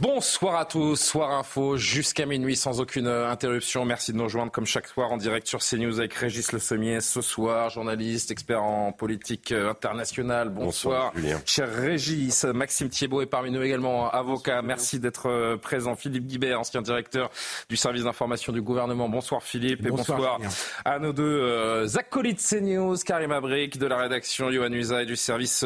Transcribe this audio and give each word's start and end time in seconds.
Bonsoir 0.00 0.56
à 0.56 0.64
tous, 0.64 0.96
Soir 0.96 1.30
Info 1.30 1.76
jusqu'à 1.76 2.26
minuit 2.26 2.56
sans 2.56 2.80
aucune 2.80 3.06
euh, 3.06 3.30
interruption. 3.30 3.84
Merci 3.84 4.12
de 4.12 4.16
nous 4.16 4.24
rejoindre 4.24 4.50
comme 4.50 4.66
chaque 4.66 4.88
soir 4.88 5.12
en 5.12 5.16
direct 5.16 5.46
sur 5.46 5.60
CNews 5.60 6.00
avec 6.00 6.12
Régis 6.14 6.50
Le 6.50 6.58
Sommier 6.58 7.00
ce 7.00 7.20
soir, 7.20 7.70
journaliste, 7.70 8.32
expert 8.32 8.60
en 8.60 8.90
politique 8.90 9.52
euh, 9.52 9.70
internationale. 9.70 10.48
Bonsoir, 10.48 11.12
cher 11.46 11.72
Régis. 11.72 12.44
Maxime 12.44 12.88
Thiebaud 12.88 13.22
est 13.22 13.26
parmi 13.26 13.52
nous 13.52 13.62
également, 13.62 14.10
avocat. 14.10 14.62
Merci 14.62 14.98
d'être 14.98 15.28
euh, 15.28 15.56
présent. 15.56 15.94
Philippe 15.94 16.26
Guibert, 16.26 16.58
ancien 16.58 16.82
directeur 16.82 17.30
du 17.68 17.76
service 17.76 18.02
d'information 18.02 18.52
du 18.52 18.62
gouvernement. 18.62 19.08
Bonsoir 19.08 19.44
Philippe 19.44 19.86
et 19.86 19.90
bonsoir, 19.90 20.40
à 20.84 20.98
nos 20.98 21.12
deux 21.12 21.96
acolytes 21.96 22.44
CNews, 22.44 22.96
Karim 23.06 23.30
Abrik 23.30 23.78
de 23.78 23.86
la 23.86 23.98
rédaction, 23.98 24.50
Yohann 24.50 24.74
Usa 24.74 25.02
et 25.02 25.06
du 25.06 25.14
service 25.14 25.64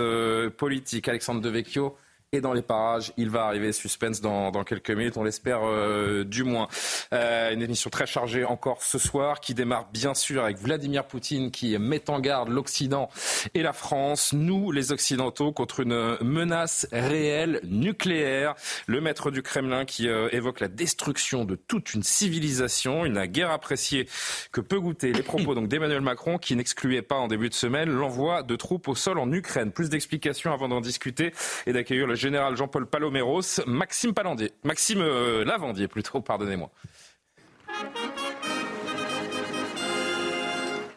politique, 0.59 1.09
Alexandre 1.09 1.41
Devecchio 1.41 1.97
et 2.33 2.41
dans 2.41 2.53
les 2.53 2.63
parages. 2.63 3.13
Il 3.17 3.31
va 3.31 3.45
arriver, 3.45 3.73
suspense, 3.73 4.21
dans, 4.21 4.51
dans 4.51 4.65
quelques 4.65 4.91
minutes, 4.91 5.17
on 5.17 5.25
l'espère 5.25 5.61
euh, 5.65 6.25
du 6.25 6.45
moins. 6.45 6.69
Euh, 7.15 7.53
une 7.53 7.63
émission 7.63 7.89
très 7.89 8.07
chargée 8.07 8.45
encore 8.45 8.83
ce 8.83 8.99
soir, 8.99 9.41
qui 9.41 9.55
démarre 9.55 9.89
bien 9.93 10.15
sûr 10.15 10.45
avec 10.45 10.59
Vladimir 10.59 11.07
Poutine 11.07 11.51
qui 11.51 11.79
met 11.79 12.11
en 12.11 12.21
garde 12.21 12.51
l'Occident 12.51 13.09
et 13.55 13.63
la 13.63 13.73
France, 13.73 14.33
nous 14.35 14.73
les 14.73 14.93
Occidentaux, 14.93 15.53
contre 15.53 15.81
une 15.81 16.19
menace 16.21 16.87
réelle 16.93 17.61
nucléaire. 17.65 18.55
Le 18.87 19.01
maître 19.01 19.31
du 19.31 19.43
Kremlin 19.43 19.87
qui 19.87 20.09
euh, 20.09 20.29
évoque 20.33 20.61
la 20.61 20.69
destruction 20.69 21.45
de 21.45 21.55
toute 21.55 21.95
une 21.95 22.03
civilisation, 22.03 23.07
une 23.07 23.25
guerre 23.25 23.51
appréciée 23.51 24.07
que 24.53 24.61
peut 24.61 24.81
goûter 24.81 25.13
les 25.13 25.23
propos 25.23 25.55
donc 25.55 25.69
d'Emmanuel 25.69 26.03
Macron 26.03 26.37
qui 26.37 26.55
n'excluait 26.57 27.03
pas 27.03 27.17
en 27.17 27.29
début 27.29 27.49
de 27.49 27.55
semaine 27.55 27.91
l'envoi 27.91 28.43
de 28.43 28.57
troupes 28.57 28.89
au 28.89 28.95
sol 28.95 29.19
en 29.19 29.33
Ukraine. 29.33 29.73
Plus 29.73 29.89
d'explications 29.89 30.53
avant 30.53 30.69
d'en 30.69 30.83
discuter 30.83 31.33
et 31.67 31.73
d'accueillir 31.73 32.07
le 32.07 32.18
général 32.19 32.57
Jean-Paul 32.57 32.87
Paloméros, 32.87 33.61
Maxime 33.67 34.13
Palandier, 34.13 34.53
Maxime 34.65 35.01
euh, 35.01 35.45
Lavandier 35.45 35.89
plutôt, 35.89 36.21
pardonnez-moi. 36.21 36.71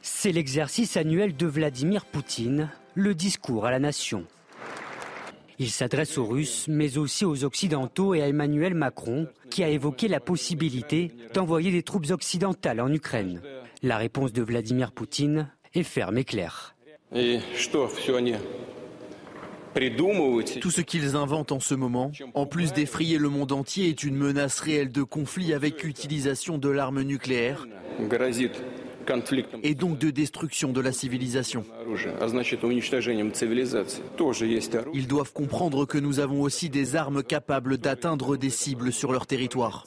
C'est 0.02 0.32
l'exercice 0.32 0.98
annuel 0.98 1.36
de 1.36 1.48
Vladimir 1.48 2.06
Poutine, 2.06 2.70
le 2.96 3.16
discours 3.16 3.66
à 3.66 3.72
la 3.72 3.80
nation. 3.80 4.26
Il 5.60 5.70
s'adresse 5.70 6.18
aux 6.18 6.26
Russes, 6.26 6.66
mais 6.68 6.98
aussi 6.98 7.24
aux 7.24 7.44
Occidentaux 7.44 8.16
et 8.16 8.22
à 8.22 8.28
Emmanuel 8.28 8.74
Macron, 8.74 9.28
qui 9.50 9.64
a 9.64 9.70
évoqué 9.70 10.08
la 10.08 10.20
possibilité 10.20 11.12
d'envoyer 11.34 11.72
des 11.72 11.84
troupes 11.84 12.10
occidentales 12.10 12.82
en 12.82 12.92
Ukraine. 12.92 13.42
La 13.84 13.98
réponse 13.98 14.34
de 14.34 14.42
Vladimir 14.42 14.92
Poutine 14.92 15.52
est 15.74 15.84
ferme 15.84 16.18
et 16.18 16.24
claire. 16.24 16.76
Tout 20.62 20.72
ce 20.72 20.82
qu'ils 20.82 21.16
inventent 21.16 21.52
en 21.52 21.60
ce 21.60 21.76
moment, 21.76 22.12
en 22.34 22.46
plus 22.46 22.74
d'effrayer 22.74 23.18
le 23.18 23.30
monde 23.30 23.52
entier, 23.52 23.90
est 23.90 24.04
une 24.04 24.16
menace 24.16 24.60
réelle 24.60 24.92
de 24.92 25.04
conflit 25.04 25.54
avec 25.54 25.84
l'utilisation 25.84 26.58
de 26.58 26.70
l'arme 26.70 27.02
nucléaire 27.04 27.66
et 29.64 29.76
donc 29.76 29.98
de 29.98 30.10
destruction 30.10 30.72
de 30.72 30.82
la 30.82 30.92
civilisation. 30.92 31.64
Ils 34.94 35.08
doivent 35.08 35.34
comprendre 35.34 35.86
que 35.86 35.98
nous 35.98 36.20
avons 36.20 36.42
aussi 36.42 36.70
des 36.70 36.96
armes 36.96 37.24
capables 37.24 37.78
d'atteindre 37.78 38.38
des 38.38 38.50
cibles 38.50 38.92
sur 38.92 39.12
leur 39.12 39.26
territoire. 39.28 39.86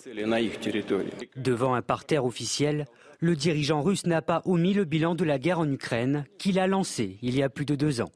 Devant 1.36 1.74
un 1.74 1.82
parterre 1.82 2.24
officiel, 2.24 2.86
le 3.20 3.36
dirigeant 3.36 3.82
russe 3.82 4.06
n'a 4.06 4.22
pas 4.22 4.42
omis 4.44 4.74
le 4.74 4.84
bilan 4.84 5.14
de 5.14 5.24
la 5.24 5.38
guerre 5.38 5.60
en 5.60 5.70
Ukraine 5.70 6.26
qu'il 6.38 6.58
a 6.58 6.66
lancé 6.66 7.18
il 7.22 7.36
y 7.36 7.42
a 7.42 7.48
plus 7.48 7.64
de 7.64 7.74
deux 7.74 8.00
ans. 8.00 8.10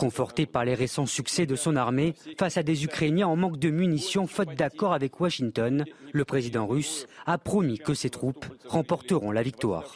Conforté 0.00 0.46
par 0.46 0.64
les 0.64 0.74
récents 0.74 1.04
succès 1.04 1.44
de 1.44 1.56
son 1.56 1.76
armée 1.76 2.14
face 2.38 2.56
à 2.56 2.62
des 2.62 2.84
Ukrainiens 2.84 3.26
en 3.26 3.36
manque 3.36 3.58
de 3.58 3.68
munitions 3.68 4.26
faute 4.26 4.54
d'accord 4.56 4.94
avec 4.94 5.20
Washington, 5.20 5.84
le 6.12 6.24
président 6.24 6.66
russe 6.66 7.06
a 7.26 7.36
promis 7.36 7.78
que 7.78 7.92
ses 7.92 8.08
troupes 8.08 8.46
remporteront 8.66 9.30
la 9.30 9.42
victoire. 9.42 9.94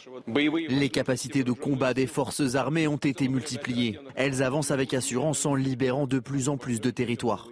Les 0.68 0.90
capacités 0.90 1.42
de 1.42 1.52
combat 1.52 1.94
des 1.94 2.06
forces 2.06 2.54
armées 2.54 2.86
ont 2.86 2.98
été 2.98 3.28
multipliées. 3.28 3.98
Elles 4.14 4.42
avancent 4.42 4.70
avec 4.70 4.92
assurance 4.92 5.46
en 5.46 5.54
libérant 5.54 6.06
de 6.06 6.18
plus 6.18 6.50
en 6.50 6.58
plus 6.58 6.82
de 6.82 6.90
territoires. 6.90 7.48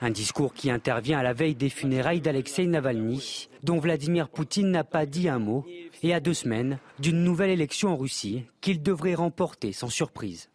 Un 0.00 0.10
discours 0.10 0.54
qui 0.54 0.70
intervient 0.70 1.18
à 1.18 1.22
la 1.22 1.32
veille 1.32 1.54
des 1.54 1.70
funérailles 1.70 2.20
d'Alexei 2.20 2.66
Navalny, 2.66 3.48
dont 3.62 3.78
Vladimir 3.78 4.28
Poutine 4.28 4.70
n'a 4.70 4.84
pas 4.84 5.06
dit 5.06 5.28
un 5.28 5.38
mot, 5.38 5.64
et 6.02 6.12
à 6.12 6.20
deux 6.20 6.34
semaines 6.34 6.78
d'une 6.98 7.22
nouvelle 7.22 7.50
élection 7.50 7.90
en 7.90 7.96
Russie 7.96 8.44
qu'il 8.60 8.82
devrait 8.82 9.14
remporter 9.14 9.72
sans 9.72 9.88
surprise. 9.88 10.50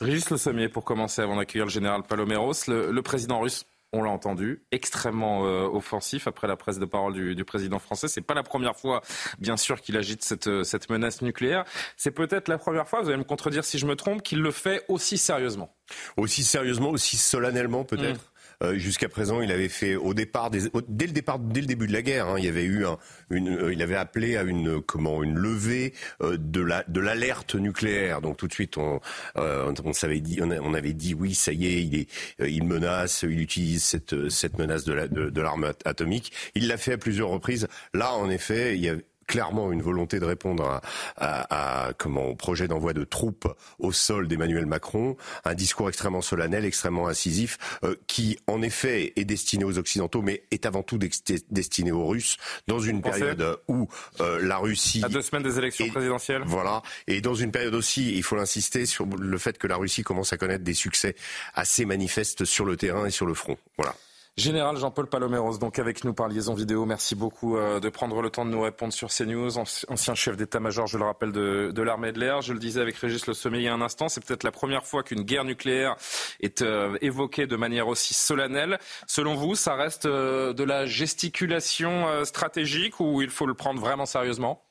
Régis 0.00 0.30
Le 0.30 0.38
Sommier, 0.38 0.68
pour 0.68 0.84
commencer, 0.84 1.20
avant 1.20 1.36
d'accueillir 1.36 1.66
le 1.66 1.70
général 1.70 2.02
Paloméros, 2.02 2.52
le, 2.68 3.00
président 3.02 3.40
russe 3.40 3.66
on 3.92 4.04
l'a 4.04 4.10
entendu, 4.10 4.62
extrêmement 4.70 5.46
euh, 5.46 5.66
offensif 5.66 6.28
après 6.28 6.46
la 6.46 6.54
presse 6.54 6.78
de 6.78 6.84
parole 6.84 7.34
du, 7.34 7.44
président 7.44 7.80
français. 7.80 8.06
C'est 8.06 8.20
pas 8.20 8.34
la 8.34 8.44
première 8.44 8.76
fois, 8.76 9.02
bien 9.40 9.56
sûr, 9.56 9.80
qu'il 9.80 9.96
agite 9.96 10.22
cette, 10.22 10.62
cette 10.62 10.88
menace 10.90 11.22
nucléaire. 11.22 11.64
C'est 11.96 12.12
peut-être 12.12 12.46
la 12.46 12.56
première 12.56 12.86
fois, 12.86 13.02
vous 13.02 13.08
allez 13.08 13.18
me 13.18 13.24
contredire 13.24 13.64
si 13.64 13.78
je 13.78 13.86
me 13.86 13.96
trompe, 13.96 14.22
qu'il 14.22 14.42
le 14.42 14.52
fait 14.52 14.84
aussi 14.86 15.18
sérieusement. 15.18 15.74
Aussi 16.16 16.44
sérieusement, 16.44 16.90
aussi 16.90 17.16
solennellement 17.16 17.82
peut-être? 17.82 18.29
Euh, 18.62 18.78
jusqu'à 18.78 19.08
présent, 19.08 19.40
il 19.40 19.50
avait 19.52 19.68
fait 19.68 19.96
au 19.96 20.12
départ, 20.12 20.50
dès 20.50 20.60
le 20.60 21.12
départ, 21.12 21.38
dès 21.38 21.60
le 21.60 21.66
début 21.66 21.86
de 21.86 21.92
la 21.92 22.02
guerre, 22.02 22.28
hein, 22.28 22.34
il 22.38 22.44
y 22.44 22.48
avait 22.48 22.64
eu 22.64 22.84
une, 23.30 23.48
euh, 23.48 23.72
il 23.72 23.82
avait 23.82 23.96
appelé 23.96 24.36
à 24.36 24.42
une 24.42 24.82
comment 24.82 25.22
une 25.22 25.34
levée 25.34 25.94
euh, 26.22 26.36
de 26.38 26.60
la 26.60 26.84
de 26.86 27.00
l'alerte 27.00 27.54
nucléaire. 27.54 28.20
Donc 28.20 28.36
tout 28.36 28.48
de 28.48 28.52
suite, 28.52 28.76
on 28.76 29.00
on 29.36 29.92
savait 29.92 30.20
dit, 30.20 30.40
on, 30.42 30.74
avait 30.74 30.92
dit 30.92 31.14
oui, 31.14 31.34
ça 31.34 31.52
y 31.52 31.66
est, 31.66 31.82
il 31.82 31.96
est, 31.96 32.08
il 32.40 32.64
menace, 32.64 33.22
il 33.22 33.40
utilise 33.40 33.82
cette 33.82 34.28
cette 34.28 34.58
menace 34.58 34.84
de 34.84 35.06
de 35.06 35.40
l'arme 35.40 35.72
atomique. 35.84 36.32
Il 36.54 36.68
l'a 36.68 36.76
fait 36.76 36.92
à 36.92 36.98
plusieurs 36.98 37.28
reprises. 37.28 37.66
Là, 37.94 38.14
en 38.14 38.28
effet, 38.30 38.76
il 38.76 38.84
y 38.84 38.88
a 38.88 38.94
clairement 39.30 39.70
une 39.70 39.80
volonté 39.80 40.18
de 40.18 40.24
répondre 40.24 40.80
à, 41.16 41.92
comment, 41.98 42.26
au 42.26 42.34
projet 42.34 42.66
d'envoi 42.66 42.94
de 42.94 43.04
troupes 43.04 43.46
au 43.78 43.92
sol 43.92 44.26
d'Emmanuel 44.26 44.66
Macron, 44.66 45.16
un 45.44 45.54
discours 45.54 45.88
extrêmement 45.88 46.20
solennel, 46.20 46.64
extrêmement 46.64 47.06
incisif, 47.06 47.56
euh, 47.84 47.94
qui 48.08 48.40
en 48.48 48.60
effet 48.60 49.12
est 49.14 49.24
destiné 49.24 49.62
aux 49.62 49.78
Occidentaux, 49.78 50.20
mais 50.20 50.42
est 50.50 50.66
avant 50.66 50.82
tout 50.82 50.98
destiné 50.98 51.92
aux 51.92 52.08
Russes, 52.08 52.38
dans 52.66 52.80
une 52.80 53.02
période 53.02 53.60
où 53.68 53.88
euh, 54.20 54.40
la 54.42 54.58
Russie... 54.58 55.02
À 55.04 55.08
deux 55.08 55.22
semaines 55.22 55.44
des 55.44 55.58
élections 55.58 55.88
présidentielles? 55.90 56.42
Voilà, 56.44 56.82
et 57.06 57.20
dans 57.20 57.36
une 57.36 57.52
période 57.52 57.74
aussi, 57.74 58.16
il 58.16 58.24
faut 58.24 58.34
l'insister 58.34 58.84
sur 58.84 59.06
le 59.06 59.38
fait 59.38 59.58
que 59.58 59.68
la 59.68 59.76
Russie 59.76 60.02
commence 60.02 60.32
à 60.32 60.38
connaître 60.38 60.64
des 60.64 60.74
succès 60.74 61.14
assez 61.54 61.84
manifestes 61.84 62.44
sur 62.44 62.64
le 62.64 62.76
terrain 62.76 63.06
et 63.06 63.12
sur 63.12 63.26
le 63.26 63.34
front. 63.34 63.56
Voilà. 63.76 63.94
Général 64.36 64.76
Jean-Paul 64.76 65.06
Paloméros, 65.06 65.58
donc 65.58 65.78
avec 65.78 66.04
nous 66.04 66.14
par 66.14 66.28
liaison 66.28 66.54
vidéo. 66.54 66.86
Merci 66.86 67.14
beaucoup 67.14 67.56
euh, 67.56 67.80
de 67.80 67.88
prendre 67.88 68.22
le 68.22 68.30
temps 68.30 68.44
de 68.44 68.50
nous 68.50 68.60
répondre 68.60 68.92
sur 68.92 69.08
CNews. 69.08 69.58
Ancien 69.58 70.14
chef 70.14 70.36
d'état-major, 70.36 70.86
je 70.86 70.98
le 70.98 71.04
rappelle, 71.04 71.32
de, 71.32 71.82
l'armée 71.82 72.12
de 72.12 72.20
l'air. 72.20 72.40
Je 72.40 72.52
le 72.52 72.58
disais 72.58 72.80
avec 72.80 72.96
Régis 72.96 73.26
Le 73.26 73.34
Sommet 73.34 73.58
il 73.58 73.64
y 73.64 73.68
a 73.68 73.74
un 73.74 73.82
instant, 73.82 74.08
c'est 74.08 74.24
peut-être 74.24 74.44
la 74.44 74.52
première 74.52 74.86
fois 74.86 75.02
qu'une 75.02 75.22
guerre 75.22 75.44
nucléaire 75.44 75.96
est 76.40 76.62
euh, 76.62 76.96
évoquée 77.00 77.46
de 77.46 77.56
manière 77.56 77.88
aussi 77.88 78.14
solennelle. 78.14 78.78
Selon 79.06 79.34
vous, 79.34 79.56
ça 79.56 79.74
reste 79.74 80.06
euh, 80.06 80.52
de 80.52 80.64
la 80.64 80.86
gesticulation 80.86 82.24
stratégique 82.24 83.00
ou 83.00 83.20
il 83.22 83.30
faut 83.30 83.46
le 83.46 83.54
prendre 83.54 83.80
vraiment 83.80 84.06
sérieusement? 84.06 84.64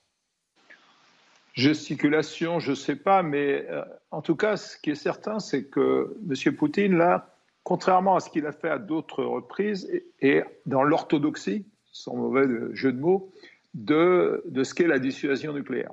Gesticulation, 1.53 2.59
je 2.59 2.71
ne 2.71 2.75
sais 2.75 2.95
pas, 2.95 3.21
mais 3.21 3.67
en 4.11 4.21
tout 4.21 4.35
cas, 4.35 4.55
ce 4.57 4.77
qui 4.77 4.91
est 4.91 4.95
certain, 4.95 5.39
c'est 5.39 5.65
que 5.65 6.15
M. 6.29 6.55
Poutine, 6.55 6.97
là, 6.97 7.35
contrairement 7.63 8.15
à 8.15 8.19
ce 8.19 8.29
qu'il 8.29 8.45
a 8.45 8.51
fait 8.51 8.69
à 8.69 8.79
d'autres 8.79 9.23
reprises, 9.23 9.89
et, 10.21 10.43
dans 10.65 10.83
l'orthodoxie, 10.83 11.65
sans 11.91 12.15
mauvais 12.15 12.45
jeu 12.73 12.91
de 12.91 12.99
mots, 12.99 13.31
de, 13.73 14.43
ce 14.63 14.73
qu'est 14.73 14.87
la 14.87 14.99
dissuasion 14.99 15.53
nucléaire. 15.53 15.91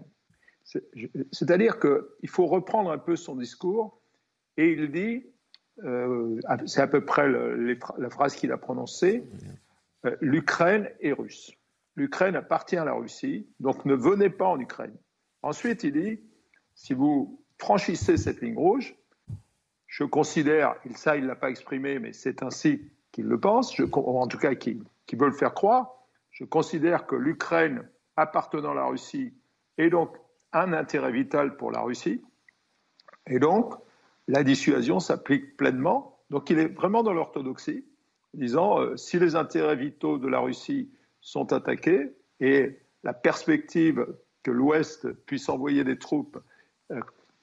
C'est-à-dire 1.32 1.78
qu'il 1.78 2.28
faut 2.28 2.46
reprendre 2.46 2.90
un 2.90 2.98
peu 2.98 3.16
son 3.16 3.36
discours, 3.36 4.00
et 4.56 4.72
il 4.72 4.90
dit, 4.90 5.26
euh, 5.84 6.40
c'est 6.66 6.80
à 6.80 6.86
peu 6.86 7.04
près 7.04 7.28
la 7.30 8.10
phrase 8.10 8.34
qu'il 8.34 8.52
a 8.52 8.56
prononcée, 8.56 9.24
euh, 10.04 10.16
l'Ukraine 10.20 10.90
est 11.00 11.12
russe. 11.12 11.52
L'Ukraine 11.94 12.36
appartient 12.36 12.76
à 12.76 12.84
la 12.84 12.92
Russie, 12.92 13.46
donc 13.60 13.84
ne 13.84 13.94
venez 13.94 14.30
pas 14.30 14.46
en 14.46 14.58
Ukraine. 14.60 14.94
Ensuite, 15.42 15.84
il 15.84 15.92
dit, 15.92 16.20
si 16.74 16.92
vous 16.92 17.42
franchissez 17.58 18.16
cette 18.16 18.40
ligne 18.40 18.56
rouge, 18.56 18.96
je 19.96 20.04
considère, 20.04 20.74
ça 20.94 21.16
il 21.16 21.22
ne 21.22 21.28
l'a 21.28 21.36
pas 21.36 21.48
exprimé, 21.48 21.98
mais 21.98 22.12
c'est 22.12 22.42
ainsi 22.42 22.82
qu'il 23.12 23.24
le 23.24 23.40
pense, 23.40 23.74
je, 23.74 23.84
en 23.84 24.26
tout 24.26 24.36
cas 24.36 24.54
qu'il 24.54 24.84
veut 25.14 25.26
le 25.26 25.32
faire 25.32 25.54
croire, 25.54 25.90
je 26.32 26.44
considère 26.44 27.06
que 27.06 27.16
l'Ukraine 27.16 27.88
appartenant 28.14 28.72
à 28.72 28.74
la 28.74 28.84
Russie 28.84 29.32
est 29.78 29.88
donc 29.88 30.14
un 30.52 30.74
intérêt 30.74 31.12
vital 31.12 31.56
pour 31.56 31.72
la 31.72 31.80
Russie, 31.80 32.22
et 33.26 33.38
donc 33.38 33.72
la 34.28 34.44
dissuasion 34.44 35.00
s'applique 35.00 35.56
pleinement. 35.56 36.18
Donc 36.28 36.50
il 36.50 36.58
est 36.58 36.74
vraiment 36.74 37.02
dans 37.02 37.14
l'orthodoxie, 37.14 37.86
disant 38.34 38.78
euh, 38.78 38.98
si 38.98 39.18
les 39.18 39.34
intérêts 39.34 39.76
vitaux 39.76 40.18
de 40.18 40.28
la 40.28 40.40
Russie 40.40 40.90
sont 41.22 41.54
attaqués 41.54 42.12
et 42.40 42.80
la 43.02 43.14
perspective 43.14 44.06
que 44.42 44.50
l'Ouest 44.50 45.10
puisse 45.24 45.48
envoyer 45.48 45.84
des 45.84 45.98
troupes, 45.98 46.38
euh, 46.90 47.00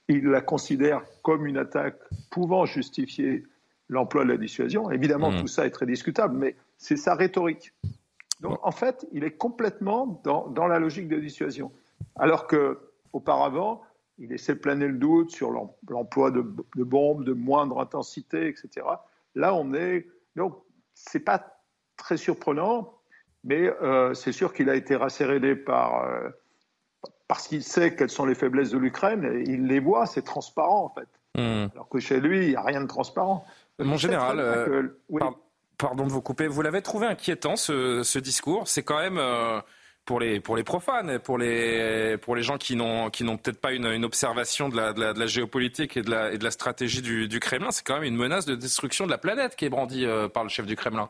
il 0.07 0.25
la 0.25 0.41
considère 0.41 1.03
comme 1.21 1.45
une 1.45 1.57
attaque 1.57 1.97
pouvant 2.29 2.65
justifier 2.65 3.43
l'emploi 3.89 4.23
de 4.23 4.29
la 4.29 4.37
dissuasion. 4.37 4.91
Évidemment, 4.91 5.31
mmh. 5.31 5.41
tout 5.41 5.47
ça 5.47 5.65
est 5.65 5.71
très 5.71 5.85
discutable, 5.85 6.37
mais 6.37 6.55
c'est 6.77 6.97
sa 6.97 7.15
rhétorique. 7.15 7.73
Donc, 8.41 8.59
en 8.61 8.71
fait, 8.71 9.07
il 9.13 9.23
est 9.23 9.37
complètement 9.37 10.21
dans, 10.23 10.67
la 10.67 10.79
logique 10.79 11.07
de 11.07 11.17
dissuasion. 11.17 11.71
Alors 12.17 12.47
qu'auparavant, 12.47 13.81
il 14.19 14.29
laissait 14.29 14.55
planer 14.55 14.87
le 14.87 14.97
doute 14.97 15.31
sur 15.31 15.51
l'emploi 15.87 16.29
de, 16.29 16.43
bombes 16.75 17.23
de 17.23 17.33
moindre 17.33 17.79
intensité, 17.79 18.47
etc. 18.47 18.85
Là, 19.35 19.55
on 19.55 19.73
est. 19.73 20.07
Donc, 20.35 20.61
c'est 20.93 21.21
pas 21.21 21.57
très 21.95 22.17
surprenant, 22.17 22.93
mais 23.43 23.69
euh, 23.81 24.13
c'est 24.13 24.33
sûr 24.33 24.53
qu'il 24.53 24.69
a 24.69 24.75
été 24.75 24.95
rasséréné 24.95 25.55
par. 25.55 26.03
Euh, 26.03 26.29
parce 27.33 27.47
qu'il 27.47 27.63
sait 27.63 27.95
quelles 27.95 28.11
sont 28.11 28.27
les 28.27 28.35
faiblesses 28.35 28.69
de 28.69 28.77
l'Ukraine, 28.77 29.25
et 29.25 29.49
il 29.49 29.65
les 29.65 29.79
voit, 29.79 30.05
c'est 30.05 30.21
transparent 30.21 30.85
en 30.85 30.89
fait. 30.89 31.07
Hmm. 31.35 31.67
Alors 31.73 31.89
que 31.89 31.97
chez 31.97 32.19
lui, 32.19 32.43
il 32.43 32.49
n'y 32.49 32.55
a 32.55 32.61
rien 32.61 32.79
de 32.79 32.85
transparent. 32.85 33.43
Mon 33.79 33.97
général, 33.97 34.39
euh, 34.39 34.87
pardon 35.79 36.05
de 36.05 36.11
vous 36.11 36.21
couper, 36.21 36.45
vous 36.45 36.61
l'avez 36.61 36.83
trouvé 36.83 37.07
inquiétant 37.07 37.55
ce, 37.55 38.19
discours? 38.19 38.67
C'est 38.67 38.83
quand 38.83 38.99
même 38.99 39.19
pour 40.05 40.19
les, 40.19 40.41
pour 40.41 40.55
les 40.55 40.63
profanes, 40.63 41.17
pour 41.17 41.39
les, 41.39 42.17
pour 42.17 42.35
les 42.35 42.43
gens 42.43 42.59
qui 42.59 42.75
n'ont, 42.75 43.09
peut-être 43.09 43.59
pas 43.59 43.71
une, 43.71 43.87
une 43.87 44.05
observation 44.05 44.69
de 44.69 44.75
la, 44.75 44.93
de, 44.93 45.19
la, 45.19 45.25
géopolitique 45.25 45.97
et 45.97 46.03
de 46.03 46.11
la, 46.11 46.33
et 46.33 46.37
de 46.37 46.43
la 46.43 46.51
stratégie 46.51 47.01
du, 47.01 47.27
du 47.27 47.39
Kremlin, 47.39 47.71
c'est 47.71 47.83
quand 47.83 47.95
même 47.95 48.03
une 48.03 48.15
menace 48.15 48.45
de 48.45 48.53
destruction 48.53 49.07
de 49.07 49.11
la 49.11 49.17
planète 49.17 49.55
qui 49.55 49.65
est 49.65 49.69
brandie 49.69 50.05
euh, 50.05 50.27
par 50.27 50.43
le 50.43 50.49
chef 50.49 50.67
du 50.67 50.75
Kremlin. 50.75 51.09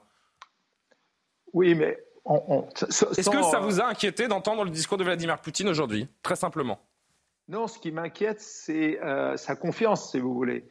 Oui, 1.51 1.75
mais 1.75 2.01
est-ce 2.25 3.29
que 3.29 3.43
ça 3.43 3.59
vous 3.59 3.81
a 3.81 3.85
inquiété 3.85 4.27
d'entendre 4.27 4.63
le 4.63 4.69
discours 4.69 4.97
de 4.97 5.03
Vladimir 5.03 5.39
Poutine 5.39 5.67
aujourd'hui, 5.67 6.07
très 6.21 6.35
simplement? 6.35 6.79
Non, 7.49 7.67
ce 7.67 7.77
qui 7.79 7.91
m'inquiète, 7.91 8.39
c'est 8.39 9.01
euh, 9.03 9.35
sa 9.35 9.55
confiance, 9.55 10.11
si 10.11 10.19
vous 10.19 10.33
voulez. 10.33 10.65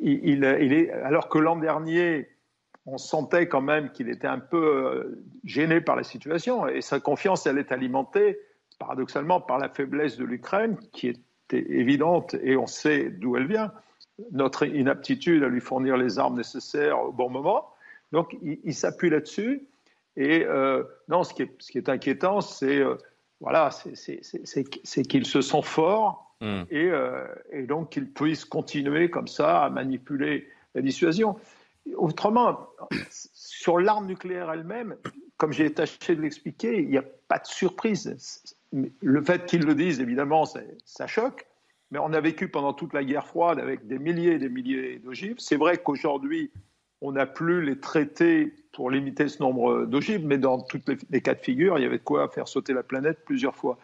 Il, 0.00 0.20
il, 0.24 0.58
il 0.60 0.72
est, 0.72 0.90
alors 0.90 1.28
que 1.28 1.38
l'an 1.38 1.56
dernier, 1.56 2.28
on 2.86 2.98
sentait 2.98 3.48
quand 3.48 3.60
même 3.60 3.90
qu'il 3.90 4.08
était 4.08 4.28
un 4.28 4.38
peu 4.38 4.64
euh, 4.64 5.24
gêné 5.44 5.80
par 5.80 5.96
la 5.96 6.04
situation 6.04 6.66
et 6.68 6.80
sa 6.80 7.00
confiance, 7.00 7.46
elle 7.46 7.58
est 7.58 7.72
alimentée 7.72 8.38
paradoxalement 8.78 9.40
par 9.40 9.58
la 9.58 9.68
faiblesse 9.68 10.16
de 10.16 10.24
l'Ukraine 10.24 10.78
qui 10.92 11.08
était 11.08 11.72
évidente 11.72 12.34
et 12.42 12.56
on 12.56 12.66
sait 12.66 13.10
d'où 13.10 13.36
elle 13.36 13.46
vient, 13.46 13.72
notre 14.30 14.66
inaptitude 14.66 15.42
à 15.42 15.48
lui 15.48 15.60
fournir 15.60 15.96
les 15.96 16.18
armes 16.18 16.36
nécessaires 16.36 17.02
au 17.02 17.12
bon 17.12 17.28
moment. 17.28 17.68
Donc 18.12 18.36
il, 18.42 18.74
s'appuie 18.74 19.10
là-dessus 19.10 19.66
et 20.16 20.44
euh, 20.44 20.82
non, 21.08 21.24
ce 21.24 21.34
qui, 21.34 21.42
est, 21.42 21.50
ce 21.58 21.72
qui 21.72 21.78
est 21.78 21.88
inquiétant, 21.88 22.40
c'est 22.40 22.78
euh, 22.78 22.96
voilà, 23.40 23.70
c'est 23.70 25.04
qu'il 25.04 25.26
se 25.26 25.40
sent 25.42 25.62
fort 25.62 26.34
hmm. 26.40 26.62
et, 26.70 26.90
et 27.52 27.62
donc 27.64 27.90
qu'il 27.90 28.10
puisse 28.10 28.46
continuer 28.46 29.10
comme 29.10 29.28
ça 29.28 29.64
à 29.64 29.70
manipuler 29.70 30.48
la 30.74 30.80
dissuasion. 30.80 31.36
Autrement, 31.96 32.66
sur 33.10 33.78
l'arme 33.78 34.06
nucléaire 34.06 34.50
elle-même, 34.50 34.96
comme 35.36 35.52
j'ai 35.52 35.72
tâché 35.72 36.16
de 36.16 36.22
l'expliquer, 36.22 36.78
il 36.78 36.88
n'y 36.88 36.96
a 36.96 37.04
pas 37.28 37.38
de 37.38 37.46
surprise. 37.46 38.56
Le 38.72 39.22
fait 39.22 39.44
qu'ils 39.46 39.64
le 39.64 39.74
disent, 39.74 40.00
évidemment, 40.00 40.44
ça 40.46 41.06
choque, 41.06 41.46
mais 41.90 41.98
on 41.98 42.12
a 42.12 42.20
vécu 42.20 42.48
pendant 42.48 42.72
toute 42.72 42.92
la 42.92 43.04
guerre 43.04 43.26
froide 43.26 43.58
avec 43.58 43.86
des 43.86 43.98
milliers 43.98 44.32
et 44.32 44.38
des 44.38 44.48
milliers 44.48 44.98
d'ogives. 44.98 45.36
C'est 45.38 45.56
vrai 45.56 45.78
qu'aujourd'hui, 45.78 46.50
on 47.00 47.12
n'a 47.12 47.26
plus 47.26 47.62
les 47.62 47.78
traités 47.78 48.54
pour 48.72 48.90
limiter 48.90 49.28
ce 49.28 49.42
nombre 49.42 49.84
d'ogives, 49.86 50.24
mais 50.24 50.38
dans 50.38 50.60
tous 50.60 50.80
les, 51.10 51.20
cas 51.20 51.34
de 51.34 51.40
figure, 51.40 51.78
il 51.78 51.82
y 51.82 51.86
avait 51.86 51.98
de 51.98 52.02
quoi 52.02 52.28
faire 52.28 52.48
sauter 52.48 52.72
la 52.72 52.82
planète 52.82 53.24
plusieurs 53.24 53.54
fois. 53.54 53.78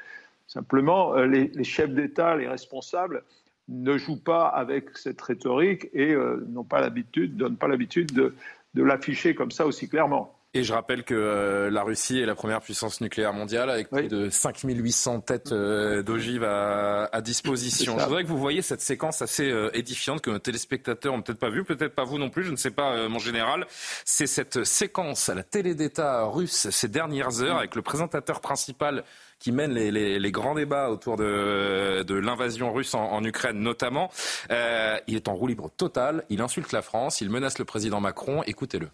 Simplement, 0.47 1.15
euh, 1.17 1.27
les 1.27 1.65
chefs 1.65 1.93
d'État, 1.93 2.37
les 2.37 2.49
responsables, 2.49 3.23
ne 3.69 3.97
jouent 3.97 4.23
pas 4.23 4.47
avec 4.47 4.97
cette 4.97 5.21
rhétorique 5.21 5.89
et 5.93 6.13
euh, 6.13 6.45
n'ont 6.49 6.65
pas 6.65 6.81
l'habitude, 6.81 7.37
donnent 7.37 7.57
pas 7.57 7.69
l'habitude 7.69 8.13
de, 8.13 8.35
l'afficher 8.75 9.35
comme 9.35 9.51
ça 9.51 9.67
aussi 9.67 9.89
clairement. 9.89 10.35
Et 10.55 10.65
je 10.65 10.73
rappelle 10.73 11.03
que 11.05 11.15
euh, 11.15 11.71
la 11.71 11.83
Russie 11.83 12.21
est 12.21 12.27
la 12.27 12.35
première 12.35 12.61
puissance 12.61 13.01
nucléaire 13.01 13.33
mondiale 13.33 13.71
avec 13.71 13.89
plus 13.89 14.09
de 14.09 14.29
5800 14.29 15.21
têtes 15.21 15.53
euh, 15.53 16.03
d'ogives 16.03 16.45
à, 16.45 17.21
disposition. 17.23 17.99
Je 17.99 18.05
voudrais 18.05 18.25
que 18.25 18.29
vous 18.29 18.39
voyez 18.39 18.63
cette 18.63 18.81
séquence 18.81 19.23
assez 19.23 19.53
édifiante 19.75 20.21
que 20.21 20.31
nos 20.31 20.39
téléspectateurs 20.39 21.15
n'ont 21.15 21.23
peut-être 21.23 21.39
pas 21.39 21.51
vue, 21.51 21.65
peut-être 21.65 21.95
pas 21.95 22.05
vous 22.05 22.19
non 22.19 22.31
plus, 22.31 22.43
je 22.45 22.51
ne 22.51 22.57
sais 22.57 22.71
pas, 22.71 23.09
mon 23.09 23.19
général. 23.19 23.67
C'est 24.05 24.27
cette 24.27 24.65
séquence 24.65 25.29
à 25.29 25.35
la 25.35 25.43
télé 25.43 25.75
d'État 25.75 26.25
russe 26.25 26.69
ces 26.71 26.89
dernières 26.89 27.43
heures 27.43 27.59
avec 27.59 27.77
le 27.77 27.83
présentateur 27.83 28.41
principal 28.41 29.05
qui 29.43 29.51
mène 29.51 29.73
les, 29.75 30.31
grands 30.31 30.55
débats 30.55 30.89
autour 30.89 31.17
de, 31.17 32.15
l'invasion 32.15 32.73
russe 32.73 32.95
en, 32.95 33.25
Ukraine 33.25 33.59
notamment. 33.59 34.09
Euh, 34.53 34.97
il 35.09 35.17
est 35.17 35.27
en 35.27 35.35
roue 35.35 35.49
libre 35.49 35.69
total, 35.77 36.25
il 36.29 36.41
insulte 36.41 36.71
la 36.71 36.81
France, 36.81 37.21
il 37.21 37.29
menace 37.29 37.59
le 37.59 37.65
président 37.65 38.01
Macron. 38.01 38.45
Écoutez-le. 38.45 38.89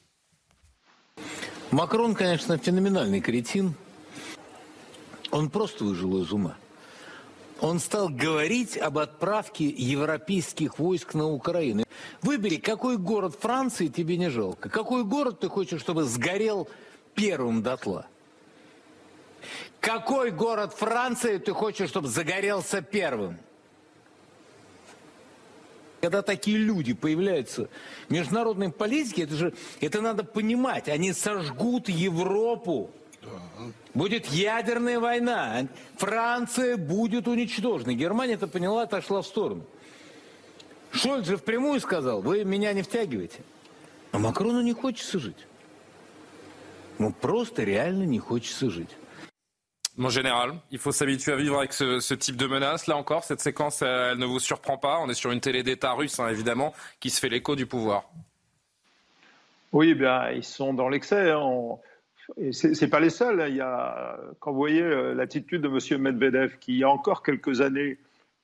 Macron, 1.71 2.15
конечно, 2.15 2.57
феноменальный 2.57 3.21
кретин. 3.21 3.75
Он 5.31 5.51
просто 5.51 5.85
выжил 5.85 6.23
из 6.23 6.33
ума. 6.33 6.57
Он 7.61 7.79
стал 7.79 8.09
говорить 8.09 8.79
об 8.79 8.99
отправке 8.99 9.67
европейских 9.67 10.79
войск 10.79 11.13
на 11.13 11.29
Украину. 11.29 11.85
Выбери, 12.23 12.57
какой 12.57 12.97
город 12.97 13.37
Франции 13.39 13.89
тебе 13.89 14.17
не 14.17 14.31
жалко. 14.31 14.71
Какой 14.71 15.05
город 15.05 15.41
ты 15.41 15.49
хочешь, 15.49 15.81
чтобы 15.81 16.05
сгорел 16.05 16.69
первым 17.15 17.63
дотла. 17.63 18.07
Какой 19.81 20.31
город 20.31 20.73
Франции 20.73 21.37
ты 21.37 21.53
хочешь, 21.53 21.91
чтобы 21.91 22.09
загорелся 22.09 22.81
первым? 22.81 23.39
Когда 26.01 26.23
такие 26.23 26.59
люди 26.59 26.93
появляются 26.93 27.69
в 28.09 28.13
международной 28.13 28.71
политике, 28.71 29.23
это 29.23 29.35
же 29.35 29.55
это 29.81 30.01
надо 30.01 30.23
понимать. 30.23 30.89
Они 30.89 31.13
сожгут 31.13 31.89
Европу. 31.89 32.91
Будет 33.95 34.27
ядерная 34.27 35.01
война. 35.01 35.67
Франция 35.97 36.77
будет 36.77 37.27
уничтожена. 37.27 37.95
Германия 37.95 38.35
это 38.35 38.47
поняла, 38.47 38.83
отошла 38.83 39.23
в 39.23 39.27
сторону. 39.27 39.65
Шольц 40.93 41.27
же 41.27 41.37
впрямую 41.37 41.81
сказал, 41.81 42.23
вы 42.23 42.45
меня 42.45 42.73
не 42.73 42.83
втягиваете. 42.83 43.41
А 44.13 44.19
Макрону 44.19 44.63
не 44.63 44.73
хочется 44.73 45.19
жить. 45.19 45.47
Ну 46.99 47.13
просто 47.13 47.65
реально 47.65 48.05
не 48.05 48.19
хочется 48.19 48.71
жить. 48.71 48.91
Mon 49.99 50.11
général, 50.11 50.53
il 50.71 50.79
faut 50.79 50.93
s'habituer 50.93 51.33
à 51.33 51.37
vivre 51.37 51.59
avec 51.59 51.73
ce, 51.73 52.15
type 52.15 52.37
de 52.37 52.47
menace. 52.47 52.87
Là 52.87 52.97
encore, 52.97 53.25
cette 53.25 53.41
séquence, 53.41 53.83
elle 53.83 54.17
ne 54.19 54.27
vous 54.27 54.39
surprend 54.39 54.79
pas. 54.79 55.01
On 55.01 55.09
est 55.09 55.15
sur 55.15 55.33
une 55.33 55.41
télé 55.41 55.65
d'État 55.65 55.93
russe, 55.93 56.21
hein, 56.21 56.29
évidemment, 56.29 56.73
qui 57.01 57.11
se 57.11 57.19
fait 57.19 57.29
l'écho 57.29 57.57
du 57.57 57.67
pouvoir. 57.67 58.09
Oui, 59.73 59.95
bien, 59.95 60.31
ils 60.31 60.45
sont 60.45 60.73
dans 60.73 60.89
l'excès. 60.89 61.33
Hein. 61.33 61.79
Ce 62.53 62.81
n'est 62.81 62.91
pas 62.91 63.01
les 63.01 63.11
seuls. 63.11 63.41
Hein. 63.41 63.49
Il 63.49 63.57
y 63.57 63.61
a, 63.61 64.17
quand 64.39 64.53
vous 64.53 64.59
voyez 64.59 64.83
euh, 64.83 65.15
l'attitude 65.15 65.63
de 65.63 65.69
M. 65.69 66.01
Medvedev, 66.01 66.59
qui 66.61 66.75
il 66.75 66.79
y 66.79 66.85
a 66.85 66.91
encore 66.91 67.25
quelques 67.25 67.61
années 67.61 67.99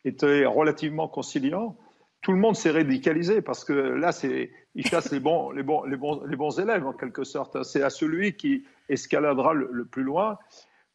était 0.04 0.44
relativement 0.46 1.06
conciliant, 1.06 1.76
tout 2.20 2.32
le 2.32 2.38
monde 2.38 2.56
s'est 2.56 2.72
radicalisé 2.72 3.42
parce 3.42 3.64
que 3.64 3.72
là, 3.72 4.10
il 4.74 4.86
chasse 4.86 5.12
les 5.12 5.20
bons, 5.20 5.52
les, 5.52 5.62
bons, 5.62 6.58
élèves 6.58 6.84
en 6.84 6.94
quelque 6.94 7.22
sorte. 7.22 7.62
C'est 7.62 7.84
à 7.84 7.90
celui 7.90 8.34
qui 8.34 8.64
escaladera 8.88 9.54
le 9.54 9.84
plus 9.84 10.02
loin. 10.02 10.36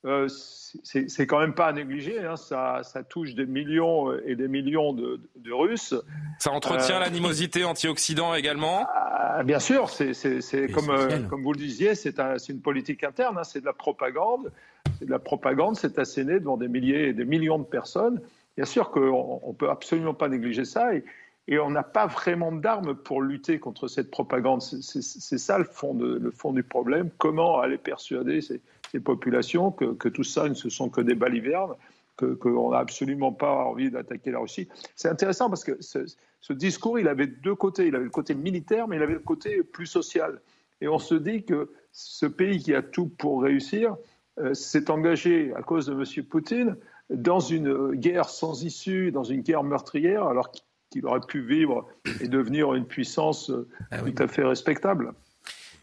Euh, 0.06 0.28
c'est 0.30 1.28
quand 1.28 1.40
même 1.40 1.54
pas 1.54 1.68
à 1.68 1.74
négliger. 1.74 2.24
Hein. 2.24 2.36
Ça, 2.38 2.82
touche 3.10 3.36
des 3.36 3.46
millions 3.46 4.14
et 4.26 4.36
des 4.36 4.48
millions 4.48 4.94
de, 4.94 5.20
Russes. 5.52 5.94
Ça 6.38 6.52
entretient 6.52 6.98
euh, 6.98 7.00
l'animosité 7.00 7.66
anti-Occident 7.66 8.34
également 8.34 8.88
ah, 8.94 9.44
Bien 9.44 9.60
sûr, 9.60 9.90
c'est 9.90 10.72
comme, 10.72 10.90
euh, 10.90 11.20
comme 11.30 11.44
vous 11.44 11.54
le 11.54 11.60
disiez, 11.60 11.96
c'est 11.96 12.18
une 12.50 12.62
politique 12.62 13.04
interne, 13.04 13.38
hein. 13.38 13.44
c'est 13.44 13.62
de 13.62 13.66
la 13.66 13.74
propagande. 13.74 14.52
C'est 14.98 15.06
de 15.06 15.12
la 15.12 15.20
propagande, 15.20 15.76
c'est 15.76 16.00
asséné 16.00 16.40
devant 16.40 16.58
des 16.58 16.68
milliers 16.68 17.10
et 17.10 17.14
des 17.14 17.26
millions 17.26 17.60
de 17.60 17.66
personnes. 17.66 18.22
Bien 18.56 18.66
sûr 18.66 18.92
qu'on 18.92 19.42
ne 19.48 19.54
peut 19.54 19.70
absolument 19.70 20.14
pas 20.14 20.30
négliger 20.30 20.66
ça. 20.66 20.94
Et, 20.94 21.04
et 21.48 21.58
on 21.60 21.72
n'a 21.72 21.84
pas 21.84 22.06
vraiment 22.06 22.52
d'armes 22.52 22.96
pour 22.96 23.22
lutter 23.22 23.60
contre 23.60 23.88
cette 23.88 24.12
propagande. 24.12 24.62
C'est 24.62 25.38
ça 25.38 25.58
le 25.58 25.64
fond, 25.64 25.94
le 25.94 26.32
fond, 26.32 26.54
du 26.54 26.64
problème. 26.64 27.10
Comment 27.18 27.60
aller 27.60 27.78
persuader 27.78 28.42
ces, 28.42 28.62
populations 28.98 29.72
que, 29.72 30.10
tout 30.10 30.24
ça 30.24 30.50
ne 30.50 30.54
ce 30.54 30.70
sont 30.70 30.90
que 30.90 31.02
des 31.02 31.16
balivernes, 31.16 31.76
qu'on 32.18 32.72
n'a 32.72 32.80
absolument 32.80 33.32
pas 33.32 33.66
envie 33.66 33.92
d'attaquer 33.92 34.32
la 34.32 34.40
Russie. 34.40 34.68
C'est 34.96 35.08
intéressant 35.08 35.50
parce 35.50 35.64
que 35.64 35.78
ce, 35.80 36.00
ce, 36.42 36.54
discours, 36.54 37.00
il 37.00 37.08
avait 37.08 37.28
deux 37.28 37.56
côtés. 37.56 37.88
Il 37.88 37.96
avait 37.96 38.06
le 38.06 38.10
côté 38.10 38.36
militaire, 38.36 38.88
mais 38.88 38.98
il 38.98 39.04
avait 39.04 39.14
le 39.14 39.20
côté 39.20 39.64
plus 39.64 39.86
social. 39.86 40.42
Et 40.82 40.88
on 40.88 41.00
se 41.00 41.16
dit 41.16 41.44
que 41.44 41.72
ce 41.92 42.26
pays 42.26 42.60
qui 42.60 42.74
a 42.74 42.82
tout 42.82 43.08
pour 43.08 43.44
réussir 43.44 43.96
euh, 44.40 44.54
s'est 44.54 44.90
engagé 44.90 45.54
à 45.56 45.62
cause 45.62 45.88
de 45.88 45.94
M. 45.94 46.26
Poutine 46.26 46.76
dans 47.10 47.40
une 47.40 47.94
guerre 47.96 48.30
sans 48.30 48.64
issue, 48.64 49.12
dans 49.12 49.24
une 49.24 49.42
guerre 49.42 49.64
meurtrière, 49.64 50.26
alors 50.26 50.52
qu'il 50.90 51.06
aurait 51.06 51.20
pu 51.22 51.42
vivre 51.42 51.88
et 52.22 52.28
devenir 52.28 52.74
une 52.74 52.86
puissance 52.86 53.52
ah 53.92 54.00
tout 54.00 54.24
à 54.24 54.28
fait 54.28 54.44
respectable. 54.44 55.14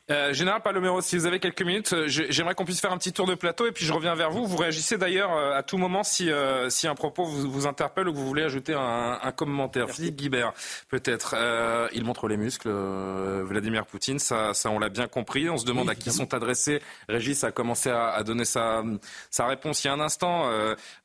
Euh, 0.08 0.32
Général 0.32 0.62
Palomero, 0.62 1.00
si 1.00 1.16
vous 1.16 1.26
avez 1.26 1.40
quelques 1.40 1.62
minutes, 1.62 1.92
euh, 1.92 2.04
j'aimerais 2.06 2.54
qu'on 2.54 2.64
puisse 2.64 2.80
faire 2.80 2.92
un 2.92 2.98
petit 2.98 3.12
tour 3.12 3.26
de 3.26 3.34
plateau 3.34 3.66
et 3.66 3.72
puis 3.72 3.84
je 3.84 3.92
reviens 3.92 4.14
vers 4.14 4.30
vous. 4.30 4.46
Vous 4.46 4.56
réagissez 4.56 4.98
d'ailleurs 4.98 5.36
euh, 5.36 5.58
à 5.58 5.64
tout 5.64 5.78
moment 5.78 6.04
si, 6.04 6.30
euh, 6.30 6.70
si 6.70 6.86
un 6.86 6.94
propos 6.94 7.24
vous, 7.24 7.50
vous, 7.50 7.66
interpelle 7.66 8.08
ou 8.08 8.12
que 8.12 8.16
vous 8.16 8.26
voulez 8.26 8.44
ajouter 8.44 8.74
un, 8.74 9.18
un 9.20 9.32
commentaire. 9.32 9.90
Philippe 9.90 10.14
Guibert, 10.14 10.52
peut-être. 10.90 11.34
il 11.92 12.04
montre 12.04 12.28
les 12.28 12.36
muscles, 12.36 12.70
Vladimir 12.70 13.84
Poutine, 13.86 14.20
ça, 14.20 14.54
ça 14.54 14.70
on 14.70 14.78
l'a 14.78 14.90
bien 14.90 15.08
compris. 15.08 15.50
On 15.50 15.56
se 15.56 15.64
demande 15.64 15.90
à 15.90 15.96
qui 15.96 16.12
sont 16.12 16.34
adressés. 16.34 16.80
Régis 17.08 17.42
a 17.42 17.50
commencé 17.50 17.90
à, 17.90 18.10
à 18.10 18.22
donner 18.22 18.44
sa, 18.44 18.84
sa, 19.30 19.46
réponse 19.46 19.82
il 19.82 19.88
y 19.88 19.90
a 19.90 19.94
un 19.94 20.00
instant. 20.00 20.48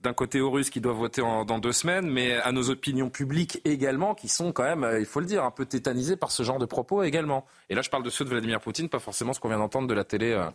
D'un 0.01 0.13
côté 0.13 0.41
aux 0.41 0.51
Russes 0.51 0.69
qui 0.69 0.81
doivent 0.81 0.97
voter 0.97 1.21
en, 1.21 1.43
dans 1.43 1.57
deux 1.57 1.71
semaines, 1.71 2.07
mais 2.07 2.35
à 2.35 2.51
nos 2.51 2.69
opinions 2.69 3.09
publiques 3.09 3.61
également, 3.65 4.13
qui 4.13 4.27
sont 4.27 4.51
quand 4.51 4.63
même, 4.63 4.87
il 4.99 5.05
faut 5.05 5.21
le 5.21 5.25
dire, 5.25 5.43
un 5.43 5.51
peu 5.51 5.65
tétanisées 5.65 6.17
par 6.17 6.31
ce 6.31 6.43
genre 6.43 6.59
de 6.59 6.65
propos 6.65 7.01
également. 7.01 7.45
Et 7.69 7.75
là, 7.75 7.81
je 7.81 7.89
parle 7.89 8.03
de 8.03 8.09
ceux 8.09 8.25
de 8.25 8.29
Vladimir 8.29 8.59
Poutine 8.59 8.89
pas 8.91 8.99
forcément 8.99 9.33
ce 9.33 9.39
qu'on 9.39 9.47
vient 9.47 9.57
d'entendre 9.57 9.87
de 9.87 9.93
la 9.95 10.03
télé 10.03 10.31
euh, 10.31 10.45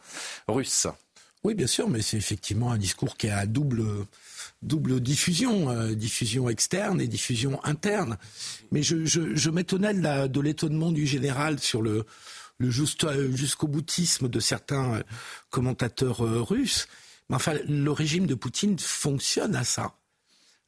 russe. 0.47 0.87
Oui, 1.43 1.55
bien 1.55 1.67
sûr, 1.67 1.89
mais 1.89 2.03
c'est 2.03 2.17
effectivement 2.17 2.71
un 2.71 2.79
discours 2.79 3.17
qui 3.17 3.29
a 3.29 3.47
double, 3.47 3.85
double 4.63 5.01
diffusion, 5.01 5.71
euh, 5.71 5.95
diffusion 5.95 6.49
externe 6.49 7.01
et 7.01 7.09
diffusion 7.09 7.65
interne. 7.65 8.19
Mais 8.71 8.83
je, 8.83 9.05
je, 9.05 9.51
m'étonnais 9.51 9.95
de 9.95 10.41
l'étonnement 10.41 10.93
du 10.93 11.07
général 11.07 11.59
sur 11.59 11.83
le, 11.83 12.05
le 12.59 12.69
euh, 12.69 13.37
jusqu'au 13.37 13.69
boutisme 13.69 14.29
de 14.29 14.41
certains 14.41 15.03
commentateurs 15.51 16.19
russes. 16.49 16.89
Mais 17.29 17.37
enfin, 17.37 17.55
le 17.69 17.91
régime 17.91 18.27
de 18.27 18.35
Poutine 18.35 18.79
fonctionne 18.79 19.57
à 19.57 19.65
ça. 19.65 19.95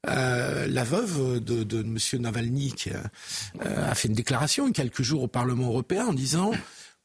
La 0.05 0.85
veuve 0.85 1.41
de, 1.41 1.65
de 1.65 1.81
M. 1.81 1.99
Navalny 2.23 2.73
a 3.61 3.95
fait 3.95 4.09
une 4.09 4.15
déclaration 4.15 4.71
quelques 4.71 5.03
jours 5.03 5.25
au 5.25 5.29
Parlement 5.29 5.67
européen 5.67 6.07
en 6.07 6.13
disant 6.13 6.53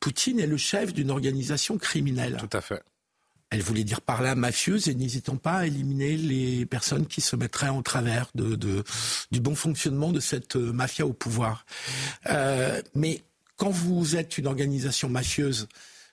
Poutine 0.04 0.42
est 0.42 0.48
le 0.48 0.58
chef 0.58 0.94
d'une 0.94 1.10
organisation 1.10 1.78
criminelle. 1.78 2.36
Tout 2.38 2.58
à 2.58 2.60
fait. 2.60 2.84
Elle 3.50 3.62
voulait 3.62 3.86
dire 3.86 4.02
par 4.02 4.22
là 4.22 4.36
mafieuse 4.36 4.90
et 4.90 4.96
n'hésitant 4.96 5.38
pas 5.38 5.60
à 5.60 5.66
éliminer 5.66 6.18
les 6.18 6.66
personnes 6.66 7.08
qui 7.08 7.22
se 7.22 7.38
mettraient 7.38 7.70
en 7.70 7.82
travers 7.82 8.28
de, 8.36 8.84
du 9.32 9.40
bon 9.40 9.56
fonctionnement 9.56 10.12
de 10.12 10.20
cette 10.20 10.58
euh, 10.58 10.74
mafia 10.74 11.08
au 11.08 11.14
pouvoir. 11.14 11.66
Euh, 12.26 12.82
mais 12.96 13.24
quand 13.56 13.70
vous 13.70 14.18
êtes 14.18 14.38
une 14.38 14.48
organisation 14.48 15.08
mafieuse, 15.08 15.70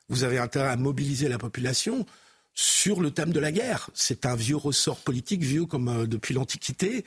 vous 0.09 0.23
avez 0.23 0.39
intérêt 0.39 0.69
à 0.69 0.77
mobiliser 0.77 1.29
la 1.29 1.39
population 1.39 2.07
sur 2.55 3.01
le 3.01 3.11
thème 3.11 3.33
de 3.33 3.41
la 3.41 3.53
guerre. 3.53 3.91
C'est 3.95 4.27
un 4.27 4.35
vieux 4.35 4.57
ressort 4.57 4.99
politique, 4.99 5.43
vieux 5.43 5.67
comme 5.67 5.89
euh, 5.89 6.07
depuis 6.07 6.35
l'Antiquité, 6.35 7.05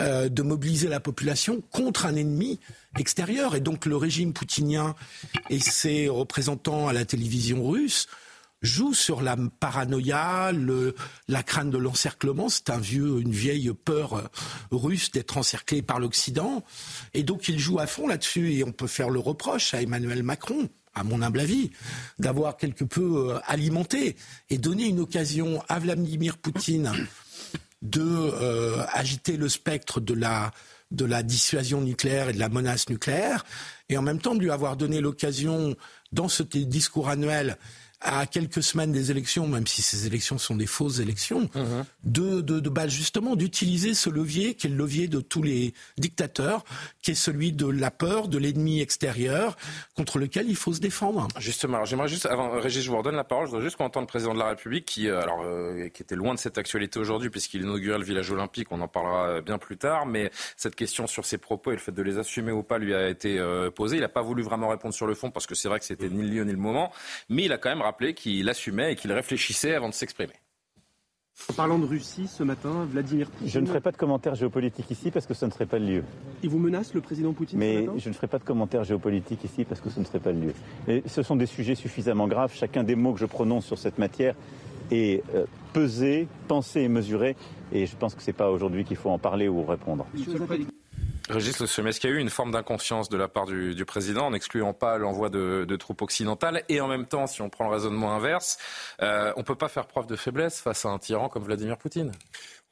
euh, 0.00 0.28
de 0.28 0.42
mobiliser 0.42 0.88
la 0.88 1.00
population 1.00 1.60
contre 1.72 2.06
un 2.06 2.16
ennemi 2.16 2.60
extérieur. 2.98 3.54
Et 3.54 3.60
donc 3.60 3.86
le 3.86 3.96
régime 3.96 4.32
poutinien 4.32 4.94
et 5.50 5.60
ses 5.60 6.08
représentants 6.08 6.88
à 6.88 6.92
la 6.92 7.04
télévision 7.04 7.68
russe 7.68 8.06
jouent 8.60 8.94
sur 8.94 9.22
la 9.22 9.36
paranoïa, 9.60 10.52
la 11.28 11.42
crainte 11.42 11.70
de 11.70 11.78
l'encerclement. 11.78 12.48
C'est 12.48 12.70
un 12.70 12.78
vieux, 12.78 13.20
une 13.20 13.32
vieille 13.32 13.70
peur 13.84 14.14
euh, 14.14 14.22
russe 14.72 15.10
d'être 15.10 15.38
encerclé 15.38 15.82
par 15.82 16.00
l'Occident. 16.00 16.64
Et 17.14 17.22
donc 17.22 17.48
ils 17.48 17.58
jouent 17.58 17.78
à 17.78 17.86
fond 17.86 18.06
là-dessus. 18.06 18.54
Et 18.54 18.64
on 18.64 18.72
peut 18.72 18.86
faire 18.86 19.10
le 19.10 19.20
reproche 19.20 19.74
à 19.74 19.82
Emmanuel 19.82 20.22
Macron 20.22 20.68
à 20.98 21.04
mon 21.04 21.22
humble 21.22 21.40
avis, 21.40 21.70
d'avoir 22.18 22.56
quelque 22.56 22.84
peu 22.84 23.30
euh, 23.30 23.38
alimenté 23.46 24.16
et 24.50 24.58
donné 24.58 24.86
une 24.86 25.00
occasion 25.00 25.62
à 25.68 25.78
Vladimir 25.78 26.36
Poutine 26.36 26.92
de 27.82 28.02
euh, 28.02 28.84
agiter 28.92 29.36
le 29.36 29.48
spectre 29.48 30.00
de 30.00 30.14
la 30.14 30.52
de 30.90 31.04
la 31.04 31.22
dissuasion 31.22 31.82
nucléaire 31.82 32.30
et 32.30 32.32
de 32.32 32.38
la 32.38 32.48
menace 32.48 32.88
nucléaire, 32.88 33.44
et 33.90 33.98
en 33.98 34.02
même 34.02 34.20
temps 34.20 34.34
de 34.34 34.40
lui 34.40 34.50
avoir 34.50 34.74
donné 34.74 35.02
l'occasion, 35.02 35.76
dans 36.12 36.28
ce 36.28 36.42
discours 36.42 37.10
annuel, 37.10 37.58
à 38.00 38.26
quelques 38.26 38.62
semaines 38.62 38.92
des 38.92 39.10
élections, 39.10 39.48
même 39.48 39.66
si 39.66 39.82
ces 39.82 40.06
élections 40.06 40.38
sont 40.38 40.54
des 40.54 40.66
fausses 40.66 41.00
élections, 41.00 41.50
mhm. 41.54 41.84
de, 42.04 42.40
de, 42.40 42.60
de 42.60 42.68
bah, 42.68 42.86
justement 42.86 43.34
d'utiliser 43.34 43.94
ce 43.94 44.08
levier 44.08 44.54
qui 44.54 44.68
est 44.68 44.70
le 44.70 44.76
levier 44.76 45.08
de 45.08 45.20
tous 45.20 45.42
les 45.42 45.74
dictateurs, 45.96 46.64
qui 47.02 47.12
est 47.12 47.14
celui 47.14 47.52
de 47.52 47.66
la 47.66 47.90
peur, 47.90 48.28
de 48.28 48.38
l'ennemi 48.38 48.80
extérieur, 48.80 49.56
contre 49.96 50.18
lequel 50.18 50.48
il 50.48 50.56
faut 50.56 50.72
se 50.72 50.80
défendre. 50.80 51.26
Justement, 51.38 51.84
j'aimerais 51.84 52.08
juste, 52.08 52.26
avant, 52.26 52.50
Régis, 52.60 52.84
je 52.84 52.90
vous 52.90 52.98
redonne 52.98 53.16
la 53.16 53.24
parole, 53.24 53.46
je 53.46 53.50
voudrais 53.50 53.64
juste 53.64 53.76
qu'on 53.76 53.84
entende 53.84 54.04
le 54.04 54.08
président 54.08 54.34
de 54.34 54.38
la 54.38 54.48
République 54.48 54.84
qui, 54.84 55.08
euh, 55.08 55.20
alors, 55.20 55.42
euh, 55.42 55.88
qui 55.88 56.02
était 56.02 56.14
loin 56.14 56.34
de 56.34 56.38
cette 56.38 56.58
actualité 56.58 57.00
aujourd'hui 57.00 57.30
puisqu'il 57.30 57.62
inaugurait 57.62 57.98
le 57.98 58.04
village 58.04 58.30
olympique, 58.30 58.68
on 58.70 58.80
en 58.80 58.88
parlera 58.88 59.28
euh, 59.28 59.40
bien 59.40 59.58
plus 59.58 59.76
tard, 59.76 60.06
mais 60.06 60.30
cette 60.56 60.76
question 60.76 61.06
sur 61.06 61.24
ses 61.24 61.38
propos 61.38 61.72
et 61.72 61.74
le 61.74 61.80
fait 61.80 61.92
de 61.92 62.02
les 62.02 62.18
assumer 62.18 62.52
ou 62.52 62.62
pas 62.62 62.78
lui 62.78 62.94
a 62.94 63.08
été 63.08 63.38
posée. 63.74 63.96
Il 63.96 64.00
n'a 64.00 64.08
pas 64.08 64.22
voulu 64.22 64.42
vraiment 64.42 64.68
répondre 64.68 64.94
sur 64.94 65.06
le 65.06 65.14
fond 65.14 65.30
parce 65.30 65.46
que 65.46 65.54
c'est 65.54 65.68
vrai 65.68 65.78
que 65.78 65.84
c'était 65.84 66.08
ni 66.08 66.22
le 66.22 66.28
lieu 66.28 66.44
ni 66.44 66.52
le 66.52 66.58
moment, 66.58 66.92
mais 67.28 67.44
il 67.44 67.52
a 67.52 67.58
quand 67.58 67.68
même 67.68 67.82
rappelé 67.88 68.12
qu'il 68.12 68.46
assumait 68.50 68.92
et 68.92 68.96
qu'il 68.96 69.12
réfléchissait 69.12 69.74
avant 69.74 69.88
de 69.88 69.94
s'exprimer. 69.94 70.34
En 71.48 71.52
parlant 71.54 71.78
de 71.78 71.86
Russie 71.86 72.26
ce 72.26 72.42
matin, 72.42 72.86
Vladimir 72.90 73.30
Poutine. 73.30 73.48
Je 73.48 73.60
ne 73.60 73.66
ferai 73.66 73.80
pas 73.80 73.92
de 73.92 73.96
commentaires 73.96 74.34
géopolitiques 74.34 74.90
ici 74.90 75.10
parce 75.10 75.24
que 75.24 75.34
ce 75.34 75.46
ne 75.46 75.50
serait 75.50 75.66
pas 75.66 75.78
le 75.78 75.86
lieu. 75.86 76.04
Il 76.42 76.50
vous 76.50 76.58
menace, 76.58 76.92
le 76.92 77.00
président 77.00 77.32
Poutine 77.32 77.58
Mais 77.58 77.86
je 77.96 78.08
ne 78.08 78.14
ferai 78.14 78.26
pas 78.26 78.38
de 78.38 78.44
commentaires 78.44 78.84
géopolitiques 78.84 79.44
ici 79.44 79.64
parce 79.64 79.80
que 79.80 79.88
ce 79.88 80.00
ne 80.00 80.04
serait 80.04 80.18
pas 80.18 80.32
le 80.32 80.40
lieu. 80.40 80.54
Mais 80.86 81.02
ce 81.06 81.22
sont 81.22 81.36
des 81.36 81.46
sujets 81.46 81.76
suffisamment 81.76 82.28
graves. 82.28 82.52
Chacun 82.54 82.82
des 82.82 82.96
mots 82.96 83.14
que 83.14 83.20
je 83.20 83.26
prononce 83.26 83.64
sur 83.64 83.78
cette 83.78 83.98
matière 83.98 84.34
est 84.90 85.22
euh, 85.34 85.46
pesé, 85.72 86.26
pensé 86.48 86.80
et 86.80 86.88
mesuré. 86.88 87.36
Et 87.72 87.86
je 87.86 87.96
pense 87.96 88.14
que 88.14 88.22
ce 88.22 88.26
n'est 88.26 88.36
pas 88.36 88.50
aujourd'hui 88.50 88.84
qu'il 88.84 88.96
faut 88.96 89.10
en 89.10 89.18
parler 89.18 89.48
ou 89.48 89.64
répondre. 89.64 90.06
Régis 91.28 91.58
Le 91.60 91.66
Sommet, 91.66 91.90
est-ce 91.90 92.00
qu'il 92.00 92.10
y 92.10 92.12
a 92.12 92.16
eu 92.16 92.20
une 92.20 92.30
forme 92.30 92.52
d'inconscience 92.52 93.08
de 93.08 93.16
la 93.16 93.28
part 93.28 93.46
du, 93.46 93.74
du 93.74 93.84
président, 93.84 94.26
en 94.26 94.30
n'excluant 94.30 94.72
pas 94.72 94.98
l'envoi 94.98 95.28
de, 95.28 95.64
de, 95.66 95.76
troupes 95.76 96.02
occidentales 96.02 96.62
Et 96.68 96.80
en 96.80 96.88
même 96.88 97.06
temps, 97.06 97.26
si 97.26 97.42
on 97.42 97.50
prend 97.50 97.64
le 97.64 97.70
raisonnement 97.70 98.14
inverse, 98.14 98.58
euh, 99.02 99.32
on 99.36 99.40
ne 99.40 99.44
peut 99.44 99.54
pas 99.54 99.68
faire 99.68 99.86
preuve 99.86 100.06
de 100.06 100.16
faiblesse 100.16 100.60
face 100.60 100.84
à 100.84 100.88
un 100.88 100.98
tyran 100.98 101.28
comme 101.28 101.44
Vladimir 101.44 101.76
Poutine? 101.76 102.12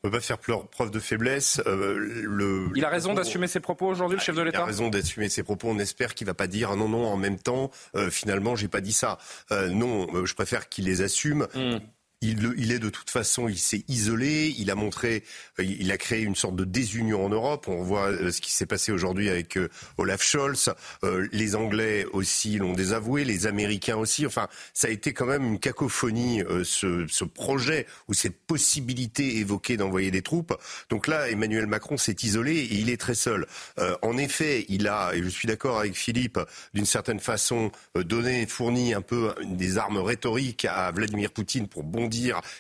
On 0.03 0.09
ne 0.09 0.13
peut 0.13 0.19
pas 0.19 0.23
faire 0.23 0.39
preuve 0.39 0.91
de 0.91 1.01
faiblesse. 1.01 1.61
Euh, 1.67 1.97
le, 1.99 2.69
il 2.77 2.85
a 2.85 2.89
raison 2.89 3.15
d'assumer 3.15 3.49
ses 3.49 3.61
propos 3.61 3.87
aujourd'hui, 3.87 4.19
le 4.19 4.23
chef 4.23 4.37
de 4.37 4.43
l'État 4.43 4.59
Il 4.59 4.63
a 4.63 4.67
raison 4.67 4.89
d'assumer 4.89 5.29
ses 5.29 5.43
propos. 5.43 5.69
On 5.69 5.79
espère 5.79 6.15
qu'il 6.15 6.27
ne 6.27 6.31
va 6.31 6.35
pas 6.35 6.47
dire 6.47 6.71
ah 6.73 6.77
non, 6.77 6.89
non, 6.89 7.07
en 7.07 7.17
même 7.17 7.39
temps, 7.39 7.71
euh, 7.97 8.11
finalement, 8.11 8.55
j'ai 8.55 8.69
pas 8.69 8.81
dit 8.81 8.93
ça. 8.93 9.19
Euh, 9.51 9.69
non, 9.69 10.25
je 10.25 10.35
préfère 10.35 10.69
qu'il 10.69 10.85
les 10.85 11.03
assume. 11.03 11.49
Mm. 11.55 11.79
Il, 12.23 12.73
est 12.73 12.79
de 12.79 12.89
toute 12.89 13.11
façon, 13.11 13.47
il 13.47 13.59
s'est 13.59 13.85
isolé, 13.89 14.55
il 14.57 14.71
a 14.71 14.75
montré, 14.75 15.23
euh, 15.61 15.65
il 15.65 15.93
a 15.93 15.99
créé 15.99 16.23
une 16.23 16.35
sorte 16.35 16.57
de 16.57 16.65
désunion 16.65 17.23
en 17.23 17.29
Europe. 17.29 17.69
On 17.69 17.83
voit 17.83 18.07
euh, 18.07 18.33
ce 18.33 18.41
qui 18.41 18.51
s'est 18.51 18.65
passé 18.65 18.91
aujourd'hui 18.91 19.29
avec 19.29 19.59
euh, 19.59 19.69
Olaf 19.99 20.23
Scholz. 20.23 20.71
Les 21.33 21.55
Anglais 21.57 22.07
aussi 22.13 22.57
l'ont 22.57 22.73
désavoué, 22.73 23.25
les 23.25 23.47
Américains 23.47 23.99
aussi. 23.99 24.25
Enfin, 24.25 24.49
ça 24.73 24.89
a 24.89 24.91
été 24.91 25.13
quand 25.13 25.27
même 25.27 25.45
une 25.45 25.59
cacophonie, 25.59 26.43
ce, 26.65 27.07
ce, 27.07 27.25
projet 27.25 27.87
ou 28.09 28.15
cette 28.15 28.41
possibilité 28.47 29.37
évoquée 29.37 29.77
d'envoyer 29.77 30.11
des 30.11 30.23
troupes. 30.23 30.55
Donc 30.89 31.07
là, 31.09 31.29
Emmanuel 31.29 31.67
Macron 31.67 31.99
s'est 31.99 32.17
isolé 32.23 32.57
et 32.57 32.75
il 32.77 32.89
est 32.89 32.97
très 32.97 33.15
seul. 33.15 33.47
en 34.03 34.17
effet, 34.17 34.65
il 34.69 34.89
a, 34.89 35.13
et 35.15 35.23
je 35.23 35.29
suis 35.29 35.49
d'accord 35.49 35.81
avec 35.81 35.95
Philippe, 35.95 36.41
d'une 36.73 36.87
certaine 36.87 37.21
façon, 37.21 37.71
donné, 37.95 38.47
fourni 38.47 38.95
un 38.95 39.03
peu 39.03 39.35
des 39.45 39.77
armes 39.77 39.99
rhétoriques 39.99 40.65
à 40.65 40.91
Vladimir 40.93 41.31
Poutine 41.31 41.69
pour 41.69 41.85
bon 41.85 42.06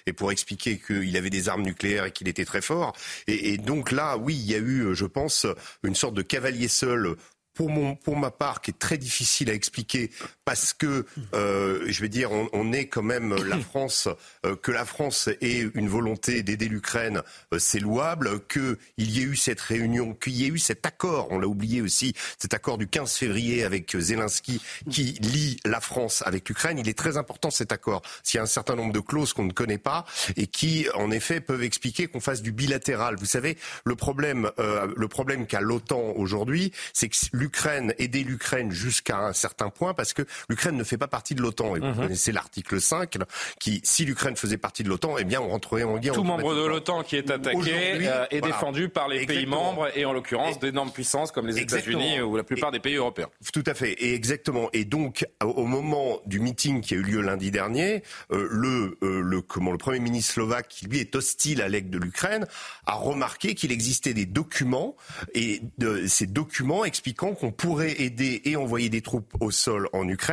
et 0.06 0.12
pour 0.12 0.32
expliquer 0.32 0.78
qu'il 0.78 1.16
avait 1.16 1.30
des 1.30 1.48
armes 1.48 1.62
nucléaires 1.62 2.06
et 2.06 2.12
qu'il 2.12 2.28
était 2.28 2.44
très 2.44 2.60
fort. 2.60 2.94
Et, 3.26 3.52
et, 3.52 3.58
donc 3.58 3.92
là, 3.92 4.16
oui, 4.16 4.34
il 4.34 4.50
y 4.50 4.54
a 4.54 4.58
eu, 4.58 4.94
je 4.94 5.06
pense, 5.06 5.46
une 5.82 5.94
sorte 5.94 6.14
de 6.14 6.22
cavalier 6.22 6.68
seul 6.68 7.16
pour, 7.56 7.70
mon, 7.70 7.96
pour 7.96 8.16
ma 8.16 8.30
part, 8.30 8.60
qui 8.60 8.70
est 8.70 8.78
très 8.78 8.98
difficile 8.98 9.50
à 9.50 9.54
expliquer, 9.54 10.10
parce 10.46 10.72
que, 10.72 11.04
euh, 11.34 11.84
je 11.88 12.00
vais 12.00 12.08
dire, 12.08 12.30
on, 12.30 12.72
est 12.72 12.86
quand 12.86 13.02
même 13.02 13.34
la 13.34 13.58
France, 13.58 14.08
euh, 14.46 14.54
que 14.54 14.70
la 14.70 14.84
France 14.84 15.28
ait 15.40 15.68
une 15.74 15.88
volonté 15.88 16.44
d'aider 16.44 16.68
l'Ukraine, 16.68 17.22
euh, 17.52 17.58
c'est 17.58 17.80
louable, 17.80 18.40
qu'il 18.46 18.76
y 18.96 19.20
ait 19.20 19.24
eu 19.24 19.34
cette 19.34 19.60
réunion, 19.60 20.14
qu'il 20.14 20.34
y 20.34 20.44
ait 20.44 20.48
eu 20.48 20.60
cet 20.60 20.86
accord, 20.86 21.26
on 21.32 21.40
l'a 21.40 21.48
oublié 21.48 21.82
aussi, 21.82 22.14
cet 22.38 22.54
accord 22.54 22.78
du 22.78 22.86
15 22.86 23.12
février 23.12 23.64
avec 23.64 23.96
Zelensky, 23.98 24.62
qui 24.88 25.18
lie 25.20 25.58
la 25.64 25.80
France 25.80 26.22
avec 26.24 26.48
l'Ukraine, 26.48 26.78
il 26.78 26.88
est 26.88 26.96
très 26.96 27.16
important 27.16 27.50
cet 27.50 27.72
accord. 27.72 28.02
S'il 28.22 28.38
y 28.38 28.40
a 28.40 28.44
un 28.44 28.46
certain 28.46 28.76
nombre 28.76 28.92
de 28.92 29.00
clauses 29.00 29.32
qu'on 29.32 29.46
ne 29.46 29.52
connaît 29.52 29.78
pas, 29.78 30.04
et 30.36 30.46
qui, 30.46 30.86
en 30.94 31.10
effet, 31.10 31.40
peuvent 31.40 31.64
expliquer 31.64 32.06
qu'on 32.06 32.20
fasse 32.20 32.40
du 32.40 32.52
bilatéral. 32.52 33.16
Vous 33.16 33.26
savez, 33.26 33.58
le 33.84 33.96
problème, 33.96 34.48
euh, 34.60 34.86
le 34.96 35.08
problème 35.08 35.48
qu'a 35.48 35.60
l'OTAN 35.60 36.12
aujourd'hui, 36.14 36.70
c'est 36.92 37.08
que 37.08 37.16
l'Ukraine, 37.32 37.94
aider 37.98 38.22
l'Ukraine 38.22 38.70
jusqu'à 38.70 39.18
un 39.18 39.32
certain 39.32 39.70
point, 39.70 39.92
parce 39.92 40.12
que 40.12 40.22
l'Ukraine 40.48 40.76
ne 40.76 40.84
fait 40.84 40.98
pas 40.98 41.08
partie 41.08 41.34
de 41.34 41.42
l'OTAN. 41.42 41.76
Et 41.76 41.80
vous 41.80 41.86
mhm. 41.86 41.96
connaissez 41.96 42.32
l'article 42.32 42.80
5, 42.80 43.16
qui, 43.60 43.80
si 43.84 44.04
l'Ukraine 44.04 44.36
faisait 44.36 44.58
partie 44.58 44.82
de 44.82 44.88
l'OTAN, 44.88 45.16
eh 45.18 45.24
bien, 45.24 45.40
on 45.40 45.48
rentrerait 45.48 45.84
en 45.84 45.98
guerre. 45.98 46.14
Tout 46.14 46.24
membre 46.24 46.54
de 46.54 46.64
l'OTAN 46.64 47.02
qui 47.02 47.16
est 47.16 47.30
attaqué 47.30 48.06
euh, 48.06 48.26
est 48.30 48.40
défendu 48.40 48.88
par 48.88 49.08
les 49.08 49.26
pays 49.26 49.46
membres 49.46 49.88
et 49.94 50.04
en 50.04 50.12
l'occurrence 50.12 50.58
d'énormes 50.58 50.90
puissances 50.90 51.32
comme 51.32 51.46
les 51.46 51.58
États-Unis 51.58 52.20
ou 52.20 52.36
la 52.36 52.44
plupart 52.44 52.70
des 52.70 52.80
pays 52.80 52.96
européens. 52.96 53.28
Tout 53.52 53.64
à 53.66 53.74
fait. 53.74 53.92
Et 53.92 54.14
exactement. 54.14 54.68
Et 54.72 54.84
donc, 54.84 55.26
au 55.42 55.66
moment 55.66 56.20
du 56.26 56.40
meeting 56.40 56.80
qui 56.80 56.94
a 56.94 56.96
eu 56.96 57.02
lieu 57.02 57.20
lundi 57.20 57.50
dernier, 57.50 58.02
euh, 58.32 58.48
le, 58.50 58.98
euh, 59.02 59.20
le, 59.20 59.40
comment, 59.40 59.72
le 59.72 59.78
Premier 59.78 60.00
ministre 60.00 60.34
slovaque, 60.34 60.68
qui 60.68 60.86
lui 60.86 60.98
est 60.98 61.14
hostile 61.14 61.62
à 61.62 61.68
l'aide 61.68 61.90
de 61.90 61.98
l'Ukraine, 61.98 62.46
a 62.86 62.94
remarqué 62.94 63.54
qu'il 63.54 63.72
existait 63.72 64.14
des 64.14 64.26
documents 64.26 64.96
et 65.34 65.62
de, 65.78 66.06
ces 66.06 66.26
documents 66.26 66.84
expliquant 66.84 67.34
qu'on 67.34 67.52
pourrait 67.52 68.00
aider 68.00 68.42
et 68.44 68.56
envoyer 68.56 68.88
des 68.88 69.02
troupes 69.02 69.34
au 69.40 69.50
sol 69.50 69.88
en 69.92 70.08
Ukraine 70.08 70.25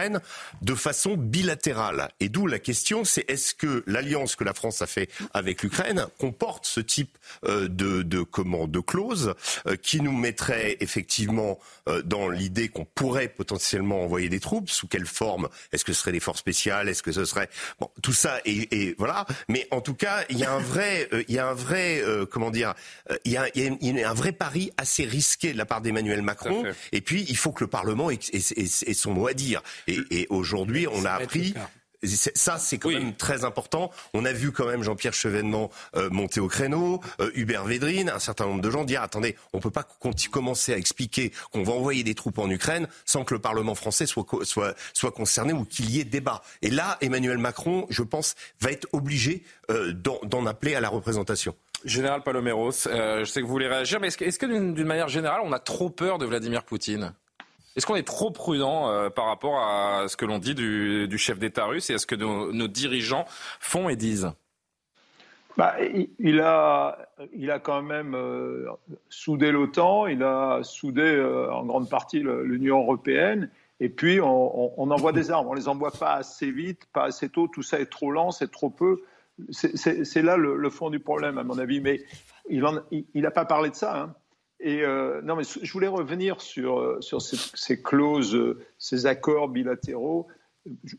de 0.61 0.75
façon 0.75 1.15
bilatérale. 1.15 2.09
Et 2.19 2.29
d'où 2.29 2.47
la 2.47 2.59
question, 2.59 3.03
c'est 3.03 3.29
est-ce 3.29 3.53
que 3.53 3.83
l'alliance 3.87 4.35
que 4.35 4.43
la 4.43 4.53
France 4.53 4.81
a 4.81 4.87
fait 4.87 5.09
avec 5.33 5.63
l'Ukraine 5.63 6.07
comporte 6.17 6.65
ce 6.65 6.79
type 6.79 7.17
euh, 7.45 7.67
de, 7.67 8.01
de, 8.01 8.21
comment, 8.21 8.67
de 8.67 8.79
clause 8.79 9.33
qui 9.81 10.01
nous 10.01 10.11
mettrait 10.11 10.77
effectivement 10.79 11.59
dans 12.05 12.29
l'idée 12.29 12.69
qu'on 12.69 12.85
pourrait 12.85 13.27
potentiellement 13.27 14.03
envoyer 14.03 14.29
des 14.29 14.39
troupes? 14.39 14.69
Sous 14.69 14.87
quelle 14.87 15.05
forme? 15.05 15.49
Est-ce 15.71 15.85
que 15.85 15.93
ce 15.93 16.01
serait 16.01 16.11
des 16.11 16.19
forces 16.19 16.39
spéciales? 16.39 16.89
Est-ce 16.89 17.03
que 17.03 17.11
ce 17.11 17.25
serait 17.25 17.49
bon 17.79 17.89
tout 18.01 18.13
ça 18.13 18.39
et, 18.45 18.95
voilà. 18.97 19.25
Mais 19.47 19.67
en 19.71 19.81
tout 19.81 19.93
cas, 19.93 20.23
il 20.29 20.37
y 20.37 20.43
a 20.43 20.51
un 20.51 20.59
vrai, 20.59 21.07
euh, 21.13 21.23
il 21.27 21.35
y 21.35 21.39
a 21.39 21.47
un 21.47 21.53
vrai, 21.53 22.01
euh, 22.01 22.25
comment 22.25 22.51
dire, 22.51 22.73
euh, 23.09 23.17
il 23.25 23.31
y, 23.31 23.37
a, 23.37 23.47
il 23.55 23.77
y, 23.81 24.03
a, 24.03 24.09
un 24.09 24.13
vrai 24.13 24.31
pari 24.31 24.71
assez 24.77 25.05
risqué 25.05 25.53
de 25.53 25.57
la 25.57 25.65
part 25.65 25.81
d'Emmanuel 25.81 26.21
Macron. 26.21 26.63
Et 26.91 27.01
puis 27.01 27.25
il 27.29 27.37
faut 27.37 27.51
que 27.51 27.63
le 27.63 27.69
Parlement 27.69 28.09
ait, 28.11 28.19
son 28.93 29.13
mot 29.13 29.27
à 29.27 29.33
dire. 29.33 29.61
Et, 29.87 29.99
et 30.11 30.27
aujourd'hui, 30.29 30.87
on 30.87 31.05
a 31.05 31.11
appris. 31.11 31.53
Ça, 32.35 32.57
c'est 32.57 32.77
quand 32.77 32.89
même 32.89 33.15
très 33.15 33.45
important. 33.45 33.89
On 34.13 34.25
a 34.25 34.33
vu 34.33 34.51
quand 34.51 34.65
même 34.65 34.83
Jean-Pierre 34.83 35.13
Chevènement 35.13 35.69
euh, 35.95 36.09
monter 36.09 36.41
au 36.41 36.47
créneau, 36.47 36.99
euh, 37.21 37.31
Hubert 37.33 37.63
Védrine, 37.63 38.09
un 38.09 38.19
certain 38.19 38.45
nombre 38.45 38.61
de 38.61 38.69
gens 38.69 38.83
dire 38.83 39.01
attendez, 39.01 39.37
on 39.53 39.59
peut 39.59 39.71
pas 39.71 39.87
commencer 40.29 40.73
à 40.73 40.77
expliquer 40.77 41.31
qu'on 41.51 41.63
va 41.63 41.71
envoyer 41.71 42.03
des 42.03 42.13
troupes 42.13 42.39
en 42.39 42.49
Ukraine 42.49 42.87
sans 43.05 43.23
que 43.23 43.33
le 43.33 43.39
Parlement 43.39 43.75
français 43.75 44.05
soit, 44.05 44.25
soit, 44.43 44.75
soit 44.93 45.11
concerné 45.11 45.53
ou 45.53 45.63
qu'il 45.63 45.89
y 45.91 46.01
ait 46.01 46.03
débat. 46.03 46.41
Et 46.61 46.69
là, 46.69 46.97
Emmanuel 46.99 47.37
Macron, 47.37 47.85
je 47.89 48.03
pense, 48.03 48.35
va 48.59 48.71
être 48.71 48.87
obligé 48.91 49.43
euh, 49.69 49.93
d'en 49.93 50.45
appeler 50.45 50.75
à 50.75 50.81
la 50.81 50.89
représentation. 50.89 51.55
Général 51.85 52.21
Paloméros, 52.23 52.71
je 52.71 53.23
sais 53.25 53.39
que 53.39 53.45
vous 53.45 53.51
voulez 53.51 53.67
réagir, 53.67 53.99
mais 53.99 54.07
est-ce 54.07 54.17
que, 54.17 54.25
est 54.25 54.37
que 54.37 54.45
d'une 54.45 54.85
manière 54.85 55.09
générale, 55.09 55.41
on 55.43 55.51
a 55.51 55.59
trop 55.59 55.89
peur 55.89 56.17
de 56.17 56.25
Vladimir 56.25 56.63
Poutine? 56.63 57.13
Est-ce 57.75 57.87
qu'on 57.87 57.95
est 57.95 58.07
trop 58.07 58.29
prudent 58.29 58.89
euh, 58.89 59.09
par 59.09 59.25
rapport 59.25 59.57
à 59.59 60.07
ce 60.07 60.15
que 60.15 60.25
l'on 60.25 60.37
dit 60.37 60.53
du, 60.53 61.17
chef 61.17 61.39
d'État 61.39 61.65
russe 61.65 61.89
et 61.89 61.95
à 61.95 61.97
ce 61.97 62.05
que 62.05 62.15
nos, 62.15 62.67
dirigeants 62.67 63.25
font 63.59 63.89
et 63.89 63.95
disent? 63.95 64.31
Bah, 65.57 65.75
il, 66.19 66.39
a, 66.39 66.97
il 67.33 67.51
a 67.51 67.59
quand 67.59 67.83
même 67.83 68.15
euh, 68.15 68.67
soudé 69.09 69.51
l'OTAN, 69.51 70.07
il 70.07 70.23
a 70.23 70.61
soudé 70.63 71.03
euh, 71.03 71.51
en 71.51 71.63
grande 71.63 71.89
partie 71.89 72.19
l'Union 72.19 72.79
européenne, 72.79 73.49
et 73.79 73.89
puis 73.89 74.19
on, 74.19 74.91
envoie 74.91 75.11
des 75.11 75.29
armes. 75.29 75.47
On 75.47 75.53
ne 75.53 75.59
les 75.59 75.67
envoie 75.67 75.91
pas 75.91 76.13
assez 76.13 76.51
vite, 76.51 76.87
pas 76.91 77.05
assez 77.05 77.29
tôt, 77.29 77.47
tout 77.47 77.63
ça 77.63 77.79
est 77.79 77.85
trop 77.89 78.11
lent, 78.11 78.31
c'est 78.31 78.51
trop 78.51 78.69
peu. 78.69 79.01
C'est 79.51 80.21
là 80.21 80.37
le, 80.37 80.69
fond 80.69 80.89
du 80.89 80.99
problème, 80.99 81.37
à 81.37 81.43
mon 81.43 81.57
avis. 81.57 81.81
Mais 81.81 82.01
il 82.49 82.61
n'a 83.15 83.31
pas 83.31 83.45
parlé 83.45 83.71
de 83.71 83.75
ça. 83.75 83.99
Hein. 83.99 84.15
Et 84.63 84.81
euh, 84.81 85.21
non, 85.23 85.35
mais 85.35 85.43
je 85.43 85.71
voulais 85.73 85.87
revenir 85.87 86.39
sur, 86.39 86.79
euh, 86.79 87.01
sur 87.01 87.21
ces, 87.21 87.81
clauses, 87.81 88.33
euh, 88.33 88.61
ces 88.79 89.05
accords 89.05 89.49
bilatéraux. 89.49 90.27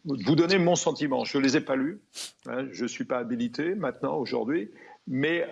Vous 0.05 0.37
donner 0.37 0.59
mon 0.59 0.77
sentiment. 0.77 1.25
Je 1.25 1.39
ne 1.39 1.43
les 1.43 1.57
ai 1.57 1.63
pas 1.63 1.75
lus. 1.75 1.99
Hein, 2.47 2.67
je 2.73 2.83
ne 2.83 2.89
suis 2.89 3.05
pas 3.05 3.17
habilité 3.17 3.75
maintenant, 3.75 4.19
aujourd'hui. 4.19 4.71
Mais 5.09 5.47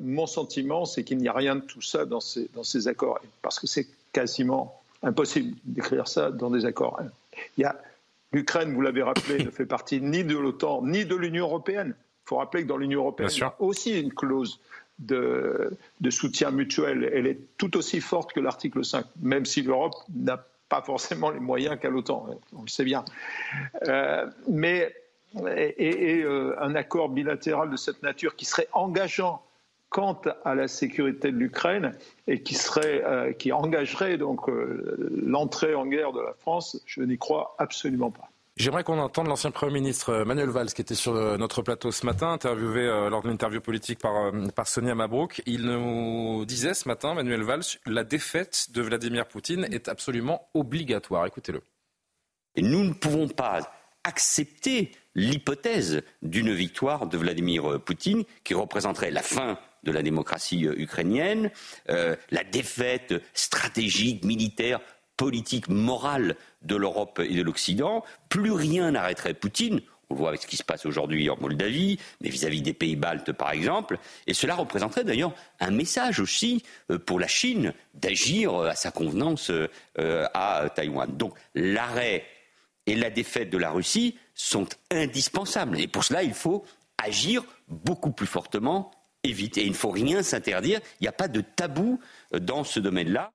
mon 0.00 0.26
sentiment, 0.26 0.84
c'est 0.84 1.04
qu'il 1.04 1.18
n'y 1.18 1.28
a 1.28 1.32
rien 1.32 1.56
de 1.56 1.60
tout 1.60 1.82
ça 1.82 2.04
dans 2.04 2.20
ces, 2.20 2.48
dans 2.54 2.62
ces 2.62 2.86
accords. 2.88 3.20
Parce 3.42 3.58
que 3.58 3.66
c'est 3.66 3.86
quasiment 4.12 4.80
impossible 5.02 5.56
d'écrire 5.64 6.06
ça 6.06 6.30
dans 6.30 6.50
des 6.50 6.64
accords. 6.64 7.00
Il 7.56 7.62
y 7.62 7.64
a 7.64 7.76
l'Ukraine, 8.32 8.72
vous 8.72 8.80
l'avez 8.80 9.02
rappelé, 9.02 9.44
ne 9.44 9.50
fait 9.50 9.66
partie 9.66 10.00
ni 10.00 10.22
de 10.24 10.36
l'OTAN 10.36 10.82
ni 10.82 11.04
de 11.04 11.14
l'Union 11.16 11.46
européenne. 11.46 11.94
Il 11.98 12.28
faut 12.28 12.36
rappeler 12.36 12.62
que 12.62 12.68
dans 12.68 12.76
l'Union 12.76 13.00
européenne, 13.00 13.30
il 13.32 13.38
y 13.38 13.42
a 13.42 13.54
aussi 13.60 14.00
une 14.00 14.12
clause 14.12 14.60
de, 14.98 15.76
soutien 16.10 16.50
mutuel, 16.50 17.10
elle 17.12 17.26
est 17.26 17.38
tout 17.58 17.76
aussi 17.76 18.00
forte 18.00 18.32
que 18.32 18.40
l'article 18.40 18.84
5, 18.84 19.04
même 19.20 19.44
si 19.44 19.62
l'Europe 19.62 19.94
n'a 20.14 20.44
pas 20.68 20.82
forcément 20.82 21.30
les 21.30 21.40
moyens 21.40 21.78
qu'à 21.80 21.90
l'OTAN, 21.90 22.26
on 22.56 22.62
le 22.62 22.68
sait 22.68 22.84
bien. 22.84 23.04
Euh, 23.86 24.26
mais 24.48 24.94
euh, 25.36 26.54
un 26.58 26.74
accord 26.74 27.08
bilatéral 27.08 27.70
de 27.70 27.76
cette 27.76 28.02
nature 28.02 28.36
qui 28.36 28.44
serait 28.44 28.68
engageant 28.72 29.42
quant 29.88 30.20
à 30.44 30.54
la 30.54 30.66
sécurité 30.66 31.30
de 31.30 31.36
l'Ukraine 31.36 31.94
et 32.26 32.42
qui 32.42 32.58
euh, 32.78 33.32
qui 33.32 33.52
engagerait 33.52 34.18
donc 34.18 34.48
l'entrée 34.48 35.74
en 35.74 35.86
guerre 35.86 36.12
de 36.12 36.20
la 36.20 36.34
France, 36.34 36.82
je 36.86 37.02
n'y 37.02 37.18
crois 37.18 37.54
absolument 37.58 38.10
pas. 38.10 38.28
J'aimerais 38.56 38.84
qu'on 38.84 38.98
entende 38.98 39.26
l'ancien 39.26 39.50
Premier 39.50 39.74
ministre 39.74 40.08
euh, 40.10 40.24
Manuel 40.24 40.48
Valls, 40.48 40.72
qui 40.72 40.80
était 40.80 40.94
sur 40.94 41.14
euh, 41.14 41.36
notre 41.36 41.60
plateau 41.60 41.92
ce 41.92 42.06
matin, 42.06 42.32
interviewé 42.32 42.86
euh, 42.86 43.10
lors 43.10 43.20
d'une 43.20 43.32
interview 43.32 43.60
politique 43.60 43.98
par, 43.98 44.32
Sonia 44.66 44.94
Mabrouk. 44.94 45.42
Il 45.44 45.66
nous 45.66 46.46
disait 46.46 46.72
ce 46.72 46.88
matin, 46.88 47.12
Manuel 47.12 47.42
Valls, 47.42 47.64
la 47.84 48.02
défaite 48.02 48.68
de 48.72 48.80
Vladimir 48.80 49.28
Poutine 49.28 49.68
est 49.70 49.88
absolument 49.88 50.48
obligatoire. 50.54 51.26
Écoutez-le. 51.26 51.60
Nous 52.56 52.82
ne 52.82 52.94
pouvons 52.94 53.28
pas 53.28 53.60
accepter 54.04 54.92
l'hypothèse 55.14 56.02
d'une 56.22 56.54
victoire 56.54 57.06
de 57.06 57.18
Vladimir 57.18 57.78
Poutine 57.84 58.24
qui 58.42 58.54
représenterait 58.54 59.10
la 59.10 59.22
fin 59.22 59.58
de 59.82 59.92
la 59.92 60.02
démocratie 60.02 60.62
ukrainienne, 60.64 61.50
la 61.88 62.44
défaite 62.44 63.14
stratégique, 63.34 64.24
militaire, 64.24 64.80
politique, 65.16 65.68
morale 65.68 66.36
de 66.62 66.76
l'Europe 66.76 67.20
et 67.24 67.34
de 67.34 67.42
l'Occident. 67.42 68.04
Plus 68.28 68.52
rien 68.52 68.92
n'arrêterait 68.92 69.34
Poutine. 69.34 69.80
On 70.08 70.14
voit 70.14 70.28
avec 70.28 70.42
ce 70.42 70.46
qui 70.46 70.56
se 70.56 70.62
passe 70.62 70.86
aujourd'hui 70.86 71.28
en 71.30 71.36
Moldavie, 71.40 71.98
mais 72.20 72.28
vis-à-vis 72.28 72.62
des 72.62 72.74
pays 72.74 72.94
baltes 72.94 73.32
par 73.32 73.50
exemple. 73.50 73.98
Et 74.26 74.34
cela 74.34 74.54
représenterait 74.54 75.04
d'ailleurs 75.04 75.34
un 75.58 75.72
message 75.72 76.20
aussi 76.20 76.62
euh, 76.90 76.98
pour 76.98 77.18
la 77.18 77.26
Chine 77.26 77.72
d'agir 77.94 78.54
euh, 78.54 78.68
à 78.68 78.74
sa 78.76 78.92
convenance 78.92 79.50
euh, 79.50 80.28
à 80.32 80.68
Taïwan. 80.74 81.10
Donc 81.16 81.34
l'arrêt 81.54 82.24
et 82.86 82.94
la 82.94 83.10
défaite 83.10 83.50
de 83.50 83.58
la 83.58 83.70
Russie 83.70 84.16
sont 84.34 84.68
indispensables. 84.92 85.80
Et 85.80 85.88
pour 85.88 86.04
cela, 86.04 86.22
il 86.22 86.34
faut 86.34 86.64
agir 87.02 87.42
beaucoup 87.68 88.12
plus 88.12 88.28
fortement 88.28 88.92
et. 89.24 89.30
Et 89.30 89.64
il 89.64 89.70
ne 89.70 89.74
faut 89.74 89.90
rien 89.90 90.22
s'interdire. 90.22 90.78
Il 91.00 91.04
n'y 91.04 91.08
a 91.08 91.12
pas 91.12 91.26
de 91.26 91.40
tabou 91.40 91.98
dans 92.32 92.62
ce 92.62 92.78
domaine-là. 92.78 93.32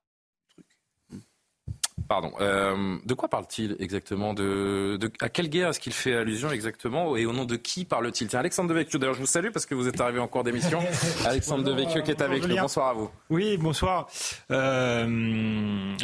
Pardon. 2.12 2.32
Euh, 2.42 2.98
de 3.06 3.14
quoi 3.14 3.30
parle-t-il 3.30 3.74
exactement 3.80 4.34
de, 4.34 4.98
À 5.22 5.30
quelle 5.30 5.48
guerre 5.48 5.70
est-ce 5.70 5.80
qu'il 5.80 5.94
fait 5.94 6.14
allusion 6.14 6.50
exactement 6.50 7.16
Et 7.16 7.24
au 7.24 7.32
nom 7.32 7.46
de 7.46 7.56
qui 7.56 7.86
parle-t-il? 7.86 8.28
Tiens, 8.28 8.40
Alexandre 8.40 8.68
Devecchio, 8.68 8.98
d'ailleurs, 8.98 9.14
je 9.14 9.20
vous 9.20 9.26
salue 9.26 9.48
parce 9.50 9.64
que 9.64 9.74
vous 9.74 9.88
êtes 9.88 9.98
arrivé 9.98 10.18
en 10.18 10.28
cours 10.28 10.44
d'émission. 10.44 10.80
Alexandre 11.24 11.64
Devecchio 11.64 12.02
qui 12.02 12.10
est 12.10 12.20
avec 12.20 12.46
nous. 12.46 12.54
Bonsoir 12.54 12.88
à 12.88 12.92
vous. 12.92 13.08
Oui, 13.30 13.56
bonsoir. 13.56 14.08
Euh, 14.50 15.96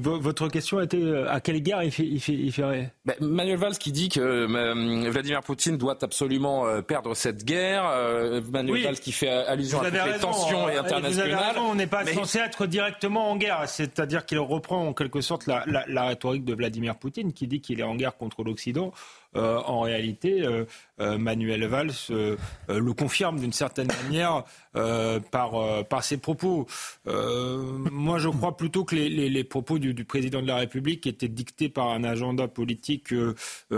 votre 0.00 0.48
question 0.48 0.80
était 0.80 0.96
euh, 0.96 1.30
à 1.30 1.38
quelle 1.38 1.60
guerre 1.60 1.84
il 1.84 1.92
fait, 1.92 2.02
il 2.02 2.20
fait, 2.20 2.32
il 2.32 2.50
fait... 2.50 2.90
Ben, 3.04 3.14
Manuel 3.20 3.58
Valls 3.58 3.78
qui 3.78 3.92
dit 3.92 4.08
que 4.08 5.08
Vladimir 5.08 5.40
Poutine 5.42 5.78
doit 5.78 5.98
absolument 6.02 6.82
perdre 6.82 7.14
cette 7.14 7.44
guerre. 7.44 7.84
Manuel 8.50 8.82
Valls 8.82 8.98
qui 8.98 9.12
fait 9.12 9.28
allusion 9.30 9.80
à 9.82 9.84
toutes 9.84 10.14
les 10.14 10.18
tensions 10.18 10.68
et 10.68 10.78
internationales. 10.78 11.58
on 11.58 11.76
n'est 11.76 11.86
pas 11.86 12.04
censé 12.06 12.40
être 12.40 12.66
directement 12.66 13.30
en 13.30 13.36
guerre. 13.36 13.68
C'est-à-dire 13.68 14.26
qu'il 14.26 14.40
reprend 14.40 14.84
en 14.84 14.95
quelque 14.96 15.20
sorte 15.20 15.46
la, 15.46 15.64
la, 15.66 16.04
rhétorique 16.04 16.44
de 16.44 16.54
Vladimir 16.54 16.96
Poutine 16.96 17.32
qui 17.32 17.46
dit 17.46 17.60
qu'il 17.60 17.80
est 17.80 17.84
en 17.84 17.94
guerre 17.94 18.16
contre 18.16 18.42
l'Occident. 18.42 18.92
Euh, 19.36 19.58
en 19.66 19.80
réalité, 19.80 20.42
euh, 20.42 20.64
euh, 21.00 21.18
Manuel 21.18 21.64
Valls 21.66 21.92
le 22.68 22.92
confirme 22.92 23.38
d'une 23.38 23.52
certaine 23.52 23.88
manière 24.04 24.44
par, 25.30 25.84
par 25.88 26.04
ses 26.04 26.18
propos. 26.18 26.66
moi, 27.06 28.18
je 28.18 28.28
crois 28.28 28.56
plutôt 28.56 28.84
que 28.84 28.94
les, 28.94 29.08
les, 29.08 29.44
propos 29.44 29.78
du, 29.78 29.94
du, 29.94 30.04
président 30.04 30.42
de 30.42 30.46
la 30.46 30.56
République 30.56 31.06
étaient 31.06 31.28
dictés 31.28 31.68
par 31.68 31.90
un 31.90 32.04
agenda 32.04 32.48
politique 32.48 33.14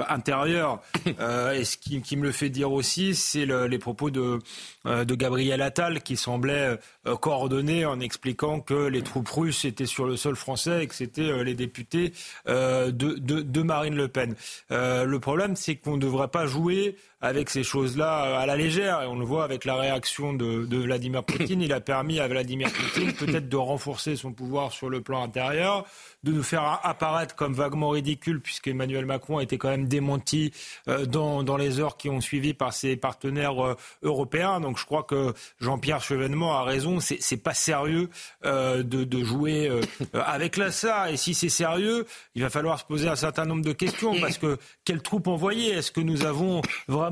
intérieur. 0.09 0.81
et 1.07 1.65
ce 1.65 1.77
qui, 1.77 2.01
qui, 2.03 2.17
me 2.17 2.25
le 2.25 2.33
fait 2.33 2.51
dire 2.51 2.73
aussi, 2.73 3.15
c'est 3.15 3.47
le, 3.47 3.67
les 3.67 3.79
propos 3.79 4.11
de, 4.11 4.39
de 4.85 5.15
Gabriel 5.15 5.63
Attal 5.63 6.03
qui 6.03 6.17
semblait 6.17 6.79
coordonner 7.21 7.85
en 7.87 8.01
expliquant 8.01 8.61
que 8.61 8.89
les 8.89 9.03
troupes 9.03 9.29
russes 9.29 9.65
étaient 9.65 9.87
sur 9.87 10.07
le 10.07 10.17
sol 10.17 10.37
français 10.37 10.85
et 10.85 10.87
que 10.87 10.95
c'était 10.95 11.45
les 11.45 11.55
députés 11.55 12.13
de, 12.47 12.91
de, 12.91 13.41
de, 13.41 13.63
Marine 13.63 13.95
Le 13.95 14.09
Pen. 14.09 14.35
le 14.71 15.17
problème, 15.19 15.57
c'est 15.57 15.77
qu'on 15.77 15.97
ne 15.97 16.03
devrait 16.03 16.29
pas 16.29 16.47
jouer 16.47 16.97
avec 17.21 17.51
ces 17.51 17.63
choses-là 17.63 18.39
à 18.39 18.47
la 18.47 18.57
légère. 18.57 19.03
Et 19.03 19.07
on 19.07 19.19
le 19.19 19.25
voit 19.25 19.45
avec 19.45 19.65
la 19.65 19.77
réaction 19.77 20.33
de, 20.33 20.65
de 20.67 20.79
Vladimir 20.79 21.25
Poutine. 21.25 21.61
Il 21.63 21.73
a 21.73 21.81
permis 21.81 22.21
à 22.21 22.29
Vladimir 22.29 22.71
Poutine 22.73 23.13
peut-être 23.13 23.49
de 23.49 23.57
renforcer 23.57 24.17
son 24.17 24.33
pouvoir 24.33 24.73
sur 24.73 24.89
le 24.89 25.01
plan 25.01 25.23
intérieur, 25.23 25.85
de 26.23 26.33
nous 26.33 26.43
faire 26.43 26.81
apparaître 26.83 27.35
comme 27.35 27.55
vaguement 27.55 27.91
ridicule, 27.91 28.41
puisque 28.41 28.69
Emmanuel 28.69 29.07
Macron 29.07 29.39
a 29.39 29.43
été 29.43 29.59
quand 29.59 29.69
même 29.69 29.89
démenti 29.89 30.53
euh, 30.89 31.07
dans, 31.07 31.43
dans, 31.43 31.57
les 31.57 31.81
heures 31.81 31.97
qui 31.97 32.09
ont 32.09 32.21
suivi 32.21 32.55
par 32.55 32.73
ses 32.73 32.97
partenaires 32.97 33.65
euh, 33.65 33.77
européens. 34.03 34.61
Donc 34.61 34.79
je 34.79 34.85
crois 34.85 35.03
que 35.03 35.35
Jean-Pierre 35.61 36.03
Chevènement 36.03 36.57
a 36.57 36.63
raison. 36.63 36.99
C'est 37.01 37.43
pas 37.43 37.55
sérieux 37.55 38.09
euh, 38.45 38.83
de, 38.83 39.05
de, 39.05 39.25
jouer 39.25 39.69
euh, 39.69 39.81
avec 40.13 40.57
l'assa. 40.57 41.11
Et 41.11 41.17
si 41.17 41.35
c'est 41.35 41.49
sérieux, 41.49 42.07
il 42.35 42.43
va 42.43 42.51
falloir 42.51 42.79
se 42.79 42.85
poser 42.85 43.09
un 43.09 43.17
certain 43.17 43.45
nombre 43.45 43.65
de 43.65 43.73
questions 43.73 44.15
parce 44.21 44.39
que 44.39 44.59
quelles 44.85 45.03
troupes 45.03 45.27
envoyer? 45.27 45.73
Est-ce 45.73 45.91
que 45.91 46.01
nous 46.01 46.25
avons 46.25 46.63
vraiment 46.87 47.08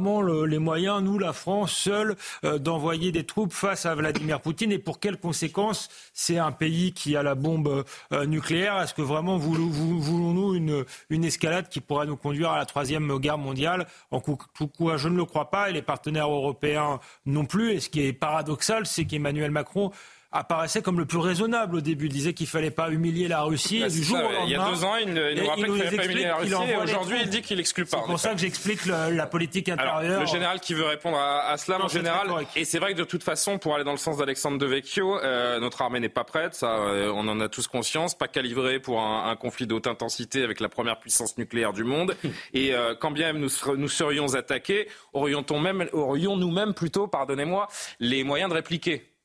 les 0.47 0.59
moyens, 0.59 1.03
nous, 1.03 1.19
la 1.19 1.33
France, 1.33 1.73
seule, 1.73 2.17
euh, 2.45 2.59
d'envoyer 2.59 3.13
des 3.13 3.25
troupes 3.25 3.53
face 3.53 3.87
à 3.87 3.95
Vladimir 3.95 4.41
Poutine 4.41 4.73
et 4.73 4.79
pour 4.79 5.01
quelles 5.01 5.19
conséquences 5.19 5.89
c'est 6.13 6.39
un 6.39 6.53
pays 6.53 6.93
qui 6.93 7.17
a 7.17 7.23
la 7.23 7.35
bombe 7.35 7.85
euh, 8.13 8.27
nucléaire? 8.27 8.81
Est-ce 8.81 8.95
que 8.95 9.03
vraiment 9.03 9.37
voulons-nous 9.39 10.55
une, 10.55 10.85
une 11.11 11.25
escalade 11.25 11.69
qui 11.69 11.81
pourrait 11.81 12.07
nous 12.07 12.17
conduire 12.17 12.51
à 12.51 12.59
la 12.59 12.67
troisième 12.67 13.19
guerre 13.19 13.39
mondiale? 13.39 13.87
En 14.11 14.21
tout 14.21 14.69
je 14.97 15.09
ne 15.09 15.17
le 15.17 15.25
crois 15.25 15.51
pas 15.51 15.71
et 15.71 15.73
les 15.73 15.83
partenaires 15.83 16.31
européens 16.31 17.01
non 17.25 17.45
plus. 17.45 17.73
Et 17.73 17.81
ce 17.81 17.89
qui 17.89 18.03
est 18.03 18.13
paradoxal, 18.13 18.87
c'est 18.87 19.05
qu'Emmanuel 19.05 19.51
Macron 19.51 19.91
apparaissait 20.39 20.83
comme 20.83 20.99
le 20.99 21.07
plus 21.07 21.19
raisonnable 21.19 21.77
au 21.77 21.81
début. 21.81 22.07
Il 22.07 22.13
disait 22.13 22.35
qu'il 22.35 22.47
fallait 22.47 22.71
pas 22.71 22.91
humilier 22.91 23.29
la 23.29 23.43
Russie. 23.43 23.81
Bah, 23.81 23.89
du 23.89 24.03
jour 24.03 24.19
au 24.19 24.45
il 24.45 24.51
y 24.51 24.55
a 24.55 24.71
deux 24.71 24.85
ans, 24.85 24.97
il, 24.97 25.13
nous 25.13 25.47
rappelait 25.47 25.69
qu'il 25.69 25.83
fallait 25.83 25.97
pas 25.97 26.05
humilier 26.05 26.25
la 26.25 26.37
Russie. 26.37 26.71
Et 26.71 26.77
aujourd'hui, 26.77 27.19
il 27.23 27.29
dit 27.29 27.43
qu'il 27.43 27.61
exclut 27.61 27.85
pas. 27.85 27.99
C'est 27.99 28.11
pour 28.11 28.19
ça 28.19 28.33
que 28.33 28.39
j'explique 28.39 28.87
la 28.87 29.27
politique 29.27 29.69
intérieure. 29.69 29.97
Alors, 29.97 30.21
le 30.21 30.27
général 30.27 30.61
qui 30.61 30.75
veut 30.75 30.85
répondre 30.85 31.19
à, 31.19 31.57
cela, 31.57 31.79
mon 31.79 31.89
général. 31.89 32.29
Et 32.55 32.65
c'est 32.65 32.79
vrai 32.79 32.93
que 32.93 32.99
de 32.99 33.05
toute 33.05 33.23
façon, 33.23 33.59
pour 33.59 33.75
aller 33.75 33.85
dans 33.85 33.93
le 33.93 33.99
sens 33.99 34.19
d'Alexandre 34.19 34.59
de 34.59 34.67
Vecchio, 34.67 35.19
euh, 35.19 35.59
notre 35.61 35.83
armée 35.83 36.01
n'est 36.01 36.09
pas 36.09 36.25
prête. 36.25 36.55
Ça, 36.55 36.77
euh, 36.77 37.11
on 37.15 37.27
en 37.29 37.41
a 37.41 37.49
tous 37.49 37.67
conscience. 37.67 38.15
Pas 38.15 38.29
calibrée 38.29 38.81
pour 38.81 39.01
un, 39.01 39.31
un 39.31 39.37
conflit 39.37 39.67
de 39.67 39.75
haute 39.75 39.87
intensité 39.87 40.43
avec 40.43 40.61
la 40.61 40.69
première 40.69 40.99
puissance 40.99 41.39
nucléaire 41.39 41.73
du 41.73 41.85
monde. 41.85 42.17
Et 42.55 42.75
euh, 42.75 42.95
quand 42.99 43.11
bien 43.11 43.33
même 43.33 43.41
nous, 43.41 43.77
nous 43.77 43.89
serions 43.89 44.35
attaqués, 44.35 44.89
aurions-nous 45.13 45.61
même, 45.61 45.89
aurions 45.93 46.37
nous-mêmes 46.37 46.75
plutôt, 46.75 47.07
pardonnez-moi, 47.07 47.69
les 48.01 48.25
moyens 48.25 48.51
de 48.51 48.55
répliquer? 48.55 49.16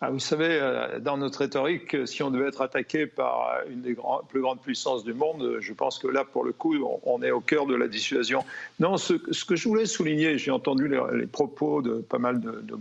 Ah, 0.00 0.10
vous 0.10 0.20
savez, 0.20 0.60
euh, 0.60 1.00
dans 1.00 1.16
notre 1.16 1.40
rhétorique, 1.40 2.06
si 2.06 2.22
on 2.22 2.30
devait 2.30 2.46
être 2.46 2.60
attaqué 2.60 3.06
par 3.06 3.62
une 3.68 3.82
des 3.82 3.96
plus 4.28 4.40
grandes 4.40 4.60
puissances 4.60 5.02
du 5.02 5.12
monde, 5.12 5.56
je 5.58 5.72
pense 5.72 5.98
que 5.98 6.06
là, 6.06 6.24
pour 6.24 6.44
le 6.44 6.52
coup, 6.52 6.76
on, 7.02 7.20
est 7.22 7.32
au 7.32 7.40
cœur 7.40 7.66
de 7.66 7.74
la 7.74 7.88
dissuasion. 7.88 8.44
Non, 8.78 8.96
ce, 8.96 9.14
que 9.14 9.56
je 9.56 9.68
voulais 9.68 9.86
souligner, 9.86 10.38
j'ai 10.38 10.52
entendu 10.52 10.86
les, 10.86 11.26
propos 11.26 11.82
de 11.82 11.96
pas 11.96 12.18
mal 12.18 12.40
de, 12.40 12.78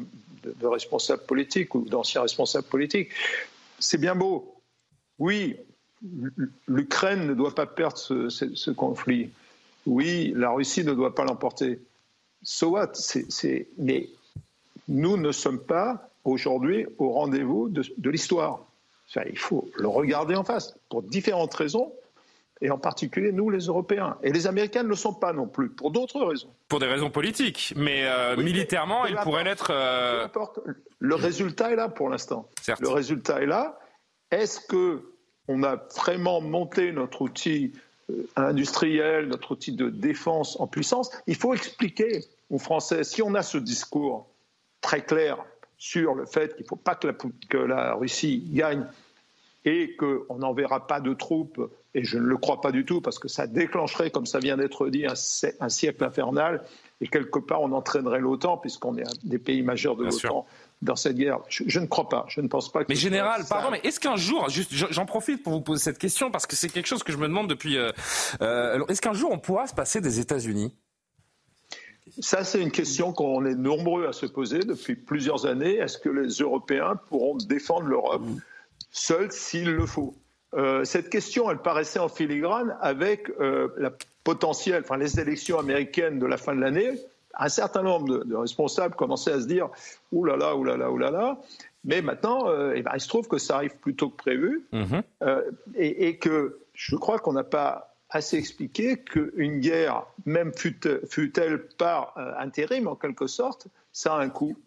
responsables 0.67 1.23
politiques 1.23 1.73
ou 1.73 1.81
d'anciens 1.81 2.21
responsables 2.21 2.67
politiques, 2.67 3.09
c'est 3.79 3.99
bien 3.99 4.13
beau. 4.13 4.55
Oui, 5.17 5.55
l'Ukraine 6.67 7.25
ne 7.25 7.33
doit 7.33 7.55
pas 7.55 7.65
perdre 7.65 7.97
ce, 7.97 8.29
ce, 8.29 8.69
conflit. 8.69 9.31
Oui, 9.87 10.33
la 10.35 10.51
Russie 10.51 10.83
ne 10.83 10.93
doit 10.93 11.15
pas 11.15 11.25
l'emporter. 11.25 11.79
So 12.43 12.69
what? 12.69 12.93
Mais 13.79 14.07
nous 14.87 15.17
ne 15.17 15.31
sommes 15.31 15.59
pas 15.59 16.07
aujourd'hui 16.27 16.85
au 16.97 17.11
rendez-vous 17.11 17.69
de, 17.69 18.09
l'histoire. 18.09 18.65
il 19.29 19.37
faut 19.37 19.69
le 19.77 19.87
regarder 19.87 20.35
en 20.35 20.43
face, 20.43 20.77
pour 20.89 21.03
différentes 21.03 21.53
raisons, 21.53 21.93
et 22.61 22.71
en 22.71 22.77
particulier 22.77 23.31
nous, 23.31 23.49
les 23.49 23.65
Européens. 23.65 24.17
Et 24.23 24.31
les 24.31 24.47
Américains 24.47 24.83
ne 24.83 24.89
le 24.89 24.95
sont 24.95 25.13
pas 25.13 25.33
non 25.33 25.47
plus, 25.47 25.69
pour 25.69 25.91
d'autres 25.91 26.23
raisons. 26.23 26.49
Pour 26.67 26.79
des 26.79 26.87
raisons 26.87 27.09
politiques, 27.09 27.73
mais 27.75 28.03
euh, 28.05 28.35
militairement, 28.35 29.05
ils 29.05 29.15
pourraient 29.17 29.43
l'être. 29.43 29.71
Euh, 29.71 30.27
le 30.99 31.15
résultat 31.15 31.71
est 31.71 31.75
là 31.75 31.89
pour 31.89 32.09
l'instant. 32.09 32.49
Le 32.79 32.89
résultat 32.89 33.41
est 33.41 33.45
là. 33.45 33.79
Est-ce 34.31 34.59
que 34.59 35.13
on 35.47 35.63
a 35.63 35.77
vraiment 35.95 36.41
monté 36.41 36.91
notre 36.91 37.21
outil 37.21 37.71
euh, 38.09 38.27
industriel, 38.35 39.27
notre 39.27 39.51
outil 39.51 39.71
de 39.71 39.89
défense 39.89 40.59
en 40.59 40.67
puissance? 40.67 41.11
Il 41.27 41.35
faut 41.35 41.53
expliquer 41.53 42.25
aux 42.49 42.59
Français, 42.59 43.03
si 43.03 43.21
on 43.21 43.35
a 43.35 43.43
ce 43.43 43.57
discours 43.57 44.27
très 44.81 45.03
clair, 45.03 45.37
sur 45.77 46.15
le 46.15 46.25
fait 46.25 46.55
qu'il 46.55 46.63
ne 46.63 46.67
faut 46.67 46.75
pas 46.75 46.95
que 46.95 47.07
la, 47.07 47.13
que 47.49 47.57
la, 47.57 47.93
Russie 47.93 48.43
gagne 48.51 48.85
et 49.65 49.95
qu'on 49.97 50.37
n'enverra 50.37 50.87
pas 50.87 51.01
de 51.01 51.13
troupes, 51.13 51.59
et 51.93 52.03
je 52.03 52.17
ne 52.17 52.25
le 52.25 52.37
crois 52.37 52.61
pas 52.61 52.71
du 52.71 52.85
tout, 52.85 53.01
parce 53.01 53.19
que 53.19 53.27
ça 53.27 53.47
déclencherait, 53.47 54.11
comme 54.11 54.25
ça 54.25 54.39
vient 54.39 54.55
d'être 54.55 54.87
dit, 54.87 55.05
un, 55.05 55.69
siècle 55.69 56.03
infernal, 56.05 56.63
et 57.01 57.07
quelque 57.07 57.39
part 57.39 57.61
on 57.61 57.73
entraînerait 57.73 58.19
l'OTAN, 58.19 58.57
puisqu'on 58.57 58.97
est 58.97 59.05
un 59.05 59.13
des 59.23 59.39
pays 59.39 59.63
majeurs 59.63 59.97
de 59.97 60.05
l'OTAN 60.05 60.45
dans 60.81 60.95
cette 60.95 61.17
guerre. 61.17 61.39
Je, 61.49 61.79
ne 61.79 61.85
crois 61.85 62.07
pas. 62.07 62.25
Je 62.29 62.39
ne 62.39 62.47
pense 62.47 62.71
pas. 62.71 62.83
Que 62.83 62.89
mais 62.89 62.95
général, 62.95 63.43
pardon, 63.49 63.69
mais 63.71 63.81
est-ce 63.83 63.99
qu'un 63.99 64.15
jour, 64.15 64.47
juste, 64.49 64.71
j'en 64.73 65.05
profite 65.05 65.43
pour 65.43 65.53
vous 65.53 65.61
poser 65.61 65.83
cette 65.83 65.97
question 65.97 66.31
parce 66.31 66.45
que 66.45 66.55
c'est 66.55 66.69
quelque 66.69 66.87
chose 66.87 67.03
que 67.03 67.11
je 67.11 67.17
me 67.17 67.27
demande 67.27 67.49
depuis. 67.49 67.77
Euh, 67.77 67.91
euh, 68.41 68.85
est-ce 68.87 69.01
qu'un 69.01 69.13
jour 69.13 69.31
on 69.31 69.39
pourra 69.39 69.67
se 69.67 69.73
passer 69.73 70.01
des 70.01 70.19
États-Unis? 70.19 70.73
Ça, 72.19 72.43
c'est 72.43 72.61
une 72.61 72.71
question 72.71 73.13
qu'on 73.13 73.45
est 73.45 73.55
nombreux 73.55 74.07
à 74.07 74.13
se 74.13 74.25
poser 74.25 74.59
depuis 74.59 74.95
plusieurs 74.95 75.45
années. 75.45 75.75
Est-ce 75.75 75.97
que 75.97 76.09
les 76.09 76.29
Européens 76.29 76.95
pourront 77.09 77.35
défendre 77.37 77.87
l'Europe 77.87 78.23
seuls 78.91 79.31
s'il 79.31 79.71
le 79.71 79.85
faut? 79.85 80.15
Euh, 80.53 80.83
Cette 80.83 81.09
question, 81.09 81.49
elle 81.51 81.59
paraissait 81.59 81.99
en 81.99 82.09
filigrane 82.09 82.77
avec 82.81 83.29
euh, 83.39 83.69
la 83.77 83.91
potentielle, 84.23 84.83
enfin, 84.83 84.97
les 84.97 85.19
élections 85.19 85.59
américaines 85.59 86.19
de 86.19 86.25
la 86.25 86.37
fin 86.37 86.55
de 86.55 86.61
l'année. 86.61 86.91
Un 87.39 87.49
certain 87.49 87.83
nombre 87.83 88.23
de, 88.23 88.35
responsables 88.35 88.95
commençaient 88.95 89.33
à 89.33 89.41
se 89.41 89.47
dire 89.47 89.69
Ouh 90.11 90.25
là 90.25 90.37
là, 90.37 90.55
ouh 90.55 90.63
là 90.63 90.77
là, 90.77 90.91
ouh 90.91 90.97
là 90.97 91.11
là. 91.11 91.37
Mais 91.83 92.01
maintenant, 92.01 92.49
euh, 92.49 92.73
eh 92.75 92.81
ben, 92.81 92.91
il 92.95 92.99
se 92.99 93.07
trouve 93.07 93.27
que 93.27 93.37
ça 93.37 93.57
arrive 93.57 93.77
plus 93.77 93.95
tôt 93.95 94.09
que 94.09 94.17
prévu 94.17 94.67
mm-hmm. 94.73 95.03
et, 95.75 96.07
et, 96.07 96.17
que 96.17 96.59
je 96.73 96.95
crois 96.95 97.19
qu'on 97.19 97.33
n'a 97.33 97.43
pas 97.43 97.96
assez 98.17 98.37
expliqué 98.37 98.97
qu'une 98.97 99.59
guerre, 99.59 100.05
même 100.25 100.51
fut-elle 100.53 101.67
par 101.77 102.13
euh, 102.17 102.33
intérim 102.39 102.87
en 102.87 102.95
quelque 102.95 103.27
sorte, 103.27 103.67
ça 103.93 104.15
a 104.15 104.19
un 104.19 104.29
coût. 104.29 104.57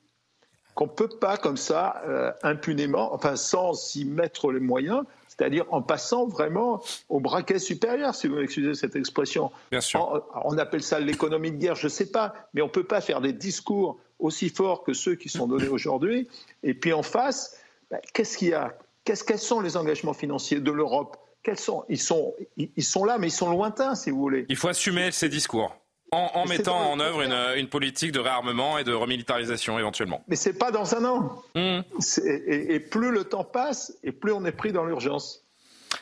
Qu'on 0.74 0.86
ne 0.86 0.90
peut 0.90 1.08
pas 1.08 1.36
comme 1.36 1.56
ça, 1.56 2.02
euh, 2.06 2.32
impunément, 2.42 3.12
enfin 3.12 3.36
sans 3.36 3.96
y 3.96 4.04
mettre 4.04 4.52
les 4.52 4.60
moyens, 4.60 5.02
c'est-à-dire 5.28 5.64
en 5.70 5.82
passant 5.82 6.26
vraiment 6.26 6.82
au 7.08 7.18
braquet 7.18 7.58
supérieur, 7.58 8.14
si 8.14 8.28
vous 8.28 8.36
m'excusez 8.36 8.74
cette 8.74 8.94
expression. 8.94 9.50
Bien 9.70 9.80
sûr. 9.80 10.24
on 10.44 10.56
appelle 10.58 10.82
ça 10.82 11.00
l'économie 11.00 11.50
de 11.50 11.56
guerre, 11.56 11.74
je 11.74 11.86
ne 11.86 11.90
sais 11.90 12.10
pas, 12.10 12.34
mais 12.54 12.62
on 12.62 12.66
ne 12.66 12.70
peut 12.70 12.84
pas 12.84 13.00
faire 13.00 13.20
des 13.20 13.32
discours 13.32 13.98
aussi 14.20 14.48
forts 14.48 14.84
que 14.84 14.92
ceux 14.92 15.16
qui 15.16 15.28
sont 15.28 15.48
donnés 15.48 15.68
aujourd'hui. 15.68 16.28
Et 16.62 16.74
puis 16.74 16.92
en 16.92 17.02
face, 17.02 17.56
ben, 17.90 18.00
qu'est-ce 18.12 18.38
qu'il 18.38 18.48
y 18.48 18.54
a? 18.54 18.76
Quels 19.04 19.38
sont 19.38 19.60
les 19.60 19.76
engagements 19.76 20.12
financiers 20.12 20.60
de 20.60 20.70
l'Europe? 20.70 21.16
Quels 21.42 21.58
sont 21.58 21.84
ils, 21.88 22.00
sont 22.00 22.34
ils 22.56 22.84
sont 22.84 23.04
là, 23.04 23.18
mais 23.18 23.28
ils 23.28 23.32
sont 23.32 23.50
lointains, 23.50 23.94
si 23.94 24.10
vous 24.10 24.18
voulez. 24.18 24.46
Il 24.48 24.56
faut 24.56 24.68
assumer 24.68 25.10
ces 25.10 25.28
discours. 25.28 25.74
En, 26.12 26.44
mettant 26.46 26.90
en 26.90 26.98
œuvre 26.98 27.22
une, 27.56 27.68
politique 27.68 28.10
de 28.10 28.18
réarmement 28.18 28.78
et 28.78 28.84
de 28.84 28.92
remilitarisation 28.92 29.78
éventuellement. 29.78 30.24
Mais 30.26 30.34
c'est 30.34 30.58
pas 30.58 30.72
dans 30.72 30.96
un 30.96 31.04
an. 31.04 31.42
Hmm. 31.54 31.82
Et, 32.24 32.80
plus 32.80 33.12
le 33.12 33.22
temps 33.22 33.44
passe, 33.44 33.96
et 34.02 34.10
plus 34.10 34.32
on 34.32 34.44
est 34.44 34.52
pris 34.52 34.72
dans 34.72 34.84
l'urgence. 34.84 35.44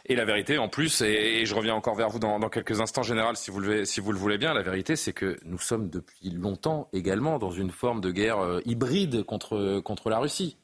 Et 0.06 0.16
la 0.16 0.24
vérité, 0.24 0.56
en 0.56 0.68
plus, 0.70 1.02
et, 1.02 1.44
je 1.44 1.54
reviens 1.54 1.74
encore 1.74 1.94
vers 1.94 2.08
vous 2.08 2.18
dans, 2.18 2.40
quelques 2.48 2.80
instants, 2.80 3.02
général, 3.02 3.36
si 3.36 3.50
vous, 3.50 3.60
le, 3.60 3.84
si 3.84 4.00
vous 4.00 4.12
le 4.12 4.18
voulez 4.18 4.38
bien, 4.38 4.54
la 4.54 4.62
vérité, 4.62 4.96
c'est 4.96 5.12
que 5.12 5.38
nous 5.44 5.58
sommes 5.58 5.90
depuis 5.90 6.30
longtemps 6.30 6.88
également 6.94 7.38
dans 7.38 7.50
une 7.50 7.70
forme 7.70 8.00
de 8.00 8.10
guerre 8.10 8.38
euh, 8.38 8.60
hybride 8.64 9.24
contre, 9.24 9.80
contre 9.80 10.08
la 10.08 10.20
Russie. 10.20 10.56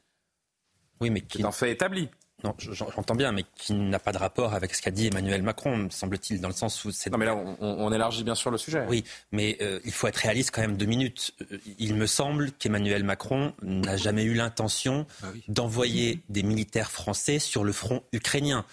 Oui, 1.02 1.10
mais 1.10 1.20
qui... 1.20 1.38
C'est 1.38 1.44
un 1.44 1.52
fait 1.52 1.70
établi. 1.70 2.08
Non, 2.44 2.54
j'entends 2.58 3.14
bien, 3.14 3.32
mais 3.32 3.44
qui 3.56 3.72
n'a 3.72 3.98
pas 3.98 4.12
de 4.12 4.18
rapport 4.18 4.52
avec 4.52 4.74
ce 4.74 4.82
qu'a 4.82 4.90
dit 4.90 5.06
Emmanuel 5.06 5.42
Macron, 5.42 5.88
semble-t-il, 5.90 6.42
dans 6.42 6.48
le 6.48 6.54
sens 6.54 6.84
où 6.84 6.90
c'est. 6.90 7.08
Non, 7.08 7.16
mais 7.16 7.24
là, 7.24 7.34
on, 7.34 7.90
élargit 7.90 8.22
bien 8.22 8.34
sûr 8.34 8.50
le 8.50 8.58
sujet. 8.58 8.84
Oui, 8.86 9.02
mais 9.32 9.56
euh, 9.62 9.80
il 9.86 9.92
faut 9.92 10.06
être 10.08 10.18
réaliste 10.18 10.50
quand 10.52 10.60
même 10.60 10.76
deux 10.76 10.84
minutes. 10.84 11.32
Euh, 11.50 11.58
il 11.78 11.94
me 11.94 12.06
semble 12.06 12.52
qu'Emmanuel 12.52 13.02
Macron 13.02 13.54
n'a 13.62 13.96
jamais 13.96 14.24
eu 14.24 14.34
l'intention 14.34 15.06
ah 15.22 15.28
d'envoyer 15.48 16.20
des 16.28 16.42
militaires 16.42 16.90
français 16.90 17.38
sur 17.38 17.64
le 17.64 17.72
front 17.72 18.02
ukrainien. 18.12 18.66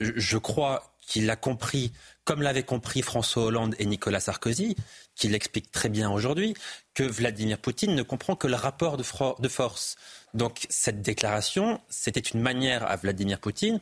Je, 0.00 0.38
crois 0.38 0.94
qu'il 1.02 1.28
a 1.28 1.36
compris, 1.36 1.92
comme 2.24 2.40
l'avaient 2.40 2.62
compris 2.62 3.02
François 3.02 3.44
Hollande 3.44 3.74
et 3.78 3.84
Nicolas 3.84 4.20
Sarkozy, 4.20 4.74
qu'il 5.16 5.34
explique 5.34 5.70
très 5.70 5.90
bien 5.90 6.10
aujourd'hui, 6.10 6.54
que 6.94 7.02
Vladimir 7.02 7.58
Poutine 7.58 7.94
ne 7.94 8.02
comprend 8.02 8.36
que 8.36 8.46
le 8.46 8.54
rapport 8.54 8.96
de, 8.96 9.04
de 9.42 9.48
force. 9.48 9.96
Donc 10.34 10.66
cette 10.68 11.02
déclaration, 11.02 11.80
c'était 11.88 12.20
une 12.20 12.40
manière 12.40 12.88
à 12.88 12.96
Vladimir 12.96 13.38
Poutine 13.38 13.80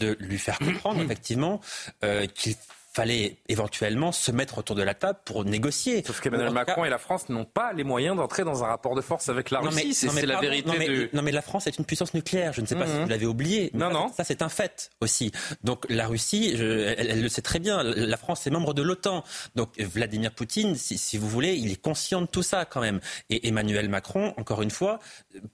de 0.00 0.16
lui 0.20 0.38
faire 0.38 0.58
comprendre 0.58 1.00
effectivement 1.04 1.60
euh, 2.02 2.26
qu'il 2.26 2.56
fallait 2.94 3.36
éventuellement 3.48 4.12
se 4.12 4.30
mettre 4.30 4.58
autour 4.58 4.76
de 4.76 4.82
la 4.82 4.94
table 4.94 5.18
pour 5.24 5.44
négocier. 5.44 6.04
Sauf 6.06 6.20
qu'Emmanuel 6.20 6.52
Macron 6.52 6.84
et 6.84 6.90
la 6.90 6.98
France 6.98 7.28
n'ont 7.28 7.44
pas 7.44 7.72
les 7.72 7.82
moyens 7.82 8.16
d'entrer 8.16 8.44
dans 8.44 8.62
un 8.62 8.68
rapport 8.68 8.94
de 8.94 9.00
force 9.00 9.28
avec 9.28 9.50
la 9.50 9.60
Russie. 9.60 9.94
C'est 9.94 10.26
la 10.26 10.40
vérité. 10.40 10.68
Non 10.68 10.74
mais, 10.78 10.88
de... 10.88 11.10
non 11.12 11.22
mais, 11.22 11.32
la 11.32 11.42
France 11.42 11.66
est 11.66 11.76
une 11.76 11.84
puissance 11.84 12.14
nucléaire. 12.14 12.52
Je 12.52 12.60
ne 12.60 12.66
sais 12.66 12.76
pas 12.76 12.86
si 12.86 12.92
mhm. 12.92 13.02
vous 13.02 13.08
l'avez 13.08 13.26
oublié. 13.26 13.70
non, 13.74 13.90
non. 13.90 14.12
Ça, 14.16 14.22
c'est 14.22 14.42
un 14.42 14.48
fait 14.48 14.90
aussi. 15.00 15.32
Donc 15.64 15.84
la 15.88 16.06
Russie, 16.06 16.54
elle, 16.54 17.20
le 17.20 17.28
sait 17.28 17.42
très 17.42 17.58
bien. 17.58 17.82
La 17.82 18.16
France 18.16 18.46
est 18.46 18.50
membre 18.50 18.74
de 18.74 18.82
l'OTAN. 18.82 19.24
Donc 19.56 19.78
Vladimir 19.80 20.30
Poutine, 20.30 20.76
si, 20.76 20.96
si, 20.96 21.18
vous 21.18 21.28
voulez, 21.28 21.54
il 21.54 21.72
est 21.72 21.80
conscient 21.80 22.20
de 22.20 22.26
tout 22.26 22.42
ça 22.42 22.64
quand 22.64 22.80
même. 22.80 23.00
Et 23.28 23.48
Emmanuel 23.48 23.88
Macron, 23.88 24.34
encore 24.36 24.62
une 24.62 24.70
fois, 24.70 25.00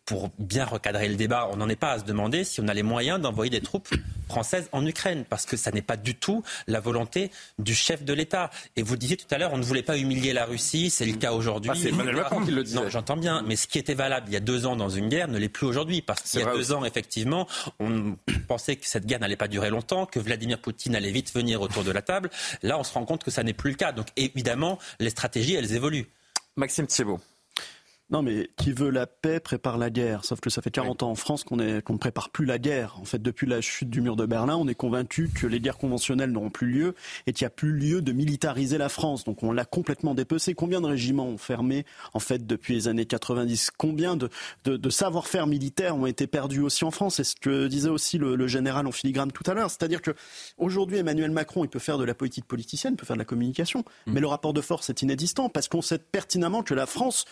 pour 0.05 0.31
bien 0.39 0.67
recadrer 0.67 1.09
le 1.09 1.17
débat, 1.17 1.49
on 1.51 1.57
n'en 1.57 1.71
est 1.71 1.77
pas 1.77 1.93
à 1.93 1.99
se 2.01 2.05
demander 2.05 2.45
si 2.45 2.61
on 2.61 2.69
a 2.69 2.75
les 2.75 2.83
moyens 2.83 3.19
d'envoyer 3.19 3.51
des 3.51 3.63
troupes 3.63 3.89
françaises 4.29 4.69
en 4.73 4.85
Ukraine, 4.87 5.25
parce 5.29 5.47
que 5.47 5.57
ça 5.57 5.71
n'est 5.71 5.83
pas 5.83 5.97
du 5.97 6.15
tout 6.15 6.43
la 6.67 6.81
volonté 6.81 7.30
du 7.59 7.75
chef 7.75 8.05
de 8.05 8.13
l'État. 8.13 8.51
Et 8.77 8.83
vous 8.83 8.97
disiez 8.97 9.17
tout 9.17 9.27
à 9.31 9.39
l'heure, 9.39 9.53
on 9.53 9.59
ne 9.59 9.63
voulait 9.63 9.83
pas 9.83 9.99
humilier 9.99 10.33
la 10.33 10.45
Russie, 10.45 10.91
c'est 10.91 11.07
le 11.07 11.17
cas 11.17 11.33
aujourd'hui. 11.33 11.71
Ah, 11.73 11.79
c'est 11.81 11.89
Emmanuel 11.89 12.17
Macron 12.17 12.45
qui 12.45 12.51
le 12.51 12.65
dit. 12.65 12.75
Non, 12.75 12.89
j'entends 12.89 13.17
bien, 13.17 13.43
mais 13.43 13.57
ce 13.57 13.67
qui 13.67 13.79
était 13.79 13.95
valable 13.95 14.27
il 14.29 14.35
y 14.35 14.37
a 14.37 14.41
deux 14.41 14.67
ans 14.67 14.77
dans 14.77 14.89
une 14.89 15.09
guerre 15.09 15.29
ne 15.29 15.39
l'est 15.39 15.49
plus 15.49 15.67
aujourd'hui, 15.67 16.03
parce 16.03 16.23
qu'il 16.23 16.41
y 16.41 16.43
a 16.43 16.53
deux 16.53 16.73
ans, 16.73 16.85
effectivement, 16.85 17.47
on 17.79 18.17
pensait 18.49 18.77
que 18.77 18.87
cette 18.87 19.07
guerre 19.07 19.21
n'allait 19.21 19.37
pas 19.37 19.49
durer 19.49 19.71
longtemps, 19.71 20.07
que 20.07 20.19
Vladimir 20.19 20.59
Poutine 20.59 20.95
allait 20.95 21.13
vite 21.13 21.33
venir 21.35 21.61
autour 21.61 21.85
de 21.85 21.91
la 21.91 22.03
table. 22.03 22.31
Là, 22.63 22.79
on 22.79 22.85
se 22.85 22.93
rend 22.93 23.05
compte 23.05 23.25
que 23.25 23.31
ça 23.31 23.43
n'est 23.43 23.53
plus 23.53 23.71
le 23.71 23.77
cas. 23.77 23.93
Donc 23.93 24.09
évidemment, 24.17 24.79
les 24.99 25.11
stratégies, 25.11 25.55
elles 25.55 25.73
évoluent. 25.75 26.07
Maxime 26.57 26.87
Thiebaud. 26.87 27.21
Non, 28.11 28.23
mais 28.23 28.51
qui 28.57 28.73
veut 28.73 28.91
la 28.91 29.07
paix 29.07 29.39
prépare 29.39 29.79
la 29.79 29.89
guerre. 29.89 30.25
Sauf 30.25 30.41
que 30.41 30.51
ça 30.51 30.63
fait 30.63 30.71
40 30.71 31.05
ans 31.05 31.11
en 31.11 31.15
France 31.15 31.45
qu'on 31.45 31.57
ne 31.57 31.81
prépare 31.81 32.31
plus 32.31 32.45
la 32.45 32.59
guerre. 32.59 32.99
En 33.01 33.05
fait, 33.05 33.23
depuis 33.23 33.47
la 33.47 33.61
chute 33.61 33.89
du 33.89 34.01
mur 34.01 34.17
de 34.17 34.27
Berlin, 34.27 34.57
on 34.57 34.67
est 34.67 34.75
convaincu 34.75 35.31
que 35.33 35.47
les 35.47 35.61
guerres 35.61 35.79
conventionnelles 35.79 36.33
n'auront 36.33 36.51
plus 36.51 36.69
lieu 36.71 36.95
et 37.27 37.33
qu'il 37.33 37.45
n'y 37.45 37.47
a 37.47 37.51
plus 37.51 37.73
lieu 37.73 38.03
de 38.03 38.13
militariser 38.13 38.79
la 38.79 38.89
France. 38.89 39.23
Donc 39.25 39.45
on 39.45 39.53
l'a 39.53 39.65
complètement 39.65 40.15
dépecé. 40.15 40.55
Combien 40.55 40.81
de 40.81 40.87
régiments 40.87 41.29
ont 41.29 41.39
fermé, 41.39 41.87
en 42.13 42.19
fait, 42.19 42.47
depuis 42.47 42.75
les 42.75 42.89
années 42.89 43.07
90 43.07 43.71
Combien 43.79 44.17
de, 44.17 44.29
de, 44.65 44.91
savoir-faire 44.91 45.47
militaires 45.47 45.97
ont 45.97 46.07
été 46.07 46.27
perdus 46.27 46.61
aussi 46.61 46.85
en 46.85 46.91
France? 46.91 47.17
C'est 47.17 47.25
ce 47.25 47.37
que 47.37 47.69
disait 47.69 47.89
aussi 47.89 48.19
le, 48.19 48.47
général 48.49 48.89
en 48.89 48.93
filigrane 48.93 49.31
tout 49.31 49.49
à 49.49 49.55
l'heure. 49.55 49.71
C'est-à-dire 49.71 50.03
que 50.03 50.11
aujourd'hui, 50.59 50.99
Emmanuel 50.99 51.31
Macron, 51.31 51.65
il 51.65 51.69
peut 51.69 51.79
faire 51.79 51.99
de 51.99 52.05
la 52.05 52.15
politique 52.15 52.47
politicienne, 52.47 52.95
il 52.95 52.97
peut 52.97 53.07
faire 53.07 53.17
de 53.17 53.21
la 53.21 53.25
communication. 53.25 53.85
Mmh. 54.07 54.13
Mais 54.13 54.21
le 54.21 54.27
rapport 54.27 54.53
de 54.53 54.61
force 54.61 54.91
est 54.91 55.03
inexistant 55.03 55.49
parce 55.49 55.69
qu'on 55.69 55.83
sait 55.83 55.99
pertinemment 55.99 56.65
que 56.65 56.75
la 56.75 56.87
France 56.87 57.25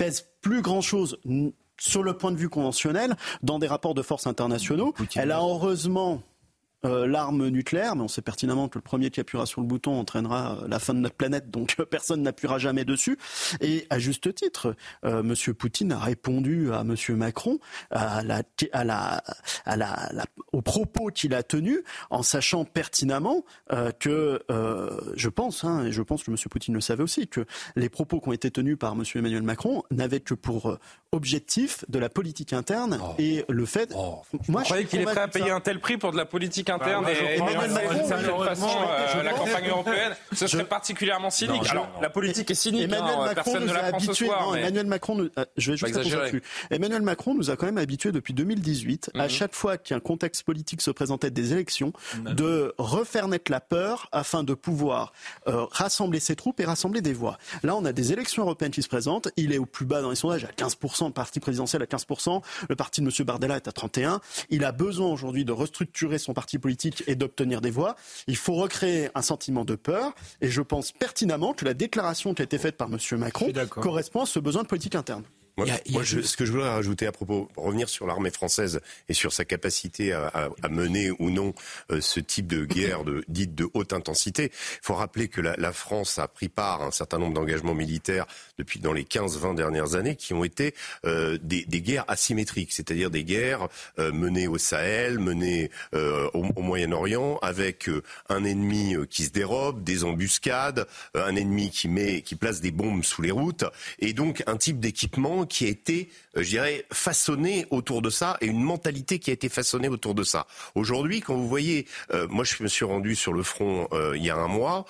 pèse 0.00 0.24
plus 0.40 0.62
grand-chose 0.62 1.20
sur 1.76 2.02
le 2.02 2.14
point 2.14 2.32
de 2.32 2.38
vue 2.38 2.48
conventionnel 2.48 3.16
dans 3.42 3.58
des 3.58 3.66
rapports 3.66 3.92
de 3.92 4.00
force 4.00 4.26
internationaux. 4.26 4.94
Elle 5.14 5.30
a 5.30 5.40
heureusement 5.40 6.22
euh, 6.84 7.06
l'arme 7.06 7.48
nucléaire, 7.48 7.96
mais 7.96 8.02
on 8.02 8.08
sait 8.08 8.22
pertinemment 8.22 8.68
que 8.68 8.78
le 8.78 8.82
premier 8.82 9.10
qui 9.10 9.20
appuiera 9.20 9.46
sur 9.46 9.60
le 9.60 9.66
bouton 9.66 9.98
entraînera 9.98 10.58
euh, 10.62 10.68
la 10.68 10.78
fin 10.78 10.94
de 10.94 11.00
notre 11.00 11.14
planète, 11.14 11.50
donc 11.50 11.76
euh, 11.78 11.84
personne 11.84 12.22
n'appuiera 12.22 12.58
jamais 12.58 12.84
dessus. 12.84 13.18
Et 13.60 13.86
à 13.90 13.98
juste 13.98 14.34
titre, 14.34 14.74
euh, 15.04 15.22
Monsieur 15.22 15.54
Poutine 15.54 15.92
a 15.92 15.98
répondu 15.98 16.72
à 16.72 16.84
Monsieur 16.84 17.16
Macron 17.16 17.58
à 17.90 18.22
la, 18.22 18.42
à 18.72 18.84
la, 18.84 19.22
à 19.64 19.76
la, 19.76 20.24
aux 20.52 20.62
propos 20.62 21.08
qu'il 21.08 21.34
a 21.34 21.42
tenus, 21.42 21.80
en 22.10 22.22
sachant 22.22 22.64
pertinemment 22.64 23.44
que, 23.98 24.40
je 25.14 25.28
pense, 25.28 25.64
hein, 25.64 25.84
et 25.84 25.92
je 25.92 26.02
pense 26.02 26.22
que 26.22 26.30
Monsieur 26.30 26.48
Poutine 26.48 26.74
le 26.74 26.80
savait 26.80 27.02
aussi, 27.02 27.28
que 27.28 27.44
les 27.76 27.88
propos 27.88 28.20
qui 28.20 28.28
ont 28.28 28.32
été 28.32 28.50
tenus 28.50 28.78
par 28.78 28.96
Monsieur 28.96 29.18
Emmanuel 29.18 29.42
Macron 29.42 29.82
n'avaient 29.90 30.20
que 30.20 30.34
pour 30.34 30.78
objectif 31.12 31.84
de 31.88 31.98
la 31.98 32.08
politique 32.08 32.52
interne 32.52 32.98
oh. 33.02 33.14
et 33.18 33.44
le 33.48 33.66
fait. 33.66 33.92
Oh. 33.96 34.22
Moi, 34.48 34.62
je 34.62 34.66
croyais 34.66 34.84
qu'il 34.84 35.00
est 35.00 35.04
prêt 35.04 35.18
à 35.18 35.28
payer 35.28 35.50
un 35.50 35.60
tel 35.60 35.80
prix 35.80 35.98
pour 35.98 36.12
de 36.12 36.16
la 36.16 36.24
politique 36.24 36.69
bah, 36.78 36.86
interne 36.86 37.06
et, 37.08 37.36
Emmanuel 37.36 37.70
Macron, 37.70 38.44
façon 38.44 38.68
euh, 38.68 39.22
la 39.22 39.32
campagne 39.32 39.68
européenne. 39.68 40.12
Ce 40.32 40.46
serait 40.46 40.64
particulièrement 40.64 41.30
cynique. 41.30 41.68
Alors, 41.70 41.88
la 42.00 42.10
politique 42.10 42.50
est 42.50 42.54
cynique. 42.54 42.82
Emmanuel 42.82 43.14
hein, 43.18 43.32
Macron 43.34 43.60
nous 43.60 43.72
a 43.72 43.78
habitués. 43.78 44.30
Emmanuel 44.56 44.86
Macron, 44.86 45.30
euh, 45.38 45.44
je 45.56 45.72
vais 45.72 45.76
juste 45.76 46.42
Emmanuel 46.70 47.02
Macron 47.02 47.34
nous 47.34 47.50
a 47.50 47.56
quand 47.56 47.66
même 47.66 47.78
habitués 47.78 48.12
depuis 48.12 48.34
2018, 48.34 49.12
à 49.14 49.24
mhm. 49.24 49.28
chaque 49.28 49.54
fois 49.54 49.78
qu'un 49.78 50.00
contexte 50.00 50.42
politique 50.42 50.82
se 50.82 50.90
présentait 50.90 51.30
des 51.30 51.52
élections, 51.52 51.92
mhm. 52.16 52.34
de 52.34 52.74
refaire 52.78 53.28
naître 53.28 53.50
la 53.50 53.60
peur 53.60 54.08
afin 54.12 54.44
de 54.44 54.54
pouvoir 54.54 55.12
euh, 55.48 55.64
rassembler 55.70 56.20
ses 56.20 56.36
troupes 56.36 56.60
et 56.60 56.64
rassembler 56.64 57.00
des 57.00 57.12
voix. 57.12 57.38
Là, 57.62 57.76
on 57.76 57.84
a 57.84 57.92
des 57.92 58.12
élections 58.12 58.42
européennes 58.42 58.72
qui 58.72 58.82
se 58.82 58.88
présentent. 58.88 59.28
Il 59.36 59.52
est 59.52 59.58
au 59.58 59.66
plus 59.66 59.86
bas 59.86 60.02
dans 60.02 60.10
les 60.10 60.16
sondages 60.16 60.44
à 60.44 60.48
15 60.48 60.76
le 61.00 61.10
parti 61.12 61.40
présidentiel 61.40 61.82
à 61.82 61.86
15%, 61.86 62.42
le 62.68 62.76
parti 62.76 63.00
de 63.00 63.06
M. 63.06 63.26
Bardella 63.26 63.56
est 63.56 63.68
à 63.68 63.70
31%. 63.70 64.20
Il 64.50 64.64
a 64.64 64.72
besoin 64.72 65.08
aujourd'hui 65.08 65.44
de 65.44 65.52
restructurer 65.52 66.18
son 66.18 66.34
parti 66.34 66.58
politique 66.60 67.02
et 67.06 67.14
d'obtenir 67.14 67.60
des 67.60 67.70
voix. 67.70 67.96
Il 68.26 68.36
faut 68.36 68.54
recréer 68.54 69.08
un 69.14 69.22
sentiment 69.22 69.64
de 69.64 69.74
peur 69.74 70.14
et 70.40 70.48
je 70.48 70.62
pense 70.62 70.92
pertinemment 70.92 71.54
que 71.54 71.64
la 71.64 71.74
déclaration 71.74 72.34
qui 72.34 72.42
a 72.42 72.44
été 72.44 72.58
faite 72.58 72.76
par 72.76 72.88
M. 72.88 72.98
Macron 73.18 73.52
correspond 73.70 74.22
à 74.22 74.26
ce 74.26 74.38
besoin 74.38 74.62
de 74.62 74.68
politique 74.68 74.94
interne. 74.94 75.24
Moi, 75.90 76.04
ce 76.04 76.36
que 76.36 76.44
je 76.44 76.52
voudrais 76.52 76.70
rajouter 76.70 77.06
à 77.06 77.12
propos, 77.12 77.48
revenir 77.56 77.88
sur 77.88 78.06
l'armée 78.06 78.30
française 78.30 78.80
et 79.08 79.14
sur 79.14 79.32
sa 79.32 79.44
capacité 79.44 80.12
à, 80.12 80.50
mener 80.70 81.10
ou 81.18 81.30
non 81.30 81.54
euh, 81.90 82.00
ce 82.00 82.20
type 82.20 82.46
de 82.46 82.64
guerre 82.64 83.04
de, 83.04 83.24
dite 83.28 83.54
de 83.54 83.68
haute 83.74 83.92
intensité, 83.92 84.44
il 84.52 84.78
faut 84.82 84.94
rappeler 84.94 85.28
que 85.28 85.40
la, 85.40 85.72
France 85.72 86.18
a 86.18 86.28
pris 86.28 86.48
part 86.48 86.82
à 86.82 86.86
un 86.86 86.90
certain 86.90 87.18
nombre 87.18 87.34
d'engagements 87.34 87.74
militaires 87.74 88.26
depuis 88.60 88.78
dans 88.78 88.92
les 88.92 89.04
15-20 89.04 89.54
dernières 89.54 89.94
années 89.94 90.16
qui 90.16 90.34
ont 90.34 90.44
été 90.44 90.74
euh, 91.04 91.38
des, 91.42 91.64
guerres 91.80 92.04
asymétriques, 92.08 92.72
c'est-à-dire 92.72 93.10
des 93.10 93.24
guerres 93.24 93.68
euh, 93.98 94.12
menées 94.12 94.48
au 94.48 94.58
Sahel, 94.58 95.18
menées 95.18 95.70
au, 95.92 96.46
au 96.56 96.62
Moyen-Orient, 96.62 97.38
avec 97.42 97.90
un 98.28 98.44
ennemi 98.44 98.94
qui 99.08 99.24
se 99.24 99.30
dérobe, 99.30 99.82
des 99.82 100.04
embuscades, 100.04 100.86
un 101.14 101.36
ennemi 101.36 101.70
qui 101.70 101.88
met, 101.88 102.22
qui 102.22 102.36
place 102.36 102.60
des 102.60 102.70
bombes 102.70 103.02
sous 103.04 103.22
les 103.22 103.30
routes, 103.30 103.64
et 103.98 104.12
donc 104.12 104.42
un 104.46 104.56
type 104.56 104.80
d'équipement 104.80 105.46
qui 105.46 105.66
a 105.66 105.68
été, 105.68 106.08
euh, 106.36 106.42
je 106.42 106.48
dirais, 106.48 106.84
façonné 106.92 107.66
autour 107.70 108.02
de 108.02 108.10
ça 108.10 108.36
et 108.40 108.46
une 108.46 108.62
mentalité 108.62 109.18
qui 109.18 109.30
a 109.30 109.32
été 109.32 109.48
façonnée 109.48 109.88
autour 109.88 110.14
de 110.14 110.22
ça. 110.22 110.46
Aujourd'hui, 110.74 111.20
quand 111.20 111.34
vous 111.34 111.48
voyez, 111.48 111.86
euh, 112.12 112.26
moi 112.28 112.44
je 112.44 112.62
me 112.62 112.68
suis 112.68 112.84
rendu 112.84 113.14
sur 113.14 113.32
le 113.32 113.42
front 113.42 113.88
euh, 113.92 114.16
il 114.16 114.24
y 114.24 114.30
a 114.30 114.36
un 114.36 114.48
mois, 114.48 114.84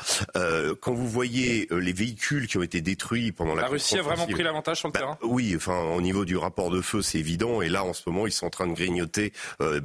quand 0.80 0.92
vous 0.92 1.08
voyez 1.08 1.68
les 1.70 1.92
véhicules 1.92 2.46
qui 2.46 2.58
ont 2.58 2.62
été 2.62 2.80
détruits 2.80 3.32
pendant 3.32 3.54
la 3.54 3.59
La 3.60 3.68
Russie 3.68 3.98
a 3.98 4.02
vraiment 4.02 4.26
pris 4.26 4.42
l'avantage 4.42 4.78
sur 4.78 4.88
le 4.88 4.92
bah, 4.92 5.00
terrain 5.00 5.18
Oui, 5.22 5.54
enfin 5.56 5.78
au 5.96 6.00
niveau 6.00 6.24
du 6.24 6.36
rapport 6.36 6.70
de 6.70 6.80
feu, 6.80 7.02
c'est 7.02 7.18
évident. 7.18 7.62
Et 7.62 7.68
là, 7.68 7.84
en 7.84 7.92
ce 7.92 8.02
moment, 8.06 8.26
ils 8.26 8.32
sont 8.32 8.46
en 8.46 8.50
train 8.50 8.66
de 8.66 8.74
grignoter 8.74 9.32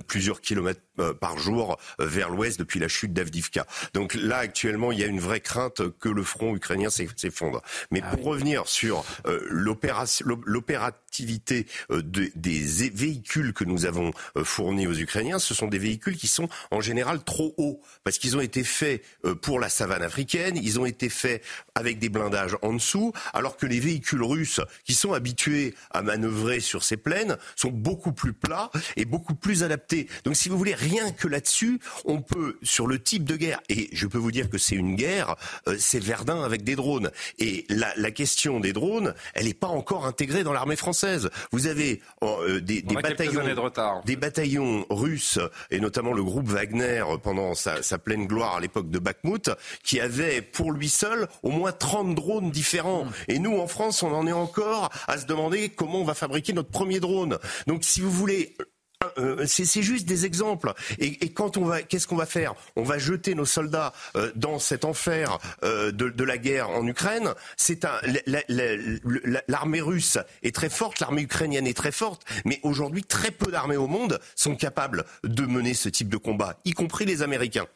plusieurs 0.07 0.41
kilomètres 0.41 0.81
par 1.19 1.37
jour 1.37 1.77
vers 1.99 2.29
l'ouest 2.29 2.59
depuis 2.59 2.79
la 2.79 2.87
chute 2.87 3.13
d'Avdivka. 3.13 3.65
Donc 3.93 4.13
là, 4.15 4.37
actuellement, 4.37 4.91
il 4.91 4.99
y 4.99 5.03
a 5.03 5.07
une 5.07 5.19
vraie 5.19 5.41
crainte 5.41 5.81
que 5.99 6.09
le 6.09 6.23
front 6.23 6.55
ukrainien 6.55 6.89
s'effondre. 6.89 7.61
Mais 7.91 8.01
ah 8.03 8.15
pour 8.15 8.25
revenir 8.25 8.67
sur 8.67 9.03
l'opération 9.49 10.25
l'opérativité 10.45 11.65
euh, 11.91 12.01
des 12.03 12.89
véhicules 12.89 13.53
que 13.53 13.63
nous 13.63 13.85
avons 13.85 14.11
euh, 14.37 14.43
fournis 14.43 14.87
aux 14.87 14.93
Ukrainiens, 14.93 15.39
ce 15.39 15.53
sont 15.53 15.67
des 15.67 15.77
véhicules 15.77 16.17
qui 16.17 16.27
sont 16.27 16.49
en 16.71 16.81
général 16.81 17.23
trop 17.23 17.53
hauts, 17.57 17.81
parce 18.03 18.17
qu'ils 18.17 18.35
ont 18.37 18.41
été 18.41 18.63
faits 18.63 19.03
euh, 19.25 19.35
pour 19.35 19.59
la 19.59 19.69
savane 19.69 20.01
africaine, 20.01 20.57
ils 20.57 20.79
ont 20.79 20.85
été 20.85 21.09
faits 21.09 21.43
avec 21.75 21.99
des 21.99 22.09
blindages 22.09 22.57
en 22.61 22.73
dessous, 22.73 23.13
alors 23.33 23.57
que 23.57 23.64
les 23.65 23.79
véhicules 23.79 24.23
russes, 24.23 24.61
qui 24.83 24.93
sont 24.93 25.13
habitués 25.13 25.75
à 25.91 26.01
manœuvrer 26.01 26.59
sur 26.59 26.83
ces 26.83 26.97
plaines, 26.97 27.37
sont 27.55 27.71
beaucoup 27.71 28.11
plus 28.11 28.33
plats 28.33 28.71
et 28.95 29.05
beaucoup 29.05 29.35
plus 29.35 29.63
adaptés. 29.63 30.07
Donc 30.23 30.35
si 30.35 30.49
vous 30.49 30.57
voulez, 30.57 30.75
rien 30.75 31.11
que 31.11 31.27
là-dessus, 31.27 31.79
on 32.05 32.21
peut, 32.21 32.57
sur 32.63 32.87
le 32.87 33.01
type 33.01 33.23
de 33.23 33.35
guerre, 33.35 33.61
et 33.69 33.89
je 33.93 34.07
peux 34.07 34.17
vous 34.17 34.31
dire 34.31 34.49
que 34.49 34.57
c'est 34.57 34.75
une 34.75 34.95
guerre, 34.95 35.35
c'est 35.77 36.03
Verdun 36.03 36.43
avec 36.43 36.63
des 36.63 36.75
drones. 36.75 37.11
Et 37.39 37.65
la, 37.69 37.93
la 37.95 38.11
question 38.11 38.59
des 38.59 38.73
drones, 38.73 39.13
elle 39.33 39.45
n'est 39.45 39.53
pas 39.53 39.67
encore 39.67 40.05
intégrée 40.05 40.43
dans 40.43 40.53
l'armée 40.53 40.75
française. 40.75 41.29
Vous 41.51 41.67
avez 41.67 42.01
euh, 42.23 42.59
des, 42.61 42.81
bataillons, 42.81 43.43
de 43.43 44.05
des 44.05 44.15
bataillons 44.15 44.85
russes 44.89 45.39
et 45.71 45.79
notamment 45.79 46.13
le 46.13 46.23
groupe 46.23 46.47
Wagner 46.47 47.03
pendant 47.23 47.53
sa, 47.53 47.97
pleine 47.97 48.27
gloire 48.27 48.57
à 48.57 48.59
l'époque 48.59 48.89
de 48.89 48.99
Bakhmut, 48.99 49.49
qui 49.83 49.99
avait 49.99 50.41
pour 50.41 50.71
lui 50.71 50.89
seul 50.89 51.27
au 51.43 51.49
moins 51.49 51.71
30 51.71 52.15
drones 52.15 52.51
différents. 52.51 53.05
Mmh. 53.05 53.11
Et 53.29 53.39
nous, 53.39 53.54
en 53.59 53.67
France, 53.67 54.03
on 54.03 54.13
en 54.13 54.27
est 54.27 54.31
encore 54.31 54.89
à 55.07 55.17
se 55.17 55.25
demander 55.25 55.69
comment 55.69 55.99
on 56.01 56.05
va 56.05 56.13
fabriquer 56.13 56.53
notre 56.53 56.69
premier 56.69 56.99
drone. 56.99 57.37
Donc, 57.67 57.83
si 57.83 58.01
vous 58.01 58.11
voulez, 58.11 58.55
euh, 59.17 59.45
c'est 59.45 59.81
juste 59.81 60.05
des 60.05 60.25
exemples. 60.25 60.73
Et, 60.99 61.33
on 61.37 61.65
va, 61.65 61.81
qu'est-ce 61.81 62.07
qu'on 62.07 62.15
va 62.15 62.25
faire? 62.25 62.55
On 62.75 62.83
va 62.83 62.97
jeter 62.97 63.35
nos 63.35 63.45
soldats 63.45 63.93
euh, 64.15 64.31
dans 64.35 64.59
cet 64.59 64.85
enfer 64.85 65.37
euh, 65.63 65.91
de, 65.91 66.23
la 66.23 66.37
guerre 66.37 66.69
en 66.69 66.85
Ukraine. 66.87 67.33
L'armée 69.47 69.81
russe 69.81 70.17
est 70.43 70.55
très 70.55 70.69
forte, 70.69 70.99
l'armée 70.99 71.21
ukrainienne 71.21 71.67
est 71.67 71.77
très 71.77 71.91
forte, 71.91 72.25
mais 72.45 72.59
aujourd'hui 72.63 73.03
très 73.03 73.31
peu 73.31 73.51
d'armées 73.51 73.77
au 73.77 73.87
monde 73.87 74.19
sont 74.35 74.55
capables 74.55 75.05
de 75.23 75.43
mener 75.43 75.73
ce 75.73 75.89
type 75.89 76.09
de 76.09 76.17
combat, 76.17 76.57
y 76.65 76.71
compris 76.71 77.05
les 77.05 77.21
Américains. 77.21 77.67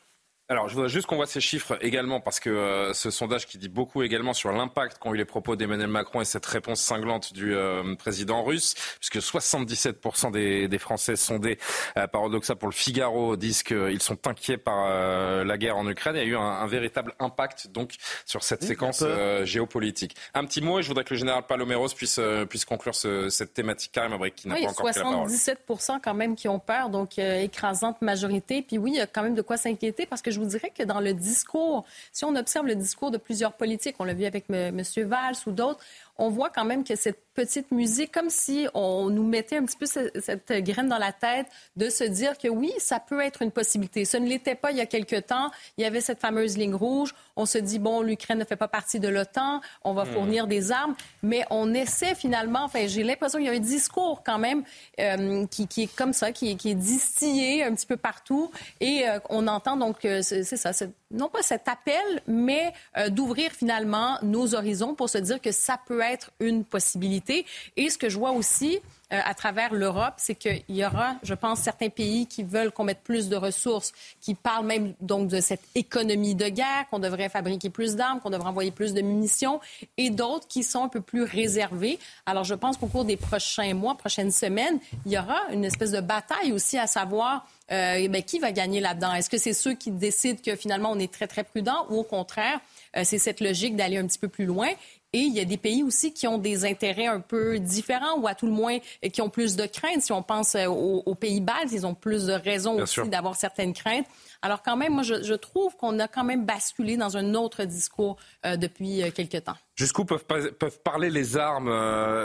Alors, 0.51 0.67
je 0.67 0.73
voudrais 0.73 0.89
juste 0.89 1.05
qu'on 1.05 1.15
voit 1.15 1.27
ces 1.27 1.41
chiffres 1.41 1.77
également, 1.81 2.21
parce 2.21 2.39
que 2.39 2.49
euh, 2.49 2.91
ce 2.93 3.11
sondage 3.11 3.45
qui 3.45 3.59
dit 3.59 3.69
beaucoup 3.69 4.01
également 4.01 4.33
sur 4.33 4.51
l'impact 4.51 4.97
qu'ont 4.97 5.13
eu 5.13 5.17
les 5.17 5.25
propos 5.25 5.55
d'Emmanuel 5.55 5.89
Macron 5.89 6.21
et 6.21 6.25
cette 6.25 6.45
réponse 6.47 6.81
cinglante 6.81 7.33
du 7.33 7.53
euh, 7.53 7.93
président 7.93 8.43
russe, 8.43 8.73
puisque 8.99 9.17
77% 9.17 10.31
des, 10.31 10.67
des, 10.67 10.79
Français 10.79 11.15
sondés 11.17 11.59
euh, 11.97 12.07
par 12.07 12.23
Odoxa 12.23 12.55
pour 12.55 12.67
le 12.67 12.73
Figaro 12.73 13.37
disent 13.37 13.61
qu'ils 13.61 14.01
sont 14.01 14.27
inquiets 14.27 14.57
par 14.57 14.87
euh, 14.87 15.43
la 15.43 15.59
guerre 15.59 15.77
en 15.77 15.87
Ukraine. 15.87 16.15
Il 16.15 16.19
y 16.19 16.25
a 16.25 16.27
eu 16.27 16.35
un, 16.35 16.41
un 16.41 16.65
véritable 16.65 17.13
impact 17.19 17.67
donc 17.67 17.93
sur 18.25 18.41
cette 18.41 18.63
séquence 18.63 19.03
géopolitique. 19.43 20.15
Un 20.33 20.45
petit 20.45 20.61
mot, 20.61 20.79
et 20.79 20.81
je 20.81 20.87
voudrais 20.87 21.03
que 21.03 21.13
le 21.13 21.19
général 21.19 21.43
Paloméros 21.47 21.89
puisse, 21.89 22.19
puisse 22.49 22.65
conclure 22.65 22.95
ce, 22.95 23.29
cette 23.29 23.53
thématique. 23.53 23.91
Karim 23.91 24.13
Abrik, 24.13 24.33
qui 24.33 24.47
n'a 24.47 24.55
oui, 24.55 24.63
pas 24.63 24.71
encore 24.71 24.89
pris 24.89 24.97
la 24.97 25.03
parole. 25.03 25.29
77% 25.29 25.99
quand 26.03 26.13
même 26.15 26.35
qui 26.35 26.47
ont 26.47 26.59
peur, 26.59 26.89
donc 26.89 27.19
écrasante 27.19 28.01
majorité. 28.01 28.63
Puis 28.63 28.79
oui, 28.79 28.93
il 28.93 28.97
y 28.97 29.01
a 29.01 29.05
quand 29.05 29.21
même 29.21 29.35
de 29.35 29.43
quoi 29.43 29.57
s'inquiéter, 29.57 30.07
parce 30.07 30.23
que 30.23 30.31
je 30.31 30.38
je 30.39 30.43
vous 30.45 30.49
dirais 30.49 30.71
que 30.75 30.83
dans 30.83 31.01
le 31.01 31.13
discours, 31.13 31.85
si 32.11 32.23
on 32.23 32.35
observe 32.35 32.65
le 32.65 32.75
discours 32.75 33.11
de 33.11 33.17
plusieurs 33.17 33.53
politiques, 33.53 33.95
on 33.99 34.05
l'a 34.05 34.13
vu 34.13 34.25
avec 34.25 34.45
M. 34.49 34.81
Valls 34.97 35.35
ou 35.45 35.51
d'autres, 35.51 35.83
on 36.17 36.29
voit 36.29 36.49
quand 36.49 36.65
même 36.65 36.83
que 36.83 36.95
cette 36.95 37.28
petite 37.39 37.71
musique, 37.71 38.11
comme 38.11 38.29
si 38.29 38.67
on 38.73 39.09
nous 39.09 39.23
mettait 39.23 39.55
un 39.55 39.63
petit 39.63 39.77
peu 39.77 39.85
cette, 39.85 40.51
graine 40.51 40.89
dans 40.89 40.97
la 40.97 41.13
tête 41.13 41.47
de 41.77 41.89
se 41.89 42.03
dire 42.03 42.37
que 42.37 42.49
oui, 42.49 42.73
ça 42.79 42.99
peut 42.99 43.21
être 43.21 43.41
une 43.43 43.51
possibilité. 43.51 44.03
Ce 44.03 44.17
ne 44.17 44.27
l'était 44.27 44.55
pas 44.55 44.71
il 44.71 44.77
y 44.77 44.81
a 44.81 44.85
quelque 44.85 45.15
temps. 45.15 45.49
Il 45.77 45.83
y 45.83 45.87
avait 45.87 46.01
cette 46.01 46.19
fameuse 46.19 46.57
ligne 46.57 46.75
rouge. 46.75 47.15
On 47.37 47.45
se 47.45 47.57
dit, 47.57 47.79
bon, 47.79 48.01
l'Ukraine 48.01 48.39
ne 48.39 48.43
fait 48.43 48.57
pas 48.57 48.67
partie 48.67 48.99
de 48.99 49.07
l'OTAN, 49.07 49.61
on 49.85 49.93
va 49.93 50.03
hmm. 50.03 50.13
fournir 50.13 50.47
des 50.47 50.73
armes, 50.73 50.95
mais 51.23 51.45
on 51.49 51.73
essaie 51.73 52.13
finalement, 52.13 52.63
enfin, 52.63 52.87
j'ai 52.87 53.03
l'impression 53.03 53.39
qu'il 53.39 53.47
y 53.47 53.49
a 53.49 53.53
un 53.53 53.59
discours 53.59 54.21
quand 54.25 54.37
même 54.37 54.63
euh, 54.99 55.45
qui, 55.47 55.63
est 55.83 55.95
comme 55.95 56.11
ça, 56.11 56.33
qui, 56.33 56.49
est 56.51 56.75
distillé 56.75 57.63
un 57.63 57.73
petit 57.73 57.85
peu 57.85 57.95
partout, 57.95 58.51
et 58.81 59.07
euh, 59.07 59.19
on 59.29 59.47
entend 59.47 59.77
donc, 59.77 60.03
euh, 60.03 60.21
c'est 60.21 60.43
ça, 60.43 60.71
non 61.11 61.29
pas 61.29 61.41
cet 61.41 61.69
appel, 61.69 62.21
mais 62.27 62.73
d'ouvrir 63.09 63.51
finalement 63.51 64.17
nos 64.21 64.53
horizons 64.53 64.93
pour 64.93 65.09
se 65.09 65.17
dire 65.17 65.39
que 65.41 65.51
ça 65.51 65.79
peut 65.87 66.01
être 66.01 66.31
une 66.39 66.65
possibilité. 66.65 67.28
Et 67.77 67.89
ce 67.89 67.97
que 67.97 68.09
je 68.09 68.17
vois 68.17 68.31
aussi, 68.31 68.79
euh, 69.11 69.19
à 69.25 69.33
travers 69.33 69.73
l'Europe, 69.73 70.13
c'est 70.17 70.35
qu'il 70.35 70.61
y 70.69 70.85
aura, 70.85 71.15
je 71.23 71.33
pense, 71.33 71.61
certains 71.61 71.89
pays 71.89 72.27
qui 72.27 72.43
veulent 72.43 72.71
qu'on 72.71 72.83
mette 72.83 73.01
plus 73.01 73.27
de 73.27 73.35
ressources, 73.35 73.91
qui 74.21 74.35
parlent 74.35 74.67
même 74.67 74.93
donc 75.01 75.29
de 75.29 75.41
cette 75.41 75.63
économie 75.73 76.35
de 76.35 76.47
guerre, 76.47 76.85
qu'on 76.91 76.99
devrait 76.99 77.29
fabriquer 77.29 77.71
plus 77.71 77.95
d'armes, 77.95 78.19
qu'on 78.19 78.29
devrait 78.29 78.49
envoyer 78.49 78.69
plus 78.69 78.93
de 78.93 79.01
munitions, 79.01 79.61
et 79.97 80.11
d'autres 80.11 80.47
qui 80.47 80.61
sont 80.61 80.83
un 80.83 80.89
peu 80.89 81.01
plus 81.01 81.23
réservés. 81.23 81.97
Alors, 82.27 82.43
je 82.43 82.53
pense 82.53 82.77
qu'au 82.77 82.85
cours 82.85 83.05
des 83.05 83.17
prochains 83.17 83.73
mois, 83.73 83.95
prochaines 83.95 84.31
semaines, 84.31 84.79
il 85.07 85.11
y 85.11 85.17
aura 85.17 85.39
une 85.51 85.65
espèce 85.65 85.91
de 85.91 86.01
bataille 86.01 86.51
aussi 86.51 86.77
à 86.77 86.85
savoir 86.85 87.47
euh, 87.71 88.07
ben, 88.09 88.23
qui 88.23 88.39
va 88.39 88.51
gagner 88.51 88.79
là-dedans. 88.79 89.13
Est-ce 89.13 89.29
que 89.29 89.37
c'est 89.37 89.53
ceux 89.53 89.73
qui 89.73 89.91
décident 89.91 90.39
que 90.43 90.55
finalement 90.55 90.91
on 90.91 90.99
est 90.99 91.11
très 91.11 91.27
très 91.27 91.43
prudent, 91.43 91.85
ou 91.89 91.97
au 91.97 92.03
contraire, 92.03 92.59
euh, 92.95 93.01
c'est 93.03 93.19
cette 93.19 93.41
logique 93.41 93.75
d'aller 93.75 93.97
un 93.97 94.05
petit 94.05 94.17
peu 94.19 94.27
plus 94.27 94.45
loin? 94.45 94.69
Et 95.13 95.19
il 95.19 95.33
y 95.33 95.39
a 95.39 95.45
des 95.45 95.57
pays 95.57 95.81
aussi 95.81 96.13
qui 96.13 96.27
ont 96.27 96.37
des 96.37 96.65
intérêts 96.65 97.07
un 97.07 97.19
peu 97.19 97.57
différents 97.57 98.19
ou 98.19 98.27
à 98.27 98.35
tout 98.35 98.45
le 98.45 98.51
moins 98.51 98.77
euh, 99.03 99.09
qui 99.09 99.21
ont 99.21 99.29
plus 99.29 99.55
de 99.55 99.65
craintes. 99.65 100.01
Si 100.01 100.11
on 100.11 100.21
pense 100.21 100.53
euh, 100.53 100.67
aux, 100.67 101.15
pays 101.15 101.41
baltes, 101.41 101.71
ils 101.71 101.87
ont 101.87 101.95
plus 101.95 102.27
de 102.27 102.33
raisons 102.33 102.79
aussi 102.79 103.09
d'avoir 103.09 103.35
certaines 103.35 103.73
craintes. 103.73 104.05
Alors 104.41 104.61
quand 104.61 104.77
même, 104.77 104.93
moi, 104.93 105.03
je, 105.03 105.33
trouve 105.33 105.75
qu'on 105.77 105.99
a 105.99 106.07
quand 106.07 106.23
même 106.23 106.45
basculé 106.45 106.95
dans 106.95 107.17
un 107.17 107.33
autre 107.33 107.63
discours 107.63 108.17
euh, 108.45 108.55
depuis 108.55 109.01
quelques 109.13 109.43
temps. 109.43 109.57
Jusqu'où 109.75 110.05
peuvent, 110.05 110.25
peuvent 110.25 110.79
parler 110.83 111.09
les 111.09 111.37
armes, 111.37 111.73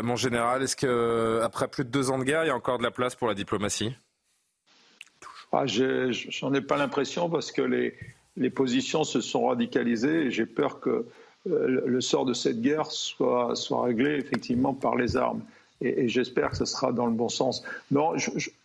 mon 0.03 0.16
général? 0.16 0.62
Est-ce 0.62 0.77
qu'après 0.77 1.68
plus 1.68 1.85
de 1.85 1.90
deux 1.90 2.11
ans 2.11 2.18
de 2.18 2.25
guerre, 2.25 2.44
il 2.44 2.49
y 2.49 2.51
a 2.51 2.55
encore 2.55 2.79
de 2.79 2.83
la 2.83 2.90
place 2.90 3.14
pour 3.14 3.29
la 3.29 3.35
diplomatie? 3.35 3.94
Ah, 5.53 5.66
J'en 5.66 6.53
ai 6.53 6.61
pas 6.61 6.77
l'impression 6.77 7.31
parce 7.31 7.53
que 7.53 7.62
les, 7.62 7.97
les 8.37 8.51
positions 8.51 9.05
se 9.05 9.20
sont 9.20 9.47
radicalisées 9.47 10.27
et 10.27 10.31
j'ai 10.31 10.47
peur 10.47 10.81
que 10.81 10.90
euh, 10.90 11.09
le 11.47 12.01
sort 12.01 12.25
de 12.25 12.33
cette 12.33 12.61
guerre 12.61 12.91
soit, 12.91 13.55
soit 13.55 13.83
réglé 13.83 14.17
effectivement 14.17 14.75
par 14.75 14.97
les 14.97 15.17
armes. 15.17 15.43
Et, 15.81 16.09
j'espère 16.09 16.51
que 16.51 16.57
ce 16.57 16.65
sera 16.65 16.93
dans 16.93 17.07
le 17.07 17.13
bon 17.13 17.29
sens. 17.29 17.63
Non, 17.91 18.15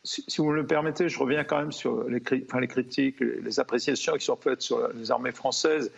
si, 0.04 0.26
vous 0.38 0.46
me 0.46 0.56
le 0.56 0.65
permettez, 0.65 1.10
je 1.10 1.20
reviens 1.20 1.44
quand 1.44 1.58
même 1.58 1.72
sur 1.72 2.04
les, 2.06 2.22
critiques, 2.22 3.20
les, 3.20 3.60
appréciations 3.60 4.13
qui 4.13 4.26
sont 4.26 4.36
faites 4.36 4.62
sur 4.62 4.89
les 4.94 5.12
armées 5.12 5.32
françaises. 5.32 5.92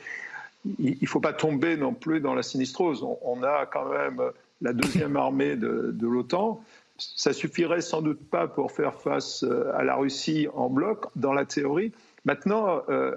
Il 0.80 0.98
ne 1.02 1.08
faut 1.08 1.20
pas 1.20 1.34
tomber 1.34 1.76
non 1.76 1.94
plus 1.94 2.22
dans 2.22 2.34
la 2.34 2.44
sinistrose. 2.44 3.06
On, 3.24 3.44
a 3.44 3.66
quand 3.66 3.90
même 3.90 4.22
la 4.62 4.74
deuxième 4.74 5.16
armée 5.18 5.56
de, 5.56 5.92
de 5.94 6.08
l'OTAN. 6.08 6.64
Ça 6.98 7.34
suffirait 7.34 7.82
sans 7.82 8.02
doute 8.02 8.20
pas 8.30 8.48
pour 8.48 8.72
faire 8.72 8.94
face 8.94 9.44
euh, 9.44 9.76
à 9.76 9.84
la 9.84 9.96
Russie 9.96 10.48
en 10.54 10.70
bloc, 10.70 11.06
dans 11.16 11.34
la 11.34 11.46
théorie. 11.46 11.92
Maintenant, 12.26 12.84
euh, 12.90 13.16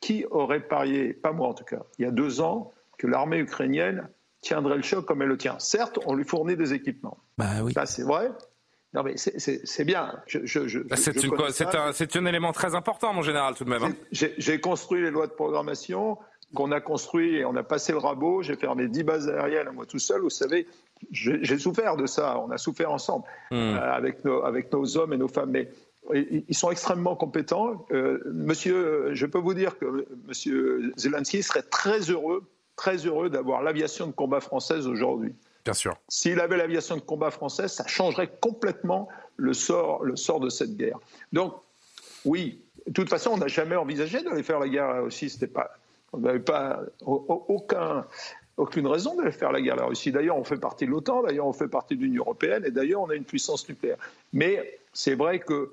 qui 0.00 0.26
aurait 0.30 0.60
parié, 0.60 1.14
pas 1.14 1.32
moi 1.32 1.48
en 1.48 1.54
tout 1.54 1.64
cas, 1.64 1.80
il 1.98 2.02
y 2.02 2.04
a 2.04 2.10
deux 2.10 2.42
ans, 2.42 2.72
que 3.02 3.08
l'armée 3.08 3.38
ukrainienne 3.38 4.08
tiendrait 4.42 4.76
le 4.76 4.82
choc 4.82 5.04
comme 5.04 5.22
elle 5.22 5.28
le 5.28 5.36
tient. 5.36 5.58
Certes, 5.58 5.98
on 6.06 6.14
lui 6.14 6.24
fournit 6.24 6.56
des 6.56 6.72
équipements. 6.72 7.18
Bah 7.36 7.46
oui. 7.64 7.72
Ça, 7.72 7.84
c'est 7.84 8.04
vrai. 8.04 8.30
Non, 8.94 9.02
mais 9.02 9.14
c'est 9.16 9.84
bien. 9.84 10.12
C'est 10.28 12.16
un, 12.16 12.26
élément 12.26 12.52
très 12.52 12.76
important, 12.76 13.12
mon 13.12 13.22
général, 13.22 13.54
tout 13.54 13.64
de 13.64 13.70
même. 13.70 13.82
Hein. 13.82 13.92
J'ai 14.12 14.60
construit 14.60 15.02
les 15.02 15.10
lois 15.10 15.26
de 15.26 15.32
programmation 15.32 16.16
qu'on 16.54 16.70
a 16.70 16.80
construit 16.80 17.36
et 17.36 17.44
on 17.44 17.56
a 17.56 17.64
passé 17.64 17.90
le 17.90 17.98
rabot. 17.98 18.42
J'ai 18.42 18.54
fermé 18.54 18.86
10 18.86 19.02
bases 19.02 19.28
aériennes 19.28 19.70
moi 19.72 19.86
tout 19.86 19.98
seul. 19.98 20.20
Vous 20.20 20.30
savez, 20.30 20.68
j'ai 21.10 21.58
souffert 21.58 21.96
de 21.96 22.06
ça. 22.06 22.38
On 22.38 22.50
a 22.50 22.58
souffert 22.58 22.92
ensemble 22.92 23.24
hmm. 23.50 23.56
euh, 23.56 23.92
avec, 23.92 24.24
nos, 24.24 24.44
avec 24.44 24.72
nos 24.72 24.96
hommes 24.96 25.12
et 25.12 25.16
nos 25.16 25.28
femmes. 25.28 25.50
Mais 25.50 25.70
ils 26.12 26.54
sont 26.54 26.70
extrêmement 26.70 27.16
compétents. 27.16 27.86
Euh, 27.90 28.20
monsieur, 28.26 29.14
je 29.14 29.26
peux 29.26 29.38
vous 29.38 29.54
dire 29.54 29.78
que 29.78 30.06
Monsieur 30.28 30.92
Zelensky 30.96 31.42
serait 31.42 31.62
très 31.62 32.00
heureux 32.10 32.44
très 32.82 33.06
heureux 33.06 33.30
d'avoir 33.30 33.62
l'aviation 33.62 34.08
de 34.08 34.12
combat 34.12 34.40
française 34.40 34.88
aujourd'hui. 34.88 35.32
Bien 35.64 35.72
sûr. 35.72 35.94
S'il 36.08 36.40
avait 36.40 36.56
l'aviation 36.56 36.96
de 36.96 37.00
combat 37.00 37.30
française, 37.30 37.70
ça 37.70 37.86
changerait 37.86 38.28
complètement 38.40 39.08
le 39.36 39.52
sort, 39.52 40.02
le 40.02 40.16
sort 40.16 40.40
de 40.40 40.48
cette 40.48 40.76
guerre. 40.76 40.98
Donc, 41.32 41.54
oui, 42.24 42.60
de 42.88 42.92
toute 42.92 43.08
façon, 43.08 43.30
on 43.34 43.36
n'a 43.36 43.46
jamais 43.46 43.76
envisagé 43.76 44.20
d'aller 44.24 44.42
faire 44.42 44.58
la 44.58 44.68
guerre 44.68 44.86
à 44.86 44.94
la 44.94 45.00
Russie. 45.02 45.30
C'était 45.30 45.46
pas, 45.46 45.70
on 46.12 46.18
n'avait 46.18 46.40
pas 46.40 46.80
aucun, 47.06 48.04
aucune 48.56 48.88
raison 48.88 49.14
d'aller 49.14 49.30
faire 49.30 49.52
la 49.52 49.60
guerre 49.60 49.74
à 49.74 49.82
la 49.82 49.86
Russie. 49.86 50.10
D'ailleurs, 50.10 50.36
on 50.36 50.42
fait 50.42 50.56
partie 50.56 50.84
de 50.84 50.90
l'OTAN, 50.90 51.22
d'ailleurs, 51.22 51.46
on 51.46 51.52
fait 51.52 51.68
partie 51.68 51.96
de 51.96 52.02
l'Union 52.02 52.24
européenne, 52.24 52.64
et 52.66 52.72
d'ailleurs, 52.72 53.02
on 53.02 53.10
a 53.10 53.14
une 53.14 53.24
puissance 53.24 53.68
nucléaire. 53.68 53.98
Mais 54.32 54.80
c'est 54.92 55.14
vrai 55.14 55.38
que 55.38 55.72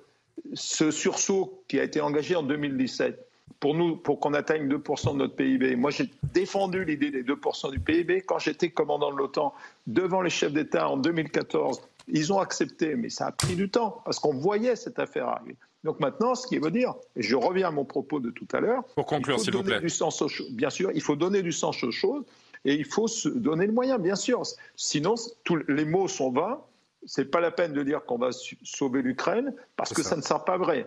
ce 0.53 0.91
sursaut 0.91 1.63
qui 1.67 1.79
a 1.79 1.83
été 1.83 2.01
engagé 2.01 2.35
en 2.35 2.43
2017 2.43 3.28
pour 3.59 3.75
nous, 3.75 3.97
pour 3.97 4.19
qu'on 4.19 4.33
atteigne 4.33 4.67
2% 4.67 5.13
de 5.13 5.17
notre 5.17 5.35
PIB. 5.35 5.75
Moi, 5.75 5.91
j'ai 5.91 6.09
défendu 6.33 6.85
l'idée 6.85 7.11
des 7.11 7.23
2% 7.23 7.71
du 7.71 7.79
PIB 7.79 8.21
quand 8.21 8.39
j'étais 8.39 8.69
commandant 8.69 9.11
de 9.11 9.17
l'OTAN 9.17 9.53
devant 9.87 10.21
les 10.21 10.29
chefs 10.29 10.53
d'État 10.53 10.89
en 10.89 10.97
2014. 10.97 11.81
Ils 12.07 12.33
ont 12.33 12.39
accepté, 12.39 12.95
mais 12.95 13.09
ça 13.09 13.27
a 13.27 13.31
pris 13.31 13.55
du 13.55 13.69
temps 13.69 14.01
parce 14.05 14.19
qu'on 14.19 14.33
voyait 14.33 14.75
cette 14.75 14.99
affaire 14.99 15.27
arriver. 15.27 15.57
Donc 15.83 15.99
maintenant, 15.99 16.35
ce 16.35 16.47
qui 16.47 16.57
veut 16.57 16.71
dire, 16.71 16.95
et 17.15 17.21
je 17.21 17.35
reviens 17.35 17.69
à 17.69 17.71
mon 17.71 17.85
propos 17.85 18.19
de 18.19 18.31
tout 18.31 18.47
à 18.51 18.59
l'heure, 18.59 18.83
pour 18.95 19.05
conclure, 19.05 19.39
s'il 19.39 19.55
vous 19.55 19.63
plaît, 19.63 19.79
du 19.79 19.89
sens 19.89 20.21
bien 20.51 20.69
sûr, 20.69 20.91
il 20.93 21.01
faut 21.01 21.15
donner 21.15 21.41
du 21.41 21.51
sens 21.51 21.83
aux 21.83 21.91
choses 21.91 22.23
et 22.65 22.73
il 22.73 22.85
faut 22.85 23.07
se 23.07 23.29
donner 23.29 23.65
le 23.65 23.71
moyen, 23.71 23.97
bien 23.97 24.15
sûr. 24.15 24.43
Sinon, 24.75 25.15
tous 25.43 25.57
les 25.67 25.85
mots 25.85 26.07
sont 26.07 26.31
vains. 26.31 26.59
C'est 27.05 27.31
pas 27.31 27.39
la 27.39 27.51
peine 27.51 27.71
de 27.71 27.81
dire 27.81 28.03
qu'on 28.03 28.17
va 28.17 28.31
sauver 28.63 29.01
l'Ukraine 29.01 29.53
parce 29.77 29.93
que 29.93 30.03
ça. 30.03 30.09
ça 30.09 30.15
ne 30.17 30.21
sera 30.21 30.43
pas 30.43 30.57
vrai. 30.57 30.85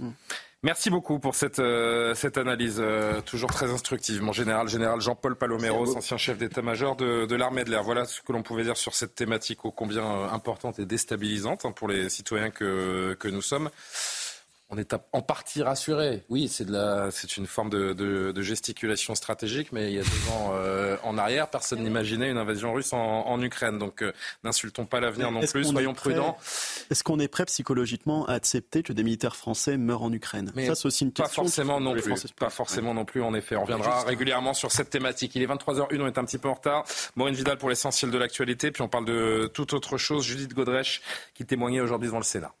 Hum. 0.00 0.12
Merci 0.62 0.90
beaucoup 0.90 1.18
pour 1.18 1.34
cette, 1.36 1.58
euh, 1.58 2.14
cette 2.14 2.36
analyse 2.36 2.80
euh, 2.80 3.22
toujours 3.22 3.48
très 3.50 3.70
instructive. 3.70 4.20
Mon 4.20 4.32
général, 4.32 4.68
général 4.68 5.00
Jean-Paul 5.00 5.34
Paloméros, 5.34 5.96
ancien 5.96 6.18
chef 6.18 6.36
d'état-major 6.36 6.96
de, 6.96 7.24
de 7.24 7.34
l'armée 7.34 7.64
de 7.64 7.70
l'air. 7.70 7.82
Voilà 7.82 8.04
ce 8.04 8.20
que 8.20 8.30
l'on 8.32 8.42
pouvait 8.42 8.64
dire 8.64 8.76
sur 8.76 8.94
cette 8.94 9.14
thématique 9.14 9.64
ô 9.64 9.70
combien 9.70 10.04
euh, 10.04 10.28
importante 10.28 10.78
et 10.78 10.84
déstabilisante 10.84 11.64
hein, 11.64 11.72
pour 11.72 11.88
les 11.88 12.10
citoyens 12.10 12.50
que, 12.50 13.16
que 13.18 13.28
nous 13.28 13.40
sommes 13.40 13.70
on 14.70 14.78
est 14.78 14.94
en 14.94 15.20
partie 15.20 15.62
rassuré. 15.62 16.24
Oui, 16.28 16.48
c'est 16.48 16.64
de 16.64 16.72
la, 16.72 17.10
c'est 17.10 17.36
une 17.36 17.46
forme 17.46 17.70
de, 17.70 17.92
de, 17.92 18.30
de, 18.30 18.42
gesticulation 18.42 19.16
stratégique, 19.16 19.72
mais 19.72 19.90
il 19.90 19.96
y 19.96 19.98
a 19.98 20.02
deux 20.02 20.30
ans 20.32 20.52
euh, 20.54 20.96
en 21.02 21.18
arrière, 21.18 21.50
personne 21.50 21.82
n'imaginait 21.82 22.30
une 22.30 22.36
invasion 22.36 22.72
russe 22.72 22.92
en, 22.92 23.26
en 23.26 23.42
Ukraine. 23.42 23.78
Donc, 23.78 24.02
euh, 24.02 24.12
n'insultons 24.44 24.86
pas 24.86 25.00
l'avenir 25.00 25.32
non 25.32 25.40
plus, 25.40 25.64
soyons 25.64 25.92
prudents. 25.92 26.36
Est-ce 26.90 27.02
qu'on 27.02 27.18
est 27.18 27.28
prêt 27.28 27.46
psychologiquement 27.46 28.26
à 28.26 28.34
accepter 28.34 28.84
que 28.84 28.92
des 28.92 29.02
militaires 29.02 29.34
français 29.34 29.76
meurent 29.76 30.04
en 30.04 30.12
Ukraine? 30.12 30.52
Mais 30.54 30.66
Ça, 30.66 30.76
c'est 30.76 30.86
aussi 30.86 31.04
une 31.04 31.12
question. 31.12 31.42
Pas 31.42 31.48
forcément 31.48 31.80
non 31.80 31.94
plus. 31.94 32.26
Pas 32.36 32.50
forcément 32.50 32.94
non 32.94 33.04
plus. 33.04 33.22
En 33.22 33.34
effet, 33.34 33.56
on 33.56 33.62
reviendra 33.62 34.04
régulièrement 34.04 34.54
sur 34.54 34.70
cette 34.70 34.90
thématique. 34.90 35.34
Il 35.34 35.42
est 35.42 35.46
23h01, 35.46 36.00
on 36.00 36.06
est 36.06 36.18
un 36.18 36.24
petit 36.24 36.38
peu 36.38 36.48
en 36.48 36.54
retard. 36.54 36.84
Maureen 37.16 37.34
Vidal 37.34 37.58
pour 37.58 37.70
l'essentiel 37.70 38.12
de 38.12 38.18
l'actualité, 38.18 38.70
puis 38.70 38.82
on 38.82 38.88
parle 38.88 39.04
de 39.04 39.50
toute 39.52 39.72
autre 39.72 39.98
chose. 39.98 40.24
Judith 40.24 40.54
Godrèche 40.54 41.02
qui 41.34 41.44
témoignait 41.44 41.80
aujourd'hui 41.80 42.06
devant 42.06 42.18
le 42.18 42.24
Sénat. 42.24 42.54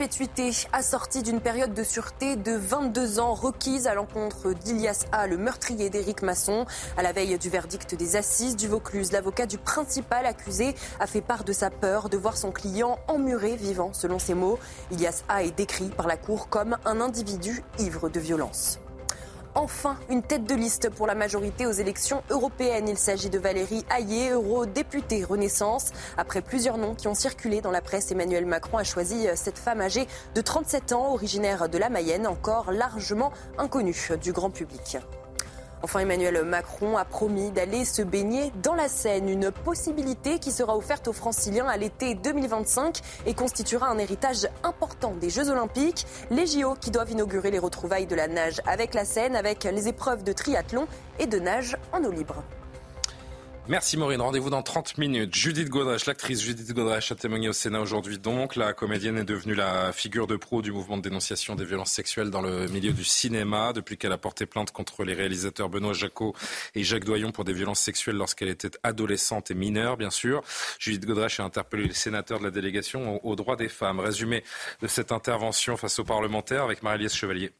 Perpétuité 0.00 0.50
assortie 0.72 1.22
d'une 1.22 1.42
période 1.42 1.74
de 1.74 1.84
sûreté 1.84 2.34
de 2.34 2.52
22 2.52 3.20
ans 3.20 3.34
requise 3.34 3.86
à 3.86 3.92
l'encontre 3.92 4.54
d'Ilias 4.54 5.04
A, 5.12 5.26
le 5.26 5.36
meurtrier 5.36 5.90
d'Éric 5.90 6.22
Masson. 6.22 6.64
À 6.96 7.02
la 7.02 7.12
veille 7.12 7.38
du 7.38 7.50
verdict 7.50 7.94
des 7.94 8.16
assises 8.16 8.56
du 8.56 8.66
Vaucluse, 8.66 9.12
l'avocat 9.12 9.44
du 9.44 9.58
principal 9.58 10.24
accusé 10.24 10.74
a 11.00 11.06
fait 11.06 11.20
part 11.20 11.44
de 11.44 11.52
sa 11.52 11.68
peur 11.68 12.08
de 12.08 12.16
voir 12.16 12.38
son 12.38 12.50
client 12.50 12.98
emmuré 13.08 13.56
vivant, 13.56 13.92
selon 13.92 14.18
ses 14.18 14.32
mots. 14.32 14.58
Ilias 14.90 15.22
A 15.28 15.42
est 15.42 15.54
décrit 15.54 15.90
par 15.90 16.06
la 16.06 16.16
Cour 16.16 16.48
comme 16.48 16.78
un 16.86 17.02
individu 17.02 17.62
ivre 17.78 18.08
de 18.08 18.20
violence 18.20 18.80
enfin 19.54 19.96
une 20.08 20.22
tête 20.22 20.44
de 20.44 20.54
liste 20.54 20.90
pour 20.90 21.06
la 21.06 21.14
majorité 21.14 21.66
aux 21.66 21.72
élections 21.72 22.22
européennes. 22.30 22.88
Il 22.88 22.98
s'agit 22.98 23.30
de 23.30 23.38
Valérie 23.38 23.84
Hayé, 23.96 24.30
eurodéputée 24.30 25.24
Renaissance. 25.24 25.92
Après 26.16 26.42
plusieurs 26.42 26.78
noms 26.78 26.94
qui 26.94 27.08
ont 27.08 27.14
circulé 27.14 27.60
dans 27.60 27.70
la 27.70 27.80
presse, 27.80 28.10
Emmanuel 28.12 28.46
Macron 28.46 28.78
a 28.78 28.84
choisi 28.84 29.26
cette 29.34 29.58
femme 29.58 29.80
âgée 29.80 30.06
de 30.34 30.40
37 30.40 30.92
ans, 30.92 31.12
originaire 31.12 31.68
de 31.68 31.78
la 31.78 31.88
Mayenne, 31.88 32.26
encore 32.26 32.72
largement 32.72 33.32
inconnue 33.58 34.10
du 34.22 34.32
grand 34.32 34.50
public. 34.50 34.98
Enfin, 35.82 36.00
Emmanuel 36.00 36.44
Macron 36.44 36.96
a 36.98 37.04
promis 37.04 37.50
d'aller 37.50 37.84
se 37.84 38.02
baigner 38.02 38.52
dans 38.62 38.74
la 38.74 38.88
Seine, 38.88 39.28
une 39.28 39.50
possibilité 39.50 40.38
qui 40.38 40.52
sera 40.52 40.76
offerte 40.76 41.08
aux 41.08 41.12
franciliens 41.12 41.66
à 41.66 41.76
l'été 41.78 42.14
2025 42.14 43.00
et 43.26 43.34
constituera 43.34 43.88
un 43.88 43.98
héritage 43.98 44.46
important 44.62 45.14
des 45.14 45.30
Jeux 45.30 45.48
Olympiques. 45.48 46.06
Les 46.30 46.46
JO 46.46 46.74
qui 46.74 46.90
doivent 46.90 47.10
inaugurer 47.10 47.50
les 47.50 47.58
retrouvailles 47.58 48.06
de 48.06 48.14
la 48.14 48.28
nage 48.28 48.60
avec 48.66 48.92
la 48.92 49.04
Seine, 49.04 49.36
avec 49.36 49.64
les 49.64 49.88
épreuves 49.88 50.22
de 50.22 50.32
triathlon 50.32 50.86
et 51.18 51.26
de 51.26 51.38
nage 51.38 51.76
en 51.92 52.04
eau 52.04 52.10
libre. 52.10 52.44
Merci 53.68 53.96
Maureen. 53.96 54.20
Rendez-vous 54.20 54.50
dans 54.50 54.62
30 54.62 54.98
minutes. 54.98 55.34
Judith 55.34 55.68
Godrèche, 55.68 56.06
l'actrice 56.06 56.42
Judith 56.42 56.72
Godrèche 56.72 57.12
a 57.12 57.14
témoigné 57.14 57.48
au 57.48 57.52
Sénat 57.52 57.80
aujourd'hui. 57.80 58.18
Donc, 58.18 58.56
la 58.56 58.72
comédienne 58.72 59.16
est 59.16 59.24
devenue 59.24 59.54
la 59.54 59.92
figure 59.92 60.26
de 60.26 60.34
pro 60.34 60.60
du 60.60 60.72
mouvement 60.72 60.96
de 60.96 61.02
dénonciation 61.02 61.54
des 61.54 61.64
violences 61.64 61.92
sexuelles 61.92 62.30
dans 62.30 62.40
le 62.40 62.66
milieu 62.66 62.92
du 62.92 63.04
cinéma 63.04 63.72
depuis 63.72 63.96
qu'elle 63.96 64.12
a 64.12 64.18
porté 64.18 64.46
plainte 64.46 64.72
contre 64.72 65.04
les 65.04 65.14
réalisateurs 65.14 65.68
Benoît 65.68 65.92
Jacot 65.92 66.34
et 66.74 66.82
Jacques 66.82 67.04
Doyon 67.04 67.30
pour 67.30 67.44
des 67.44 67.52
violences 67.52 67.80
sexuelles 67.80 68.16
lorsqu'elle 68.16 68.48
était 68.48 68.72
adolescente 68.82 69.52
et 69.52 69.54
mineure, 69.54 69.96
bien 69.96 70.10
sûr. 70.10 70.42
Judith 70.80 71.06
Godrèche 71.06 71.38
a 71.38 71.44
interpellé 71.44 71.84
les 71.86 71.94
sénateurs 71.94 72.40
de 72.40 72.44
la 72.44 72.50
délégation 72.50 73.24
aux 73.24 73.36
droits 73.36 73.56
des 73.56 73.68
femmes. 73.68 74.00
Résumé 74.00 74.42
de 74.80 74.88
cette 74.88 75.12
intervention 75.12 75.76
face 75.76 75.98
aux 76.00 76.04
parlementaires 76.04 76.64
avec 76.64 76.82
Marie-Liesse 76.82 77.14
Chevalier. 77.14 77.52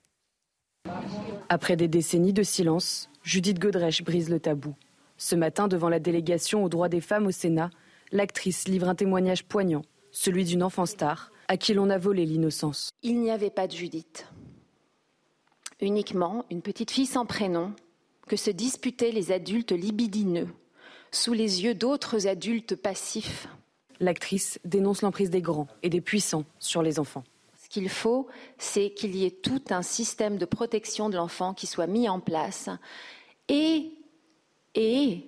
Après 1.48 1.76
des 1.76 1.88
décennies 1.88 2.32
de 2.32 2.42
silence, 2.42 3.10
Judith 3.22 3.58
Godrèche 3.58 4.02
brise 4.02 4.28
le 4.30 4.40
tabou. 4.40 4.74
Ce 5.22 5.36
matin, 5.36 5.68
devant 5.68 5.90
la 5.90 6.00
délégation 6.00 6.64
aux 6.64 6.70
droits 6.70 6.88
des 6.88 7.02
femmes 7.02 7.26
au 7.26 7.30
Sénat, 7.30 7.68
l'actrice 8.10 8.66
livre 8.66 8.88
un 8.88 8.94
témoignage 8.94 9.44
poignant, 9.44 9.82
celui 10.12 10.46
d'une 10.46 10.62
enfant 10.62 10.86
star 10.86 11.30
à 11.46 11.58
qui 11.58 11.74
l'on 11.74 11.90
a 11.90 11.98
volé 11.98 12.24
l'innocence. 12.24 12.88
Il 13.02 13.20
n'y 13.20 13.30
avait 13.30 13.50
pas 13.50 13.66
de 13.66 13.72
Judith. 13.72 14.26
Uniquement 15.82 16.46
une 16.50 16.62
petite 16.62 16.90
fille 16.90 17.04
sans 17.04 17.26
prénom 17.26 17.74
que 18.28 18.36
se 18.36 18.50
disputaient 18.50 19.12
les 19.12 19.30
adultes 19.30 19.72
libidineux 19.72 20.48
sous 21.12 21.34
les 21.34 21.64
yeux 21.64 21.74
d'autres 21.74 22.26
adultes 22.26 22.74
passifs. 22.74 23.46
L'actrice 23.98 24.58
dénonce 24.64 25.02
l'emprise 25.02 25.28
des 25.28 25.42
grands 25.42 25.68
et 25.82 25.90
des 25.90 26.00
puissants 26.00 26.44
sur 26.58 26.82
les 26.82 26.98
enfants. 26.98 27.24
Ce 27.62 27.68
qu'il 27.68 27.90
faut, 27.90 28.26
c'est 28.56 28.90
qu'il 28.94 29.14
y 29.14 29.26
ait 29.26 29.30
tout 29.30 29.64
un 29.68 29.82
système 29.82 30.38
de 30.38 30.46
protection 30.46 31.10
de 31.10 31.16
l'enfant 31.16 31.52
qui 31.52 31.66
soit 31.66 31.86
mis 31.86 32.08
en 32.08 32.20
place 32.20 32.70
et 33.50 33.92
et 34.74 35.26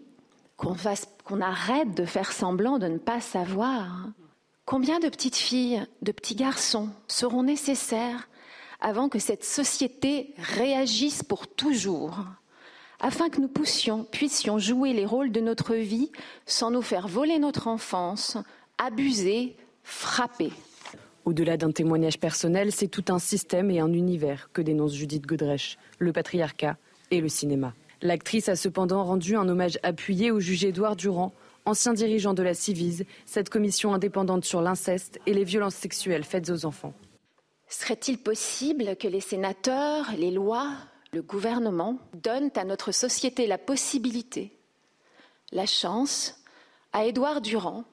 qu'on 0.56 1.40
arrête 1.40 1.94
de 1.94 2.04
faire 2.04 2.32
semblant 2.32 2.78
de 2.78 2.86
ne 2.86 2.98
pas 2.98 3.20
savoir. 3.20 4.08
Combien 4.64 5.00
de 5.00 5.08
petites 5.08 5.36
filles, 5.36 5.84
de 6.02 6.12
petits 6.12 6.36
garçons 6.36 6.90
seront 7.08 7.42
nécessaires 7.42 8.28
avant 8.80 9.08
que 9.08 9.18
cette 9.18 9.44
société 9.44 10.34
réagisse 10.38 11.22
pour 11.22 11.46
toujours, 11.46 12.24
afin 13.00 13.28
que 13.28 13.40
nous 13.40 13.48
puissions, 13.48 14.04
puissions 14.04 14.58
jouer 14.58 14.92
les 14.92 15.06
rôles 15.06 15.32
de 15.32 15.40
notre 15.40 15.74
vie 15.74 16.10
sans 16.46 16.70
nous 16.70 16.82
faire 16.82 17.08
voler 17.08 17.38
notre 17.38 17.66
enfance, 17.66 18.36
abuser, 18.78 19.56
frapper. 19.82 20.52
Au-delà 21.24 21.56
d'un 21.56 21.70
témoignage 21.70 22.18
personnel, 22.18 22.72
c'est 22.72 22.88
tout 22.88 23.04
un 23.08 23.18
système 23.18 23.70
et 23.70 23.80
un 23.80 23.92
univers 23.92 24.50
que 24.52 24.62
dénonce 24.62 24.94
Judith 24.94 25.26
Godrèche, 25.26 25.78
le 25.98 26.12
patriarcat 26.12 26.76
et 27.12 27.20
le 27.20 27.28
cinéma. 27.28 27.74
L'actrice 28.02 28.48
a 28.48 28.56
cependant 28.56 29.04
rendu 29.04 29.36
un 29.36 29.48
hommage 29.48 29.78
appuyé 29.84 30.32
au 30.32 30.40
juge 30.40 30.64
Édouard 30.64 30.96
Durand, 30.96 31.32
ancien 31.64 31.92
dirigeant 31.92 32.34
de 32.34 32.42
la 32.42 32.52
Civise, 32.52 33.04
cette 33.26 33.48
commission 33.48 33.94
indépendante 33.94 34.44
sur 34.44 34.60
l'inceste 34.60 35.20
et 35.26 35.32
les 35.32 35.44
violences 35.44 35.76
sexuelles 35.76 36.24
faites 36.24 36.50
aux 36.50 36.64
enfants. 36.64 36.94
Serait-il 37.68 38.18
possible 38.18 38.96
que 38.96 39.06
les 39.06 39.20
sénateurs, 39.20 40.10
les 40.18 40.32
lois, 40.32 40.72
le 41.12 41.22
gouvernement 41.22 41.98
donnent 42.12 42.50
à 42.56 42.64
notre 42.64 42.90
société 42.90 43.46
la 43.46 43.56
possibilité, 43.56 44.50
la 45.52 45.66
chance, 45.66 46.42
à 46.92 47.06
Édouard 47.06 47.40
Durand 47.40 47.84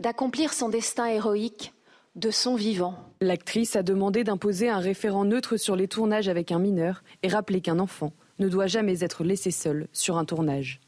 d'accomplir 0.00 0.52
son 0.52 0.68
destin 0.68 1.06
héroïque 1.06 1.72
de 2.16 2.32
son 2.32 2.56
vivant? 2.56 2.96
L'actrice 3.20 3.76
a 3.76 3.84
demandé 3.84 4.24
d'imposer 4.24 4.68
un 4.68 4.80
référent 4.80 5.24
neutre 5.24 5.56
sur 5.56 5.76
les 5.76 5.86
tournages 5.86 6.28
avec 6.28 6.50
un 6.50 6.58
mineur 6.58 7.04
et 7.22 7.28
rappelé 7.28 7.60
qu'un 7.60 7.78
enfant 7.78 8.12
ne 8.42 8.48
doit 8.48 8.66
jamais 8.66 9.02
être 9.02 9.24
laissé 9.24 9.50
seul 9.50 9.88
sur 9.92 10.18
un 10.18 10.24
tournage. 10.24 10.80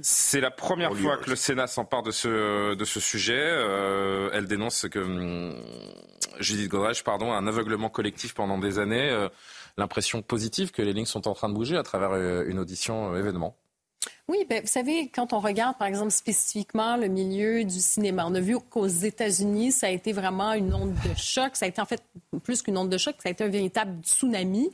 C'est 0.00 0.40
la 0.40 0.50
première 0.50 0.94
fois 0.94 1.18
que 1.18 1.30
le 1.30 1.36
Sénat 1.36 1.66
s'empare 1.66 2.02
de 2.02 2.10
ce, 2.10 2.74
de 2.74 2.84
ce 2.84 3.00
sujet. 3.00 3.38
Euh, 3.38 4.30
elle 4.32 4.46
dénonce 4.46 4.86
que 4.88 4.98
hum, 4.98 5.54
Judith 6.40 6.68
Godrèche, 6.68 7.04
pardon, 7.04 7.32
un 7.32 7.46
aveuglement 7.46 7.90
collectif 7.90 8.34
pendant 8.34 8.58
des 8.58 8.78
années. 8.78 9.10
Euh, 9.10 9.28
l'impression 9.76 10.22
positive 10.22 10.70
que 10.70 10.82
les 10.82 10.92
lignes 10.92 11.04
sont 11.06 11.28
en 11.28 11.34
train 11.34 11.48
de 11.48 11.54
bouger 11.54 11.76
à 11.76 11.82
travers 11.82 12.12
euh, 12.12 12.44
une 12.46 12.58
audition 12.58 13.14
événement. 13.14 13.56
Oui, 14.30 14.44
ben, 14.46 14.60
vous 14.60 14.68
savez, 14.68 15.08
quand 15.08 15.32
on 15.32 15.38
regarde, 15.38 15.78
par 15.78 15.88
exemple, 15.88 16.10
spécifiquement 16.10 16.98
le 16.98 17.08
milieu 17.08 17.64
du 17.64 17.80
cinéma, 17.80 18.26
on 18.26 18.34
a 18.34 18.40
vu 18.40 18.58
qu'aux 18.60 18.86
États-Unis, 18.86 19.72
ça 19.72 19.86
a 19.86 19.90
été 19.90 20.12
vraiment 20.12 20.52
une 20.52 20.74
onde 20.74 20.92
de 20.92 21.16
choc. 21.16 21.56
Ça 21.56 21.64
a 21.64 21.68
été 21.68 21.80
en 21.80 21.86
fait 21.86 22.02
plus 22.44 22.60
qu'une 22.60 22.76
onde 22.76 22.90
de 22.90 22.98
choc, 22.98 23.14
ça 23.22 23.30
a 23.30 23.32
été 23.32 23.42
un 23.42 23.48
véritable 23.48 24.02
tsunami. 24.02 24.68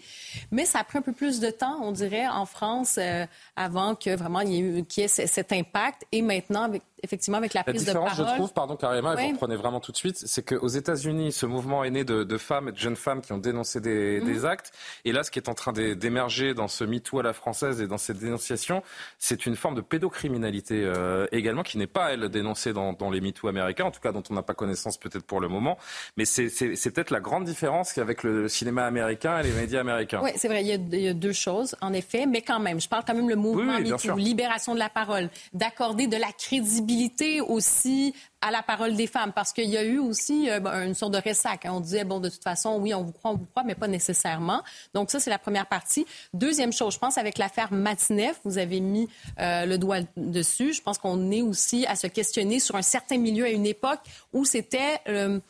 Mais 0.50 0.64
ça 0.64 0.80
a 0.80 0.84
pris 0.84 0.98
un 0.98 1.02
peu 1.02 1.12
plus 1.12 1.38
de 1.38 1.50
temps, 1.50 1.78
on 1.82 1.92
dirait, 1.92 2.26
en 2.26 2.46
France, 2.46 2.96
euh, 2.98 3.26
avant 3.55 3.94
que 3.94 4.16
vraiment 4.16 4.40
il 4.40 4.52
y 4.52 4.57
ait, 4.57 4.61
eu, 4.61 4.84
ait 4.98 5.09
cet 5.09 5.52
impact. 5.52 6.05
Et 6.11 6.20
maintenant, 6.20 6.62
avec 6.62 6.82
effectivement, 7.05 7.38
avec 7.38 7.55
la, 7.55 7.62
prise 7.64 7.84
de 7.84 7.92
parole. 7.92 8.11
je 8.16 8.22
trouve, 8.22 8.52
pardon, 8.52 8.76
carrément, 8.76 9.16
et 9.16 9.26
vous 9.26 9.32
reprenez 9.32 9.57
vraiment 9.57 9.80
tout 9.80 9.92
de 9.92 9.96
suite, 9.96 10.16
c'est 10.16 10.42
qu'aux 10.42 10.68
États-Unis, 10.68 11.32
ce 11.32 11.46
mouvement 11.46 11.84
est 11.84 11.90
né 11.90 12.05
de, 12.05 12.38
femmes 12.38 12.68
et 12.68 12.72
de 12.72 12.78
jeunes 12.78 12.96
femmes 12.96 13.20
qui 13.20 13.32
ont 13.32 13.38
dénoncé 13.38 13.80
des, 13.80 14.20
mhm. 14.20 14.44
actes. 14.44 14.72
Et 15.05 15.12
là, 15.12 15.22
ce 15.22 15.30
qui 15.30 15.38
est 15.38 15.48
en 15.48 15.55
train 15.55 15.72
d'émerger 15.72 16.55
dans 16.55 16.68
ce 16.68 16.84
MeToo 16.84 17.20
à 17.20 17.22
la 17.22 17.32
française 17.32 17.80
et 17.80 17.86
dans 17.86 17.98
cette 17.98 18.18
dénonciation, 18.18 18.82
c'est 19.18 19.46
une 19.46 19.57
forme 19.57 19.74
de 19.74 19.80
pédocriminalité 19.80 20.82
euh, 20.84 21.26
également, 21.32 21.62
qui 21.62 21.78
n'est 21.78 21.86
pas, 21.86 22.12
elle, 22.12 22.28
dénoncée 22.28 22.72
dans, 22.72 22.94
les 23.11 23.20
MeToo 23.20 23.48
américains, 23.48 23.84
en 23.84 23.90
tout 23.90 24.00
cas 24.00 24.12
dont 24.12 24.22
on 24.30 24.34
n'a 24.34 24.42
pas 24.42 24.55
connaissance 24.55 24.98
peut-être 24.98 25.24
pour 25.24 25.40
le 25.40 25.48
moment. 25.48 25.76
Mais 26.16 26.24
c'est 26.24 26.48
peut-être 26.90 27.11
la 27.11 27.20
grande 27.20 27.44
différence 27.44 27.96
avec 27.98 28.22
le 28.22 28.48
cinéma 28.48 28.86
américain 28.86 29.38
et 29.38 29.42
les 29.42 29.52
médias 29.52 29.80
américains. 29.80 30.20
Oui, 30.22 30.30
c'est 30.36 30.48
vrai, 30.48 30.62
il 30.62 30.68
y, 30.68 31.09
a, 31.09 31.14
deux 31.14 31.32
choses, 31.32 31.76
en 31.80 31.92
effet, 31.92 32.26
mais 32.26 32.42
quand 32.42 32.61
même, 32.61 32.80
je 32.80 32.88
parle 32.88 33.05
quand 33.07 33.14
même 33.14 33.28
le 33.28 33.36
mouvement 33.36 33.78
MeToo, 33.78 34.16
libération 34.16 34.74
de 34.74 34.78
la 34.78 34.88
parole, 34.88 35.28
d'accorder 35.52 36.07
de 36.07 36.16
la 36.16 36.32
crédibilité 36.32 36.93
aussi 37.40 38.14
à 38.40 38.51
la 38.51 38.62
parole 38.62 38.95
des 38.95 39.07
femmes, 39.07 39.32
parce 39.32 39.53
qu'il 39.53 39.70
y 39.70 39.76
a 39.76 39.82
eu 39.82 39.99
aussi 39.99 40.51
euh, 40.51 40.61
une 40.84 40.95
sorte 40.95 41.12
de 41.12 41.18
ressac. 41.18 41.64
Hein. 41.64 41.72
On 41.74 41.80
disait, 41.80 42.05
bon, 42.05 42.20
de 42.20 42.28
toute 42.28 42.42
façon, 42.42 42.78
oui, 42.78 42.92
on 42.95 43.03
vous 43.03 43.12
croit, 43.12 43.30
on 43.30 43.36
vous 43.36 43.47
croit, 43.47 43.64
mais 43.64 43.74
pas 43.74 43.88
nécessairement. 43.88 44.62
Donc 44.92 45.11
ça, 45.11 45.18
c'est 45.18 45.30
la 45.30 45.38
première 45.38 45.66
partie. 45.66 46.07
Deuxième 46.34 46.72
chose, 46.72 46.95
je 46.95 46.99
pense 46.99 47.16
avec 47.16 47.38
l'affaire 47.38 47.72
Matineff, 47.72 48.40
vous 48.45 48.59
avez 48.59 48.80
mis 48.80 49.09
euh, 49.40 49.64
le 49.64 49.78
doigt 49.78 50.01
dessus. 50.16 50.74
Je 50.74 50.82
pense 50.82 50.99
qu'on 50.99 51.30
est 51.30 51.42
aussi 51.42 51.86
à 51.86 51.97
se 51.97 52.07
questionner 52.07 52.61
sur 52.61 52.76
un 52.76 52.82
certain 52.82 53.16
milieu 53.16 53.47
à 53.47 53.51
une 53.51 53.66
époque 53.66 54.01
où 54.32 54.45
c'était... 54.45 55.01
Euh, 55.09 55.40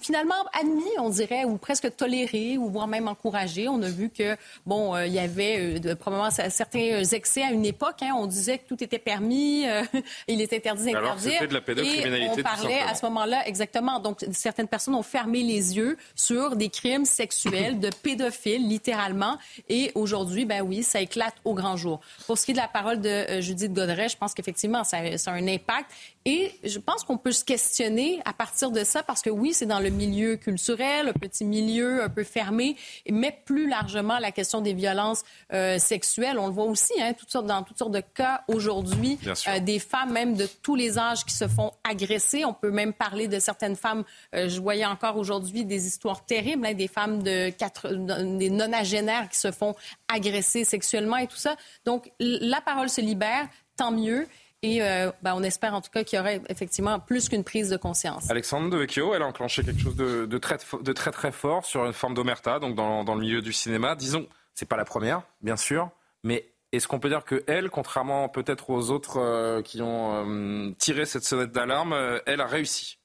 finalement 0.00 0.34
admis, 0.52 0.90
on 0.98 1.10
dirait, 1.10 1.44
ou 1.44 1.56
presque 1.56 1.94
toléré, 1.96 2.58
ou 2.58 2.68
voire 2.68 2.88
même 2.88 3.06
encouragé. 3.06 3.68
On 3.68 3.80
a 3.82 3.88
vu 3.88 4.10
que, 4.10 4.36
bon, 4.66 4.94
euh, 4.94 5.06
il 5.06 5.12
y 5.12 5.18
avait 5.18 5.80
euh, 5.84 5.94
probablement 5.94 6.30
certains 6.30 7.02
excès 7.12 7.42
à 7.42 7.52
une 7.52 7.64
époque. 7.64 8.02
Hein. 8.02 8.14
on 8.16 8.26
disait 8.26 8.58
que 8.58 8.66
tout 8.66 8.82
était 8.82 8.98
permis, 8.98 9.68
euh, 9.68 9.82
il 10.28 10.40
était 10.40 10.56
interdit 10.56 10.86
d'interdire. 10.86 11.32
c'était 11.32 11.46
de 11.46 11.54
la 11.54 11.60
pédocriminalité. 11.60 12.40
Et 12.40 12.40
on 12.40 12.42
parlait 12.42 12.80
à 12.80 12.94
ce 12.94 13.04
moment-là, 13.06 13.46
exactement. 13.46 14.00
Donc, 14.00 14.24
certaines 14.32 14.68
personnes 14.68 14.94
ont 14.94 15.02
fermé 15.02 15.42
les 15.42 15.76
yeux 15.76 15.96
sur 16.16 16.56
des 16.56 16.68
crimes 16.68 17.04
sexuels 17.04 17.78
de 17.78 17.90
pédophiles, 18.02 18.66
littéralement. 18.68 19.38
Et 19.68 19.92
aujourd'hui, 19.94 20.46
ben 20.46 20.62
oui, 20.62 20.82
ça 20.82 21.00
éclate 21.00 21.34
au 21.44 21.54
grand 21.54 21.76
jour. 21.76 22.00
Pour 22.26 22.38
ce 22.38 22.44
qui 22.44 22.50
est 22.50 22.54
de 22.54 22.60
la 22.60 22.68
parole 22.68 23.00
de 23.00 23.40
Judith 23.40 23.72
Godret, 23.72 24.08
je 24.08 24.16
pense 24.16 24.34
qu'effectivement, 24.34 24.82
ça, 24.82 25.16
ça 25.16 25.30
a 25.30 25.34
un 25.34 25.46
impact. 25.46 25.90
Et 26.24 26.52
je 26.64 26.78
pense 26.78 27.04
qu'on 27.04 27.16
peut 27.16 27.32
se 27.32 27.44
questionner 27.44 28.20
à 28.24 28.32
partir 28.32 28.70
de 28.70 28.84
ça, 28.84 29.02
parce 29.02 29.22
que 29.22 29.30
oui, 29.30 29.54
c'est 29.60 29.66
dans 29.66 29.78
le 29.78 29.90
milieu 29.90 30.36
culturel, 30.36 31.08
un 31.08 31.12
petit 31.12 31.44
milieu 31.44 32.02
un 32.02 32.08
peu 32.08 32.24
fermé, 32.24 32.76
mais 33.10 33.30
plus 33.44 33.68
largement 33.68 34.18
la 34.18 34.32
question 34.32 34.62
des 34.62 34.72
violences 34.72 35.22
euh, 35.52 35.78
sexuelles. 35.78 36.38
On 36.38 36.46
le 36.46 36.52
voit 36.54 36.64
aussi 36.64 36.94
hein, 36.98 37.12
toutes 37.12 37.30
sortes, 37.30 37.44
dans 37.44 37.62
toutes 37.62 37.76
sortes 37.76 37.92
de 37.92 38.00
cas 38.00 38.42
aujourd'hui, 38.48 39.18
euh, 39.48 39.60
des 39.60 39.78
femmes 39.78 40.12
même 40.12 40.34
de 40.34 40.46
tous 40.62 40.76
les 40.76 40.98
âges 40.98 41.26
qui 41.26 41.34
se 41.34 41.46
font 41.46 41.72
agresser. 41.84 42.46
On 42.46 42.54
peut 42.54 42.70
même 42.70 42.94
parler 42.94 43.28
de 43.28 43.38
certaines 43.38 43.76
femmes. 43.76 44.04
Euh, 44.34 44.48
je 44.48 44.58
voyais 44.62 44.86
encore 44.86 45.18
aujourd'hui 45.18 45.66
des 45.66 45.86
histoires 45.86 46.24
terribles, 46.24 46.64
hein, 46.64 46.72
des 46.72 46.88
femmes 46.88 47.22
de 47.22 47.50
quatre, 47.50 47.92
des 48.38 48.48
nonagénaires 48.48 49.28
qui 49.28 49.38
se 49.38 49.52
font 49.52 49.74
agresser 50.08 50.64
sexuellement 50.64 51.18
et 51.18 51.26
tout 51.26 51.36
ça. 51.36 51.54
Donc 51.84 52.10
la 52.18 52.62
parole 52.62 52.88
se 52.88 53.02
libère, 53.02 53.46
tant 53.76 53.92
mieux. 53.92 54.26
Et 54.62 54.82
euh, 54.82 55.10
ben, 55.22 55.34
on 55.34 55.42
espère 55.42 55.74
en 55.74 55.80
tout 55.80 55.90
cas 55.90 56.04
qu'il 56.04 56.18
y 56.18 56.20
aurait 56.20 56.42
effectivement 56.48 57.00
plus 57.00 57.30
qu'une 57.30 57.44
prise 57.44 57.70
de 57.70 57.78
conscience. 57.78 58.30
Alexandre 58.30 58.68
Devecchio, 58.68 59.14
elle 59.14 59.22
a 59.22 59.26
enclenché 59.26 59.64
quelque 59.64 59.80
chose 59.80 59.96
de, 59.96 60.38
très, 60.38 60.58
de 60.82 60.92
très 60.92 61.10
très 61.10 61.32
fort 61.32 61.64
sur 61.64 61.86
une 61.86 61.94
forme 61.94 62.12
d'omerta, 62.12 62.58
donc 62.58 62.74
dans, 62.74 63.02
dans, 63.02 63.14
le 63.14 63.22
milieu 63.22 63.40
du 63.40 63.54
cinéma. 63.54 63.94
Disons, 63.94 64.28
c'est 64.54 64.68
pas 64.68 64.76
la 64.76 64.84
première, 64.84 65.22
bien 65.40 65.56
sûr, 65.56 65.90
mais 66.24 66.52
est-ce 66.72 66.88
qu'on 66.88 67.00
peut 67.00 67.08
dire 67.08 67.24
que 67.24 67.42
elle, 67.46 67.70
contrairement 67.70 68.28
peut-être 68.28 68.68
aux 68.68 68.90
autres 68.90 69.16
euh, 69.16 69.62
qui 69.62 69.80
ont 69.80 70.26
euh, 70.26 70.72
tiré 70.78 71.06
cette 71.06 71.24
sonnette 71.24 71.52
d'alarme, 71.52 71.94
elle 72.26 72.42
a 72.42 72.46
réussi 72.46 72.98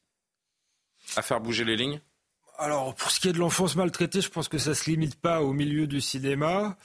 à 1.15 1.21
faire 1.21 1.39
bouger 1.39 1.63
les 1.63 1.77
lignes? 1.77 2.01
Alors, 2.57 2.95
pour 2.95 3.11
ce 3.11 3.19
qui 3.19 3.29
est 3.29 3.33
de 3.33 3.39
l'enfance 3.39 3.77
maltraitée, 3.77 4.21
je 4.21 4.29
pense 4.29 4.49
que 4.49 4.57
ça 4.57 4.73
se 4.73 4.89
limite 4.89 5.15
pas 5.15 5.41
au 5.41 5.53
milieu 5.53 5.87
du 5.87 6.01
cinéma 6.01 6.77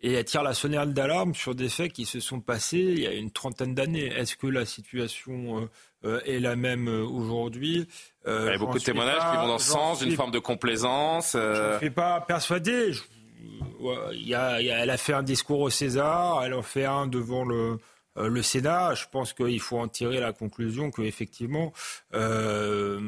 et 0.00 0.12
elle 0.12 0.24
tire 0.24 0.42
la 0.42 0.54
sonnette 0.54 0.92
d'alarme 0.92 1.34
sur 1.34 1.54
des 1.54 1.68
faits 1.68 1.92
qui 1.92 2.04
se 2.04 2.20
sont 2.20 2.40
passés 2.40 2.78
il 2.78 3.00
y 3.00 3.06
a 3.06 3.12
une 3.12 3.30
trentaine 3.30 3.74
d'années. 3.74 4.06
Est-ce 4.06 4.36
que 4.36 4.46
la 4.46 4.64
situation 4.64 5.60
euh, 5.60 5.70
euh, 6.04 6.20
est 6.24 6.38
la 6.38 6.56
même 6.56 6.88
euh, 6.88 7.04
aujourd'hui? 7.04 7.86
Il 8.26 8.32
y 8.32 8.48
a 8.48 8.58
beaucoup 8.58 8.78
de 8.78 8.84
témoignages 8.84 9.22
qui 9.30 9.36
vont 9.38 9.48
dans 9.48 9.58
ce 9.58 9.70
sens, 9.70 10.00
d'une 10.00 10.14
forme 10.14 10.30
de 10.30 10.38
complaisance. 10.38 11.32
Je 11.34 11.74
ne 11.74 11.78
suis 11.78 11.90
pas 11.90 12.20
persuadé. 12.20 12.92
il 14.12 14.28
y 14.28 14.34
a, 14.34 14.60
elle 14.60 14.90
a 14.90 14.96
fait 14.98 15.14
un 15.14 15.22
discours 15.22 15.60
au 15.60 15.70
César, 15.70 16.44
elle 16.44 16.52
en 16.52 16.62
fait 16.62 16.84
un 16.84 17.06
devant 17.06 17.44
le, 17.44 17.78
le 18.20 18.42
Sénat, 18.42 18.94
je 18.94 19.04
pense 19.10 19.32
qu'il 19.32 19.60
faut 19.60 19.78
en 19.78 19.88
tirer 19.88 20.20
la 20.20 20.32
conclusion 20.32 20.90
qu'effectivement, 20.90 21.72
euh, 22.14 23.00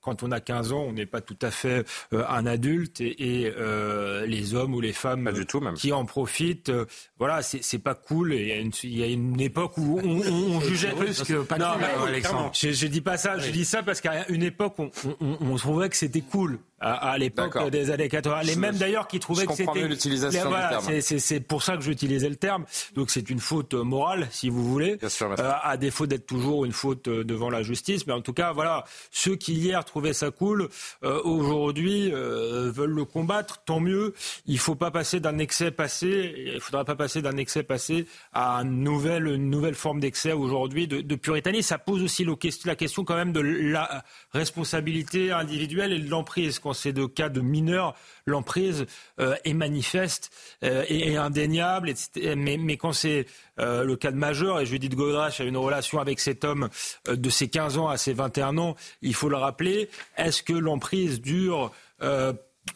quand 0.00 0.22
on 0.22 0.32
a 0.32 0.40
15 0.40 0.72
ans, 0.72 0.84
on 0.88 0.92
n'est 0.92 1.06
pas 1.06 1.20
tout 1.20 1.36
à 1.42 1.50
fait 1.50 1.86
euh, 2.12 2.24
un 2.28 2.46
adulte 2.46 3.00
et, 3.00 3.52
euh, 3.56 4.26
les 4.26 4.54
hommes 4.54 4.74
ou 4.74 4.80
les 4.80 4.92
femmes 4.92 5.32
du 5.32 5.46
tout, 5.46 5.60
même. 5.60 5.74
qui 5.74 5.92
en 5.92 6.04
profitent, 6.04 6.72
voilà, 7.18 7.42
c'est 7.42 7.78
pas 7.78 7.94
cool. 7.94 8.34
Il 8.34 8.46
y, 8.46 8.52
a 8.52 8.56
une, 8.56 8.72
il 8.82 8.98
y 8.98 9.02
a 9.02 9.06
une 9.06 9.40
époque 9.40 9.76
où 9.78 10.00
on, 10.02 10.20
on, 10.20 10.56
on 10.56 10.60
jugeait 10.68 10.92
plus 10.92 11.22
que 11.22 11.42
pas 11.42 11.58
non, 11.58 11.66
Alexandre. 12.06 12.50
Je, 12.54 12.70
je, 12.70 12.86
dis 12.86 13.00
pas 13.00 13.16
ça, 13.16 13.38
je 13.38 13.50
dis 13.50 13.64
ça 13.64 13.82
parce 13.82 14.00
qu'à 14.00 14.28
une 14.28 14.42
époque, 14.42 14.74
on, 14.78 14.90
on 15.20 15.56
trouvait 15.56 15.88
que 15.88 15.96
c'était 15.96 16.20
cool 16.20 16.58
à, 16.82 17.16
l'époque 17.18 17.70
des 17.70 17.90
années 17.90 18.08
80. 18.08 18.42
Les 18.42 18.56
mêmes 18.56 18.76
d'ailleurs 18.76 19.06
qui 19.06 19.20
trouvaient 19.20 19.46
que 19.46 19.54
c'était. 19.54 19.86
l'utilisation 19.86 20.48
voilà, 20.48 20.80
C'est 21.00 21.40
pour 21.40 21.62
ça 21.62 21.76
que 21.76 21.82
j'utilisais 21.82 22.28
le 22.28 22.36
terme. 22.36 22.64
Donc 22.94 23.10
c'est 23.10 23.30
une 23.30 23.38
faute 23.38 23.74
morale, 23.74 24.28
si 24.30 24.48
vous 24.48 24.64
voulez, 24.64 24.98
euh, 25.02 25.52
à 25.62 25.76
défaut 25.76 26.06
d'être 26.06 26.26
toujours 26.26 26.64
une 26.64 26.72
faute 26.72 27.08
euh, 27.08 27.24
devant 27.24 27.50
la 27.50 27.62
justice. 27.62 28.06
Mais 28.06 28.12
en 28.12 28.20
tout 28.20 28.32
cas, 28.32 28.52
voilà, 28.52 28.84
ceux 29.10 29.36
qui 29.36 29.54
hier 29.54 29.84
trouvaient 29.84 30.12
ça 30.12 30.30
cool, 30.30 30.68
euh, 31.04 31.20
aujourd'hui 31.22 32.10
veulent 32.10 32.90
le 32.90 33.04
combattre. 33.04 33.62
Tant 33.64 33.80
mieux. 33.80 34.14
Il 34.46 34.58
faut 34.58 34.74
pas 34.74 34.90
passer 34.90 35.20
d'un 35.20 35.38
excès 35.38 35.70
passé. 35.70 36.34
Il 36.54 36.60
faudra 36.60 36.84
pas 36.84 36.96
passer 36.96 37.22
d'un 37.22 37.36
excès 37.36 37.62
passé 37.62 38.06
à 38.32 38.56
une 38.62 38.82
nouvelle, 38.82 39.26
une 39.26 39.50
nouvelle 39.50 39.74
forme 39.74 40.00
d'excès 40.00 40.32
aujourd'hui 40.32 40.88
de, 40.88 41.00
de 41.00 41.14
puritanisme. 41.14 41.68
Ça 41.68 41.78
pose 41.78 42.02
aussi 42.02 42.26
la 42.64 42.76
question 42.76 43.04
quand 43.04 43.14
même 43.14 43.32
de 43.32 43.40
la 43.40 44.04
responsabilité 44.32 45.32
individuelle 45.32 45.92
et 45.92 45.98
de 45.98 46.10
l'emprise 46.10 46.58
c'est 46.74 46.92
de 46.92 47.06
cas 47.06 47.28
de 47.28 47.40
mineurs, 47.40 47.94
l'emprise 48.26 48.86
euh, 49.20 49.34
est 49.44 49.54
manifeste 49.54 50.30
euh, 50.64 50.84
et, 50.88 51.16
indéniable. 51.16 51.92
mais, 52.36 52.76
quand 52.76 52.92
c'est 52.92 53.26
euh, 53.58 53.84
le 53.84 53.96
cas 53.96 54.10
de 54.10 54.16
majeur, 54.16 54.60
et 54.60 54.66
Judith 54.66 54.94
Godrèche 54.94 55.40
a 55.40 55.44
une 55.44 55.56
relation 55.56 56.00
avec 56.00 56.20
cet 56.20 56.44
homme 56.44 56.68
de 57.08 57.30
ses 57.30 57.48
15 57.48 57.78
ans 57.78 57.88
à 57.88 57.96
ses 57.96 58.12
21 58.12 58.58
ans, 58.58 58.76
il 59.00 59.14
faut 59.14 59.28
le 59.28 59.36
rappeler, 59.36 59.88
est-ce 60.16 60.42
que 60.42 60.52
l'emprise 60.52 61.20
dure 61.20 61.72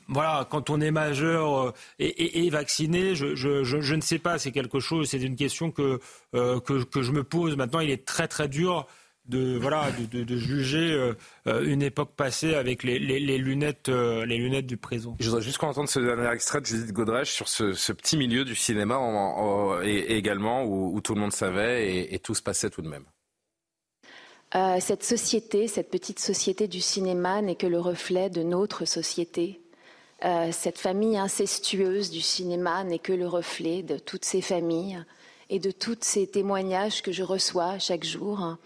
voilà, 0.09 0.47
quand 0.51 0.69
on 0.71 0.81
est 0.81 0.91
majeur 0.91 1.73
et, 1.99 2.51
vacciné, 2.51 3.15
je, 3.15 3.95
ne 3.95 4.01
sais 4.01 4.19
pas, 4.19 4.39
c'est 4.39 4.53
quelque 4.53 4.81
chose, 4.81 5.09
c'est 5.09 5.21
une 5.21 5.37
question 5.37 5.71
que, 5.71 6.01
que, 6.33 6.85
que, 6.85 7.03
je 7.03 7.13
me 7.13 7.23
pose. 7.23 7.57
Maintenant, 7.57 7.81
il 7.81 7.91
est 7.91 8.05
très 8.05 8.27
très 8.27 8.49
dur 8.49 8.87
de 9.29 9.59
voilà 9.59 9.91
de, 9.91 10.37
juger 10.37 10.93
euh, 10.93 11.15
euh, 11.47 11.65
une 11.65 11.83
époque 11.83 12.11
passée 12.17 12.55
avec 12.55 12.83
les, 12.83 12.99
lunettes 12.99 13.89
euh, 13.89 14.25
les 14.25 14.39
lunettes 14.39 14.67
du 14.67 14.77
présent. 14.77 15.17
Je 15.19 15.29
voudrais 15.29 15.43
juste 15.43 15.59
qu'on 15.59 15.69
entende 15.69 15.89
ce 15.89 15.99
dernier 16.01 16.29
extrait 16.33 16.61
de 16.61 16.67
Judith 16.67 16.93
Godrèche 16.93 17.33
sur 17.33 17.49
ce, 17.49 17.93
petit 17.93 18.17
milieu 18.17 18.45
du 18.45 18.55
cinéma 18.55 19.01
et, 19.85 20.17
également 20.17 20.65
où, 20.65 21.01
tout 21.01 21.15
le 21.15 21.21
monde 21.21 21.33
savait 21.33 22.13
et, 22.13 22.19
tout 22.19 22.35
se 22.35 22.43
passait 22.43 22.71
tout 22.71 22.83
de 22.83 22.89
même. 22.89 23.05
cette 24.81 25.03
société, 25.03 25.69
cette 25.69 25.91
petite 25.91 26.19
société 26.19 26.69
du 26.69 26.81
cinéma 26.81 27.43
n'est 27.43 27.57
que 27.57 27.67
le 27.67 27.81
reflet 27.81 28.31
de 28.31 28.43
notre 28.43 28.85
société. 28.85 29.61
cette 30.53 30.79
famille 30.79 31.19
incestueuse 31.19 32.11
du 32.11 32.21
cinéma 32.21 32.85
n'est 32.85 32.99
que 32.99 33.13
le 33.13 33.27
reflet 33.27 33.83
de 33.83 33.99
toutes 33.99 34.25
ces 34.25 34.43
familles 34.43 35.03
et 35.49 35.59
de 35.59 35.71
tous 35.71 35.99
ces 36.01 36.27
témoignages 36.27 37.03
que 37.03 37.13
je 37.13 37.23
reçois 37.23 37.79
chaque 37.79 38.05
jour. 38.05 38.57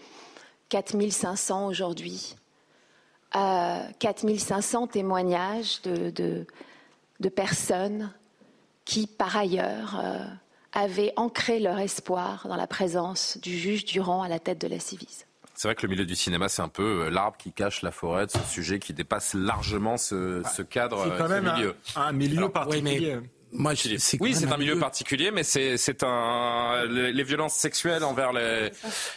4500 0.71 1.67
aujourd'hui. 1.67 2.35
Euh, 3.35 3.83
4500 3.99 4.87
témoignages 4.87 5.81
de, 5.83 6.09
de, 7.19 7.29
personnes 7.29 8.11
qui, 8.83 9.05
par 9.05 9.37
ailleurs, 9.37 10.01
euh, 10.03 10.25
avaient 10.73 11.13
ancré 11.17 11.59
leur 11.59 11.77
espoir 11.79 12.47
dans 12.47 12.55
la 12.55 12.67
présence 12.67 13.37
du 13.41 13.57
juge 13.57 13.85
Durand 13.85 14.23
à 14.23 14.29
la 14.29 14.39
tête 14.39 14.59
de 14.59 14.67
la 14.67 14.79
Civise. 14.79 15.25
C'est 15.53 15.67
vrai 15.67 15.75
que 15.75 15.83
le 15.83 15.89
milieu 15.89 16.05
du 16.05 16.15
cinéma, 16.15 16.49
c'est 16.49 16.61
un 16.61 16.69
peu 16.69 17.03
euh, 17.03 17.09
l'arbre 17.09 17.37
qui 17.37 17.51
cache 17.51 17.83
la 17.83 17.91
forêt 17.91 18.25
de 18.25 18.31
ce 18.31 18.43
sujet 18.49 18.79
qui 18.79 18.93
dépasse 18.93 19.33
largement 19.33 19.97
ce, 19.97 20.41
ce 20.55 20.61
cadre. 20.61 21.03
C'est 21.03 21.17
quand 21.17 21.29
même 21.29 21.53
milieu. 21.53 21.75
Un, 21.95 22.11
milieu 22.13 22.49
particulier. 22.49 23.19
Moi, 23.53 23.73
oui, 24.19 24.35
c'est 24.35 24.51
un, 24.51 24.57
milieu 24.57 24.79
particulier, 24.79 25.31
mais 25.31 25.43
c'est 25.43 26.03
un 26.03 26.85
les, 26.85 27.23
violences 27.23 27.55
sexuelles 27.55 28.03
envers 28.03 28.31
les, 28.33 28.71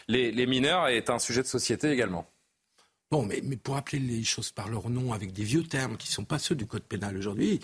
les, 0.09 0.47
mineurs 0.47 0.89
est 0.89 1.11
un 1.11 1.19
sujet 1.19 1.43
de 1.43 1.47
société 1.47 1.91
également. 1.91 2.29
Bon, 3.11 3.25
mais, 3.25 3.41
mais 3.45 3.57
pour 3.57 3.77
appeler 3.77 4.01
les 4.01 4.25
choses 4.25 4.51
par 4.51 4.69
leur 4.69 4.91
nom 4.91 5.13
avec 5.13 5.33
des 5.33 5.45
vieux 5.45 5.63
termes 5.63 5.97
qui 5.97 6.09
ne 6.09 6.13
sont 6.13 6.25
pas 6.25 6.39
ceux 6.39 6.55
du 6.55 6.67
code 6.67 6.83
pénal 6.83 7.17
aujourd'hui, 7.17 7.61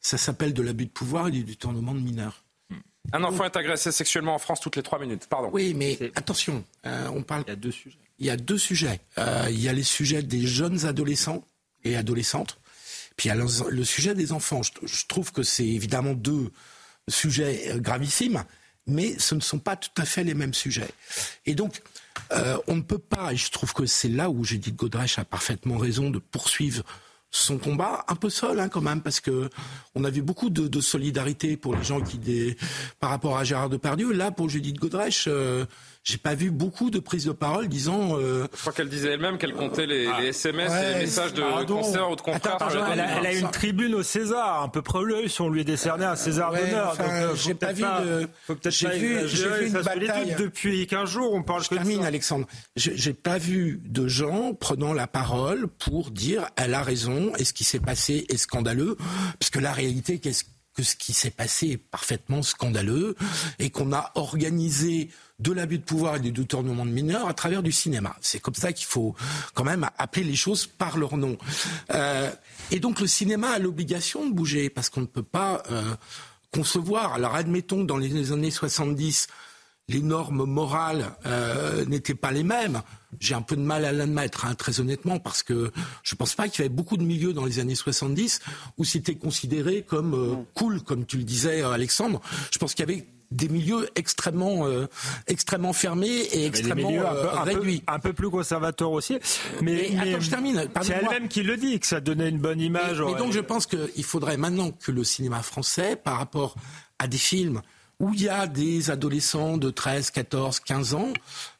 ça 0.00 0.18
s'appelle 0.18 0.52
de 0.52 0.62
l'abus 0.62 0.86
de 0.86 0.90
pouvoir 0.90 1.28
et 1.28 1.30
du 1.30 1.44
détournement 1.44 1.94
de 1.94 2.00
mineurs. 2.00 2.44
Hmm. 2.68 2.76
Un 3.12 3.24
enfant 3.24 3.44
est 3.44 3.56
agressé 3.56 3.92
sexuellement 3.92 4.34
en 4.34 4.38
France 4.38 4.60
toutes 4.60 4.76
les 4.76 4.82
trois 4.82 4.98
minutes. 4.98 5.26
Pardon. 5.26 5.48
Oui, 5.52 5.74
mais 5.74 5.98
attention, 6.16 6.64
euh, 6.86 7.08
on 7.14 7.22
parle. 7.22 7.44
Il 7.46 7.50
y 7.50 7.52
a 7.52 7.56
deux 7.56 7.70
sujets. 7.70 7.98
Il 8.18 8.26
y 8.26 8.30
a 8.30 8.36
deux 8.36 8.58
sujets. 8.58 9.00
Euh, 9.18 9.46
il 9.48 9.60
y 9.60 9.68
a 9.68 9.72
les 9.72 9.82
sujets 9.82 10.22
des 10.22 10.46
jeunes 10.46 10.84
adolescents 10.84 11.44
et 11.84 11.96
adolescentes 11.96 12.58
puis 13.16 13.30
le, 13.30 13.84
sujet 13.84 14.14
des 14.14 14.32
enfants. 14.32 14.62
Je, 14.62 15.06
trouve 15.06 15.32
que 15.32 15.42
c'est 15.42 15.66
évidemment 15.66 16.14
deux 16.14 16.50
sujets 17.08 17.70
euh, 17.70 17.78
gravissimes, 17.78 18.44
mais 18.86 19.18
ce 19.18 19.34
ne 19.34 19.40
sont 19.40 19.58
pas 19.58 19.76
tout 19.76 19.90
à 19.96 20.04
fait 20.04 20.24
les 20.24 20.34
mêmes 20.34 20.54
sujets. 20.54 20.90
Et 21.46 21.54
donc, 21.54 21.82
euh, 22.32 22.56
on 22.66 22.76
ne 22.76 22.82
peut 22.82 22.98
pas, 22.98 23.32
et 23.32 23.36
je 23.36 23.50
trouve 23.50 23.72
que 23.72 23.86
c'est 23.86 24.08
là 24.08 24.30
où 24.30 24.44
Judith 24.44 24.76
Godrèche 24.76 25.18
a 25.18 25.24
parfaitement 25.24 25.76
raison 25.76 26.10
de 26.10 26.18
poursuivre 26.18 26.84
son 27.30 27.58
combat, 27.58 28.04
un 28.08 28.16
peu 28.16 28.28
seul 28.28 28.58
hein, 28.58 28.68
quand 28.68 28.80
même, 28.80 29.02
parce 29.02 29.20
que 29.20 29.48
on 29.94 30.02
a 30.04 30.10
vu 30.10 30.20
beaucoup 30.20 30.50
de, 30.50 30.80
solidarité 30.80 31.56
pour 31.56 31.76
les 31.76 31.84
gens 31.84 32.00
qui, 32.00 32.18
par 32.98 33.10
rapport 33.10 33.38
à 33.38 33.44
Gérard 33.44 33.68
Depardieu. 33.68 34.12
Là, 34.12 34.30
pour 34.32 34.48
Judith 34.48 34.78
Godrèche, 34.78 35.26
euh, 35.28 35.64
j'ai 36.02 36.18
pas 36.18 36.34
vu 36.34 36.50
beaucoup 36.50 36.90
de 36.90 36.98
prises 36.98 37.26
de 37.26 37.32
parole 37.32 37.68
disant. 37.68 38.18
Euh, 38.18 38.46
Je 38.54 38.60
crois 38.60 38.72
qu'elle 38.72 38.88
disait 38.88 39.12
elle-même 39.12 39.38
qu'elle 39.38 39.52
comptait 39.52 39.86
les, 39.86 40.06
SMS 40.28 40.72
et 40.72 40.94
les 40.94 41.00
messages 41.00 41.34
de 41.34 41.42
concert 41.64 42.10
ou 42.10 42.16
de 42.16 42.22
elle, 42.92 43.00
a, 43.00 43.18
elle 43.18 43.26
a 43.26 43.32
une 43.34 43.50
tribune 43.50 43.94
au 43.94 44.02
César, 44.02 44.62
un 44.62 44.68
peu 44.68 44.82
près 44.82 45.00
si 45.28 45.40
on 45.40 45.48
lui 45.48 45.64
décernait 45.64 46.04
un 46.04 46.16
César 46.16 46.52
d'honneur. 46.52 46.96
Euh, 47.00 47.34
j'ai 47.34 47.54
pas 47.54 47.72
vu 47.72 47.82
de. 47.82 48.28
Faut 48.46 48.54
peut-être 48.54 48.74
j'ai 48.74 48.98
vu, 48.98 49.24
vu 49.24 49.66
une 49.66 49.72
bataille. 49.72 50.34
Depuis 50.38 50.86
15 50.86 51.08
jours, 51.08 51.32
on 51.32 51.42
parle. 51.42 51.62
Je 51.62 51.68
termine, 51.68 52.04
Alexandre. 52.04 52.46
J'ai 52.76 53.14
pas 53.14 53.38
vu 53.38 53.80
de 53.84 54.08
gens 54.08 54.54
prenant 54.54 54.92
la 54.92 55.06
parole 55.06 55.68
pour 55.68 56.10
dire 56.10 56.48
elle 56.56 56.74
a 56.74 56.82
raison 56.82 57.32
et 57.36 57.44
ce 57.44 57.52
qui 57.52 57.64
s'est 57.64 57.80
passé 57.80 58.26
est 58.28 58.36
scandaleux, 58.36 58.96
parce 59.38 59.50
que 59.50 59.58
la 59.58 59.72
réalité, 59.72 60.18
qu'est-ce 60.18 60.44
ce 60.82 60.96
qui 60.96 61.12
s'est 61.12 61.30
passé 61.30 61.68
est 61.68 61.76
parfaitement 61.76 62.42
scandaleux 62.42 63.16
et 63.58 63.70
qu'on 63.70 63.92
a 63.92 64.12
organisé 64.14 65.10
de 65.38 65.52
l'abus 65.52 65.78
de 65.78 65.84
pouvoir 65.84 66.16
et 66.16 66.20
du 66.20 66.32
détournement 66.32 66.84
de 66.84 66.90
mineurs 66.90 67.26
à 67.28 67.34
travers 67.34 67.62
du 67.62 67.72
cinéma. 67.72 68.16
C'est 68.20 68.40
comme 68.40 68.54
ça 68.54 68.72
qu'il 68.72 68.86
faut 68.86 69.14
quand 69.54 69.64
même 69.64 69.88
appeler 69.98 70.24
les 70.24 70.36
choses 70.36 70.66
par 70.66 70.98
leur 70.98 71.16
nom. 71.16 71.38
Euh, 71.92 72.30
et 72.70 72.78
donc 72.78 73.00
le 73.00 73.06
cinéma 73.06 73.50
a 73.50 73.58
l'obligation 73.58 74.28
de 74.28 74.34
bouger 74.34 74.70
parce 74.70 74.90
qu'on 74.90 75.00
ne 75.00 75.06
peut 75.06 75.22
pas 75.22 75.62
euh, 75.70 75.94
concevoir. 76.52 77.14
Alors 77.14 77.34
admettons 77.34 77.84
dans 77.84 77.96
les 77.96 78.32
années 78.32 78.50
70, 78.50 79.28
les 79.90 80.02
normes 80.02 80.44
morales 80.44 81.04
euh, 81.26 81.84
n'étaient 81.86 82.14
pas 82.14 82.30
les 82.30 82.44
mêmes. 82.44 82.82
J'ai 83.18 83.34
un 83.34 83.42
peu 83.42 83.56
de 83.56 83.62
mal 83.62 83.84
à 83.84 83.92
l'admettre, 83.92 84.44
hein, 84.44 84.54
très 84.54 84.78
honnêtement, 84.78 85.18
parce 85.18 85.42
que 85.42 85.72
je 86.04 86.14
ne 86.14 86.16
pense 86.16 86.34
pas 86.34 86.48
qu'il 86.48 86.62
y 86.62 86.66
avait 86.66 86.74
beaucoup 86.74 86.96
de 86.96 87.02
milieux 87.02 87.32
dans 87.32 87.44
les 87.44 87.58
années 87.58 87.74
70 87.74 88.40
où 88.78 88.84
c'était 88.84 89.16
considéré 89.16 89.82
comme 89.82 90.14
euh, 90.14 90.36
cool, 90.54 90.80
comme 90.82 91.04
tu 91.04 91.16
le 91.16 91.24
disais, 91.24 91.62
Alexandre. 91.62 92.20
Je 92.52 92.58
pense 92.58 92.74
qu'il 92.74 92.88
y 92.88 92.92
avait 92.92 93.06
des 93.32 93.48
milieux 93.48 93.88
extrêmement, 93.96 94.66
euh, 94.66 94.86
extrêmement 95.26 95.72
fermés 95.72 96.08
et 96.32 96.46
extrêmement 96.46 96.88
un 96.88 97.14
peu, 97.14 97.50
réduits. 97.50 97.82
Un 97.86 97.98
peu, 97.98 98.12
plus 98.12 98.30
conservateurs 98.30 98.92
aussi. 98.92 99.18
Mais, 99.60 99.96
attends, 99.98 100.20
je 100.20 100.30
termine. 100.30 100.68
C'est 100.82 100.92
elle-même 100.92 101.28
qui 101.28 101.42
le 101.42 101.56
dit, 101.56 101.78
que 101.80 101.86
ça 101.86 102.00
donnait 102.00 102.28
une 102.28 102.38
bonne 102.38 102.60
image. 102.60 103.00
Mais, 103.00 103.14
donc 103.14 103.32
je 103.32 103.40
pense 103.40 103.66
qu'il 103.66 104.04
faudrait 104.04 104.36
maintenant 104.36 104.70
que 104.70 104.92
le 104.92 105.04
cinéma 105.04 105.42
français, 105.42 105.96
par 105.96 106.18
rapport 106.18 106.54
à 106.98 107.06
des 107.06 107.18
films 107.18 107.62
où 108.00 108.14
il 108.14 108.22
y 108.22 108.28
a 108.28 108.46
des 108.46 108.90
adolescents 108.90 109.58
de 109.58 109.70
13, 109.70 110.10
14, 110.10 110.60
15 110.60 110.94
ans, 110.94 111.12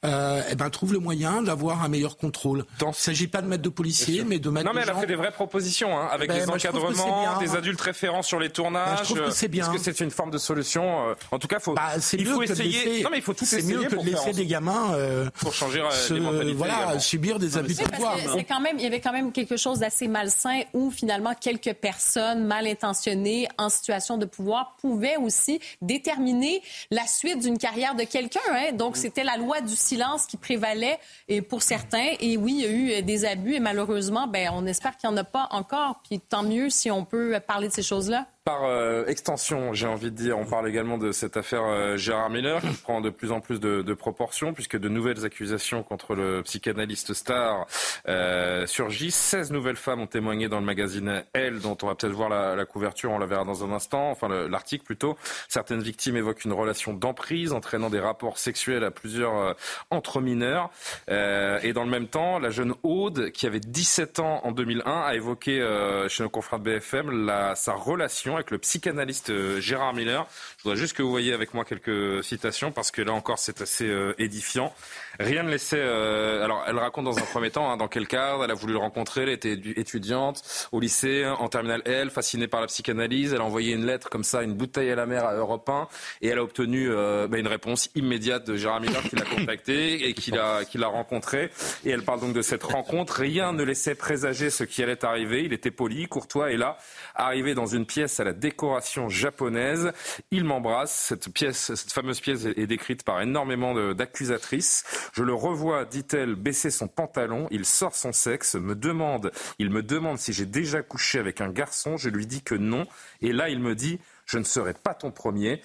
euh, 0.04 0.42
eh 0.50 0.54
ben, 0.54 0.70
trouve 0.70 0.94
le 0.94 0.98
moyen 0.98 1.42
d'avoir 1.42 1.82
un 1.82 1.88
meilleur 1.88 2.16
contrôle. 2.16 2.64
Il 2.80 2.86
ne 2.86 2.92
s'agit 2.92 3.26
pas 3.26 3.42
de 3.42 3.46
mettre 3.46 3.62
de 3.62 3.68
policiers, 3.68 4.24
mais 4.24 4.38
de 4.38 4.48
mettre 4.48 4.66
Non, 4.66 4.72
mais 4.74 4.82
elle 4.82 4.90
a 4.90 4.94
fait 4.94 5.06
des 5.06 5.14
vraies 5.14 5.30
propositions, 5.30 5.96
hein, 5.98 6.08
avec 6.10 6.28
ben, 6.28 6.38
des 6.38 6.48
encadrements, 6.48 7.38
des 7.38 7.54
adultes 7.54 7.80
référents 7.80 8.22
sur 8.22 8.40
les 8.40 8.48
tournages. 8.48 8.98
Ben, 8.98 9.04
je 9.04 9.14
trouve 9.14 9.26
que 9.26 9.30
c'est 9.30 9.48
bien. 9.48 9.64
Est-ce 9.64 9.84
que 9.84 9.92
c'est 9.92 10.02
une 10.02 10.10
forme 10.10 10.30
de 10.30 10.38
solution 10.38 11.10
euh, 11.10 11.14
En 11.30 11.38
tout 11.38 11.48
cas, 11.48 11.58
faut, 11.58 11.74
bah, 11.74 11.90
il 11.96 12.26
faut 12.26 12.42
essayer. 12.42 12.84
Laisser, 12.84 13.02
non, 13.02 13.10
mais 13.10 13.18
il 13.18 13.22
faut 13.22 13.34
tout 13.34 13.44
essayer. 13.44 13.62
C'est 13.62 13.74
mieux 13.74 13.84
que 13.84 13.96
de 13.96 14.10
laisser 14.10 14.32
des 14.32 14.46
gamins 14.46 14.94
euh, 14.94 15.28
pour 15.40 15.52
changer 15.52 15.80
euh, 15.80 15.90
se, 15.90 16.14
les 16.14 16.20
mentalités. 16.20 16.54
Voilà, 16.54 16.82
également. 16.82 17.00
subir 17.00 17.38
des 17.38 17.58
abus 17.58 17.74
de 17.74 17.82
pouvoir. 17.82 18.16
C'est 18.34 18.44
quand 18.44 18.60
même, 18.60 18.76
il 18.78 18.82
y 18.84 18.86
avait 18.86 19.00
quand 19.00 19.12
même 19.12 19.32
quelque 19.32 19.56
chose 19.56 19.80
d'assez 19.80 20.08
malsain 20.08 20.60
où 20.72 20.90
finalement 20.90 21.34
quelques 21.38 21.74
personnes 21.74 22.44
mal 22.44 22.66
intentionnées 22.66 23.48
en 23.58 23.68
situation 23.68 24.16
de 24.16 24.24
pouvoir 24.24 24.76
pouvaient 24.80 25.16
aussi 25.16 25.60
déterminer 25.82 26.62
la 26.90 27.06
suite 27.06 27.40
d'une 27.40 27.58
carrière 27.58 27.94
de 27.94 28.04
quelqu'un. 28.04 28.40
Hein. 28.50 28.72
Donc 28.72 28.96
c'était 28.96 29.24
la 29.24 29.36
loi 29.36 29.60
du 29.60 29.76
silence 29.90 30.26
qui 30.26 30.36
prévalait 30.36 30.98
et 31.28 31.42
pour 31.42 31.62
certains. 31.62 32.14
Et 32.20 32.36
oui, 32.36 32.54
il 32.58 32.60
y 32.60 32.66
a 32.66 32.98
eu 32.98 33.02
des 33.02 33.24
abus 33.24 33.54
et 33.54 33.60
malheureusement, 33.60 34.26
ben, 34.26 34.50
on 34.52 34.66
espère 34.66 34.96
qu'il 34.96 35.10
n'y 35.10 35.14
en 35.14 35.18
a 35.18 35.24
pas 35.24 35.48
encore. 35.50 36.00
Puis 36.04 36.20
tant 36.20 36.42
mieux 36.42 36.70
si 36.70 36.90
on 36.90 37.04
peut 37.04 37.38
parler 37.46 37.68
de 37.68 37.72
ces 37.72 37.82
choses-là. 37.82 38.26
Par 38.44 38.64
euh, 38.64 39.04
extension, 39.04 39.74
j'ai 39.74 39.86
envie 39.86 40.10
de 40.10 40.16
dire, 40.16 40.38
on 40.38 40.46
parle 40.46 40.66
également 40.66 40.96
de 40.96 41.12
cette 41.12 41.36
affaire 41.36 41.62
euh, 41.62 41.98
Gérard 41.98 42.30
Miller 42.30 42.62
qui 42.62 42.74
prend 42.82 43.02
de 43.02 43.10
plus 43.10 43.32
en 43.32 43.40
plus 43.40 43.60
de, 43.60 43.92
proportions 43.92 44.54
puisque 44.54 44.78
de 44.78 44.88
nouvelles 44.88 45.26
accusations 45.26 45.82
contre 45.82 46.14
le 46.14 46.42
psychanalyste 46.42 47.12
star 47.12 47.66
euh, 48.08 48.66
surgissent. 48.66 49.14
16 49.16 49.50
nouvelles 49.52 49.76
femmes 49.76 50.00
ont 50.00 50.06
témoigné 50.06 50.48
dans 50.48 50.58
le 50.58 50.64
magazine 50.64 51.22
Elle, 51.34 51.60
dont 51.60 51.76
on 51.82 51.86
va 51.86 51.94
peut-être 51.94 52.14
voir 52.14 52.30
la, 52.30 52.64
couverture, 52.64 53.10
on 53.10 53.18
la 53.18 53.26
verra 53.26 53.44
dans 53.44 53.62
un 53.62 53.72
instant, 53.72 54.10
enfin 54.10 54.28
l'article 54.48 54.84
plutôt. 54.84 55.18
Certaines 55.48 55.82
victimes 55.82 56.16
évoquent 56.16 56.46
une 56.46 56.54
relation 56.54 56.94
d'emprise 56.94 57.52
entraînant 57.52 57.90
des 57.90 58.00
rapports 58.00 58.38
sexuels 58.38 58.84
à 58.84 58.90
plusieurs 58.90 59.54
entre 59.90 60.22
mineurs. 60.22 60.70
et 61.08 61.72
dans 61.74 61.84
le 61.84 61.90
même 61.90 62.06
temps, 62.06 62.38
la 62.38 62.50
jeune 62.50 62.74
Aude, 62.84 63.32
qui 63.32 63.46
avait 63.46 63.60
17 63.60 64.20
ans 64.20 64.40
en 64.44 64.52
2001, 64.52 65.02
a 65.02 65.14
évoqué 65.14 65.60
chez 66.08 66.22
nos 66.22 66.30
confrères 66.30 66.58
de 66.58 66.64
BFM 66.64 67.30
sa 67.54 67.74
relation 67.74 68.29
avec 68.34 68.50
le 68.50 68.58
psychanalyste 68.58 69.58
Gérard 69.60 69.94
Miller. 69.94 70.26
Je 70.58 70.64
voudrais 70.64 70.78
juste 70.78 70.96
que 70.96 71.02
vous 71.02 71.10
voyez 71.10 71.32
avec 71.32 71.54
moi 71.54 71.64
quelques 71.64 72.22
citations 72.24 72.72
parce 72.72 72.90
que 72.90 73.02
là 73.02 73.12
encore 73.12 73.38
c'est 73.38 73.60
assez 73.60 73.88
euh, 73.88 74.14
édifiant. 74.18 74.72
Rien 75.18 75.42
ne 75.42 75.50
laissait. 75.50 75.80
Euh, 75.80 76.44
alors, 76.44 76.64
elle 76.66 76.78
raconte 76.78 77.04
dans 77.04 77.18
un 77.18 77.22
premier 77.22 77.50
temps 77.50 77.70
hein, 77.70 77.76
dans 77.76 77.88
quel 77.88 78.06
cadre 78.06 78.44
elle 78.44 78.50
a 78.50 78.54
voulu 78.54 78.72
le 78.72 78.78
rencontrer. 78.78 79.22
Elle 79.22 79.28
était 79.30 79.58
étudiante 79.76 80.42
au 80.72 80.80
lycée, 80.80 81.26
en 81.26 81.48
terminale 81.48 81.82
L, 81.84 82.10
fascinée 82.10 82.46
par 82.46 82.60
la 82.60 82.66
psychanalyse. 82.66 83.32
Elle 83.34 83.40
a 83.40 83.44
envoyé 83.44 83.74
une 83.74 83.84
lettre 83.84 84.08
comme 84.08 84.24
ça, 84.24 84.42
une 84.42 84.54
bouteille 84.54 84.90
à 84.90 84.94
la 84.94 85.06
mer 85.06 85.24
à 85.24 85.34
Europe 85.34 85.68
1, 85.68 85.88
et 86.22 86.28
elle 86.28 86.38
a 86.38 86.42
obtenu 86.42 86.88
euh, 86.90 87.26
bah, 87.28 87.38
une 87.38 87.48
réponse 87.48 87.90
immédiate 87.94 88.46
de 88.46 88.56
Gérard 88.56 88.80
Miller 88.80 89.02
qui 89.02 89.16
l'a 89.16 89.24
contacté 89.24 90.06
et 90.08 90.14
qui 90.14 90.30
l'a 90.30 90.64
qui 90.64 90.78
l'a 90.78 90.88
rencontré. 90.88 91.50
Et 91.84 91.90
elle 91.90 92.02
parle 92.02 92.20
donc 92.20 92.32
de 92.32 92.42
cette 92.42 92.62
rencontre. 92.62 93.14
Rien 93.14 93.52
ne 93.52 93.62
laissait 93.62 93.94
présager 93.94 94.50
ce 94.50 94.64
qui 94.64 94.82
allait 94.82 95.04
arriver. 95.04 95.44
Il 95.44 95.52
était 95.52 95.70
poli, 95.70 96.06
courtois, 96.06 96.52
et 96.52 96.56
là, 96.56 96.78
arrivé 97.14 97.54
dans 97.54 97.66
une 97.66 97.86
pièce 97.86 98.19
à 98.20 98.24
la 98.24 98.32
décoration 98.32 99.08
japonaise, 99.08 99.92
il 100.30 100.44
m'embrasse. 100.44 100.92
Cette 100.92 101.32
pièce, 101.32 101.74
cette 101.74 101.92
fameuse 101.92 102.20
pièce 102.20 102.44
est 102.44 102.66
décrite 102.66 103.02
par 103.02 103.20
énormément 103.20 103.74
d'accusatrices. 103.94 104.84
Je 105.12 105.22
le 105.22 105.34
revois, 105.34 105.84
dit-elle, 105.84 106.34
baisser 106.34 106.70
son 106.70 106.88
pantalon. 106.88 107.48
Il 107.50 107.64
sort 107.64 107.96
son 107.96 108.12
sexe, 108.12 108.54
me 108.54 108.74
demande, 108.74 109.32
il 109.58 109.70
me 109.70 109.82
demande 109.82 110.18
si 110.18 110.32
j'ai 110.32 110.46
déjà 110.46 110.82
couché 110.82 111.18
avec 111.18 111.40
un 111.40 111.50
garçon. 111.50 111.96
Je 111.96 112.08
lui 112.08 112.26
dis 112.26 112.42
que 112.42 112.54
non. 112.54 112.86
Et 113.22 113.32
là, 113.32 113.48
il 113.48 113.60
me 113.60 113.74
dit, 113.74 113.98
je 114.26 114.38
ne 114.38 114.44
serai 114.44 114.74
pas 114.74 114.94
ton 114.94 115.10
premier. 115.10 115.62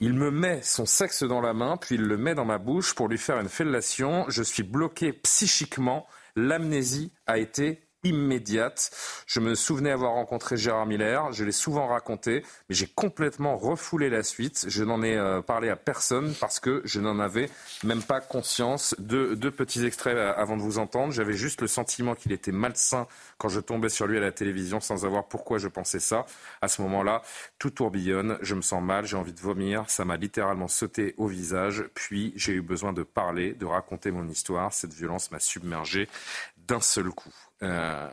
Il 0.00 0.14
me 0.14 0.30
met 0.30 0.60
son 0.62 0.86
sexe 0.86 1.24
dans 1.24 1.40
la 1.40 1.54
main, 1.54 1.76
puis 1.76 1.96
il 1.96 2.02
le 2.02 2.16
met 2.16 2.34
dans 2.34 2.44
ma 2.44 2.58
bouche 2.58 2.94
pour 2.94 3.08
lui 3.08 3.18
faire 3.18 3.40
une 3.40 3.48
fellation. 3.48 4.24
Je 4.28 4.42
suis 4.42 4.62
bloqué 4.62 5.12
psychiquement. 5.12 6.06
L'amnésie 6.36 7.10
a 7.26 7.38
été 7.38 7.87
immédiate. 8.04 8.90
Je 9.26 9.40
me 9.40 9.54
souvenais 9.54 9.90
avoir 9.90 10.12
rencontré 10.12 10.56
Gérard 10.56 10.86
Miller, 10.86 11.32
je 11.32 11.44
l'ai 11.44 11.52
souvent 11.52 11.86
raconté, 11.86 12.44
mais 12.68 12.74
j'ai 12.74 12.86
complètement 12.86 13.56
refoulé 13.56 14.08
la 14.10 14.22
suite. 14.22 14.66
Je 14.68 14.84
n'en 14.84 15.02
ai 15.02 15.16
euh, 15.16 15.42
parlé 15.42 15.68
à 15.68 15.76
personne 15.76 16.34
parce 16.40 16.60
que 16.60 16.82
je 16.84 17.00
n'en 17.00 17.18
avais 17.18 17.50
même 17.84 18.02
pas 18.02 18.20
conscience. 18.20 18.94
Deux, 18.98 19.36
deux 19.36 19.50
petits 19.50 19.84
extraits 19.84 20.16
euh, 20.16 20.32
avant 20.36 20.56
de 20.56 20.62
vous 20.62 20.78
entendre. 20.78 21.12
J'avais 21.12 21.34
juste 21.34 21.60
le 21.60 21.68
sentiment 21.68 22.14
qu'il 22.14 22.32
était 22.32 22.52
malsain 22.52 23.06
quand 23.38 23.48
je 23.48 23.60
tombais 23.60 23.88
sur 23.88 24.06
lui 24.06 24.18
à 24.18 24.20
la 24.20 24.32
télévision 24.32 24.80
sans 24.80 24.98
savoir 24.98 25.26
pourquoi 25.26 25.58
je 25.58 25.68
pensais 25.68 26.00
ça. 26.00 26.26
À 26.62 26.68
ce 26.68 26.82
moment-là, 26.82 27.22
tout 27.58 27.70
tourbillonne, 27.70 28.38
je 28.42 28.54
me 28.54 28.62
sens 28.62 28.82
mal, 28.82 29.06
j'ai 29.06 29.16
envie 29.16 29.32
de 29.32 29.40
vomir, 29.40 29.88
ça 29.88 30.04
m'a 30.04 30.16
littéralement 30.16 30.68
sauté 30.68 31.14
au 31.16 31.26
visage, 31.26 31.84
puis 31.94 32.32
j'ai 32.36 32.52
eu 32.52 32.62
besoin 32.62 32.92
de 32.92 33.02
parler, 33.02 33.52
de 33.52 33.66
raconter 33.66 34.10
mon 34.10 34.28
histoire. 34.28 34.72
Cette 34.72 34.92
violence 34.92 35.30
m'a 35.30 35.40
submergé 35.40 36.08
d'un 36.56 36.80
seul 36.80 37.08
coup. 37.10 37.32
Euh, 37.62 38.08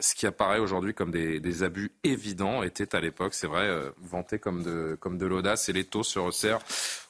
ce 0.00 0.14
qui 0.14 0.26
apparaît 0.26 0.58
aujourd'hui 0.58 0.94
comme 0.94 1.10
des, 1.10 1.40
des, 1.40 1.62
abus 1.62 1.92
évidents 2.04 2.62
était 2.62 2.94
à 2.94 3.00
l'époque, 3.00 3.34
c'est 3.34 3.46
vrai, 3.46 3.66
euh, 3.66 3.90
vanté 4.00 4.38
comme 4.38 4.62
de, 4.62 4.96
comme 4.98 5.18
de 5.18 5.26
l'audace 5.26 5.68
et 5.68 5.72
les 5.72 5.84
taux 5.84 6.02
se 6.02 6.18
resserrent 6.18 6.60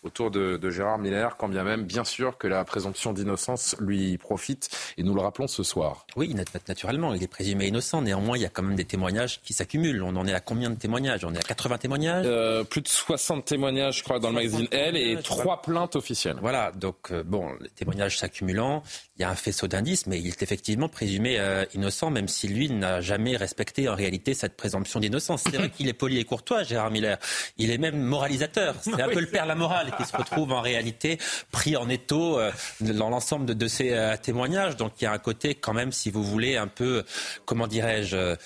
autour 0.02 0.30
de, 0.30 0.56
de, 0.56 0.70
Gérard 0.70 0.98
Miller, 0.98 1.36
quand 1.36 1.48
bien 1.48 1.62
même, 1.62 1.84
bien 1.84 2.04
sûr, 2.04 2.38
que 2.38 2.46
la 2.46 2.64
présomption 2.64 3.12
d'innocence 3.12 3.76
lui 3.80 4.16
profite, 4.18 4.70
et 4.96 5.02
nous 5.02 5.14
le 5.14 5.20
rappelons 5.20 5.46
ce 5.46 5.62
soir. 5.62 6.06
Oui, 6.16 6.34
naturellement, 6.68 7.12
il 7.12 7.22
est 7.22 7.28
présumé 7.28 7.66
innocent. 7.66 8.00
Néanmoins, 8.02 8.38
il 8.38 8.42
y 8.42 8.46
a 8.46 8.48
quand 8.48 8.62
même 8.62 8.76
des 8.76 8.86
témoignages 8.86 9.42
qui 9.42 9.52
s'accumulent. 9.52 10.02
On 10.02 10.16
en 10.16 10.26
est 10.26 10.32
à 10.32 10.40
combien 10.40 10.70
de 10.70 10.76
témoignages? 10.76 11.24
On 11.24 11.34
est 11.34 11.38
à 11.38 11.42
80 11.42 11.78
témoignages? 11.78 12.24
Euh, 12.26 12.64
Plus 12.64 12.80
de 12.80 12.88
60 12.88 13.44
témoignages, 13.44 13.98
je 13.98 14.04
crois, 14.04 14.18
dans 14.18 14.28
le 14.28 14.36
magazine 14.36 14.66
Elle, 14.70 14.96
et 14.96 15.18
trois 15.22 15.60
plaintes 15.60 15.96
officielles. 15.96 16.38
Voilà, 16.40 16.72
donc, 16.72 17.10
euh, 17.10 17.22
bon, 17.22 17.50
les 17.60 17.68
témoignages 17.68 18.18
s'accumulant, 18.18 18.82
il 19.16 19.22
y 19.22 19.24
a 19.24 19.30
un 19.30 19.34
faisceau 19.34 19.66
d'indices, 19.66 20.06
mais 20.06 20.18
il 20.18 20.28
est 20.28 20.42
effectivement 20.42 20.88
présumé 20.88 21.38
euh, 21.61 21.64
innocent, 21.74 22.11
même 22.11 22.28
si 22.28 22.48
lui 22.48 22.70
n'a 22.70 23.00
jamais 23.00 23.36
respecté 23.36 23.88
en 23.88 23.94
réalité 23.94 24.34
cette 24.34 24.56
présomption 24.56 25.00
d'innocence. 25.00 25.44
C'est 25.44 25.56
vrai 25.56 25.70
qu'il 25.76 25.88
est 25.88 25.92
poli 25.92 26.18
et 26.18 26.24
courtois, 26.24 26.62
Gérard 26.62 26.90
Miller. 26.90 27.18
Il 27.58 27.70
est 27.70 27.78
même 27.78 27.98
moralisateur. 27.98 28.74
C'est 28.80 29.00
un 29.00 29.08
peu 29.08 29.20
le 29.20 29.26
père 29.26 29.46
la 29.46 29.54
morale 29.54 29.92
qui 29.96 30.04
se 30.04 30.16
retrouve 30.16 30.52
en 30.52 30.61
réalité 30.61 31.18
pris 31.50 31.76
en 31.76 31.88
étau 31.88 32.38
euh, 32.38 32.50
dans 32.80 33.08
l'ensemble 33.08 33.46
de, 33.46 33.54
de, 33.54 33.68
ces 33.68 33.92
euh, 33.92 34.16
témoignages. 34.16 34.76
Donc 34.76 34.92
il 35.00 35.04
y 35.04 35.06
a 35.06 35.12
un 35.12 35.18
côté 35.18 35.54
quand 35.54 35.74
même, 35.74 35.92
si 35.92 36.11
vous 36.11 36.22
voulez, 36.22 36.56
un 36.56 36.68
peu, 36.68 37.04
comment 37.44 37.66
dirais-je, 37.66 38.36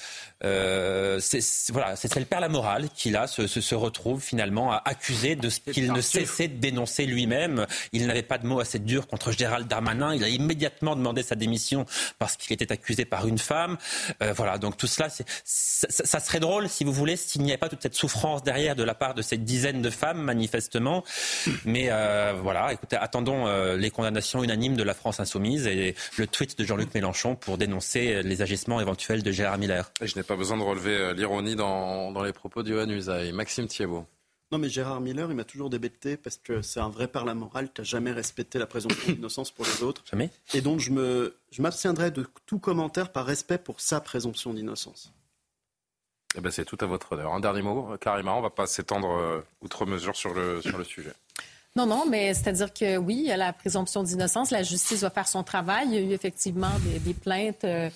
euh, 0.45 1.19
c'est 1.21 1.41
voilà, 1.73 1.97
c'est 1.97 2.15
le 2.17 2.25
père 2.25 2.41
la 2.41 2.49
morale 2.49 2.89
qui 2.95 3.11
là 3.11 3.27
se, 3.27 3.47
se, 3.47 3.61
se 3.61 3.75
retrouve 3.75 4.21
finalement 4.21 4.73
à 4.73 4.83
accuser 4.85 5.37
de 5.37 5.49
ce 5.49 5.61
qu'il 5.61 5.93
ne 5.93 6.01
cessait 6.01 6.49
de 6.49 6.59
dénoncer 6.59 7.07
lui-même. 7.07 7.67
Il 7.93 8.07
n'avait 8.07 8.23
pas 8.23 8.39
de 8.39 8.47
mots 8.47 8.61
assez 8.61 8.79
durs 8.79 9.07
contre 9.07 9.33
Gérald 9.33 9.69
Darmanin. 9.69 10.15
Il 10.15 10.25
a 10.25 10.29
immédiatement 10.29 10.97
demandé 10.97 11.23
sa 11.23 11.35
démission 11.35 11.87
parce 12.19 12.37
qu'il 12.37 12.53
était 12.53 12.73
accusé 12.73 13.05
par 13.05 13.27
une 13.27 13.39
femme. 13.39 13.77
Euh, 14.23 14.33
voilà, 14.33 14.59
donc 14.59 14.77
tout 14.77 14.87
cela, 14.87 15.09
ça, 15.09 15.25
ça, 15.45 16.21
serait 16.21 16.41
drôle 16.41 16.69
si 16.69 16.85
vous 16.85 16.93
voulez 16.93 17.17
s'il 17.17 17.43
n'y 17.43 17.51
avait 17.51 17.59
pas 17.59 17.69
toute 17.69 17.83
cette 17.83 17.95
souffrance 17.95 18.43
derrière 18.43 18.77
de 18.77 18.83
la 18.83 18.95
part 18.95 19.15
de 19.15 19.23
cette 19.23 19.45
dizaine 19.45 19.83
de 19.83 19.91
femmes 19.91 20.21
manifestement. 20.21 21.05
Mais 21.65 21.89
euh, 21.91 22.35
voilà, 22.43 22.73
écoutez, 22.73 22.97
attendons 22.97 23.47
euh, 23.47 23.77
les 23.77 23.91
condamnations 23.91 24.43
unanimes 24.43 24.77
de 24.77 24.83
la 24.83 24.95
France 24.95 25.21
insoumise 25.21 25.67
et 25.67 25.95
le 26.17 26.27
tweet 26.27 26.59
de 26.59 26.65
Jean-Luc 26.65 26.95
Mélenchon 26.95 27.35
pour 27.35 27.59
dénoncer 27.59 28.23
les 28.23 28.43
agissements 28.43 28.81
éventuels 28.81 29.23
de 29.23 29.31
Gérard 29.31 29.59
Miller. 29.59 29.91
Et 30.01 30.07
je 30.07 30.17
n'ai 30.17 30.23
pas 30.23 30.34
besoin 30.37 30.57
de 30.57 30.63
relever 30.63 31.15
l'ironie 31.15 31.57
dans, 31.57 32.13
dans, 32.13 32.23
les 32.23 32.33
propos 32.33 32.63
d'Yohann 32.63 32.91
Usaï. 32.91 33.33
Maxime 33.33 33.67
Thiebaud. 33.67 34.07
Non, 34.53 34.59
mais 34.59 34.69
Gérard 34.69 35.01
Miller, 35.01 35.31
il 35.31 35.35
m'a 35.35 35.45
toujours 35.45 35.71
débecté 35.71 36.17
parce 36.17 36.37
que 36.37 36.63
c'est 36.63 36.81
un 36.81 36.89
vrai 36.89 37.09
par 37.09 37.25
la 37.25 37.35
morale. 37.35 37.71
Tu 37.75 37.81
n'as 37.81 37.85
jamais 37.85 38.13
respecté 38.13 38.59
la 38.59 38.67
présomption 38.67 39.13
d'innocence 39.13 39.51
pour 39.51 39.65
les 39.65 39.83
autres. 39.83 40.05
Jamais. 40.11 40.31
Et 40.53 40.61
donc, 40.61 40.81
je, 40.81 40.91
me, 40.91 41.37
je 41.51 41.63
m'abstiendrai 41.63 42.11
de 42.11 42.25
tout 42.47 42.59
commentaire 42.59 43.11
par 43.11 43.27
respect 43.27 43.59
pour 43.59 43.81
sa 43.81 44.01
présomption 44.01 44.55
d'innocence. 44.55 45.13
Eh 46.37 46.41
ben, 46.41 46.51
c'est 46.51 46.65
tout 46.65 46.79
à 46.81 46.87
votre 46.87 47.13
honneur. 47.13 47.33
Un 47.33 47.41
dernier 47.41 47.63
mot, 47.63 47.97
Karima, 48.01 48.33
on 48.33 48.39
ne 48.39 48.43
va 48.43 48.51
pas 48.51 48.67
s'étendre 48.67 49.11
euh, 49.11 49.41
outre 49.61 49.87
mesure 49.87 50.17
sur 50.17 50.35
le, 50.35 50.61
sur 50.63 50.77
le 50.77 50.85
sujet. 50.85 51.13
Non, 51.77 51.87
non, 51.87 52.05
mais 52.09 52.33
c'est-à-dire 52.35 52.73
que 52.73 52.97
oui, 52.99 53.17
il 53.17 53.27
y 53.27 53.33
a 53.33 53.37
la 53.37 53.53
présomption 53.53 54.05
d'innocence. 54.05 54.53
La 54.53 54.63
justice 54.63 55.01
va 55.01 55.11
faire 55.11 55.27
son 55.27 55.43
travail. 55.43 55.89
Il 55.89 55.95
y 55.95 55.99
a 55.99 56.01
eu 56.03 56.13
effectivement 56.13 56.71
des, 57.05 57.15
plaintes 57.15 57.65
euh, 57.65 57.91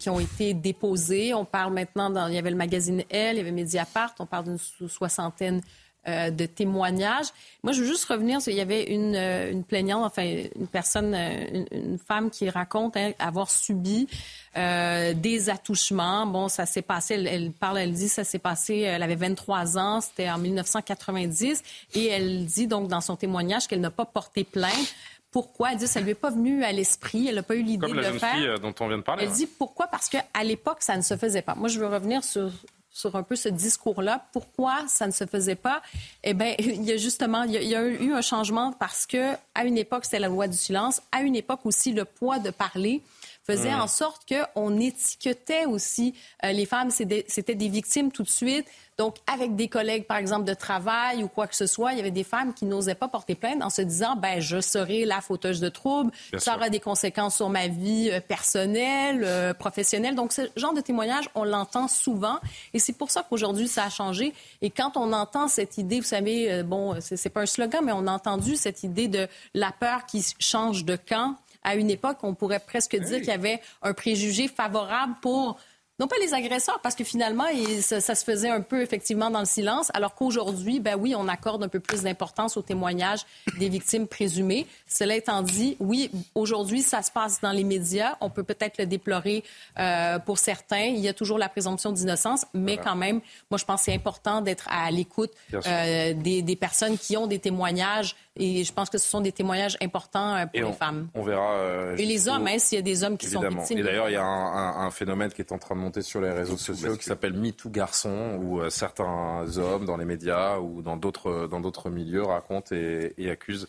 qui 0.00 0.10
ont 0.10 0.18
été 0.18 0.52
déposées. 0.52 1.32
On 1.32 1.44
parle 1.44 1.72
maintenant, 1.72 2.10
dans, 2.10 2.26
il 2.26 2.34
y 2.34 2.38
avait 2.38 2.50
le 2.50 2.56
magazine 2.56 3.04
Elle, 3.08 3.36
il 3.36 3.38
y 3.38 3.40
avait 3.42 3.52
Mediapart. 3.52 4.16
On 4.18 4.26
parle 4.26 4.46
d'une 4.46 4.88
soixantaine 4.88 5.60
euh, 6.08 6.30
de 6.30 6.46
témoignages. 6.46 7.26
Moi, 7.62 7.74
je 7.74 7.82
veux 7.82 7.86
juste 7.86 8.06
revenir, 8.06 8.38
il 8.46 8.54
y 8.54 8.60
avait 8.60 8.84
une, 8.84 9.14
euh, 9.14 9.52
une 9.52 9.64
plaignante, 9.64 10.02
enfin 10.06 10.22
une 10.24 10.66
personne, 10.66 11.14
euh, 11.14 11.64
une, 11.72 11.98
femme 11.98 12.30
qui 12.30 12.48
raconte 12.48 12.96
hein, 12.96 13.12
avoir 13.18 13.50
subi 13.50 14.08
des 14.56 15.50
attouchements. 15.50 16.26
Bon, 16.26 16.48
ça 16.48 16.64
s'est 16.64 16.80
passé, 16.80 17.14
elle, 17.14 17.26
elle, 17.26 17.52
parle, 17.52 17.78
elle 17.78 17.92
dit, 17.92 18.08
ça 18.08 18.24
s'est 18.24 18.38
passé, 18.38 18.78
elle 18.78 19.02
avait 19.02 19.14
23 19.14 19.76
ans, 19.76 20.00
c'était 20.00 20.30
en 20.30 20.38
1990, 20.38 21.62
et 21.94 22.06
elle 22.06 22.46
dit 22.46 22.66
donc 22.66 22.88
dans 22.88 23.02
son 23.02 23.16
témoignage 23.16 23.68
qu'elle 23.68 23.80
n'a 23.80 23.90
pas 23.90 24.06
porté 24.06 24.44
plainte 24.44 24.94
pourquoi? 25.30 25.70
Elle 25.72 25.78
dit 25.78 25.86
ça 25.86 26.00
lui 26.00 26.10
est 26.10 26.14
pas 26.14 26.30
venu 26.30 26.64
à 26.64 26.72
l'esprit. 26.72 27.28
Elle 27.28 27.36
n'a 27.36 27.44
pas 27.44 27.54
eu 27.54 27.62
l'idée 27.62 27.86
de 27.86 27.92
le 27.92 28.18
faire. 28.18 28.34
Fille 28.34 28.52
dont 28.60 28.74
on 28.80 28.88
vient 28.88 28.98
de 28.98 29.02
parler. 29.02 29.24
Elle 29.24 29.30
dit 29.30 29.46
pourquoi? 29.46 29.86
Parce 29.86 30.08
qu'à 30.08 30.24
l'époque, 30.42 30.78
ça 30.80 30.96
ne 30.96 31.02
se 31.02 31.16
faisait 31.16 31.42
pas. 31.42 31.54
Moi, 31.54 31.68
je 31.68 31.78
veux 31.78 31.86
revenir 31.86 32.24
sur 32.24 32.50
sur 32.90 33.16
un 33.16 33.22
peu 33.22 33.36
ce 33.36 33.48
discours-là. 33.48 34.26
Pourquoi 34.32 34.84
ça 34.88 35.06
ne 35.06 35.12
se 35.12 35.24
faisait 35.26 35.54
pas? 35.54 35.82
Eh 36.24 36.34
bien, 36.34 36.54
il 36.58 36.84
y 36.84 36.92
a 36.92 36.96
justement, 36.96 37.44
il 37.44 37.52
y 37.52 37.74
a, 37.74 37.82
eu 37.82 38.12
un 38.12 38.22
changement 38.22 38.72
parce 38.72 39.06
que 39.06 39.34
à 39.54 39.64
une 39.64 39.78
époque, 39.78 40.04
c'était 40.04 40.18
la 40.18 40.28
loi 40.28 40.48
du 40.48 40.56
silence. 40.56 41.00
À 41.12 41.22
une 41.22 41.36
époque 41.36 41.60
aussi, 41.64 41.92
le 41.92 42.04
poids 42.04 42.38
de 42.38 42.50
parler 42.50 43.02
faisait 43.46 43.74
en 43.74 43.86
sorte 43.86 44.22
qu'on 44.28 44.78
étiquetait 44.78 45.66
aussi 45.66 46.14
euh, 46.44 46.52
les 46.52 46.66
femmes. 46.66 46.90
C'était 46.90 47.54
des 47.54 47.68
victimes 47.68 48.12
tout 48.12 48.22
de 48.22 48.28
suite. 48.28 48.66
Donc, 48.98 49.16
avec 49.26 49.56
des 49.56 49.68
collègues, 49.68 50.06
par 50.06 50.18
exemple, 50.18 50.44
de 50.44 50.52
travail 50.52 51.24
ou 51.24 51.28
quoi 51.28 51.46
que 51.46 51.56
ce 51.56 51.66
soit, 51.66 51.92
il 51.92 51.96
y 51.96 52.00
avait 52.00 52.10
des 52.10 52.24
femmes 52.24 52.52
qui 52.52 52.66
n'osaient 52.66 52.94
pas 52.94 53.08
porter 53.08 53.34
plainte 53.34 53.62
en 53.62 53.70
se 53.70 53.80
disant, 53.80 54.14
ben, 54.14 54.40
je 54.40 54.60
serai 54.60 55.06
la 55.06 55.22
fauteuse 55.22 55.58
de 55.58 55.70
troubles, 55.70 56.12
ça 56.36 56.56
aura 56.56 56.68
des 56.68 56.80
conséquences 56.80 57.36
sur 57.36 57.48
ma 57.48 57.66
vie 57.66 58.10
euh, 58.12 58.20
personnelle, 58.20 59.22
euh, 59.24 59.54
professionnelle. 59.54 60.14
Donc, 60.14 60.32
ce 60.32 60.42
genre 60.54 60.74
de 60.74 60.82
témoignage, 60.82 61.30
on 61.34 61.44
l'entend 61.44 61.88
souvent. 61.88 62.38
Et 62.74 62.78
c'est 62.78 62.92
pour 62.92 63.10
ça 63.10 63.24
qu'aujourd'hui, 63.26 63.68
ça 63.68 63.84
a 63.84 63.90
changé. 63.90 64.34
Et 64.60 64.68
quand 64.68 64.98
on 64.98 65.14
entend 65.14 65.48
cette 65.48 65.78
idée, 65.78 66.00
vous 66.00 66.06
savez, 66.06 66.62
bon, 66.62 66.96
c'est 67.00 67.30
pas 67.30 67.40
un 67.40 67.46
slogan, 67.46 67.82
mais 67.82 67.92
on 67.92 68.06
a 68.06 68.12
entendu 68.12 68.56
cette 68.56 68.82
idée 68.82 69.08
de 69.08 69.28
la 69.54 69.72
peur 69.72 70.04
qui 70.04 70.22
change 70.38 70.84
de 70.84 70.96
camp. 70.96 71.36
À 71.62 71.74
une 71.74 71.90
époque, 71.90 72.18
on 72.22 72.34
pourrait 72.34 72.60
presque 72.60 72.96
dire 72.96 73.18
qu'il 73.18 73.28
y 73.28 73.32
avait 73.32 73.60
un 73.82 73.92
préjugé 73.92 74.48
favorable 74.48 75.14
pour 75.20 75.58
non 76.00 76.08
pas 76.08 76.16
les 76.18 76.32
agresseurs, 76.32 76.80
parce 76.80 76.94
que 76.94 77.04
finalement, 77.04 77.44
ça, 77.82 78.14
se 78.14 78.24
faisait 78.24 78.48
un 78.48 78.62
peu 78.62 78.80
effectivement 78.80 79.28
dans 79.28 79.40
le 79.40 79.44
silence, 79.44 79.90
alors 79.92 80.14
qu'aujourd'hui, 80.14 80.80
ben 80.80 80.96
oui, 80.98 81.14
on 81.14 81.28
accorde 81.28 81.62
un 81.62 81.68
peu 81.68 81.78
plus 81.78 82.02
d'importance 82.04 82.56
aux 82.56 82.62
témoignages 82.62 83.20
des 83.58 83.68
victimes 83.68 84.08
présumées. 84.08 84.66
Cela 84.86 85.14
étant 85.14 85.42
dit, 85.42 85.76
oui, 85.78 86.10
aujourd'hui, 86.34 86.80
ça 86.80 87.02
se 87.02 87.10
passe 87.10 87.42
dans 87.42 87.52
les 87.52 87.64
médias. 87.64 88.16
On 88.22 88.30
peut 88.30 88.44
peut-être 88.44 88.78
le 88.78 88.86
déplorer 88.86 89.44
euh, 89.78 90.18
pour 90.18 90.38
certains. 90.38 90.84
Il 90.84 91.00
y 91.00 91.08
a 91.08 91.12
toujours 91.12 91.36
la 91.36 91.50
présomption 91.50 91.92
d'innocence, 91.92 92.46
mais 92.54 92.78
quand 92.78 92.96
même, 92.96 93.20
moi, 93.50 93.58
je 93.58 93.66
pense 93.66 93.80
que 93.80 93.84
c'est 93.84 93.94
important 93.94 94.40
d'être 94.40 94.68
à 94.70 94.90
l'écoute 94.90 95.32
euh, 95.52 96.14
des, 96.14 96.40
des 96.40 96.56
personnes 96.56 96.96
qui 96.96 97.18
ont 97.18 97.26
des 97.26 97.40
témoignages 97.40 98.16
et 98.40 98.64
je 98.64 98.72
pense 98.72 98.88
que 98.88 98.96
ce 98.98 99.08
sont 99.08 99.20
des 99.20 99.32
témoignages 99.32 99.76
importants 99.82 100.34
euh, 100.34 100.46
pour 100.46 100.70
les 100.70 100.72
femmes. 100.72 101.08
On 101.14 101.22
verra. 101.22 101.52
Euh, 101.56 101.96
et 101.96 102.06
les 102.06 102.28
hommes, 102.28 102.46
hein, 102.46 102.58
s'il 102.58 102.76
y 102.76 102.78
a 102.78 102.82
des 102.82 103.04
hommes 103.04 103.18
qui 103.18 103.26
sont 103.26 103.40
victimes. 103.40 103.78
Et 103.78 103.82
d'ailleurs, 103.82 104.08
il 104.08 104.14
y 104.14 104.16
a 104.16 104.24
un, 104.24 104.86
un, 104.86 104.90
phénomène 104.90 105.30
qui 105.30 105.42
est 105.42 105.52
en 105.52 105.58
train 105.58 105.74
de 105.74 105.80
monter 105.80 106.02
sur 106.02 106.20
les 106.20 106.30
réseaux 106.30 106.56
sociaux 106.56 106.96
qui 106.96 107.04
s'appelle 107.04 107.34
MeToo 107.34 107.68
Garçon, 107.70 108.38
où 108.42 108.60
euh, 108.60 108.70
certains 108.70 109.44
hommes 109.58 109.84
dans 109.84 109.98
les 109.98 110.06
médias 110.06 110.58
ou 110.58 110.82
dans 110.82 110.96
d'autres 110.96 111.48
dans 111.50 111.60
d'autres 111.60 111.90
milieux 111.90 112.22
racontent 112.22 112.74
et, 112.74 113.14
et 113.18 113.30
accusent 113.30 113.68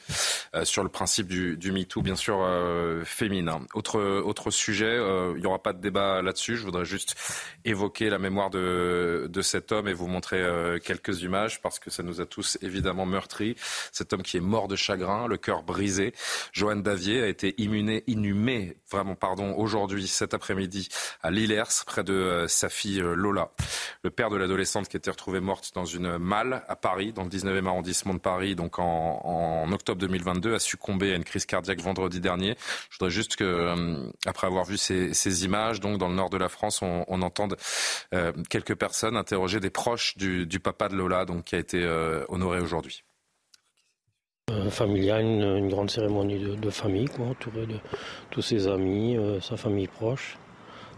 sur 0.63 0.83
le 0.83 0.89
principe 0.89 1.27
du, 1.27 1.57
du 1.57 1.71
MeToo, 1.71 2.01
bien 2.01 2.15
sûr 2.15 2.39
féminin. 3.03 3.61
Autre 3.73 3.99
autre 4.01 4.51
sujet, 4.51 4.97
il 5.35 5.39
n'y 5.39 5.45
aura 5.45 5.61
pas 5.61 5.73
de 5.73 5.79
débat 5.79 6.21
là-dessus. 6.21 6.57
Je 6.57 6.63
voudrais 6.63 6.85
juste 6.85 7.15
évoquer 7.65 8.09
la 8.09 8.19
mémoire 8.19 8.49
de 8.49 9.29
de 9.29 9.41
cet 9.41 9.71
homme 9.71 9.87
et 9.87 9.93
vous 9.93 10.07
montrer 10.07 10.41
quelques 10.83 11.21
images 11.21 11.61
parce 11.61 11.79
que 11.79 11.89
ça 11.89 12.03
nous 12.03 12.21
a 12.21 12.25
tous 12.25 12.57
évidemment 12.61 13.05
meurtris. 13.05 13.55
Cet 13.91 14.13
homme 14.13 14.23
qui 14.23 14.37
est 14.37 14.41
mort 14.41 14.60
de 14.67 14.75
chagrin, 14.75 15.27
le 15.27 15.37
cœur 15.37 15.63
brisé. 15.63 16.13
Johan 16.53 16.77
Davier 16.77 17.23
a 17.23 17.27
été 17.27 17.55
immuné, 17.57 18.03
inhumé, 18.07 18.77
vraiment 18.89 19.15
pardon, 19.15 19.53
aujourd'hui, 19.57 20.07
cet 20.07 20.33
après-midi, 20.33 20.89
à 21.21 21.31
Lillers, 21.31 21.63
près 21.85 22.03
de 22.03 22.13
euh, 22.13 22.47
sa 22.47 22.69
fille 22.69 23.01
euh, 23.01 23.13
Lola. 23.13 23.51
Le 24.03 24.09
père 24.09 24.29
de 24.29 24.37
l'adolescente 24.37 24.87
qui 24.87 24.97
était 24.97 25.11
retrouvée 25.11 25.39
morte 25.39 25.71
dans 25.73 25.85
une 25.85 26.17
malle 26.17 26.63
à 26.67 26.75
Paris, 26.75 27.13
dans 27.13 27.23
le 27.23 27.29
19e 27.29 27.65
arrondissement 27.67 28.13
de 28.13 28.19
Paris, 28.19 28.55
donc 28.55 28.79
en, 28.79 29.71
octobre 29.71 29.99
2022, 29.99 30.55
a 30.55 30.59
succombé 30.59 31.13
à 31.13 31.15
une 31.15 31.23
crise 31.23 31.45
cardiaque 31.45 31.81
vendredi 31.81 32.19
dernier. 32.19 32.55
Je 32.89 32.97
voudrais 32.97 33.11
juste 33.11 33.35
que, 33.35 33.43
euh, 33.43 34.09
après 34.25 34.47
avoir 34.47 34.65
vu 34.65 34.77
ces, 34.77 35.45
images, 35.45 35.79
donc 35.79 35.97
dans 35.97 36.09
le 36.09 36.15
nord 36.15 36.29
de 36.29 36.37
la 36.37 36.49
France, 36.49 36.81
on, 36.81 37.21
entende 37.21 37.55
quelques 38.49 38.75
personnes 38.75 39.15
interroger 39.15 39.59
des 39.59 39.69
proches 39.69 40.17
du, 40.17 40.59
papa 40.59 40.89
de 40.89 40.95
Lola, 40.95 41.25
donc 41.25 41.45
qui 41.45 41.55
a 41.55 41.59
été 41.59 41.85
honoré 42.29 42.59
aujourd'hui. 42.59 43.03
Euh, 44.51 45.17
une, 45.19 45.69
grande 45.69 45.89
cérémonie 45.89 46.39
de, 46.39 46.69
famille, 46.69 47.05
quoi, 47.05 47.27
entouré 47.27 47.65
de 47.65 47.77
tous 48.31 48.41
ses 48.41 48.67
amis, 48.67 49.15
euh, 49.15 49.39
sa 49.39 49.55
famille 49.55 49.87
proche, 49.87 50.37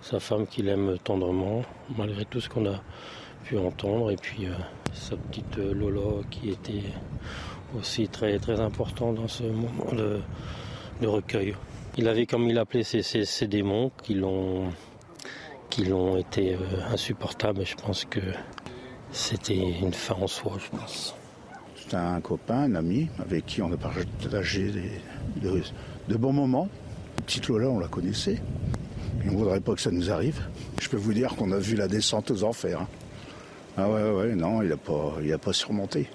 sa 0.02 0.20
femme 0.20 0.48
qu'il 0.48 0.70
aime 0.70 0.98
tendrement, 1.04 1.62
malgré 1.96 2.26
tout 2.26 2.40
ce 2.40 2.50
qu'on 2.50 2.66
a 2.66 2.82
pu 3.44 3.58
entendre, 3.58 4.10
et 4.12 4.16
puis 4.16 4.46
euh, 4.46 4.54
sa 4.94 5.16
petite 5.18 5.58
Lolo 5.58 6.24
qui 6.32 6.50
était 6.50 6.84
aussi 7.78 8.08
très, 8.08 8.40
très 8.40 8.60
important 8.60 9.14
dans 9.14 9.28
ce 9.28 9.44
moment 9.44 9.92
de, 9.92 10.20
recueil. 11.06 11.54
Il 11.98 12.08
avait, 12.08 12.26
comme 12.26 12.50
il 12.50 12.58
appelait, 12.58 12.84
ces, 12.84 13.48
démons 13.48 13.92
qui 14.02 14.16
l'ont 14.16 14.70
qui 15.70 15.86
l'ont 15.86 16.18
été 16.18 16.56
insupportables, 16.92 17.66
je 17.66 17.76
pense 17.76 18.06
que 18.06 18.22
c'était 19.12 19.58
une 19.58 19.94
fin 19.94 20.16
en 20.16 20.28
soi, 20.28 20.54
je 20.60 20.78
pense 20.78 21.16
un 21.94 22.22
copain, 22.22 22.64
un 22.64 22.76
ami, 22.76 23.10
avec 23.20 23.46
qui 23.46 23.62
on 23.62 23.72
a 23.72 23.78
partagé 23.78 24.72
de, 25.42 26.16
bons 26.16 26.34
moments. 26.34 26.70
Petite 27.26 27.48
Lola, 27.48 27.70
on 27.70 27.80
la 27.80 27.88
connaissait. 27.88 28.42
on 29.26 29.32
ne 29.32 29.38
voudrait 29.38 29.60
pas 29.60 29.74
que 29.76 29.82
ça 29.82 29.92
nous 29.92 30.12
arrive. 30.12 30.42
Je 30.82 30.90
peux 30.90 30.98
vous 30.98 31.14
dire 31.14 31.36
qu'on 31.36 31.52
a 31.52 31.58
vu 31.58 31.76
la 31.76 31.88
descente 31.88 32.32
aux 32.32 32.44
enfers. 32.44 32.82
Hein. 32.82 32.88
Ah 33.78 33.90
ouais, 33.90 34.12
ouais, 34.12 34.36
non, 34.36 34.62
il 34.62 34.70
n'a 34.70 34.78
pas, 34.78 35.16
pas 35.42 35.54
surmonté. 35.54 36.08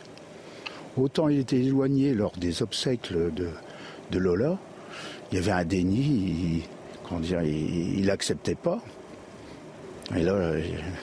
Autant 0.97 1.29
il 1.29 1.41
était 1.41 1.59
éloigné 1.59 2.15
lors 2.15 2.33
des 2.37 2.63
obsèques 2.63 3.13
de, 3.13 4.19
Lola, 4.19 4.59
il 5.31 5.37
y 5.37 5.39
avait 5.39 5.53
un 5.53 5.65
déni, 5.65 6.63
il, 7.11 7.21
dire, 7.21 7.43
il 7.43 8.07
n'acceptait 8.07 8.55
pas. 8.55 8.81
Et 10.17 10.23
là, 10.23 10.55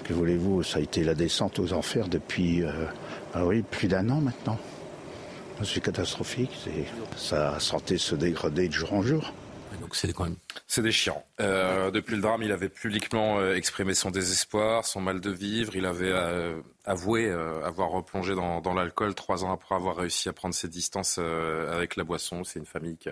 que 0.03 0.13
voulez-vous, 0.13 0.63
ça 0.63 0.79
a 0.79 0.81
été 0.81 1.03
la 1.03 1.13
descente 1.13 1.59
aux 1.59 1.73
enfers 1.73 2.07
depuis 2.07 2.63
euh, 2.63 2.71
ah 3.37 3.45
oui, 3.45 3.63
plus 3.63 3.89
d'un 3.89 4.09
an 4.09 4.21
maintenant. 4.21 4.57
C'est 5.61 5.81
catastrophique. 5.81 6.57
Sa 7.17 7.59
santé 7.59 7.97
se 7.97 8.15
dégrader 8.15 8.69
de 8.69 8.73
jour 8.73 8.93
en 8.93 9.01
jour. 9.01 9.33
Donc 9.81 9.93
c'est 9.93 10.13
quand 10.13 10.23
même. 10.23 10.37
C'est 10.67 10.81
déchirant. 10.81 11.25
Euh, 11.41 11.91
depuis 11.91 12.15
le 12.15 12.21
drame, 12.21 12.43
il 12.43 12.53
avait 12.53 12.69
publiquement 12.69 13.39
euh, 13.39 13.55
exprimé 13.55 13.93
son 13.93 14.09
désespoir, 14.09 14.85
son 14.85 15.01
mal 15.01 15.19
de 15.19 15.31
vivre. 15.31 15.75
Il 15.75 15.85
avait 15.85 16.13
euh, 16.13 16.61
avoué 16.85 17.29
avoir 17.29 17.89
replongé 17.89 18.35
dans, 18.35 18.73
l'alcool 18.73 19.13
trois 19.15 19.43
ans 19.43 19.51
après 19.51 19.75
avoir 19.75 19.97
réussi 19.97 20.29
à 20.29 20.33
prendre 20.33 20.55
ses 20.55 20.69
distances 20.69 21.17
avec 21.17 21.97
la 21.97 22.05
boisson. 22.05 22.45
C'est 22.45 22.59
une 22.59 22.65
famille 22.65 22.97
qui 22.97 23.09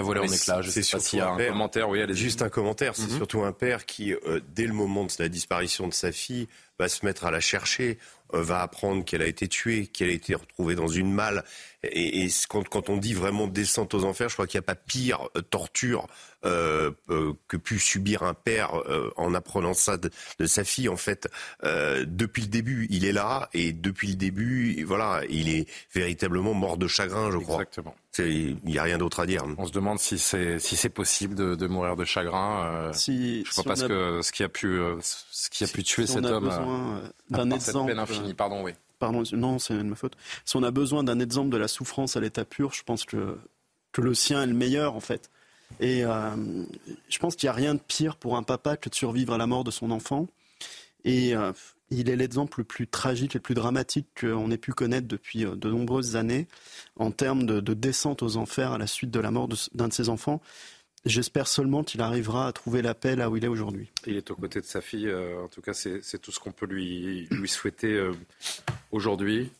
a, 0.00 0.02
volé 0.02 0.18
en 0.18 0.24
éclats. 0.24 0.62
C'est 0.64 0.82
surtout 0.82 1.20
un, 1.20 1.36
commentaire. 1.36 1.88
Oui, 1.88 2.00
juste 2.12 2.42
un 2.42 2.48
commentaire. 2.48 2.96
C'est 2.96 3.08
mhm. 3.08 3.18
surtout 3.18 3.42
un 3.44 3.52
père 3.52 3.86
qui, 3.86 4.14
dès 4.48 4.66
le 4.66 4.74
moment 4.74 5.04
de 5.04 5.12
la 5.20 5.28
disparition 5.28 5.86
de 5.86 5.94
sa 5.94 6.10
fille, 6.10 6.48
va 6.80 6.88
se 6.88 7.06
mettre 7.06 7.24
à 7.24 7.30
la 7.30 7.40
chercher. 7.40 7.98
Euh, 8.34 8.42
va 8.42 8.62
apprendre 8.62 9.04
qu'elle 9.04 9.22
a 9.22 9.26
été 9.26 9.48
tuée, 9.48 9.86
qu'elle 9.86 10.10
a 10.10 10.12
été 10.12 10.34
retrouvée 10.34 10.74
dans 10.74 10.88
une 10.88 11.12
malle. 11.12 11.44
Et, 11.84 12.28
quand, 12.48 12.68
quand, 12.68 12.88
on 12.88 12.96
dit 12.96 13.14
vraiment 13.14 13.46
descente 13.48 13.94
aux 13.94 14.04
enfers, 14.04 14.28
je 14.28 14.34
crois 14.34 14.46
qu'il 14.46 14.58
n'y 14.58 14.64
a 14.64 14.66
pas 14.66 14.74
pire 14.74 15.28
euh, 15.36 15.42
torture 15.42 16.06
euh, 16.44 16.90
euh, 17.08 17.34
que 17.46 17.56
pu 17.56 17.78
subir 17.78 18.24
un 18.24 18.34
père 18.34 18.74
euh, 18.74 19.12
en 19.16 19.32
apprenant 19.32 19.74
ça 19.74 19.96
de, 19.96 20.10
sa 20.46 20.64
fille. 20.64 20.88
En 20.88 20.96
fait, 20.96 21.28
depuis 21.62 22.42
le 22.42 22.48
début, 22.48 22.88
il 22.90 23.04
est 23.04 23.12
là 23.12 23.48
et 23.54 23.72
depuis 23.72 24.08
le 24.08 24.14
début, 24.16 24.82
voilà, 24.84 25.22
il 25.30 25.48
est 25.48 25.68
véritablement 25.94 26.52
mort 26.52 26.78
de 26.78 26.88
chagrin, 26.88 27.30
je 27.30 27.38
crois. 27.38 27.62
Exactement. 27.62 27.94
Il 28.18 28.56
n'y 28.64 28.78
a 28.78 28.82
rien 28.82 28.98
d'autre 28.98 29.20
à 29.20 29.26
dire. 29.26 29.44
On 29.56 29.66
se 29.66 29.72
demande 29.72 29.98
si 29.98 30.18
c'est 30.18 30.58
si 30.58 30.76
c'est 30.76 30.90
possible 30.90 31.34
de, 31.34 31.54
de, 31.54 31.66
mourir 31.66 31.96
de 31.96 32.04
chagrin. 32.04 32.90
si, 32.92 33.44
je 33.44 33.54
vois 33.54 33.64
pas 33.64 33.76
ce, 33.76 33.84
que, 33.86 34.20
ce 34.22 34.32
qui 34.32 34.42
a 34.42 34.48
pu 34.48 34.80
ce 35.00 35.48
qui 35.48 35.64
a 35.64 35.68
pu 35.68 35.84
tuer 35.84 36.06
cet 36.06 36.24
homme. 36.24 36.50
D'un 37.30 37.50
exemple. 37.52 37.94
Pardon, 38.36 38.62
oui. 38.64 38.72
Pardon, 39.02 39.24
non, 39.32 39.58
c'est 39.58 39.74
de 39.74 39.82
ma 39.82 39.96
faute. 39.96 40.16
Si 40.44 40.56
on 40.56 40.62
a 40.62 40.70
besoin 40.70 41.02
d'un 41.02 41.18
exemple 41.18 41.50
de 41.50 41.56
la 41.56 41.66
souffrance 41.66 42.16
à 42.16 42.20
l'état 42.20 42.44
pur, 42.44 42.72
je 42.72 42.84
pense 42.84 43.04
que 43.04 43.36
que 43.90 44.00
le 44.00 44.14
sien 44.14 44.44
est 44.44 44.46
le 44.46 44.54
meilleur 44.54 44.94
en 44.94 45.00
fait. 45.00 45.28
Et 45.80 46.04
euh, 46.04 46.30
je 47.08 47.18
pense 47.18 47.34
qu'il 47.34 47.48
n'y 47.48 47.50
a 47.50 47.54
rien 47.54 47.74
de 47.74 47.80
pire 47.80 48.14
pour 48.14 48.36
un 48.36 48.44
papa 48.44 48.76
que 48.76 48.88
de 48.88 48.94
survivre 48.94 49.34
à 49.34 49.38
la 49.38 49.48
mort 49.48 49.64
de 49.64 49.72
son 49.72 49.90
enfant. 49.90 50.28
Et 51.04 51.34
euh, 51.34 51.50
il 51.90 52.10
est 52.10 52.14
l'exemple 52.14 52.60
le 52.60 52.64
plus 52.64 52.86
tragique 52.86 53.34
et 53.34 53.38
le 53.38 53.42
plus 53.42 53.56
dramatique 53.56 54.06
qu'on 54.20 54.52
ait 54.52 54.56
pu 54.56 54.72
connaître 54.72 55.08
depuis 55.08 55.44
euh, 55.44 55.56
de 55.56 55.68
nombreuses 55.68 56.14
années 56.14 56.46
en 56.94 57.10
termes 57.10 57.44
de, 57.44 57.74
descente 57.74 58.22
aux 58.22 58.36
enfers 58.36 58.70
à 58.70 58.78
la 58.78 58.86
suite 58.86 59.10
de 59.10 59.18
la 59.18 59.32
mort 59.32 59.48
d'un 59.74 59.88
de, 59.88 59.92
ses 59.92 60.10
enfants. 60.10 60.40
J'espère 61.04 61.48
seulement 61.48 61.82
qu'il 61.82 62.00
arrivera 62.00 62.46
à 62.46 62.52
trouver 62.52 62.82
la 62.82 62.94
paix 62.94 63.16
là 63.16 63.28
où 63.28 63.36
il 63.36 63.44
est 63.44 63.48
aujourd'hui. 63.48 63.90
Il 64.06 64.16
est 64.16 64.30
aux 64.30 64.36
côtés 64.36 64.60
de 64.60 64.66
sa 64.66 64.80
fille. 64.80 65.12
en 65.12 65.48
tout 65.48 65.60
cas, 65.60 65.72
c'est 65.72 66.18
tout 66.20 66.30
ce 66.30 66.38
qu'on 66.38 66.52
peut 66.52 66.66
lui, 66.66 67.26
lui 67.30 67.48
souhaiter 67.48 68.10
aujourd'hui. 68.92 69.50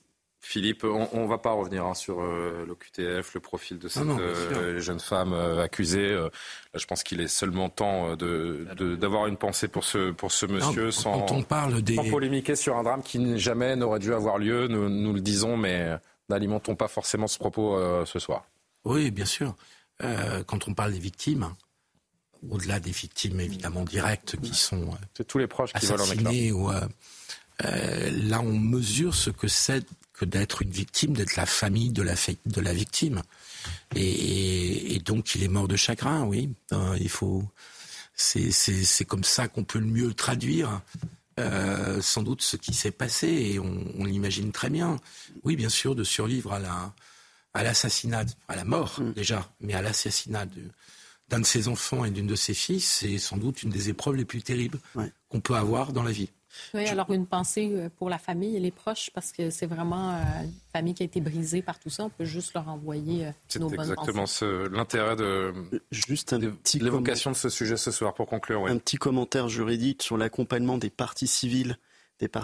Philippe, 0.44 0.82
on 0.82 1.22
ne 1.22 1.28
va 1.28 1.38
pas 1.38 1.52
revenir 1.52 1.86
hein, 1.86 1.94
sur 1.94 2.20
euh, 2.20 2.66
l'OQTF, 2.66 3.32
le 3.32 3.40
profil 3.40 3.78
de 3.78 3.86
cette 3.86 4.02
euh, 4.02 4.80
jeune 4.80 4.98
femme 4.98 5.32
euh, 5.32 5.62
accusée. 5.62 6.18
je 6.74 6.84
pense 6.84 7.04
qu'il 7.04 7.20
est 7.20 7.28
seulement 7.28 7.68
temps 7.68 8.16
d'avoir 8.16 9.28
une 9.28 9.36
pensée 9.36 9.68
pour 9.68 9.84
ce, 9.84 10.10
pour 10.10 10.32
ce 10.32 10.46
monsieur 10.46 10.90
sans, 10.90 11.30
on 11.30 11.42
parle 11.44 11.80
des... 11.80 11.94
polémiquer 11.94 12.56
sur 12.56 12.76
un 12.76 12.82
drame 12.82 13.04
qui 13.04 13.38
jamais 13.38 13.76
n'aurait 13.76 14.00
dû 14.00 14.12
avoir 14.12 14.38
lieu. 14.38 14.66
Nous, 14.66 14.88
nous 14.88 15.12
le 15.12 15.20
disons, 15.20 15.56
mais 15.56 15.96
n'alimentons 16.28 16.74
pas 16.74 16.88
forcément 16.88 17.28
ce 17.28 17.38
propos 17.38 17.78
ce 18.04 18.18
soir. 18.18 18.44
Oui, 18.84 19.12
bien 19.12 19.26
sûr. 19.26 19.54
Quand 20.46 20.68
on 20.68 20.74
parle 20.74 20.92
des 20.92 20.98
victimes, 20.98 21.54
au-delà 22.50 22.80
des 22.80 22.90
victimes 22.90 23.40
évidemment 23.40 23.84
directes 23.84 24.36
qui 24.40 24.54
sont 24.54 24.96
tous 25.28 25.38
les 25.38 25.46
proches 25.46 25.72
qui 25.72 25.86
assassinés 25.86 26.52
ou 26.52 26.70
là 27.60 28.40
on 28.40 28.58
mesure 28.58 29.14
ce 29.14 29.30
que 29.30 29.48
c'est 29.48 29.84
que 30.12 30.24
d'être 30.24 30.62
une 30.62 30.70
victime, 30.70 31.14
d'être 31.14 31.36
la 31.36 31.46
famille 31.46 31.90
de 31.90 32.02
la, 32.02 32.14
de 32.46 32.60
la 32.60 32.72
victime. 32.72 33.22
Et, 33.96 35.00
donc 35.04 35.34
il 35.34 35.42
est 35.42 35.48
mort 35.48 35.68
de 35.68 35.76
chagrin, 35.76 36.22
oui. 36.24 36.54
Euh, 36.72 36.96
il 37.00 37.08
faut, 37.08 37.42
c'est 38.14 39.04
comme 39.04 39.24
ça 39.24 39.48
qu'on 39.48 39.64
peut 39.64 39.78
le 39.78 39.86
mieux 39.86 40.14
traduire. 40.14 40.80
Euh, 41.40 42.02
sans 42.02 42.22
doute 42.22 42.42
ce 42.42 42.58
qui 42.58 42.74
s'est 42.74 42.90
passé 42.90 43.26
et 43.26 43.58
on, 43.58 44.04
l'imagine 44.04 44.52
très 44.52 44.68
bien. 44.68 45.00
Oui, 45.44 45.56
bien 45.56 45.70
sûr, 45.70 45.94
de 45.94 46.04
survivre 46.04 46.52
à 46.52 46.58
la 46.58 46.94
à 47.54 47.62
l'assassinat, 47.62 48.24
à 48.48 48.56
la 48.56 48.64
mort 48.64 49.00
mm. 49.00 49.12
déjà, 49.12 49.50
mais 49.60 49.74
à 49.74 49.82
l'assassinat 49.82 50.46
d'un 51.28 51.40
de, 51.40 51.46
ses 51.46 51.68
enfants 51.68 52.04
et 52.04 52.10
d'une 52.10 52.26
de 52.26 52.34
ses 52.34 52.54
filles, 52.54 52.80
c'est 52.80 53.18
sans 53.18 53.36
doute 53.36 53.62
une 53.62 53.70
des 53.70 53.88
épreuves 53.88 54.16
les 54.16 54.24
plus 54.24 54.42
terribles 54.42 54.78
qu'on 55.28 55.40
peut 55.40 55.54
avoir 55.54 55.92
dans 55.92 56.02
la 56.02 56.12
vie. 56.12 56.30
Oui, 56.74 56.86
alors 56.86 57.10
une 57.10 57.26
pensée 57.26 57.70
euh, 57.72 57.88
pour 57.96 58.10
la 58.10 58.18
famille 58.18 58.56
et 58.56 58.60
les 58.60 58.70
proches, 58.70 59.10
parce 59.14 59.32
que 59.32 59.50
c'est 59.50 59.66
vraiment 59.66 60.10
euh, 60.10 60.44
une 60.44 60.52
famille 60.72 60.94
qui 60.94 61.02
a 61.02 61.06
été 61.06 61.20
brisée 61.20 61.62
par 61.62 61.78
tout 61.78 61.90
ça. 61.90 62.04
On 62.04 62.10
peut 62.10 62.24
juste 62.24 62.54
leur 62.54 62.68
envoyer 62.68 63.26
euh, 63.26 63.58
nos 63.58 63.70
bonnes 63.70 63.80
exactement 63.80 64.24
l'intérêt 64.70 65.16
de, 65.16 65.54
juste 65.90 66.32
un 66.32 66.40
petit 66.40 66.78
l'évocation 66.78 67.30
de 67.30 67.36
ce 67.36 67.48
sujet 67.48 67.76
ce 67.76 67.90
soir, 67.90 68.14
pour 68.14 68.26
conclure. 68.26 68.66
Un 68.66 68.78
petit 68.78 68.96
commentaire 68.96 69.48
juridique 69.48 70.02
sur 70.02 70.16
l'accompagnement 70.16 70.78
des 70.78 70.90
parties 70.90 71.26
civiles 71.26 71.78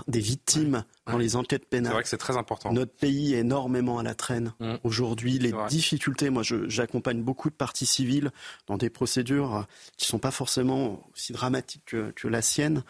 des, 0.09 0.21
victimes 0.21 0.85
dans 1.07 1.19
les 1.19 1.37
enquêtes 1.37 1.67
pénales. 1.67 1.91
C'est 1.91 1.95
vrai 1.95 2.03
que 2.03 2.09
c'est 2.09 2.17
très 2.17 2.37
important. 2.37 2.73
Notre 2.73 2.93
pays 2.93 3.35
est 3.35 3.39
énormément 3.39 3.99
à 3.99 4.03
la 4.03 4.15
traîne. 4.15 4.53
Mmh. 4.61 4.75
Aujourd'hui, 4.85 5.39
les 5.39 5.53
difficultés, 5.69 6.31
moi 6.31 6.43
j'accompagne 6.43 7.23
beaucoup 7.23 7.51
de 7.51 7.55
parties 7.55 7.87
civiles 7.87 8.31
dans 8.67 8.77
des 8.77 8.91
procédures 8.91 9.67
qui 9.97 10.07
ne 10.07 10.09
sont 10.09 10.19
pas 10.19 10.31
forcément 10.31 11.09
aussi 11.15 11.33
dramatiques 11.33 11.85
que, 11.87 12.29
la 12.29 12.43
sienne. 12.43 12.83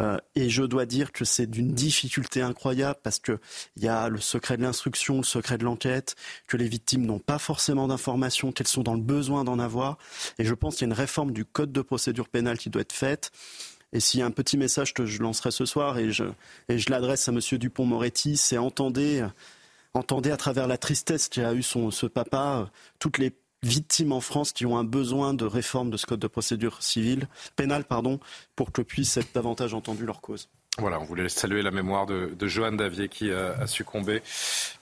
Euh, 0.00 0.16
et 0.34 0.48
je 0.48 0.62
dois 0.62 0.86
dire 0.86 1.12
que 1.12 1.26
c'est 1.26 1.46
d'une 1.46 1.72
difficulté 1.72 2.40
incroyable 2.40 2.98
parce 3.02 3.18
qu'il 3.18 3.38
y 3.76 3.88
a 3.88 4.08
le 4.08 4.20
secret 4.20 4.56
de 4.56 4.62
l'instruction, 4.62 5.18
le 5.18 5.24
secret 5.24 5.58
de 5.58 5.64
l'enquête, 5.64 6.16
que 6.46 6.56
les 6.56 6.68
victimes 6.68 7.04
n'ont 7.04 7.18
pas 7.18 7.38
forcément 7.38 7.88
d'informations, 7.88 8.52
qu'elles 8.52 8.68
sont 8.68 8.82
dans 8.82 8.94
le 8.94 9.02
besoin 9.02 9.44
d'en 9.44 9.58
avoir. 9.58 9.98
Et 10.38 10.44
je 10.44 10.54
pense 10.54 10.76
qu'il 10.76 10.86
y 10.86 10.90
a 10.90 10.92
une 10.92 10.98
réforme 10.98 11.32
du 11.32 11.44
code 11.44 11.72
de 11.72 11.82
procédure 11.82 12.28
pénale 12.28 12.56
qui 12.56 12.70
doit 12.70 12.82
être 12.82 12.92
faite. 12.92 13.32
Et 13.92 14.00
s'il 14.00 14.20
y 14.20 14.22
a 14.22 14.26
un 14.26 14.30
petit 14.30 14.56
message 14.56 14.94
que 14.94 15.06
je 15.06 15.22
lancerai 15.22 15.50
ce 15.50 15.64
soir, 15.64 15.98
et 15.98 16.10
je, 16.10 16.24
l'adresse 16.88 17.28
à 17.28 17.32
M. 17.32 17.40
Dupont-Moretti, 17.52 18.36
c'est 18.36 18.58
entendez, 18.58 19.26
entendez 19.94 20.30
à 20.30 20.36
travers 20.36 20.66
la 20.66 20.78
tristesse 20.78 21.28
qu'a 21.28 21.54
eu 21.54 21.62
son, 21.62 21.90
ce 21.90 22.06
papa, 22.06 22.70
toutes 22.98 23.18
les 23.18 23.32
victimes 23.62 24.12
en 24.12 24.20
France 24.20 24.52
qui 24.52 24.66
ont 24.66 24.76
un 24.76 24.84
besoin 24.84 25.34
de 25.34 25.44
réforme 25.44 25.90
de 25.90 25.96
ce 25.96 26.06
code 26.06 26.20
de 26.20 26.26
procédure 26.26 26.82
civile, 26.82 27.28
pénale, 27.56 27.84
pour 28.54 28.72
que 28.72 28.82
puissent 28.82 29.16
être 29.16 29.32
davantage 29.34 29.74
entendu 29.74 30.04
leur 30.04 30.20
cause. 30.20 30.48
Voilà, 30.78 31.00
on 31.00 31.04
voulait 31.04 31.30
saluer 31.30 31.62
la 31.62 31.70
mémoire 31.70 32.04
de, 32.04 32.34
de 32.38 32.76
Davier 32.76 33.08
qui 33.08 33.32
a, 33.32 33.66
succombé 33.66 34.22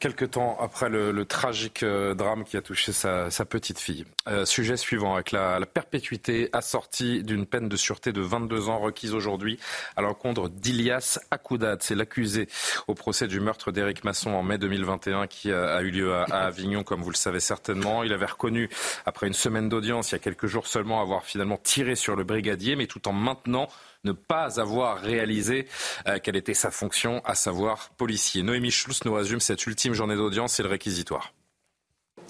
quelques 0.01 0.33
temps 0.33 0.59
après 0.61 0.89
le, 0.89 1.25
tragique 1.25 1.85
euh, 1.85 2.15
drame 2.15 2.43
qui 2.43 2.57
a 2.57 2.63
touché 2.63 2.93
sa, 2.93 3.29
petite 3.49 3.79
fille. 3.79 4.05
Euh, 4.27 4.45
sujet 4.45 4.77
suivant, 4.77 5.15
avec 5.15 5.31
la, 5.31 5.61
perpétuité 5.67 6.49
assortie 6.53 7.23
d'une 7.23 7.47
peine 7.47 7.69
de 7.69 7.77
sûreté 7.77 8.13
de 8.13 8.21
22 8.21 8.69
ans 8.69 8.81
requise 8.81 9.15
aujourd'hui 9.15 9.61
à 9.97 10.03
l'encontre 10.03 10.49
d'Ilias 10.49 11.21
Akoudad. 11.31 11.81
C'est 11.81 11.95
l'accusé 11.95 12.49
au 12.89 12.95
procès 12.95 13.29
du 13.29 13.39
meurtre 13.39 13.71
d'Éric 13.71 14.03
Masson 14.03 14.31
en 14.31 14.43
mai 14.43 14.59
2021 14.59 15.29
qui 15.29 15.53
a, 15.53 15.81
eu 15.83 15.91
lieu 15.91 16.13
à, 16.13 16.25
à, 16.25 16.47
Avignon, 16.47 16.83
comme 16.83 17.03
vous 17.03 17.11
le 17.11 17.17
savez 17.17 17.41
certainement. 17.41 18.03
Il 18.03 18.13
avait 18.13 18.27
reconnu, 18.27 18.69
après 19.07 19.29
une 19.29 19.33
semaine 19.33 19.69
d'audience, 19.69 20.11
il 20.11 20.15
y 20.15 20.17
a 20.17 20.21
quelques 20.21 20.47
jours 20.47 20.67
seulement, 20.67 21.01
avoir 21.01 21.25
finalement 21.25 21.59
tiré 21.63 21.95
sur 21.95 22.17
le 22.17 22.25
brigadier, 22.25 22.75
mais 22.75 22.89
tout 22.89 23.07
en 23.07 23.13
maintenant 23.13 23.69
ne 24.05 24.13
pas 24.13 24.61
avoir 24.61 24.99
réalisé 24.99 25.67
euh, 26.07 26.19
quelle 26.23 26.37
était 26.37 26.55
sa 26.55 26.71
fonction, 26.71 27.21
à 27.25 27.35
savoir 27.35 27.91
policier. 27.97 28.43
Noémie 28.43 28.71
Schluss 28.71 29.05
nous 29.05 29.15
résume 29.15 29.41
cette 29.41 29.67
ultime 29.67 29.95
journée 29.95 30.17
d'audience 30.17 30.59
et 30.61 30.63
le 30.63 30.69
réquisitoire. 30.69 31.33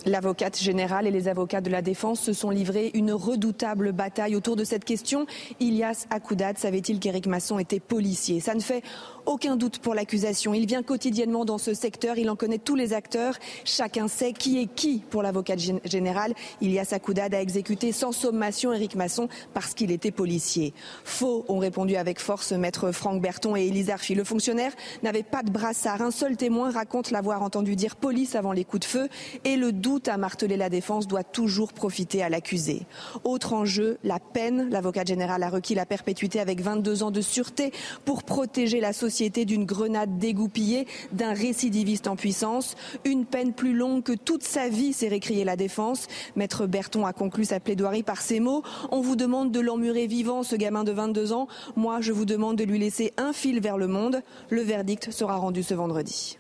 L'avocate 0.06 0.58
générale 0.58 1.06
et 1.06 1.10
les 1.10 1.28
avocats 1.28 1.62
de 1.62 1.70
la 1.70 1.80
défense 1.80 2.20
se 2.20 2.32
sont 2.32 2.50
livrés 2.50 2.90
une 2.94 3.12
redoutable 3.12 3.92
bataille 3.92 4.36
autour 4.36 4.54
de 4.54 4.64
cette 4.64 4.84
question. 4.84 5.26
Ilias 5.60 6.06
Akoudad 6.10 6.58
savait-il 6.58 7.00
qu'Éric 7.00 7.26
Masson 7.26 7.58
était 7.58 7.80
policier? 7.80 8.40
Ça 8.40 8.54
ne 8.54 8.60
fait 8.60 8.82
aucun 9.26 9.56
doute 9.56 9.78
pour 9.78 9.94
l'accusation. 9.94 10.54
Il 10.54 10.66
vient 10.66 10.82
quotidiennement 10.82 11.44
dans 11.44 11.58
ce 11.58 11.74
secteur, 11.74 12.18
il 12.18 12.28
en 12.30 12.36
connaît 12.36 12.58
tous 12.58 12.76
les 12.76 12.92
acteurs. 12.92 13.38
Chacun 13.64 14.08
sait 14.08 14.32
qui 14.32 14.60
est 14.60 14.66
qui 14.66 15.02
pour 15.10 15.22
l'avocate 15.22 15.60
générale. 15.84 16.34
Ilias 16.60 16.88
Akoudad 16.92 17.34
a 17.34 17.40
exécuté 17.40 17.92
sans 17.92 18.12
sommation 18.12 18.72
Éric 18.72 18.96
Masson 18.96 19.28
parce 19.52 19.74
qu'il 19.74 19.90
était 19.90 20.10
policier. 20.10 20.74
Faux, 21.04 21.44
ont 21.48 21.58
répondu 21.58 21.96
avec 21.96 22.20
force 22.20 22.52
maître 22.52 22.92
Franck 22.92 23.22
Berton 23.22 23.56
et 23.56 23.66
Élise 23.66 23.90
Arfi. 23.90 24.14
Le 24.14 24.24
fonctionnaire 24.24 24.72
n'avait 25.02 25.22
pas 25.22 25.42
de 25.42 25.50
brassard. 25.50 26.02
Un 26.02 26.10
seul 26.10 26.36
témoin 26.36 26.70
raconte 26.70 27.10
l'avoir 27.10 27.42
entendu 27.42 27.76
dire 27.76 27.96
police 27.96 28.34
avant 28.34 28.52
les 28.52 28.64
coups 28.64 28.80
de 28.80 28.90
feu 28.90 29.08
et 29.44 29.56
le 29.56 29.72
doute 29.72 30.08
à 30.08 30.16
marteler 30.16 30.56
la 30.56 30.68
défense 30.68 31.06
doit 31.06 31.24
toujours 31.24 31.72
profiter 31.72 32.22
à 32.22 32.28
l'accusé. 32.28 32.82
Autre 33.24 33.52
enjeu, 33.52 33.98
la 34.04 34.18
peine. 34.18 34.68
L'avocat 34.70 35.04
général 35.04 35.42
a 35.42 35.48
requis 35.48 35.74
la 35.74 35.86
perpétuité 35.86 36.40
avec 36.40 36.60
22 36.60 37.02
ans 37.02 37.10
de 37.10 37.20
sûreté 37.20 37.72
pour 38.04 38.22
protéger 38.22 38.80
la 38.80 38.92
société 38.92 39.13
d'une 39.22 39.64
grenade 39.64 40.18
dégoupillée, 40.18 40.86
d'un 41.12 41.32
récidiviste 41.32 42.08
en 42.08 42.16
puissance. 42.16 42.76
Une 43.04 43.26
peine 43.26 43.52
plus 43.52 43.74
longue 43.74 44.02
que 44.02 44.12
toute 44.12 44.42
sa 44.42 44.68
vie, 44.68 44.92
s'est 44.92 45.08
récrié 45.08 45.44
la 45.44 45.56
défense. 45.56 46.08
Maître 46.36 46.66
Berton 46.66 47.06
a 47.06 47.12
conclu 47.12 47.44
sa 47.44 47.60
plaidoirie 47.60 48.02
par 48.02 48.20
ces 48.20 48.40
mots. 48.40 48.62
On 48.90 49.00
vous 49.00 49.16
demande 49.16 49.52
de 49.52 49.60
l'emmurer 49.60 50.06
vivant, 50.06 50.42
ce 50.42 50.56
gamin 50.56 50.84
de 50.84 50.92
22 50.92 51.32
ans. 51.32 51.48
Moi, 51.76 52.00
je 52.00 52.12
vous 52.12 52.24
demande 52.24 52.56
de 52.56 52.64
lui 52.64 52.78
laisser 52.78 53.12
un 53.16 53.32
fil 53.32 53.60
vers 53.60 53.78
le 53.78 53.86
monde. 53.86 54.22
Le 54.50 54.62
verdict 54.62 55.10
sera 55.10 55.36
rendu 55.36 55.62
ce 55.62 55.74
vendredi. 55.74 56.38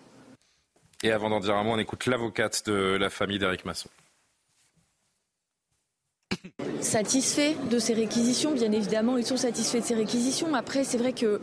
Et 1.02 1.12
avant 1.12 1.30
d'en 1.30 1.40
dire 1.40 1.54
un 1.54 1.64
mot, 1.64 1.72
on 1.72 1.78
écoute 1.78 2.06
l'avocate 2.06 2.66
de 2.66 2.96
la 2.96 3.10
famille 3.10 3.38
d'Éric 3.38 3.64
Masson. 3.64 3.88
Satisfait 6.80 7.56
de 7.70 7.78
ces 7.78 7.94
réquisitions, 7.94 8.52
bien 8.52 8.70
évidemment, 8.70 9.16
ils 9.16 9.24
sont 9.24 9.36
satisfaits 9.36 9.78
de 9.78 9.84
ces 9.84 9.94
réquisitions. 9.94 10.54
Après, 10.54 10.84
c'est 10.84 10.98
vrai 10.98 11.12
que 11.12 11.40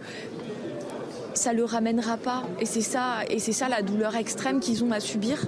ça 1.34 1.54
le 1.54 1.64
ramènera 1.64 2.18
pas. 2.18 2.44
Et 2.60 2.66
c'est 2.66 2.82
ça, 2.82 3.20
ça 3.40 3.70
la 3.70 3.82
douleur 3.82 4.16
extrême 4.16 4.60
qu'ils 4.60 4.84
ont 4.84 4.92
à 4.92 5.00
subir. 5.00 5.46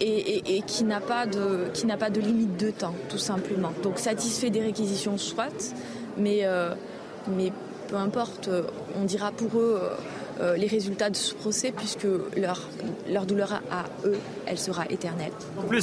Et, 0.00 0.62
qui 0.64 0.84
n'a 0.84 1.00
pas 1.00 1.26
de 1.26 1.70
qui 1.74 1.84
n'a 1.84 1.96
pas 1.96 2.08
de 2.08 2.20
limite 2.20 2.56
de 2.56 2.70
temps, 2.70 2.94
tout 3.08 3.18
simplement. 3.18 3.72
Donc 3.82 3.98
satisfait 3.98 4.48
des 4.48 4.60
réquisitions, 4.60 5.18
soit, 5.18 5.74
mais 6.16 6.42
euh, 6.44 6.72
mais 7.36 7.52
peu 7.88 7.96
importe, 7.96 8.48
on 8.96 9.04
dira 9.04 9.32
pour 9.32 9.58
eux. 9.58 9.80
Euh, 10.40 10.48
euh, 10.48 10.56
les 10.56 10.66
résultats 10.66 11.10
de 11.10 11.16
ce 11.16 11.34
procès 11.34 11.72
puisque 11.72 12.06
leur, 12.36 12.60
leur 13.08 13.26
douleur 13.26 13.60
à, 13.70 13.84
eux, 14.04 14.18
elle 14.46 14.58
sera 14.58 14.86
éternelle. 14.88 15.32
En 15.56 15.62
plus, 15.62 15.82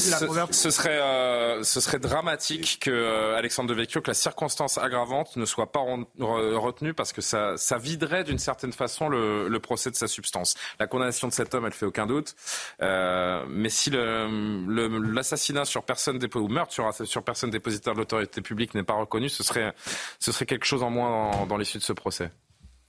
ce, 0.51 0.69
serait, 0.69 0.99
euh, 0.99 1.63
ce 1.63 1.79
serait 1.79 1.99
dramatique 1.99 2.79
que 2.81 2.91
euh, 2.91 3.37
Alexandre 3.37 3.69
Devecchio, 3.69 4.01
que 4.01 4.09
la 4.09 4.15
circonstance 4.15 4.77
aggravante 4.77 5.35
ne 5.35 5.45
soit 5.45 5.71
pas 5.71 5.81
retenue 6.19 6.93
parce 6.93 7.13
que 7.13 7.21
ça, 7.21 7.57
ça 7.57 7.77
viderait 7.77 8.23
d'une 8.23 8.39
certaine 8.39 8.73
façon 8.73 9.09
le, 9.09 9.47
le, 9.47 9.59
procès 9.59 9.91
de 9.91 9.95
sa 9.95 10.07
substance. 10.07 10.55
La 10.79 10.87
condamnation 10.87 11.27
de 11.27 11.33
cet 11.33 11.53
homme, 11.53 11.65
elle 11.65 11.73
fait 11.73 11.85
aucun 11.85 12.05
doute. 12.05 12.35
mais 12.79 13.69
si 13.69 13.91
l'assassinat 13.91 15.65
sur 15.65 15.83
personne 15.83 16.19
ou 16.35 16.47
meurtre 16.47 16.73
sur, 16.73 16.91
sur 17.05 17.23
personne 17.23 17.49
dépositaire 17.49 17.93
de 17.93 17.99
l'autorité 17.99 18.41
publique 18.41 18.73
n'est 18.73 18.83
pas 18.83 18.93
reconnu, 18.93 19.29
ce 19.29 19.43
serait, 19.43 19.73
ce 20.19 20.31
serait 20.31 20.45
quelque 20.45 20.65
chose 20.65 20.83
en 20.83 20.89
moins 20.89 21.31
dans, 21.31 21.45
dans 21.45 21.57
l'issue 21.57 21.77
de 21.77 21.83
ce 21.83 21.93
procès. 21.93 22.31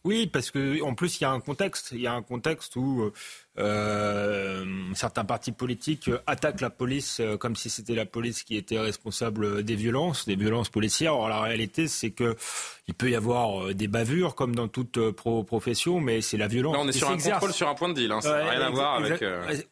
Oui, 0.06 0.28
parce 0.28 0.52
que 0.52 0.80
en 0.82 0.94
plus 0.94 1.18
il 1.18 1.22
y 1.22 1.24
a 1.24 1.32
un 1.32 1.40
contexte, 1.40 1.90
il 1.90 2.00
y 2.00 2.06
a 2.06 2.12
un 2.12 2.22
contexte 2.22 2.76
où 2.76 3.10
euh, 3.58 4.46
euh, 4.56 4.64
certains 4.94 5.24
partis 5.24 5.52
politiques 5.52 6.10
attaquent 6.26 6.60
la 6.60 6.70
police 6.70 7.20
euh, 7.20 7.36
comme 7.36 7.56
si 7.56 7.70
c'était 7.70 7.94
la 7.94 8.06
police 8.06 8.42
qui 8.42 8.56
était 8.56 8.78
responsable 8.78 9.62
des 9.62 9.76
violences, 9.76 10.26
des 10.26 10.36
violences 10.36 10.68
policières. 10.68 11.14
Or, 11.14 11.28
la 11.28 11.40
réalité, 11.40 11.88
c'est 11.88 12.10
que 12.10 12.36
il 12.88 12.94
peut 12.94 13.10
y 13.10 13.16
avoir 13.16 13.62
euh, 13.62 13.74
des 13.74 13.88
bavures 13.88 14.34
comme 14.34 14.54
dans 14.54 14.68
toute 14.68 15.10
profession, 15.10 16.00
mais 16.00 16.20
c'est 16.20 16.36
la 16.36 16.46
violence. 16.46 16.74
Là, 16.74 16.80
on 16.82 16.88
est 16.88 16.92
sur 16.92 17.10
un 17.10 17.16
contrôle 17.16 17.52
sur 17.52 17.68
un 17.68 17.74
point 17.74 17.88
de 17.88 17.94
deal. 17.94 18.12
Hein, 18.12 18.20
ça 18.20 18.38
n'a 18.38 18.50
rien 18.50 18.60
à 18.60 18.70
voir 18.70 18.94
avec. 18.96 19.24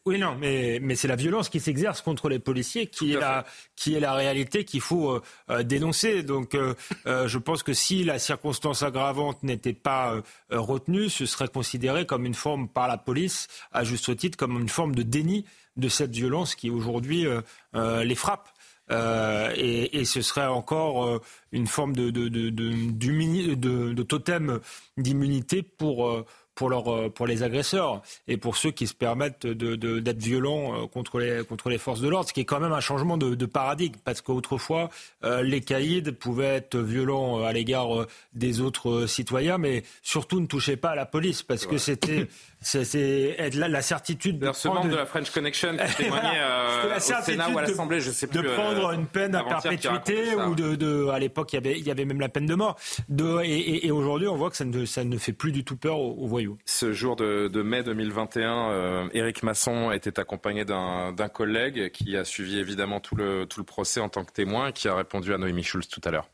Oui, 0.05 0.19
non, 0.19 0.35
mais 0.39 0.79
mais 0.81 0.95
c'est 0.95 1.07
la 1.07 1.15
violence 1.15 1.49
qui 1.49 1.59
s'exerce 1.59 2.01
contre 2.01 2.29
les 2.29 2.39
policiers 2.39 2.87
qui 2.87 3.13
est 3.13 3.19
la 3.19 3.45
qui 3.75 3.95
est 3.95 3.99
la 3.99 4.13
réalité 4.13 4.65
qu'il 4.65 4.81
faut 4.81 5.21
dénoncer. 5.63 6.23
Donc, 6.23 6.57
je 7.05 7.37
pense 7.37 7.63
que 7.63 7.73
si 7.73 8.03
la 8.03 8.19
circonstance 8.19 8.83
aggravante 8.83 9.43
n'était 9.43 9.73
pas 9.73 10.15
retenu, 10.49 11.09
ce 11.09 11.25
serait 11.25 11.47
considéré 11.47 12.05
comme 12.05 12.25
une 12.25 12.33
forme 12.33 12.67
par 12.67 12.87
la 12.87 12.97
police, 12.97 13.47
à 13.75 13.83
juste 13.83 14.15
titre, 14.17 14.37
comme 14.37 14.59
une 14.59 14.69
forme 14.69 14.95
de 14.95 15.03
déni 15.03 15.45
de 15.77 15.89
cette 15.89 16.11
violence 16.11 16.55
qui 16.55 16.69
aujourd'hui 16.69 17.25
les 17.73 18.15
frappe. 18.15 18.49
et, 18.89 20.05
ce 20.05 20.21
serait 20.21 20.47
encore 20.47 21.21
une 21.51 21.67
forme 21.67 21.95
de, 21.95 22.09
de, 22.11 22.49
de 22.49 24.03
totem 24.03 24.59
d'immunité 24.97 25.63
pour 25.63 26.25
pour, 26.55 26.69
leur, 26.69 26.87
euh, 26.91 27.09
pour 27.09 27.27
les 27.27 27.43
agresseurs 27.43 28.01
et 28.27 28.37
pour 28.37 28.57
ceux 28.57 28.71
qui 28.71 28.87
se 28.87 28.93
permettent 28.93 29.45
d'être 29.45 29.79
de, 29.79 30.13
violents 30.17 30.83
euh, 30.83 30.87
contre 30.87 31.19
les, 31.19 31.43
contre 31.43 31.69
les 31.69 31.77
forces 31.77 32.01
de 32.01 32.07
l'ordre, 32.07 32.27
ce 32.29 32.33
qui 32.33 32.41
est 32.41 32.45
quand 32.45 32.59
même 32.59 32.73
un 32.73 32.79
changement 32.79 33.17
de, 33.17 33.45
paradigme, 33.45 33.99
parce 34.03 34.21
qu'autrefois, 34.21 34.89
euh, 35.23 35.43
les 35.43 35.61
caïds 35.61 36.01
pouvaient 36.01 36.55
être 36.55 36.77
violents 36.77 37.43
à 37.43 37.53
l'égard 37.53 38.07
des 38.33 38.61
autres 38.61 39.05
citoyens, 39.05 39.57
mais 39.57 39.83
surtout 40.01 40.39
ne 40.39 40.47
touchaient 40.47 40.77
pas 40.77 40.91
à 40.91 40.95
la 40.95 41.05
police, 41.05 41.43
parce 41.43 41.67
que 41.67 41.77
c'était 41.77 42.27
c'est 42.65 43.37
la, 43.53 43.67
la, 43.67 43.81
certitude 43.81 44.39
de, 44.39 44.49
prendre... 44.49 44.89
de 44.89 44.95
la 44.95 45.05
French 45.05 45.29
Connection 45.29 45.77
qui 45.77 45.95
témoignait 46.03 46.39
euh, 46.39 46.97
au 46.97 46.99
Sénat 46.99 47.49
ou 47.49 47.57
à 47.57 47.61
l'Assemblée, 47.61 48.01
je 48.01 48.11
sais 48.11 48.27
plus. 48.27 48.41
De 48.41 48.49
prendre 48.49 48.91
une 48.91 49.05
peine 49.05 49.35
à 49.35 49.43
perpétuité 49.43 50.35
ou 50.35 50.55
de, 50.55 50.75
de, 50.75 51.07
à 51.09 51.19
l'époque 51.19 51.53
il 51.53 51.55
y 51.55 51.59
avait 51.59 51.79
il 51.79 51.85
y 51.85 51.91
avait 51.91 52.05
même 52.05 52.19
la 52.19 52.29
peine 52.29 52.45
de 52.45 52.55
mort. 52.55 52.75
De, 53.07 53.41
et, 53.43 53.85
et, 53.85 53.91
aujourd'hui 53.91 54.27
on 54.27 54.35
voit 54.35 54.49
que 54.49 54.57
ça 54.57 54.65
ne, 54.65 54.85
ça 54.85 55.03
ne 55.03 55.17
fait 55.17 55.33
plus 55.33 55.51
du 55.51 55.63
tout 55.63 55.77
peur 55.77 55.99
aux, 55.99 56.27
voyous. 56.27 56.44
Ce 56.65 56.93
jour 56.93 57.15
de, 57.15 57.47
de 57.47 57.61
mai 57.61 57.83
2021, 57.83 58.69
euh, 58.69 59.07
Éric 59.13 59.43
Masson 59.43 59.91
était 59.91 60.19
accompagné 60.19 60.65
d'un 60.65 61.29
collègue 61.33 61.91
qui 61.91 62.15
a 62.17 62.25
suivi 62.25 62.57
évidemment 62.59 62.99
tout 62.99 63.15
le, 63.15 63.45
tout 63.45 63.59
le 63.59 63.65
procès 63.65 63.99
en 63.99 64.09
tant 64.09 64.23
que 64.23 64.31
témoin 64.31 64.67
et 64.67 64.73
qui 64.73 64.87
a 64.87 64.95
répondu 64.95 65.33
à 65.33 65.37
Noémie 65.37 65.63
Schulz 65.63 65.87
tout 65.87 66.01
à 66.03 66.11
l'heure. 66.11 66.29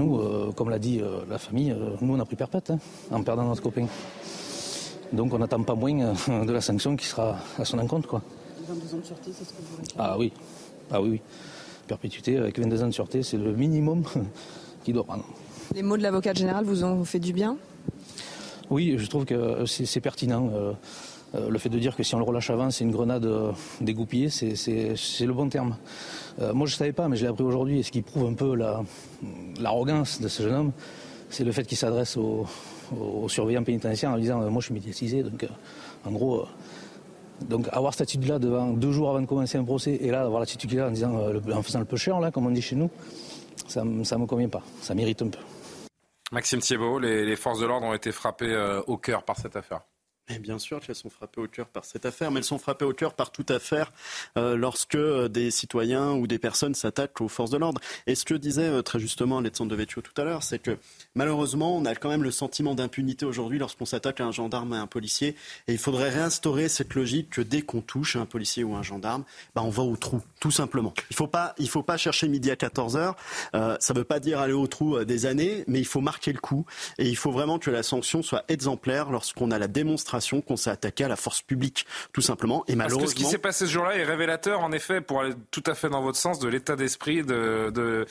Nous, 0.00 0.18
euh, 0.18 0.52
comme 0.56 0.70
l'a 0.70 0.78
dit 0.78 1.00
euh, 1.00 1.20
la 1.28 1.38
famille, 1.38 1.70
euh, 1.70 1.96
nous 2.00 2.14
on 2.14 2.20
a 2.20 2.24
pris 2.24 2.36
perpète 2.36 2.70
hein, 2.70 2.78
en 3.10 3.22
perdant 3.22 3.44
notre 3.44 3.62
copain. 3.62 3.86
Donc 5.12 5.32
on 5.34 5.38
n'attend 5.38 5.62
pas 5.62 5.74
moins 5.74 6.00
euh, 6.00 6.44
de 6.44 6.52
la 6.52 6.60
sanction 6.60 6.96
qui 6.96 7.06
sera 7.06 7.36
à 7.58 7.64
son 7.64 7.78
encontre. 7.78 8.08
Quoi. 8.08 8.22
22 8.66 8.94
ans 8.94 8.98
de 8.98 9.04
sûreté, 9.04 9.30
c'est 9.32 9.44
ce 9.44 9.50
que 9.52 9.58
vous 9.60 9.76
voulez 9.76 9.88
Ah 9.98 10.16
oui, 10.18 10.32
ah 10.90 11.00
oui, 11.00 11.10
oui. 11.10 11.20
Perpétuité 11.86 12.38
avec 12.38 12.58
22 12.58 12.82
ans 12.82 12.86
de 12.86 12.92
sûreté, 12.92 13.22
c'est 13.22 13.36
le 13.36 13.52
minimum 13.52 14.04
qu'il 14.84 14.94
doit 14.94 15.04
prendre. 15.04 15.24
Les 15.74 15.82
mots 15.82 15.96
de 15.96 16.02
l'avocat 16.02 16.32
général 16.32 16.64
vous 16.64 16.84
ont 16.84 17.04
fait 17.04 17.18
du 17.20 17.32
bien? 17.32 17.56
Oui, 18.72 18.96
je 18.98 19.06
trouve 19.06 19.24
que 19.24 19.64
c'est 19.66 20.00
pertinent. 20.00 20.50
Euh, 20.52 20.72
euh, 21.34 21.48
le 21.48 21.58
fait 21.58 21.68
de 21.68 21.78
dire 21.78 21.96
que 21.96 22.02
si 22.02 22.14
on 22.14 22.18
le 22.18 22.24
relâche 22.24 22.50
avant, 22.50 22.70
c'est 22.70 22.84
une 22.84 22.90
grenade 22.90 23.28
dégoupillée, 23.80 24.28
c'est 24.28 25.26
le 25.26 25.32
bon 25.32 25.48
terme. 25.48 25.76
moi, 26.38 26.66
je 26.66 26.74
ne 26.74 26.78
savais 26.78 26.92
pas, 26.92 27.08
mais 27.08 27.16
je 27.16 27.22
l'ai 27.22 27.28
appris 27.28 27.44
aujourd'hui. 27.44 27.78
Et 27.78 27.82
ce 27.84 27.92
qui 27.92 28.02
prouve 28.02 28.26
un 28.26 28.34
peu 28.34 28.56
l'arrogance 29.60 30.20
de 30.20 30.28
ce 30.28 30.42
jeune 30.42 30.54
homme, 30.54 30.72
c'est 31.32 31.44
le 31.44 31.52
fait 31.52 31.64
qu'il 31.64 31.78
s'adresse 31.78 32.16
aux, 32.16 32.46
surveillants 33.26 33.64
pénitentiaires 33.64 34.10
en 34.10 34.18
disant 34.18 34.42
euh, 34.42 34.50
moi 34.50 34.60
je 34.60 34.66
suis 34.66 34.74
médiatisé, 34.74 35.22
donc 35.22 35.42
euh, 35.42 35.48
en 36.04 36.12
gros. 36.12 36.40
Euh, 36.40 36.46
donc 37.48 37.66
avoir 37.72 37.92
cette 37.92 38.02
attitude-là 38.02 38.38
deux 38.38 38.92
jours 38.92 39.10
avant 39.10 39.20
de 39.20 39.26
commencer 39.26 39.58
un 39.58 39.64
procès 39.64 39.98
et 40.00 40.12
là 40.12 40.20
avoir 40.20 40.38
l'attitude-là 40.38 40.88
en 40.88 41.50
en 41.50 41.62
faisant 41.62 41.80
le 41.80 41.84
peu 41.84 41.96
cher 41.96 42.20
comme 42.32 42.46
on 42.46 42.50
dit 42.52 42.62
chez 42.62 42.76
nous, 42.76 42.88
ça, 43.66 43.82
ne 43.82 43.90
me 43.90 44.26
convient 44.26 44.48
pas, 44.48 44.62
ça 44.80 44.94
mérite 44.94 45.22
un 45.22 45.28
peu. 45.28 45.40
Maxime 46.32 46.60
Thiebaud, 46.60 46.98
les 46.98 47.36
forces 47.36 47.60
de 47.60 47.66
l'ordre 47.66 47.86
ont 47.86 47.94
été 47.94 48.10
frappées 48.10 48.56
au 48.86 48.96
cœur 48.96 49.22
par 49.22 49.36
cette 49.36 49.54
affaire 49.54 49.82
bien 50.38 50.58
sûr 50.58 50.80
qu'elles 50.80 50.94
sont 50.96 51.10
frappées 51.10 51.40
au 51.40 51.48
cœur 51.48 51.66
par 51.66 51.84
cette 51.84 52.06
affaire, 52.06 52.30
mais 52.30 52.38
elles 52.38 52.44
sont 52.44 52.58
frappées 52.58 52.84
au 52.84 52.92
cœur 52.92 53.14
par 53.14 53.32
toute 53.32 53.50
affaire 53.50 53.92
euh, 54.36 54.56
lorsque 54.56 54.94
euh, 54.94 55.28
des 55.28 55.50
citoyens 55.50 56.12
ou 56.12 56.26
des 56.26 56.38
personnes 56.38 56.74
s'attaquent 56.74 57.20
aux 57.20 57.28
forces 57.28 57.50
de 57.50 57.58
l'ordre. 57.58 57.80
Et 58.06 58.14
ce 58.14 58.24
que 58.24 58.34
disait 58.34 58.68
euh, 58.68 58.82
très 58.82 58.98
justement 58.98 59.38
Alexandre 59.38 59.70
de 59.70 59.76
Vecchio 59.76 60.00
tout 60.00 60.18
à 60.20 60.24
l'heure, 60.24 60.42
c'est 60.42 60.58
que 60.58 60.78
malheureusement, 61.14 61.76
on 61.76 61.84
a 61.84 61.94
quand 61.94 62.08
même 62.08 62.22
le 62.22 62.30
sentiment 62.30 62.74
d'impunité 62.74 63.26
aujourd'hui 63.26 63.58
lorsqu'on 63.58 63.84
s'attaque 63.84 64.20
à 64.20 64.24
un 64.24 64.32
gendarme 64.32 64.74
et 64.74 64.76
à 64.76 64.80
un 64.80 64.86
policier. 64.86 65.34
Et 65.68 65.72
il 65.72 65.78
faudrait 65.78 66.10
réinstaurer 66.10 66.68
cette 66.68 66.94
logique 66.94 67.30
que 67.30 67.40
dès 67.40 67.62
qu'on 67.62 67.80
touche 67.80 68.16
un 68.16 68.26
policier 68.26 68.64
ou 68.64 68.74
un 68.74 68.82
gendarme, 68.82 69.24
bah, 69.54 69.62
on 69.64 69.70
va 69.70 69.82
au 69.82 69.96
trou, 69.96 70.22
tout 70.40 70.50
simplement. 70.50 70.94
Il 71.10 71.14
ne 71.14 71.16
faut, 71.16 71.26
pas, 71.26 71.54
faut 71.68 71.82
pas 71.82 71.96
chercher 71.96 72.28
midi 72.28 72.50
à 72.50 72.56
14 72.56 72.96
heures. 72.96 73.16
ça 73.52 73.78
ne 73.90 73.98
veut 73.98 74.04
pas 74.04 74.20
dire 74.20 74.38
aller 74.38 74.52
au 74.52 74.66
trou 74.66 75.04
des 75.04 75.26
années, 75.26 75.64
mais 75.66 75.80
il 75.80 75.86
faut 75.86 76.00
marquer 76.00 76.32
le 76.32 76.38
coup. 76.38 76.64
Et 76.98 77.08
il 77.08 77.16
faut 77.16 77.32
vraiment 77.32 77.58
que 77.58 77.70
la 77.70 77.82
sanction 77.82 78.22
soit 78.22 78.44
exemplaire 78.48 79.10
lorsqu'on 79.10 79.50
a 79.50 79.58
la 79.58 79.68
démonstration 79.68 80.11
qu'on 80.20 80.56
s'est 80.56 80.70
attaqué 80.70 81.04
à 81.04 81.08
la 81.08 81.16
force 81.16 81.42
publique, 81.42 81.86
tout 82.12 82.20
simplement. 82.20 82.64
Et 82.68 82.74
malheureusement, 82.74 83.02
Parce 83.02 83.14
que 83.14 83.20
ce 83.20 83.24
qui 83.24 83.30
s'est 83.30 83.38
passé 83.38 83.66
ce 83.66 83.72
jour-là 83.72 83.96
est 83.96 84.04
révélateur, 84.04 84.60
en 84.60 84.72
effet, 84.72 85.00
pour 85.00 85.20
aller 85.20 85.34
tout 85.50 85.62
à 85.66 85.74
fait 85.74 85.88
dans 85.88 86.02
votre 86.02 86.18
sens, 86.18 86.38
de 86.38 86.48
l'état 86.48 86.76
d'esprit 86.76 87.22
d'une 87.22 87.70
de, 87.70 88.06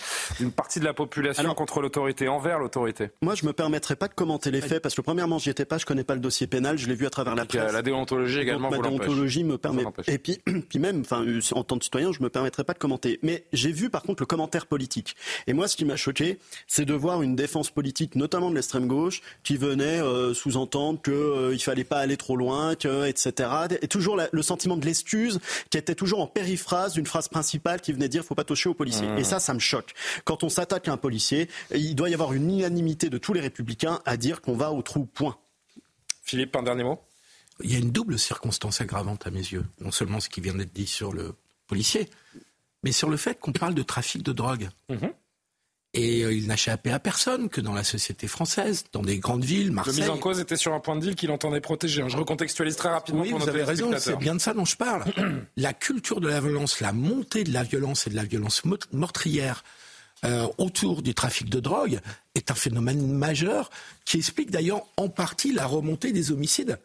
partie 0.55 0.79
de 0.79 0.85
la 0.85 0.93
population 0.93 1.53
contre 1.53 1.81
l'autorité, 1.81 2.27
envers 2.27 2.59
l'autorité. 2.59 3.09
Moi, 3.21 3.35
je 3.35 3.45
me 3.45 3.53
permettrai 3.53 3.95
pas 3.95 4.07
de 4.07 4.13
commenter 4.13 4.51
les 4.51 4.61
faits 4.61 4.81
parce 4.81 4.95
que 4.95 5.01
premièrement, 5.01 5.37
j'y 5.37 5.49
étais 5.49 5.65
pas, 5.65 5.77
je 5.77 5.85
connais 5.85 6.03
pas 6.03 6.15
le 6.15 6.21
dossier 6.21 6.47
pénal, 6.47 6.77
je 6.77 6.87
l'ai 6.87 6.95
vu 6.95 7.05
à 7.05 7.09
travers 7.09 7.35
la 7.35 7.45
presse. 7.45 7.71
La 7.71 7.81
déontologie 7.81 8.39
également. 8.39 8.69
Donc, 8.69 8.81
ma 8.81 8.89
déontologie 8.89 9.43
me 9.43 9.57
permet. 9.57 9.83
Et 10.07 10.17
puis, 10.17 10.39
puis 10.69 10.79
même, 10.79 11.01
enfin, 11.01 11.25
en 11.53 11.63
tant 11.63 11.77
que 11.77 11.83
citoyen, 11.83 12.11
je 12.11 12.21
me 12.21 12.29
permettrai 12.29 12.63
pas 12.63 12.73
de 12.73 12.79
commenter. 12.79 13.19
Mais 13.21 13.45
j'ai 13.53 13.71
vu 13.71 13.89
par 13.89 14.03
contre 14.03 14.21
le 14.21 14.25
commentaire 14.25 14.65
politique. 14.65 15.15
Et 15.47 15.53
moi, 15.53 15.67
ce 15.67 15.75
qui 15.75 15.85
m'a 15.85 15.95
choqué, 15.95 16.39
c'est 16.67 16.85
de 16.85 16.93
voir 16.93 17.21
une 17.21 17.35
défense 17.35 17.69
politique, 17.69 18.15
notamment 18.15 18.49
de 18.49 18.55
l'extrême 18.55 18.87
gauche, 18.87 19.21
qui 19.43 19.57
venait 19.57 20.01
euh, 20.01 20.33
sous-entendre 20.33 21.01
qu'il 21.01 21.13
euh, 21.13 21.57
fallait 21.57 21.83
pas 21.91 21.99
aller 21.99 22.15
trop 22.15 22.37
loin, 22.37 22.75
que, 22.75 23.05
etc. 23.05 23.49
Et 23.81 23.89
toujours 23.89 24.17
le 24.31 24.41
sentiment 24.41 24.77
de 24.77 24.85
l'excuse 24.85 25.41
qui 25.69 25.77
était 25.77 25.93
toujours 25.93 26.21
en 26.21 26.27
périphrase 26.27 26.93
d'une 26.93 27.05
phrase 27.05 27.27
principale 27.27 27.81
qui 27.81 27.91
venait 27.91 28.07
dire 28.07 28.23
faut 28.23 28.33
pas 28.33 28.45
toucher 28.45 28.69
aux 28.69 28.73
policiers. 28.73 29.09
Mmh. 29.09 29.17
Et 29.17 29.25
ça, 29.25 29.41
ça 29.41 29.53
me 29.53 29.59
choque. 29.59 29.93
Quand 30.23 30.45
on 30.45 30.47
s'attaque 30.49 30.87
à 30.87 30.93
un 30.93 30.97
policier, 30.97 31.49
il 31.75 31.93
doit 31.95 32.09
y 32.09 32.13
avoir 32.13 32.31
une 32.31 32.49
unanimité 32.49 33.09
de 33.09 33.17
tous 33.17 33.33
les 33.33 33.41
républicains 33.41 33.99
à 34.05 34.15
dire 34.15 34.39
qu'on 34.39 34.55
va 34.55 34.71
au 34.71 34.81
trou, 34.81 35.03
point. 35.03 35.37
Philippe, 36.23 36.55
un 36.55 36.63
dernier 36.63 36.85
mot? 36.85 36.97
Il 37.61 37.73
y 37.73 37.75
a 37.75 37.79
une 37.79 37.91
double 37.91 38.17
circonstance 38.17 38.79
aggravante 38.79 39.27
à 39.27 39.29
mes 39.29 39.39
yeux. 39.39 39.65
Non 39.81 39.91
seulement 39.91 40.21
ce 40.21 40.29
qui 40.29 40.39
vient 40.39 40.55
d'être 40.55 40.71
dit 40.71 40.87
sur 40.87 41.11
le 41.11 41.35
policier, 41.67 42.09
mais 42.83 42.93
sur 42.93 43.09
le 43.09 43.17
fait 43.17 43.37
qu'on 43.37 43.51
parle 43.51 43.73
de 43.73 43.83
trafic 43.83 44.23
de 44.23 44.31
drogue. 44.31 44.69
Mmh. 44.87 45.07
Et 45.93 46.23
euh, 46.23 46.33
il 46.33 46.47
n'a 46.47 46.53
échappé 46.53 46.89
à 46.91 46.99
personne 46.99 47.49
que 47.49 47.59
dans 47.59 47.73
la 47.73 47.83
société 47.83 48.27
française, 48.27 48.85
dans 48.93 49.01
des 49.01 49.19
grandes 49.19 49.43
villes, 49.43 49.71
Marseille. 49.71 49.95
Le 49.95 50.01
mise 50.01 50.09
en 50.09 50.17
cause 50.17 50.39
était 50.39 50.55
sur 50.55 50.73
un 50.73 50.79
point 50.79 50.95
de 50.95 51.01
deal 51.01 51.15
qu'il 51.15 51.31
entendait 51.31 51.59
protéger. 51.59 52.03
Je 52.07 52.15
recontextualise 52.15 52.77
très 52.77 52.89
rapidement 52.89 53.23
oui, 53.23 53.31
pour 53.31 53.39
vous 53.39 53.49
avez 53.49 53.63
raison, 53.63 53.91
c'est 53.97 54.17
bien 54.17 54.35
de 54.35 54.39
ça 54.39 54.53
dont 54.53 54.63
je 54.63 54.77
parle. 54.77 55.03
la 55.57 55.73
culture 55.73 56.21
de 56.21 56.29
la 56.29 56.39
violence, 56.39 56.79
la 56.79 56.93
montée 56.93 57.43
de 57.43 57.51
la 57.51 57.63
violence 57.63 58.07
et 58.07 58.09
de 58.09 58.15
la 58.15 58.23
violence 58.23 58.63
meurtrière 58.93 59.63
euh, 60.23 60.47
autour 60.59 61.01
du 61.01 61.15
trafic 61.15 61.49
de 61.49 61.59
drogue 61.59 61.99
est 62.35 62.51
un 62.51 62.55
phénomène 62.55 63.11
majeur 63.11 63.71
qui 64.05 64.17
explique 64.17 64.51
d'ailleurs 64.51 64.83
en 64.95 65.09
partie 65.09 65.51
la 65.51 65.65
remontée 65.65 66.11
des 66.11 66.31
homicides. 66.31 66.77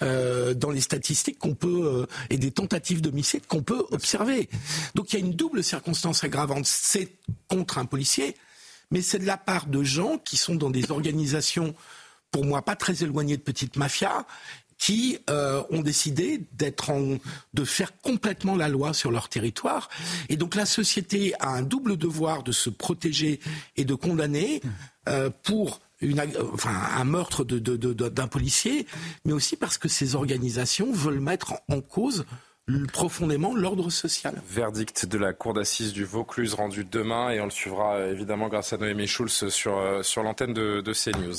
Euh, 0.00 0.54
dans 0.54 0.70
les 0.70 0.80
statistiques 0.80 1.38
qu'on 1.38 1.54
peut 1.54 1.84
euh, 1.84 2.06
et 2.30 2.38
des 2.38 2.50
tentatives 2.50 3.02
d'homicide 3.02 3.46
qu'on 3.46 3.62
peut 3.62 3.84
observer. 3.90 4.48
Donc 4.94 5.12
il 5.12 5.20
y 5.20 5.22
a 5.22 5.24
une 5.24 5.34
double 5.34 5.62
circonstance 5.62 6.24
aggravante. 6.24 6.64
C'est 6.64 7.12
contre 7.46 7.76
un 7.76 7.84
policier, 7.84 8.34
mais 8.90 9.02
c'est 9.02 9.18
de 9.18 9.26
la 9.26 9.36
part 9.36 9.66
de 9.66 9.82
gens 9.82 10.16
qui 10.16 10.38
sont 10.38 10.54
dans 10.54 10.70
des 10.70 10.90
organisations, 10.90 11.74
pour 12.30 12.44
moi, 12.44 12.62
pas 12.62 12.74
très 12.74 13.04
éloignées 13.04 13.36
de 13.36 13.42
petites 13.42 13.76
mafias, 13.76 14.24
qui 14.78 15.18
euh, 15.28 15.62
ont 15.70 15.82
décidé 15.82 16.40
d'être 16.52 16.88
en, 16.88 17.18
de 17.52 17.64
faire 17.64 17.92
complètement 18.00 18.56
la 18.56 18.68
loi 18.68 18.94
sur 18.94 19.10
leur 19.10 19.28
territoire. 19.28 19.90
Et 20.30 20.36
donc 20.36 20.54
la 20.54 20.66
société 20.66 21.34
a 21.38 21.50
un 21.50 21.62
double 21.62 21.98
devoir 21.98 22.42
de 22.42 22.50
se 22.50 22.70
protéger 22.70 23.40
et 23.76 23.84
de 23.84 23.94
condamner 23.94 24.62
pour 25.42 25.80
enfin, 26.52 26.74
un 26.96 27.04
meurtre 27.04 27.44
d'un 27.44 28.28
policier, 28.28 28.86
mais 29.24 29.32
aussi 29.32 29.56
parce 29.56 29.78
que 29.78 29.88
ces 29.88 30.14
organisations 30.14 30.92
veulent 30.92 31.20
mettre 31.20 31.54
en 31.68 31.80
cause 31.80 32.24
profondément 32.92 33.54
l'ordre 33.54 33.90
social. 33.90 34.40
Verdict 34.48 35.06
de 35.06 35.18
la 35.18 35.32
cour 35.32 35.52
d'assises 35.52 35.92
du 35.92 36.04
Vaucluse 36.04 36.54
rendu 36.54 36.84
demain 36.84 37.30
et 37.30 37.40
on 37.40 37.46
le 37.46 37.50
suivra 37.50 38.00
évidemment 38.06 38.48
grâce 38.48 38.72
à 38.72 38.76
Noémie 38.76 39.08
Schulz 39.08 39.48
sur, 39.48 39.78
euh, 39.78 40.02
sur 40.02 40.22
l'antenne 40.22 40.54
de, 40.54 40.80
de 40.80 40.92
CNews. 40.92 41.34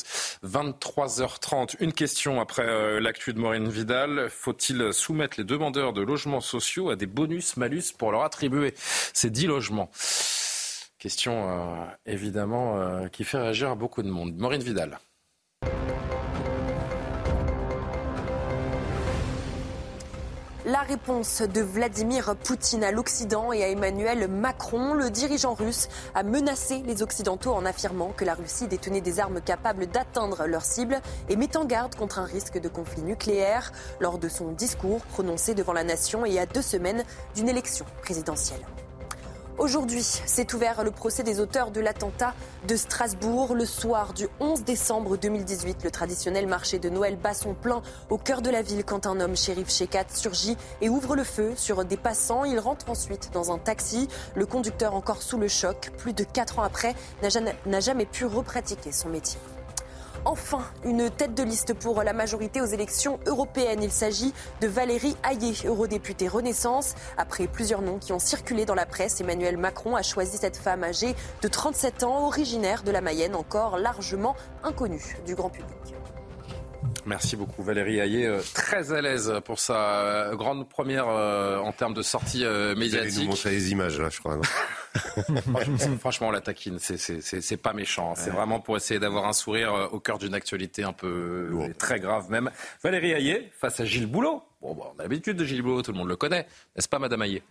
23h30, 0.46 1.78
une 1.80 1.94
question 1.94 2.42
après 2.42 2.68
euh, 2.68 3.00
l'actu 3.00 3.34
de 3.34 3.40
Maureen 3.40 3.70
Vidal. 3.70 4.28
Faut-il 4.30 4.94
soumettre 4.94 5.36
les 5.38 5.46
demandeurs 5.46 5.94
de 5.94 6.02
logements 6.02 6.42
sociaux 6.42 6.90
à 6.90 6.98
des 6.98 7.08
bonus-malus 7.08 7.94
pour 7.98 8.12
leur 8.12 8.24
attribuer 8.24 8.74
ces 9.14 9.30
10 9.30 9.48
logements? 9.48 9.90
Question 11.04 11.50
euh, 11.50 11.86
évidemment 12.06 12.78
euh, 12.78 13.10
qui 13.10 13.26
fait 13.26 13.38
réagir 13.38 13.76
beaucoup 13.76 14.04
de 14.04 14.10
monde. 14.10 14.38
Maureen 14.38 14.64
Vidal. 14.64 15.00
La 20.66 20.80
réponse 20.80 21.42
de 21.42 21.60
Vladimir 21.60 22.38
Poutine 22.38 22.86
à 22.86 22.94
l'Occident 22.94 23.52
et 23.52 23.66
à 23.66 23.68
Emmanuel 23.68 24.30
Macron, 24.30 24.94
le 24.94 25.10
dirigeant 25.10 25.56
russe, 25.56 25.90
a 26.16 26.24
menacé 26.24 26.82
les 26.86 27.04
Occidentaux 27.04 27.52
en 27.52 27.66
affirmant 27.66 28.14
que 28.16 28.24
la 28.24 28.36
Russie 28.36 28.70
détenait 28.70 29.02
des 29.02 29.20
armes 29.20 29.42
capables 29.42 29.88
d'atteindre 29.88 30.46
leur 30.48 30.64
cible 30.64 31.02
et 31.28 31.36
met 31.36 31.58
en 31.58 31.66
garde 31.66 31.96
contre 31.96 32.20
un 32.20 32.26
risque 32.26 32.62
de 32.62 32.70
conflit 32.70 33.02
nucléaire 33.02 33.74
lors 34.00 34.20
de 34.20 34.30
son 34.30 34.54
discours 34.54 35.02
prononcé 35.08 35.54
devant 35.54 35.74
la 35.74 35.84
nation 35.84 36.26
et 36.26 36.40
à 36.40 36.46
deux 36.46 36.62
semaines 36.62 37.04
d'une 37.36 37.50
élection 37.50 37.86
présidentielle. 38.04 38.66
Aujourd'hui, 39.60 40.02
s'est 40.02 40.56
ouvert 40.56 40.84
le 40.84 40.90
procès 40.90 41.22
des 41.22 41.40
auteurs 41.40 41.70
de 41.70 41.80
l'attentat 41.80 42.34
de 42.68 42.76
Strasbourg 42.76 43.54
le 43.54 43.66
soir 43.66 44.14
du 44.14 44.28
11 44.40 44.64
décembre 44.64 45.16
2018. 45.16 45.84
Le 45.84 45.92
traditionnel 45.92 46.48
marché 46.48 46.80
de 46.80 46.90
Noël 46.90 47.18
bat 47.18 47.36
son 47.36 47.54
plein 47.54 47.84
au 48.10 48.18
cœur 48.18 48.42
de 48.42 48.50
la 48.50 48.64
ville 48.64 48.84
quand 48.84 49.06
un 49.06 49.20
homme, 49.20 49.38
shérif 49.38 49.70
Shekat, 49.70 50.06
surgit 50.10 50.58
et 50.82 50.90
ouvre 50.90 51.16
le 51.16 51.24
feu 51.24 51.54
sur 51.56 51.86
des 51.86 51.98
passants. 51.98 52.46
Il 52.46 52.60
rentre 52.60 52.90
ensuite 52.90 53.30
dans 53.32 53.52
un 53.52 53.60
taxi. 53.60 54.08
Le 54.34 54.48
conducteur, 54.48 54.96
encore 54.96 55.22
sous 55.22 55.38
le 55.38 55.48
choc, 55.48 55.92
plus 56.00 56.14
de 56.14 56.24
quatre 56.24 56.58
ans 56.58 56.64
après, 56.64 56.96
n'a 57.22 57.80
jamais 57.80 58.06
pu 58.08 58.26
repratiquer 58.26 58.92
son 58.92 59.10
métier. 59.10 59.40
Enfin, 60.26 60.64
une 60.86 61.10
tête 61.10 61.36
de 61.36 61.44
liste 61.44 61.74
pour 61.74 62.02
la 62.02 62.14
majorité 62.14 62.62
aux 62.62 62.66
élections 62.66 63.20
européennes. 63.28 63.84
Il 63.84 63.92
s'agit 63.92 64.34
de 64.62 64.68
Valérie 64.68 65.18
Hayé, 65.30 65.54
eurodéputée 65.66 66.30
Renaissance. 66.30 66.96
Après 67.18 67.46
plusieurs 67.48 67.82
noms 67.82 68.00
qui 68.00 68.14
ont 68.14 68.20
circulé 68.20 68.66
dans 68.66 68.76
la 68.76 68.86
presse, 68.86 69.20
Emmanuel 69.20 69.58
Macron 69.58 69.98
a 69.98 70.02
choisi 70.02 70.38
cette 70.38 70.56
femme 70.56 70.86
âgée 70.86 71.14
de 71.42 71.48
37 71.50 72.04
ans, 72.04 72.26
originaire 72.26 72.84
de 72.84 72.92
la 72.92 73.02
Mayenne, 73.02 73.36
encore 73.36 73.78
largement 73.78 74.36
inconnue 74.64 75.18
du 75.26 75.36
grand 75.36 75.50
public. 75.50 75.94
Merci 77.06 77.36
beaucoup 77.36 77.64
Valérie 77.64 78.00
Hayé, 78.00 78.26
euh, 78.26 78.42
très 78.54 78.94
à 78.94 79.02
l'aise 79.02 79.34
pour 79.44 79.60
sa 79.60 80.00
euh, 80.00 80.36
grande 80.36 80.68
première 80.70 81.08
euh, 81.10 81.58
en 81.58 81.74
termes 81.74 81.94
de 81.94 82.02
sortie 82.02 82.46
médiatique. 82.46 82.92
Vous 82.92 82.96
allez 82.96 83.12
nous 83.26 83.30
montrer 83.32 83.52
les 83.52 83.72
images 83.72 84.00
là, 84.00 84.10
je 84.10 84.20
crois. 84.20 84.40
franchement, 86.00 86.32
la 86.32 86.40
taquine, 86.40 86.80
c'est 86.80 87.58
pas 87.58 87.74
méchant. 87.74 88.14
C'est 88.16 88.30
vraiment 88.30 88.60
pour 88.60 88.78
essayer 88.78 89.00
d'avoir 89.00 89.26
un 89.26 89.34
sourire 89.34 89.90
au 89.92 90.00
cœur 90.00 90.18
d'une 90.18 90.34
actualité 90.34 90.84
un 90.84 90.94
peu 90.94 91.50
très 91.78 92.00
grave 92.00 92.30
même. 92.30 92.50
Valérie 92.82 93.12
Hayé 93.12 93.52
face 93.60 93.80
à 93.80 93.86
Gilles 93.86 94.08
Boulot. 94.08 94.44
Bon, 94.62 94.78
on 94.96 95.00
a 95.00 95.04
l'habitude 95.04 95.36
de 95.36 95.44
Gilles 95.44 95.62
Boulot, 95.62 95.82
tout 95.82 95.92
le 95.92 95.98
monde 95.98 96.08
le 96.08 96.16
connaît, 96.16 96.48
n'est-ce 96.76 96.88
pas, 96.88 97.00
Madame 97.00 97.22
Hayé 97.24 97.44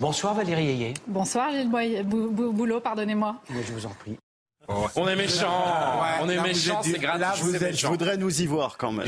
Bonsoir 0.00 0.34
Valérie 0.34 0.68
Hayé. 0.68 0.94
Bonsoir 1.06 1.50
Gilles 1.52 1.68
Boulot, 1.68 2.80
pardonnez-moi. 2.80 3.36
je 3.50 3.72
vous 3.72 3.86
en 3.86 3.90
prie. 3.90 4.16
On 4.68 5.08
est 5.08 5.16
méchant, 5.16 5.64
on 6.20 6.28
est 6.28 6.40
méchant, 6.40 6.80
c'est 6.82 6.98
gratuit. 6.98 7.20
Là, 7.20 7.34
vous 7.40 7.56
êtes, 7.56 7.76
je 7.76 7.86
voudrais 7.86 8.16
nous 8.16 8.42
y 8.42 8.46
voir 8.46 8.76
quand 8.78 8.92
même. 8.92 9.06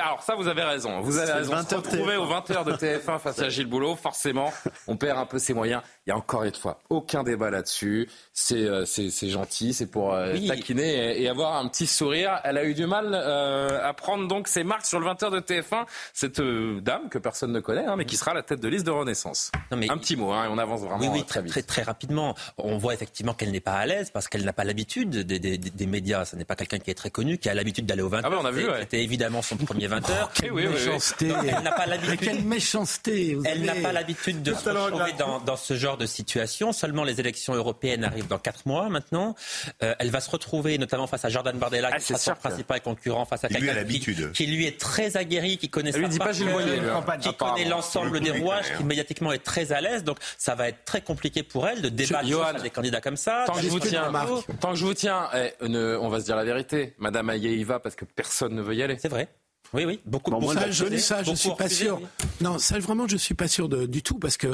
alors 0.00 0.22
ça, 0.22 0.34
vous 0.34 0.46
avez 0.46 0.62
raison. 0.62 1.00
Vous 1.00 1.18
avez 1.18 1.32
raison. 1.32 1.54
Se 1.68 1.74
retrouver 1.74 2.16
aux 2.16 2.26
20h 2.26 2.64
de 2.64 2.72
TF1 2.72 3.18
face 3.18 3.38
à 3.40 3.48
Gilles 3.48 3.66
Boulot, 3.66 3.96
forcément, 3.96 4.52
on 4.86 4.96
perd 4.96 5.18
un 5.18 5.26
peu 5.26 5.38
ses 5.38 5.54
moyens. 5.54 5.82
Il 6.06 6.10
y 6.10 6.12
a 6.12 6.16
encore 6.18 6.44
une 6.44 6.54
fois 6.54 6.80
aucun 6.90 7.22
débat 7.22 7.50
là-dessus. 7.50 8.10
C'est 8.34 8.64
euh, 8.64 8.84
c'est 8.84 9.28
gentil, 9.28 9.72
c'est 9.72 9.86
pour 9.86 10.12
euh, 10.12 10.36
taquiner 10.46 11.22
et, 11.22 11.28
avoir 11.30 11.56
un 11.56 11.66
petit 11.68 11.86
sourire. 11.86 12.40
Elle 12.44 12.58
a 12.58 12.64
eu 12.64 12.74
du 12.74 12.86
mal 12.86 13.12
euh, 13.12 13.80
à 13.82 13.94
prendre 13.94 14.28
donc 14.28 14.46
ses 14.46 14.64
marques 14.64 14.84
sur 14.84 15.00
le 15.00 15.06
20h 15.06 15.30
de 15.30 15.40
TF1. 15.40 15.86
Cette 16.12 16.42
dame 16.82 17.08
que 17.08 17.16
personne 17.16 17.52
ne 17.52 17.60
connaît, 17.60 17.86
hein, 17.86 17.96
mais 17.96 18.04
qui 18.04 18.18
sera 18.18 18.32
à 18.32 18.34
la 18.34 18.42
tête 18.42 18.60
de 18.60 18.68
liste 18.68 18.84
de 18.84 18.90
Renaissance. 18.90 19.50
un 19.70 19.96
petit 19.96 20.16
mot, 20.16 20.30
hein, 20.32 20.48
on 20.50 20.58
avance 20.58 20.82
vraiment 20.82 21.10
oui, 21.10 21.24
très, 21.24 21.40
très, 21.40 21.48
très, 21.48 21.62
très 21.62 21.82
rapidement. 21.82 22.34
On 22.58 22.76
voit 22.76 22.92
effectivement 22.92 23.32
qu'elle 23.32 23.50
n'est 23.52 23.60
pas 23.60 23.76
à 23.76 23.86
l'aise 23.86 24.10
parce 24.10 24.28
qu'elle 24.28 24.44
n'a 24.44 24.52
pas 24.52 24.64
l'habitude 24.64 25.08
des, 25.08 25.38
des, 25.38 25.56
des, 25.56 25.86
médias. 25.86 26.26
Ce 26.26 26.36
n'est 26.36 26.44
pas 26.44 26.56
quelqu'un 26.56 26.80
qui 26.80 26.90
est 26.90 26.94
très 26.94 27.10
connu, 27.10 27.38
qui 27.38 27.48
a 27.48 27.54
l'habitude 27.54 27.86
d'aller 27.86 28.02
au 28.02 28.10
20h. 28.10 28.20
Ah 28.24 28.30
on 28.38 28.44
a 28.44 28.50
vu, 28.50 28.66
C'était 28.80 29.02
évidemment 29.02 29.40
son 29.40 29.56
premier 29.56 29.88
20h. 29.88 30.10
Oh, 30.10 30.46
oui, 30.52 30.66
méchanceté. 30.66 31.32
Elle 31.48 31.62
n'a 31.62 31.72
pas 31.72 31.86
l'habitude. 31.86 32.20
Quelle 32.20 32.44
méchanceté. 32.44 33.38
Elle 33.46 33.62
n'a 33.62 33.74
pas 33.76 33.92
l'habitude 33.92 34.42
de 34.42 34.52
se 34.52 34.68
retrouver 34.68 35.12
dans, 35.18 35.40
dans, 35.40 35.56
ce 35.56 35.74
genre 35.74 35.93
de 35.96 36.06
situation. 36.06 36.72
Seulement 36.72 37.04
les 37.04 37.20
élections 37.20 37.54
européennes 37.54 38.04
arrivent 38.04 38.28
dans 38.28 38.38
4 38.38 38.66
mois 38.66 38.88
maintenant. 38.88 39.34
Euh, 39.82 39.94
elle 39.98 40.10
va 40.10 40.20
se 40.20 40.30
retrouver 40.30 40.78
notamment 40.78 41.06
face 41.06 41.24
à 41.24 41.28
Jordan 41.28 41.56
Bardella, 41.56 41.90
ah, 41.92 41.96
qui 41.98 42.04
sera 42.04 42.18
son 42.18 42.34
principal 42.34 42.80
concurrent, 42.80 43.24
face 43.24 43.44
à 43.44 43.48
quelqu'un 43.48 43.84
qui, 43.84 44.00
qui, 44.32 44.46
lui 44.46 44.66
est 44.66 44.78
très 44.78 45.16
aguerri, 45.16 45.58
qui 45.58 45.68
connaît 45.68 45.92
lui 45.92 46.08
dit 46.08 46.18
pas 46.18 46.32
qui 46.32 47.34
connaît 47.34 47.64
l'ensemble 47.64 48.20
des 48.20 48.30
rouages, 48.30 48.66
qui 48.76 48.84
médiatiquement 48.84 49.32
est 49.32 49.44
très 49.44 49.72
à 49.72 49.80
l'aise. 49.80 50.04
Donc 50.04 50.18
ça 50.38 50.54
va 50.54 50.68
être 50.68 50.84
très 50.84 51.00
compliqué 51.00 51.42
pour 51.42 51.68
elle 51.68 51.82
de 51.82 51.88
débattre 51.88 52.26
sur 52.26 52.62
des 52.62 52.70
candidats 52.70 53.00
comme 53.00 53.16
ça. 53.16 53.44
Tant 53.46 53.54
que 53.54 53.62
je 53.62 53.68
vous 53.68 53.80
tiens, 53.80 54.12
tant 54.60 54.70
que 54.70 54.78
je 54.78 54.84
vous 54.84 54.94
tiens, 54.94 55.28
on 55.60 56.08
va 56.08 56.20
se 56.20 56.24
dire 56.24 56.36
la 56.36 56.44
vérité. 56.44 56.94
Madame 56.98 57.30
Ayer 57.30 57.54
y 57.54 57.64
va 57.64 57.80
parce 57.80 57.94
que 57.94 58.04
personne 58.04 58.54
ne 58.54 58.62
veut 58.62 58.74
y 58.74 58.82
aller. 58.82 58.96
C'est 58.98 59.08
vrai. 59.08 59.28
Oui, 59.74 59.84
oui, 59.84 60.00
beaucoup 60.06 60.30
de 60.30 60.46
ça, 60.54 60.70
je, 60.70 60.96
ça, 60.98 61.22
je 61.24 61.34
suis 61.34 61.50
pas 61.58 61.68
sûr. 61.68 62.00
Non, 62.40 62.58
ça, 62.58 62.78
vraiment, 62.78 63.08
je 63.08 63.16
suis 63.16 63.34
pas 63.34 63.48
sûr 63.48 63.68
de, 63.68 63.86
du 63.86 64.02
tout 64.04 64.20
parce 64.20 64.36
que 64.36 64.46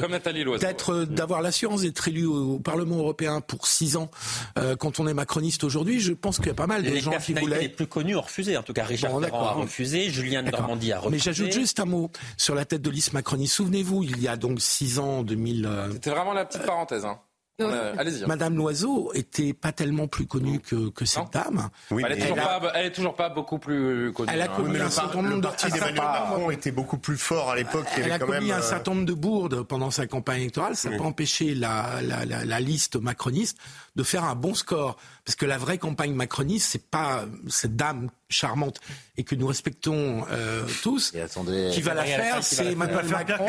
d'être, 0.57 1.03
d'avoir 1.05 1.43
l'assurance 1.43 1.81
d'être 1.81 2.07
élu 2.07 2.25
au, 2.25 2.59
Parlement 2.59 2.97
européen 2.97 3.39
pour 3.41 3.67
six 3.67 3.97
ans, 3.97 4.09
euh, 4.57 4.75
quand 4.75 4.99
on 4.99 5.07
est 5.07 5.13
macroniste 5.13 5.63
aujourd'hui, 5.63 5.99
je 5.99 6.13
pense 6.13 6.37
qu'il 6.37 6.47
y 6.47 6.51
a 6.51 6.55
pas 6.55 6.67
mal 6.67 6.83
de 6.83 6.95
gens 6.95 7.11
qui 7.19 7.33
voulaient. 7.33 7.61
Les 7.61 7.69
plus 7.69 7.85
connus 7.85 8.15
ont 8.15 8.21
refusé. 8.21 8.57
En 8.57 8.63
tout 8.63 8.73
cas, 8.73 8.83
Richard 8.83 9.11
bon, 9.11 9.23
a 9.23 9.51
refusé, 9.51 10.09
Julien 10.09 10.41
Normandie 10.41 10.91
a 10.91 10.99
refusé. 10.99 11.11
Mais 11.11 11.19
j'ajoute 11.19 11.53
juste 11.53 11.79
un 11.79 11.85
mot 11.85 12.09
sur 12.37 12.55
la 12.55 12.65
tête 12.65 12.81
de 12.81 12.89
liste 12.89 13.13
macroniste. 13.13 13.53
Souvenez-vous, 13.53 14.03
il 14.03 14.19
y 14.21 14.27
a 14.27 14.37
donc 14.37 14.59
six 14.59 14.97
ans, 14.97 15.21
2000. 15.21 15.65
Euh, 15.65 15.91
C'était 15.93 16.09
vraiment 16.09 16.33
la 16.33 16.45
petite 16.45 16.65
parenthèse. 16.65 17.05
Hein. 17.05 17.19
Euh, 17.61 17.93
hein. 17.97 18.27
Madame 18.27 18.55
Loiseau 18.55 19.11
était 19.13 19.53
pas 19.53 19.71
tellement 19.71 20.07
plus 20.07 20.25
connue 20.25 20.59
que, 20.59 20.89
que 20.89 21.05
cette 21.05 21.31
dame. 21.33 21.69
Oui, 21.91 22.03
elle, 22.05 22.17
est 22.17 22.21
toujours 22.21 22.35
pas, 22.35 22.61
elle 22.75 22.85
est 22.85 22.91
toujours 22.91 23.15
pas 23.15 23.29
beaucoup 23.29 23.59
plus 23.59 24.11
connue. 24.13 24.29
Elle 24.33 24.41
a 24.41 24.45
hein. 24.45 24.55
commis 24.55 24.79
un 24.79 24.89
certain 24.89 25.21
nombre 25.21 25.35
de 25.37 25.41
parti 25.41 25.71
d'Emmanuel 25.71 25.95
Macron 25.95 26.51
était 26.51 26.71
beaucoup 26.71 26.97
plus 26.97 27.17
fort 27.17 27.49
à 27.49 27.55
l'époque. 27.55 27.85
Elle 27.97 28.11
a 28.11 28.19
commis 28.19 28.51
un 28.51 28.59
euh, 28.59 28.61
certain 28.61 28.93
nombre 28.93 29.05
de 29.05 29.13
bourdes 29.13 29.63
pendant 29.63 29.91
sa 29.91 30.07
campagne 30.07 30.41
électorale. 30.41 30.75
Ça 30.75 30.89
n'a 30.89 30.97
pas 30.97 31.03
empêché 31.03 31.55
la, 31.55 32.01
la, 32.01 32.25
la, 32.25 32.45
la, 32.45 32.59
liste 32.59 32.95
macroniste 32.95 33.57
de 33.95 34.03
faire 34.03 34.23
un 34.23 34.35
bon 34.35 34.53
score. 34.53 34.97
Parce 35.25 35.35
que 35.35 35.45
la 35.45 35.57
vraie 35.57 35.77
campagne 35.77 36.13
macroniste, 36.13 36.69
c'est 36.71 36.89
pas 36.89 37.25
cette 37.47 37.75
dame 37.75 38.09
charmante 38.31 38.79
et 39.17 39.23
que 39.23 39.35
nous 39.35 39.47
respectons 39.47 40.25
euh, 40.31 40.65
tous. 40.81 41.11
qui 41.11 41.81
va 41.81 41.93
la 41.93 42.03
faire, 42.03 42.43
c'est 42.43 42.71
Emmanuel 42.71 43.05
Macron. 43.05 43.45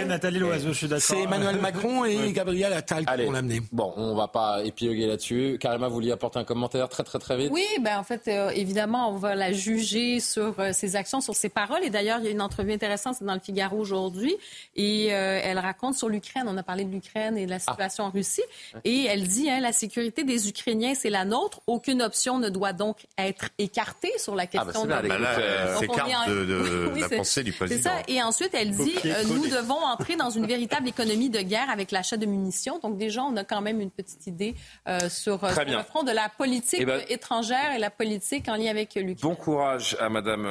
C'est 0.99 1.23
Emmanuel 1.23 1.61
Macron 1.61 2.05
et 2.05 2.33
Gabriel 2.33 2.73
Attal 2.73 3.07
qui 3.07 3.25
vont 3.25 3.33
l'amener. 3.33 3.63
Bon, 3.71 3.93
on 3.97 4.15
va 4.15 4.29
pas 4.29 4.63
épiloguer 4.65 5.07
là-dessus. 5.07 5.59
Karima, 5.61 5.89
vous 5.89 5.95
vouliez 5.95 6.13
apporter 6.13 6.39
un 6.39 6.45
commentaire 6.45 6.89
très 6.89 7.05
très 7.05 7.19
très 7.19 7.37
vite? 7.37 7.51
Oui, 7.53 7.67
ben 7.81 7.99
en 7.99 8.05
fait, 8.05 8.29
euh, 8.29 8.51
évidemment, 8.51 9.11
on 9.11 9.17
va 9.17 9.35
la 9.35 9.53
juger 9.53 10.21
sur 10.21 10.59
euh, 10.59 10.73
ses 10.73 10.97
actions, 10.97 11.21
sur 11.21 11.35
ses 11.35 11.49
paroles. 11.49 11.85
Et 11.85 11.91
d'ailleurs, 11.91 12.19
il 12.19 12.25
y 12.25 12.29
a 12.29 12.33
une 12.33 12.43
entrevue 12.43 12.73
intéressante, 12.73 13.17
c'est 13.19 13.25
dans 13.25 13.35
le 13.35 13.41
Figaro 13.41 13.79
aujourd'hui, 13.79 14.35
et 14.77 15.07
elle 15.07 15.59
raconte 15.59 15.95
sur 15.95 16.09
l'Ukraine. 16.09 16.45
On 16.49 16.57
a 16.57 16.63
parlé 16.63 16.85
de 16.85 16.91
l'Ukraine 16.91 17.39
et 17.39 17.47
de 17.47 17.51
la 17.51 17.57
ah. 17.57 17.71
situation 17.71 18.05
en 18.05 18.11
Russie, 18.11 18.43
et 18.85 19.05
elle 19.05 19.27
dit 19.27 19.49
hein, 19.49 19.61
la 19.61 19.73
sécurité 19.73 20.25
des 20.25 20.49
Ukrainiens, 20.49 20.95
c'est 20.95 21.11
la 21.11 21.25
nôtre. 21.25 21.61
Aucune 21.67 22.03
option 22.03 22.39
ne 22.39 22.49
doit 22.49 22.73
donc 22.73 23.07
être 23.17 23.49
écartée 23.59 24.13
sur 24.19 24.35
la 24.35 24.47
question 24.47 24.72
c'est 24.73 25.89
carte 25.89 26.31
de, 26.31 27.01
la 27.01 27.09
pensée 27.09 27.43
du 27.43 27.53
président. 27.53 27.81
C'est 27.83 27.89
ça. 27.89 28.03
Et 28.09 28.23
ensuite, 28.23 28.51
elle 28.55 28.71
dit 28.71 28.95
euh, 29.05 29.25
nous 29.25 29.49
devons 29.49 29.83
entrer 29.85 30.17
dans 30.17 30.31
une 30.31 30.47
véritable 30.47 30.89
économie 30.95 31.31
de 31.31 31.41
guerre 31.41 31.71
avec 31.71 31.91
l'achat 31.91 32.17
de 32.17 32.27
munitions. 32.27 32.79
Donc 32.79 32.99
déjà, 32.99 33.23
on 33.23 33.37
a 33.37 33.45
quand 33.45 33.61
même 33.61 33.81
une 33.81 33.91
petite 33.91 34.27
idée 34.27 34.55
euh, 34.89 35.09
sur, 35.09 35.45
euh, 35.45 35.51
le 35.67 35.83
front 35.83 36.03
de 36.03 36.13
la 36.13 36.29
politique 36.29 36.81
eh 36.83 36.85
ben, 36.85 37.03
étrangère 37.09 37.73
et 37.75 37.79
la 37.79 37.91
politique 37.91 38.49
en 38.49 38.57
lien 38.57 38.71
avec 38.71 38.95
l'Ukraine. 38.95 39.17
Bon 39.23 39.35
courage 39.35 39.97
à 40.01 40.09
Madame. 40.09 40.47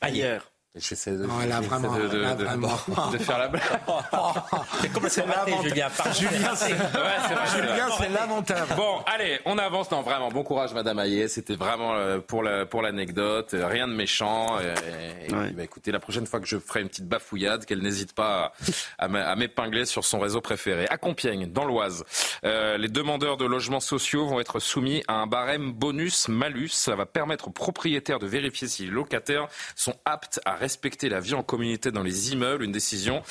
Ailleurs. 0.00 0.53
J'essaie 0.76 1.12
de, 1.12 1.24
là, 1.24 1.60
vraiment, 1.60 1.96
de, 1.96 2.16
là, 2.16 2.34
de, 2.34 2.42
vraiment. 2.42 2.76
de, 3.12 3.18
faire 3.18 3.38
la 3.38 3.46
blague. 3.46 3.62
c'est 4.80 4.92
complètement 4.92 5.62
Julien. 5.62 5.88
Julien, 6.18 6.54
c'est 6.56 6.72
ouais, 6.72 8.08
lamentable. 8.08 8.74
Bon, 8.76 8.98
allez, 9.06 9.38
on 9.44 9.56
avance. 9.58 9.88
Non, 9.92 10.02
vraiment, 10.02 10.30
bon 10.30 10.42
courage, 10.42 10.74
Madame 10.74 10.98
Hayet. 10.98 11.28
C'était 11.28 11.54
vraiment 11.54 11.94
euh, 11.94 12.18
pour 12.18 12.42
l'anecdote. 12.42 13.52
La, 13.52 13.60
pour 13.60 13.70
rien 13.70 13.86
de 13.86 13.92
méchant. 13.92 14.58
Et, 14.58 15.28
et 15.28 15.32
ouais. 15.32 15.50
bah, 15.52 15.62
écoutez, 15.62 15.92
la 15.92 16.00
prochaine 16.00 16.26
fois 16.26 16.40
que 16.40 16.46
je 16.46 16.58
ferai 16.58 16.80
une 16.80 16.88
petite 16.88 17.06
bafouillade, 17.06 17.66
qu'elle 17.66 17.80
n'hésite 17.80 18.12
pas 18.12 18.52
à, 18.98 19.04
à 19.04 19.36
m'épingler 19.36 19.84
sur 19.84 20.04
son 20.04 20.18
réseau 20.18 20.40
préféré. 20.40 20.88
À 20.88 20.96
Compiègne, 20.96 21.52
dans 21.52 21.66
l'Oise, 21.66 22.04
euh, 22.44 22.78
les 22.78 22.88
demandeurs 22.88 23.36
de 23.36 23.44
logements 23.44 23.78
sociaux 23.78 24.26
vont 24.26 24.40
être 24.40 24.58
soumis 24.58 25.04
à 25.06 25.14
un 25.14 25.28
barème 25.28 25.70
bonus-malus. 25.72 26.70
Ça 26.70 26.96
va 26.96 27.06
permettre 27.06 27.46
aux 27.46 27.52
propriétaires 27.52 28.18
de 28.18 28.26
vérifier 28.26 28.66
si 28.66 28.86
les 28.86 28.90
locataires 28.90 29.46
sont 29.76 29.94
aptes 30.04 30.40
à 30.44 30.63
respecter 30.64 31.10
la 31.10 31.20
vie 31.20 31.34
en 31.34 31.42
communauté 31.42 31.92
dans 31.92 32.02
les 32.02 32.32
immeubles, 32.32 32.64
une 32.64 32.72
décision 32.72 33.22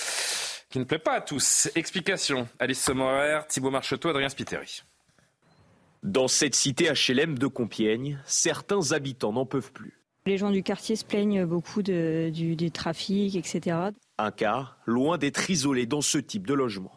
qui 0.69 0.77
ne 0.77 0.83
plaît 0.83 0.99
pas 0.99 1.13
à 1.13 1.21
tous. 1.21 1.67
Explication, 1.73 2.47
Alice 2.59 2.83
Sommerer, 2.83 3.41
Thibault 3.49 3.71
Marcheteau, 3.71 4.09
Adrien 4.09 4.29
Spiteri. 4.29 4.83
Dans 6.03 6.27
cette 6.27 6.53
cité 6.53 6.91
HLM 6.91 7.39
de 7.39 7.47
Compiègne, 7.47 8.19
certains 8.27 8.91
habitants 8.91 9.33
n'en 9.33 9.47
peuvent 9.47 9.71
plus. 9.71 9.99
Les 10.27 10.37
gens 10.37 10.51
du 10.51 10.61
quartier 10.61 10.95
se 10.95 11.03
plaignent 11.03 11.43
beaucoup 11.45 11.81
du, 11.81 12.55
du 12.55 12.71
trafic, 12.71 13.35
etc. 13.35 13.77
Un 14.19 14.31
cas 14.31 14.75
loin 14.85 15.17
d'être 15.17 15.49
isolé 15.49 15.87
dans 15.87 16.01
ce 16.01 16.19
type 16.19 16.45
de 16.45 16.53
logement. 16.53 16.93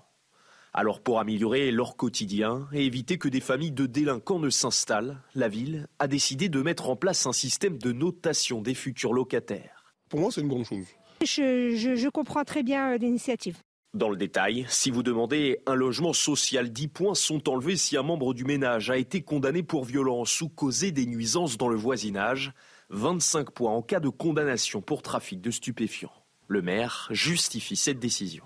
Alors 0.75 1.01
pour 1.01 1.19
améliorer 1.19 1.71
leur 1.71 1.97
quotidien 1.97 2.69
et 2.75 2.85
éviter 2.85 3.17
que 3.17 3.29
des 3.29 3.41
familles 3.41 3.73
de 3.73 3.87
délinquants 3.87 4.39
ne 4.39 4.51
s'installent, 4.51 5.23
la 5.35 5.49
ville 5.49 5.89
a 5.99 6.09
décidé 6.09 6.51
de 6.51 6.61
mettre 6.61 6.91
en 6.91 6.97
place 6.97 7.25
un 7.27 7.33
système 7.33 7.79
de 7.79 7.93
notation 7.93 8.61
des 8.61 8.75
futurs 8.75 9.15
locataires. 9.15 9.76
Pour 10.09 10.21
moi, 10.21 10.31
c'est 10.31 10.41
une 10.41 10.49
bonne 10.49 10.65
chose. 10.65 10.87
Je, 11.23 12.09
comprends 12.09 12.45
très 12.45 12.63
bien 12.63 12.93
euh, 12.93 12.99
l'initiative. 12.99 13.59
Dans 13.95 14.11
le 14.11 14.17
détail, 14.17 14.67
si 14.69 14.91
vous 14.91 15.03
demandez 15.03 15.59
un 15.67 15.75
logement 15.75 16.13
social, 16.13 16.71
10 16.71 16.89
points 16.89 17.15
sont 17.15 17.49
enlevés 17.49 17.77
si 17.77 17.97
un 17.97 18.03
membre 18.03 18.35
du 18.35 18.45
ménage 18.45 18.91
a 18.91 18.99
été 18.99 19.23
condamné 19.23 19.63
pour 19.63 19.85
violence 19.85 20.41
ou 20.43 20.49
causé 20.49 20.93
des 20.93 21.07
nuisances 21.07 21.57
dans 21.57 21.69
le 21.69 21.77
voisinage, 21.77 22.53
25 22.91 23.51
points 23.51 23.73
en 23.73 23.83
cas 23.83 24.01
de 24.01 24.11
condamnation 24.11 24.83
pour 24.83 25.03
trafic 25.03 25.41
de 25.41 25.51
stupéfiants. 25.51 26.13
Le 26.47 26.61
maire 26.61 27.09
justifie 27.11 27.77
cette 27.77 27.99
décision. 27.99 28.45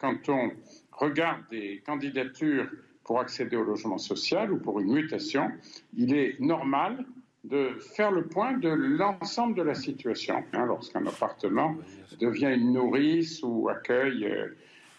Quand 0.00 0.28
on 0.28 0.50
regarde 0.92 1.42
des 1.50 1.82
candidatures 1.84 2.68
pour 3.02 3.20
accéder 3.20 3.56
au 3.56 3.64
logement 3.64 3.98
social 3.98 4.52
ou 4.52 4.58
pour 4.58 4.80
une 4.80 4.92
mutation, 4.92 5.50
il 5.96 6.14
est 6.14 6.38
normal 6.40 7.04
de 7.44 7.70
faire 7.94 8.10
le 8.10 8.26
point 8.26 8.56
de 8.56 8.68
l'ensemble 8.68 9.56
de 9.56 9.62
la 9.62 9.74
situation. 9.74 10.44
Hein, 10.52 10.66
Lorsqu'un 10.66 11.06
appartement 11.06 11.76
devient 12.20 12.52
une 12.54 12.72
nourrice 12.72 13.42
ou 13.42 13.68
accueille 13.68 14.26
euh, 14.26 14.48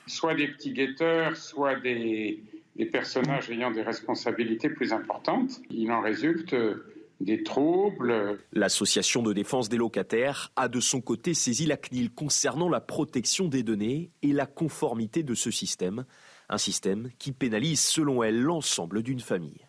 soit 0.07 0.35
des 0.35 0.47
petits 0.47 0.73
guetteurs, 0.73 1.37
soit 1.37 1.79
des, 1.79 2.43
personnages 2.91 3.49
ayant 3.51 3.71
des 3.71 3.83
responsabilités 3.83 4.69
plus 4.69 4.91
importantes, 4.91 5.61
il 5.69 5.91
en 5.91 6.01
résulte 6.01 6.53
euh, 6.53 6.91
des 7.19 7.43
troubles. 7.43 8.39
L'association 8.53 9.21
de 9.21 9.33
défense 9.33 9.69
des 9.69 9.77
locataires 9.77 10.51
a 10.55 10.67
de 10.67 10.79
son 10.79 10.99
côté 10.99 11.35
saisi 11.35 11.67
la 11.67 11.77
CNIL 11.77 12.11
concernant 12.11 12.69
la 12.69 12.81
protection 12.81 13.47
des 13.47 13.61
données 13.61 14.11
et 14.23 14.33
la 14.33 14.47
conformité 14.47 15.21
de 15.21 15.35
ce 15.35 15.51
système. 15.51 16.05
Un 16.49 16.57
système 16.57 17.09
qui 17.19 17.31
pénalise 17.31 17.79
selon 17.79 18.23
elle 18.23 18.41
l'ensemble 18.41 19.03
d'une 19.03 19.19
famille. 19.19 19.67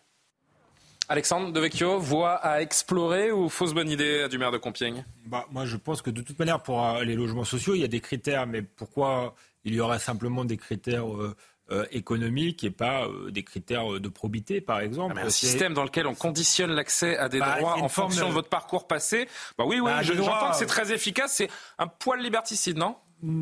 Alexandre 1.13 1.51
Devecchio, 1.51 1.99
voie 1.99 2.33
à 2.37 2.59
explorer 2.63 3.31
ou 3.31 3.47
fausse 3.47 3.71
bonne 3.75 3.87
idée 3.87 4.27
du 4.29 4.39
maire 4.39 4.49
de 4.49 4.57
Compiègne? 4.57 5.05
Bah, 5.27 5.45
Moi, 5.51 5.63
je 5.65 5.77
pense 5.77 6.01
que 6.01 6.09
de 6.09 6.23
toute 6.23 6.39
manière, 6.39 6.59
pour 6.63 6.83
euh, 6.83 7.03
les 7.03 7.13
logements 7.13 7.43
sociaux, 7.43 7.75
il 7.75 7.81
y 7.81 7.83
a 7.83 7.87
des 7.87 7.99
critères, 8.01 8.47
mais 8.47 8.63
pourquoi 8.63 9.35
il 9.63 9.75
y 9.75 9.79
aurait 9.79 9.99
simplement 9.99 10.43
des 10.43 10.57
critères 10.57 11.05
euh, 11.07 11.35
euh, 11.71 11.85
économiques 11.91 12.63
et 12.63 12.71
pas 12.71 13.07
des 13.29 13.43
critères 13.43 13.99
de 13.99 14.09
probité, 14.09 14.59
par 14.59 14.79
exemple? 14.79 15.13
Ah, 15.21 15.25
un 15.27 15.29
système 15.29 15.75
dans 15.75 15.83
lequel 15.83 16.07
on 16.07 16.15
conditionne 16.15 16.71
l'accès 16.71 17.15
à 17.15 17.29
des 17.29 17.37
Bah, 17.39 17.57
droits 17.59 17.75
en 17.79 17.89
fonction 17.89 18.25
de 18.25 18.29
de- 18.31 18.33
votre 18.33 18.49
parcours 18.49 18.87
passé. 18.87 19.29
Bah 19.55 19.65
oui, 19.67 19.75
oui, 19.79 19.91
Bah, 19.91 20.01
je- 20.01 20.13
j'entends 20.15 20.49
que 20.49 20.55
c'est 20.57 20.65
très 20.65 20.91
efficace. 20.91 21.35
C'est 21.35 21.49
un 21.77 21.85
poil 21.85 22.21
liberticide, 22.21 22.77
non? 22.77 22.95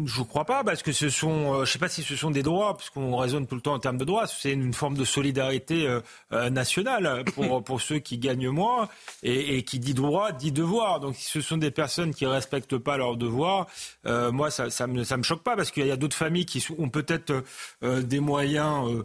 Je 0.06 0.22
crois 0.22 0.46
pas, 0.46 0.64
parce 0.64 0.84
que 0.84 0.92
ce 0.92 1.10
sont, 1.10 1.56
euh, 1.56 1.66
je 1.66 1.72
sais 1.72 1.80
pas 1.80 1.90
si 1.90 2.04
ce 2.04 2.16
sont 2.16 2.30
des 2.30 2.44
droits, 2.44 2.78
puisqu'on 2.78 3.16
raisonne 3.16 3.48
tout 3.48 3.56
le 3.56 3.62
temps 3.62 3.74
en 3.74 3.80
termes 3.80 3.98
de 3.98 4.06
droits. 4.06 4.28
C'est 4.28 4.52
une 4.52 4.76
forme 4.76 4.96
de 4.96 5.06
solidarité 5.06 5.88
euh, 5.88 6.02
euh, 6.34 6.52
nationale 6.52 7.24
pour 7.34 7.64
pour 7.64 7.82
ceux 7.82 7.98
qui 7.98 8.20
gagnent 8.20 8.50
moins 8.50 8.90
et, 9.24 9.58
et 9.58 9.64
qui 9.64 9.80
dit 9.80 9.96
droit 9.96 10.34
dit 10.34 10.52
devoir. 10.52 11.00
Donc 11.00 11.16
si 11.16 11.26
ce 11.26 11.42
sont 11.42 11.58
des 11.58 11.72
personnes 11.72 12.14
qui 12.14 12.28
respectent 12.28 12.78
pas 12.78 12.96
leurs 12.98 13.18
devoirs, 13.18 13.66
euh, 14.06 14.32
moi 14.32 14.52
ça 14.52 14.70
ça 14.70 14.86
me 14.86 15.04
ça 15.04 15.18
me 15.18 15.24
choque 15.24 15.42
pas 15.42 15.56
parce 15.56 15.72
qu'il 15.72 15.88
y 15.88 15.92
a 15.92 15.98
d'autres 15.98 16.16
familles 16.16 16.46
qui 16.46 16.64
ont 16.78 16.90
peut-être 16.90 17.44
des 17.82 18.20
moyens 18.20 19.04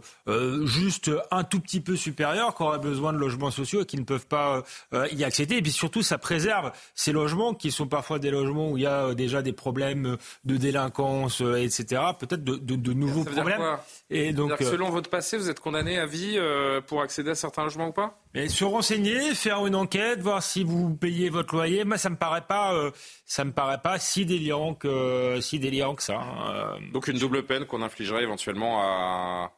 juste 0.65 1.11
un 1.31 1.43
tout 1.43 1.59
petit 1.59 1.81
peu 1.81 1.95
supérieurs, 1.95 2.53
qui 2.53 2.63
auraient 2.63 2.77
besoin 2.77 3.13
de 3.13 3.17
logements 3.17 3.51
sociaux 3.51 3.81
et 3.81 3.85
qui 3.85 3.97
ne 3.97 4.03
peuvent 4.03 4.27
pas 4.27 4.63
y 5.11 5.23
accéder. 5.23 5.55
Et 5.55 5.61
puis 5.61 5.71
surtout, 5.71 6.03
ça 6.03 6.17
préserve 6.17 6.71
ces 6.93 7.11
logements 7.11 7.53
qui 7.53 7.71
sont 7.71 7.87
parfois 7.87 8.19
des 8.19 8.29
logements 8.29 8.71
où 8.71 8.77
il 8.77 8.83
y 8.83 8.87
a 8.87 9.15
déjà 9.15 9.41
des 9.41 9.53
problèmes 9.53 10.17
de 10.45 10.66
délinquance, 10.71 11.41
euh, 11.41 11.55
etc. 11.55 12.01
Peut-être 12.19 12.43
de, 12.43 12.55
de- 12.55 12.75
de 12.75 12.93
nouveaux 12.93 13.23
Ça 13.23 13.29
veut 13.29 13.35
dire 13.35 13.43
problèmes. 13.43 13.57
quoi 13.59 13.83
et 14.09 14.31
donc, 14.31 14.55
que 14.57 14.63
euh, 14.63 14.71
selon 14.71 14.89
votre 14.89 15.09
passé, 15.09 15.37
vous 15.37 15.49
êtes 15.49 15.59
condamné 15.59 15.97
à 15.99 16.05
vie 16.05 16.35
euh, 16.37 16.79
pour 16.81 17.01
accéder 17.01 17.31
à 17.31 17.35
certains 17.35 17.63
logements 17.63 17.87
ou 17.87 17.91
pas? 17.91 18.19
Mais 18.33 18.47
se 18.49 18.63
renseigner, 18.63 19.33
faire 19.35 19.65
une 19.65 19.75
enquête, 19.75 20.19
voir 20.21 20.41
si 20.43 20.63
vous 20.63 20.95
payez 20.95 21.29
votre 21.29 21.53
loyer, 21.55 21.83
moi 21.83 21.97
ça 21.97 22.09
me 22.09 22.15
paraît 22.15 22.45
pas, 22.47 22.73
euh, 22.73 22.91
ça 23.25 23.43
me 23.43 23.51
paraît 23.51 23.81
pas 23.81 23.99
si 23.99 24.25
déliant 24.25 24.73
que 24.75 25.39
si 25.41 25.59
déliant 25.59 25.95
que 25.95 26.03
ça. 26.03 26.19
hein. 26.19 26.77
Donc 26.93 27.07
une 27.07 27.17
double 27.19 27.43
peine 27.43 27.65
qu'on 27.65 27.81
infligerait 27.81 28.23
éventuellement 28.23 28.81
à. 28.81 29.51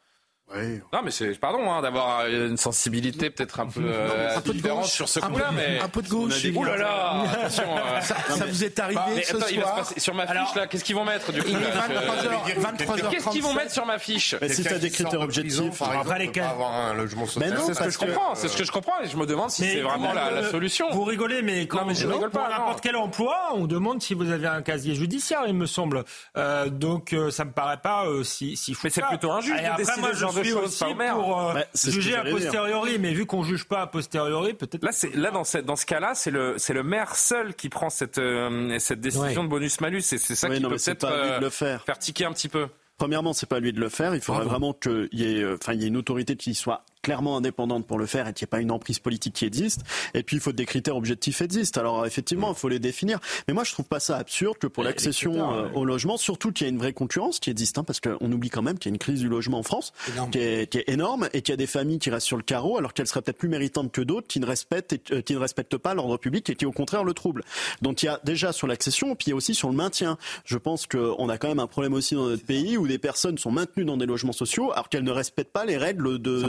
Non, 0.92 1.02
mais 1.04 1.12
c'est 1.12 1.38
pardon 1.40 1.72
hein, 1.72 1.82
d'avoir 1.82 2.26
une 2.28 2.58
sensibilité 2.58 3.30
peut-être 3.30 3.60
un 3.60 3.68
peu, 3.68 3.82
euh, 3.84 4.36
un 4.38 4.42
peu 4.42 4.50
de 4.50 4.56
différente 4.56 4.82
gauche, 4.82 4.90
sur 4.92 5.08
ce 5.08 5.20
coup-là, 5.20 5.52
mais 5.54 5.80
un 5.80 5.88
peu 5.90 6.02
de 6.02 6.10
gauche, 6.10 6.44
Ouh 6.56 6.64
là 6.64 6.76
là, 6.78 7.24
attention. 7.32 7.64
euh, 7.78 8.02
Ça- 8.02 8.16
non, 8.30 8.36
ça 8.36 8.46
vous 8.46 8.64
est 8.64 8.80
arrivé 8.80 9.00
Mais 9.16 9.24
ce 9.24 9.36
attends, 9.38 9.46
il 9.52 9.58
va 9.58 9.62
se 9.62 9.68
soir 9.68 9.76
passer- 9.78 10.00
sur 10.00 10.14
ma 10.16 10.24
fiche 10.26 10.32
Alors- 10.36 10.58
là, 10.58 10.68
qu'est-ce 10.68 10.84
qu'ils 10.84 10.96
vont 10.96 11.06
mettre 11.06 11.32
du 11.32 11.42
coup 11.44 11.50
Il 11.50 11.56
est 11.56 11.60
là, 11.62 11.70
je- 11.88 11.94
23h, 11.94 12.56
23h37. 12.58 13.10
Qu'est-ce 13.10 13.30
qu'ils 13.30 13.44
vont 13.44 13.54
mettre 13.54 13.72
sur 13.72 13.86
ma 13.86 14.00
fiche 14.00 14.36
Mais 14.42 14.50
si 14.50 14.64
t'as 14.64 14.78
des 14.80 14.90
critères 14.90 15.22
objectifs, 15.22 15.82
Après 15.82 16.20
les 16.20 16.32
cas- 16.32 16.50
avoir 16.50 16.74
un 16.74 16.94
logement 16.94 17.26
social. 17.28 17.50
Mais 17.52 17.56
non, 17.56 17.64
c'est 17.68 17.74
ce 17.76 17.80
que 17.84 17.90
je 17.92 17.98
comprends, 18.00 18.36
c'est 18.36 18.48
ce 18.48 18.58
que 18.58 18.64
je 18.64 18.72
comprends 18.72 19.00
et 19.04 19.08
je 19.08 19.18
me 19.18 19.26
demande 19.26 19.50
si 19.52 19.64
c'est 19.64 19.82
vraiment 19.82 20.14
la, 20.14 20.50
solution. 20.50 20.88
Vous 20.92 21.04
rigolez, 21.04 21.42
mais 21.44 21.68
quand 21.68 21.82
Non, 21.82 21.86
mais 21.86 21.94
je 21.96 22.06
pour 22.06 22.14
rigole 22.16 22.32
pas, 22.32 22.50
n'importe 22.50 22.82
quel 22.82 22.96
emploi, 22.96 23.38
on 23.54 23.68
demande 23.68 24.02
si 24.02 24.14
vous 24.16 24.32
avez 24.32 24.48
un 24.48 24.62
casier 24.62 24.96
judiciaire, 24.96 25.44
il 25.48 25.54
me 25.54 25.66
semble. 25.68 26.04
Euh, 26.38 26.70
donc 26.70 27.14
euh, 27.14 27.30
ça 27.30 27.46
me 27.46 27.52
paraît 27.52 27.78
pas 27.82 28.06
euh, 28.08 28.24
si, 28.24 28.56
si 28.58 28.74
fou 28.74 28.82
Mais 28.86 28.90
c'est 28.90 29.02
plutôt 29.04 29.32
injuste 29.32 29.56
de 29.62 29.78
décider 29.78 30.08
ce 30.14 30.18
genre 30.18 30.39
choses, 30.44 30.66
aussi 30.66 30.86
pour 31.14 31.40
euh, 31.50 31.60
ce 31.74 31.88
que 31.88 31.92
juger 31.92 32.16
a 32.16 32.24
posteriori, 32.24 32.98
mais 33.00 33.14
vu 33.14 33.26
qu'on 33.26 33.44
juge 33.44 33.66
pas 33.66 33.82
a 33.82 33.88
posteriori, 33.88 34.54
peut-être. 34.54 34.84
Là, 34.84 34.92
c'est 34.92 35.16
là 35.16 35.32
dans, 35.32 35.44
cette- 35.44 35.66
dans 35.66 35.76
ce 35.76 35.86
cas-là, 35.86 36.12
c'est 36.16 36.32
le 36.32 36.56
c'est 36.58 36.74
le 36.74 36.84
maire 36.84 37.16
seul 37.16 37.54
qui 37.56 37.70
prend 37.70 37.90
cette 37.90 38.18
euh, 38.18 38.78
cette 38.80 39.02
décision 39.02 39.24
Ouais. 39.24 39.36
de 39.44 39.48
bonus 39.50 39.82
malus 39.82 39.98
et 40.00 40.18
c'est 40.18 40.36
ça 40.36 40.50
qui 40.50 40.60
non, 40.62 40.70
peut 40.70 40.76
peut-être 40.78 41.02
pas 41.02 41.10
à 41.10 41.22
lui 41.24 41.30
de 41.30 41.34
euh, 41.36 41.40
le 41.42 41.50
faire. 41.50 41.84
faire 41.86 42.00
tiquer 42.00 42.26
un 42.26 42.32
petit 42.34 42.50
peu. 42.50 42.68
Premièrement, 42.98 43.32
c'est 43.32 43.48
pas 43.48 43.56
à 43.58 43.60
lui 43.60 43.72
de 43.72 43.80
le 43.80 43.88
faire. 43.90 44.14
Il 44.14 44.20
faudrait 44.22 44.44
vraiment 44.44 44.74
qu'il 44.74 45.08
y 45.14 45.24
ait, 45.24 45.42
euh, 45.42 45.56
enfin, 45.62 45.72
il 45.74 45.82
y 45.82 45.86
ait 45.86 45.88
une 45.88 45.96
autorité 45.96 46.36
qui 46.36 46.54
soit 46.54 46.84
clairement 47.02 47.38
indépendante 47.38 47.88
pour 47.88 47.98
le 47.98 48.06
faire 48.06 48.28
et 48.28 48.34
qu'il 48.34 48.44
n'y 48.46 48.48
ait 48.50 48.52
pas 48.52 48.60
une 48.62 48.72
emprise 48.72 49.00
politique 49.00 49.34
qui 49.36 49.46
existe. 49.46 49.82
Et 50.14 50.24
puis, 50.24 50.38
il 50.38 50.40
faut 50.40 50.52
que 50.52 50.56
des 50.56 50.66
critères 50.66 50.96
objectifs 50.98 51.42
existent. 51.42 51.80
Alors, 51.80 52.06
effectivement, 52.06 52.50
il 52.52 52.56
faut 52.56 52.70
les 52.70 52.80
définir. 52.80 53.20
Mais 53.48 53.54
moi, 53.54 53.64
je 53.64 53.72
trouve 53.72 53.86
pas 53.86 54.00
ça 54.00 54.18
absurde 54.18 54.58
que 54.58 54.68
pour 54.68 54.84
l'accession 54.84 55.54
euh, 55.54 55.70
au 55.76 55.86
logement, 55.86 56.18
surtout 56.18 56.52
qu'il 56.52 56.68
y 56.68 56.70
a 56.70 56.72
une 56.72 56.78
vraie 56.78 56.94
concurrence 56.94 57.40
qui 57.40 57.50
existe, 57.50 57.78
hein, 57.78 57.84
parce 57.84 58.00
qu'on 58.00 58.32
oublie 58.32 58.50
quand 58.50 58.62
même 58.62 58.78
qu'il 58.78 58.90
y 58.90 58.92
a 58.92 58.96
une 58.96 59.00
crise 59.00 59.20
du 59.22 59.30
logement 59.30 59.60
en 59.60 59.64
France 59.64 59.94
qui 60.32 60.40
est, 60.40 60.70
qui 60.70 60.80
est 60.80 60.90
énorme 60.90 61.30
et 61.34 61.42
qu'il 61.42 61.54
y 61.54 61.54
a 61.54 61.58
des 61.58 61.68
familles 61.68 62.00
qui 62.00 62.10
restent 62.10 62.28
sur 62.28 62.38
le 62.38 62.44
carreau 62.44 62.78
alors 62.78 62.94
qu'elles 62.94 63.08
seraient 63.08 63.22
peut-être 63.22 63.38
plus 63.38 63.50
méritantes 63.50 63.92
que 63.92 64.02
d'autres 64.02 64.28
qui 64.28 64.40
ne 64.40 64.46
respectent, 64.46 64.94
et- 64.94 65.02
euh, 65.12 65.22
qui 65.22 65.34
ne 65.34 65.40
respectent 65.40 65.78
pas 65.78 65.94
l'ordre 65.94 66.18
public 66.18 66.50
et 66.50 66.56
qui 66.56 66.66
au 66.66 66.72
contraire 66.72 67.04
le 67.04 67.14
troublent. 67.14 67.44
Donc 67.82 68.04
il 68.04 68.08
y 68.08 68.10
a 68.10 68.20
déjà 68.24 68.52
sur 68.52 68.68
l'accession, 68.68 69.16
puis 69.16 69.28
il 69.28 69.30
y 69.30 69.34
a 69.34 69.36
aussi 69.36 69.56
sur 69.56 69.70
le 69.70 69.76
maintien. 69.76 70.18
Je 70.46 70.58
pense 70.58 70.86
qu'on 70.88 71.30
a 71.30 71.38
quand 71.38 71.48
même 71.48 71.60
un 71.60 71.68
problème 71.68 71.94
aussi 71.94 72.16
dans 72.16 72.28
notre 72.28 72.46
pays 72.46 72.78
où 72.78 72.88
des 72.88 72.98
personnes 72.98 73.38
sont 73.38 73.52
maintenues 73.52 73.86
dans 73.86 73.98
des 73.98 74.06
logements 74.06 74.32
sociaux 74.34 74.72
alors 74.74 74.90
qu'elles 74.90 75.04
ne 75.04 75.12
respectent 75.12 75.52
pas 75.54 75.66
les 75.66 75.78
règles 75.78 76.20
de 76.20 76.44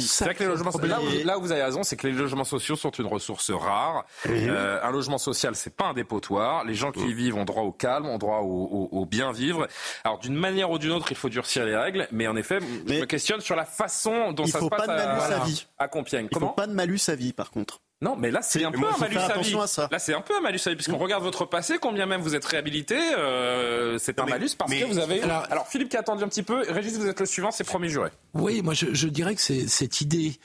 C'est 0.00 0.24
vrai 0.24 0.34
que 0.34 0.42
les 0.42 0.48
logements 0.48 0.70
là, 0.82 1.00
où, 1.00 1.26
là 1.26 1.38
où 1.38 1.40
vous 1.42 1.52
avez 1.52 1.62
raison, 1.62 1.82
c'est 1.82 1.96
que 1.96 2.06
les 2.06 2.12
logements 2.12 2.44
sociaux 2.44 2.76
sont 2.76 2.90
une 2.90 3.06
ressource 3.06 3.50
rare. 3.50 4.04
Euh, 4.26 4.78
un 4.82 4.90
logement 4.90 5.18
social, 5.18 5.54
c'est 5.54 5.74
pas 5.74 5.86
un 5.86 5.94
dépotoir. 5.94 6.64
Les 6.64 6.74
gens 6.74 6.92
qui 6.92 7.04
y 7.06 7.12
vivent 7.14 7.36
ont 7.36 7.44
droit 7.44 7.62
au 7.62 7.72
calme, 7.72 8.06
ont 8.06 8.18
droit 8.18 8.38
au, 8.40 8.44
au- 8.92 9.00
au 9.00 9.06
bien 9.06 9.32
vivre. 9.32 9.66
Alors 10.04 10.18
d'une 10.18 10.34
manière 10.34 10.70
ou 10.70 10.78
d'une 10.78 10.92
autre, 10.92 11.06
il 11.10 11.16
faut 11.16 11.28
durcir 11.28 11.64
les 11.64 11.76
règles, 11.76 12.08
mais 12.12 12.26
en 12.26 12.36
effet, 12.36 12.58
je 12.86 12.92
me 13.00 13.04
questionne 13.06 13.40
sur 13.40 13.56
la 13.56 13.64
façon 13.64 14.32
dont 14.32 14.46
ça 14.46 14.58
faut 14.58 14.66
se 14.66 14.70
passe 14.70 14.86
pas 14.86 14.96
de 14.96 15.02
malus 15.06 15.20
à, 15.32 15.42
à 15.42 15.44
vie. 15.44 15.66
à 15.78 15.88
Compiègne. 15.88 16.26
Il 16.30 16.34
faut 16.34 16.40
Comment 16.40 16.52
pas 16.52 16.66
de 16.66 16.72
malus 16.72 17.00
à 17.08 17.14
vie 17.14 17.32
par 17.32 17.50
contre. 17.50 17.80
Non, 18.02 18.14
mais 18.14 18.30
là 18.30 18.40
c'est 18.42 18.62
un 18.64 18.70
peu 18.70 18.86
un 18.86 18.98
malus 18.98 19.16
à 19.16 19.38
vie. 19.40 19.54
Là 19.90 19.98
c'est 19.98 20.12
un 20.14 20.20
peu 20.20 20.36
un 20.36 20.40
malus 20.40 20.60
à 20.66 20.70
vie, 20.70 20.76
puisqu'on 20.76 20.98
regarde 20.98 21.22
votre 21.22 21.46
passé, 21.46 21.78
combien 21.80 22.04
même 22.04 22.20
vous 22.20 22.34
êtes 22.34 22.44
réhabilité, 22.44 22.98
euh, 23.16 23.96
c'est 23.98 24.18
un 24.20 24.24
mais- 24.26 24.32
malus 24.32 24.50
parce 24.58 24.70
mais- 24.70 24.80
que 24.82 24.84
vous 24.86 24.98
avez. 24.98 25.22
Alors- 25.22 25.46
Alors, 25.50 25.66
Philippe 25.68 25.88
qui 25.88 25.96
a 25.96 26.00
attendu 26.00 26.22
un 26.22 26.28
petit 26.28 26.42
peu, 26.42 26.62
Régis 26.68 26.98
vous 26.98 27.06
êtes 27.06 27.20
le 27.20 27.26
suivant, 27.26 27.50
c'est 27.50 27.64
promis 27.64 27.88
juré. 27.88 28.10
Oui, 28.34 28.60
moi 28.60 28.74
je, 28.74 28.86
je 28.92 29.08
dirais 29.08 29.34
que 29.34 29.40
c'est- 29.40 29.66
cette 29.68 30.00
idée 30.02 30.38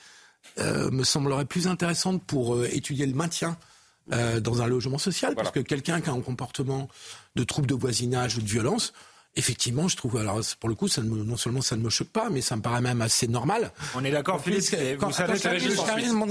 euh, 0.58 0.90
me 0.90 1.04
semblerait 1.04 1.44
plus 1.44 1.66
intéressante 1.68 2.22
pour 2.24 2.54
euh, 2.56 2.68
étudier 2.72 3.06
le 3.06 3.14
maintien 3.14 3.56
euh, 4.12 4.40
dans 4.40 4.60
un 4.62 4.66
logement 4.66 4.98
social, 4.98 5.34
parce 5.36 5.50
que 5.52 5.60
quelqu'un 5.60 6.00
qui 6.00 6.10
a 6.10 6.12
un 6.12 6.20
comportement 6.20 6.88
de 7.36 7.44
trouble 7.44 7.68
de 7.68 7.74
voisinage 7.74 8.36
ou 8.36 8.40
de 8.42 8.48
violence, 8.48 8.92
effectivement, 9.36 9.88
je 9.88 9.96
trouve, 9.96 10.18
alors 10.18 10.40
pour 10.60 10.68
le 10.68 10.74
coup, 10.74 10.88
ça 10.88 11.02
ne 11.02 11.08
me- 11.08 11.24
non 11.24 11.36
seulement 11.36 11.62
ça 11.62 11.76
ne 11.76 11.82
me 11.82 11.88
choque 11.90 12.08
pas, 12.08 12.28
mais 12.30 12.40
ça 12.42 12.54
me 12.56 12.62
paraît 12.62 12.80
même 12.82 13.00
assez 13.00 13.26
normal. 13.28 13.72
On 13.94 14.04
est 14.04 14.10
d'accord, 14.10 14.42
Philippe. 14.42 14.98
quand- 15.00 15.06
Vous 15.08 15.12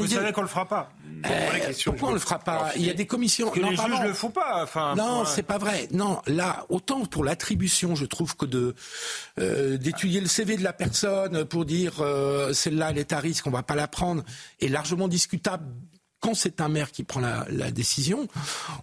savez 0.08 0.32
qu'on 0.34 0.42
le 0.42 0.48
fera 0.48 0.68
pas. 0.68 0.92
Euh, 1.26 1.72
pourquoi 1.86 2.10
on 2.10 2.14
le 2.14 2.20
fera 2.20 2.40
pas 2.40 2.72
Il 2.76 2.84
y 2.86 2.90
a 2.90 2.94
des 2.94 3.06
commissions. 3.06 3.48
Parce 3.48 3.58
que 3.60 3.64
Non, 3.64 3.70
les 3.72 3.76
pardon. 3.78 3.96
juges 3.98 4.06
le 4.08 4.14
font 4.14 4.30
pas. 4.32 4.64
Enfin, 4.64 4.96
Non, 4.96 5.20
pour- 5.20 5.28
c'est 5.28 5.44
pas 5.44 5.58
vrai. 5.58 5.88
Non, 5.92 6.22
là, 6.28 6.66
autant 6.70 7.06
pour 7.06 7.24
l'attribution, 7.24 7.96
je 7.96 8.06
trouve 8.06 8.36
que 8.36 8.46
de 8.46 8.76
euh, 9.40 9.78
d'étudier 9.78 10.22
le 10.22 10.28
CV 10.28 10.58
de 10.58 10.64
la 10.64 10.74
personne 10.74 11.46
pour 11.46 11.66
dire 11.66 12.02
euh, 12.02 12.54
celle-là, 12.54 12.90
elle 12.92 12.98
est 12.98 13.14
à 13.14 13.20
risque, 13.20 13.46
on 13.48 13.52
va 13.52 13.64
pas 13.64 13.76
la 13.76 13.88
prendre, 13.88 14.24
est 14.60 14.68
largement 14.68 15.08
discutable 15.08 15.66
quand 16.22 16.34
c'est 16.34 16.62
un 16.62 16.70
maire 16.70 16.92
qui 16.92 17.04
prend 17.04 17.20
la, 17.20 17.46
la 17.50 17.72
décision, 17.72 18.28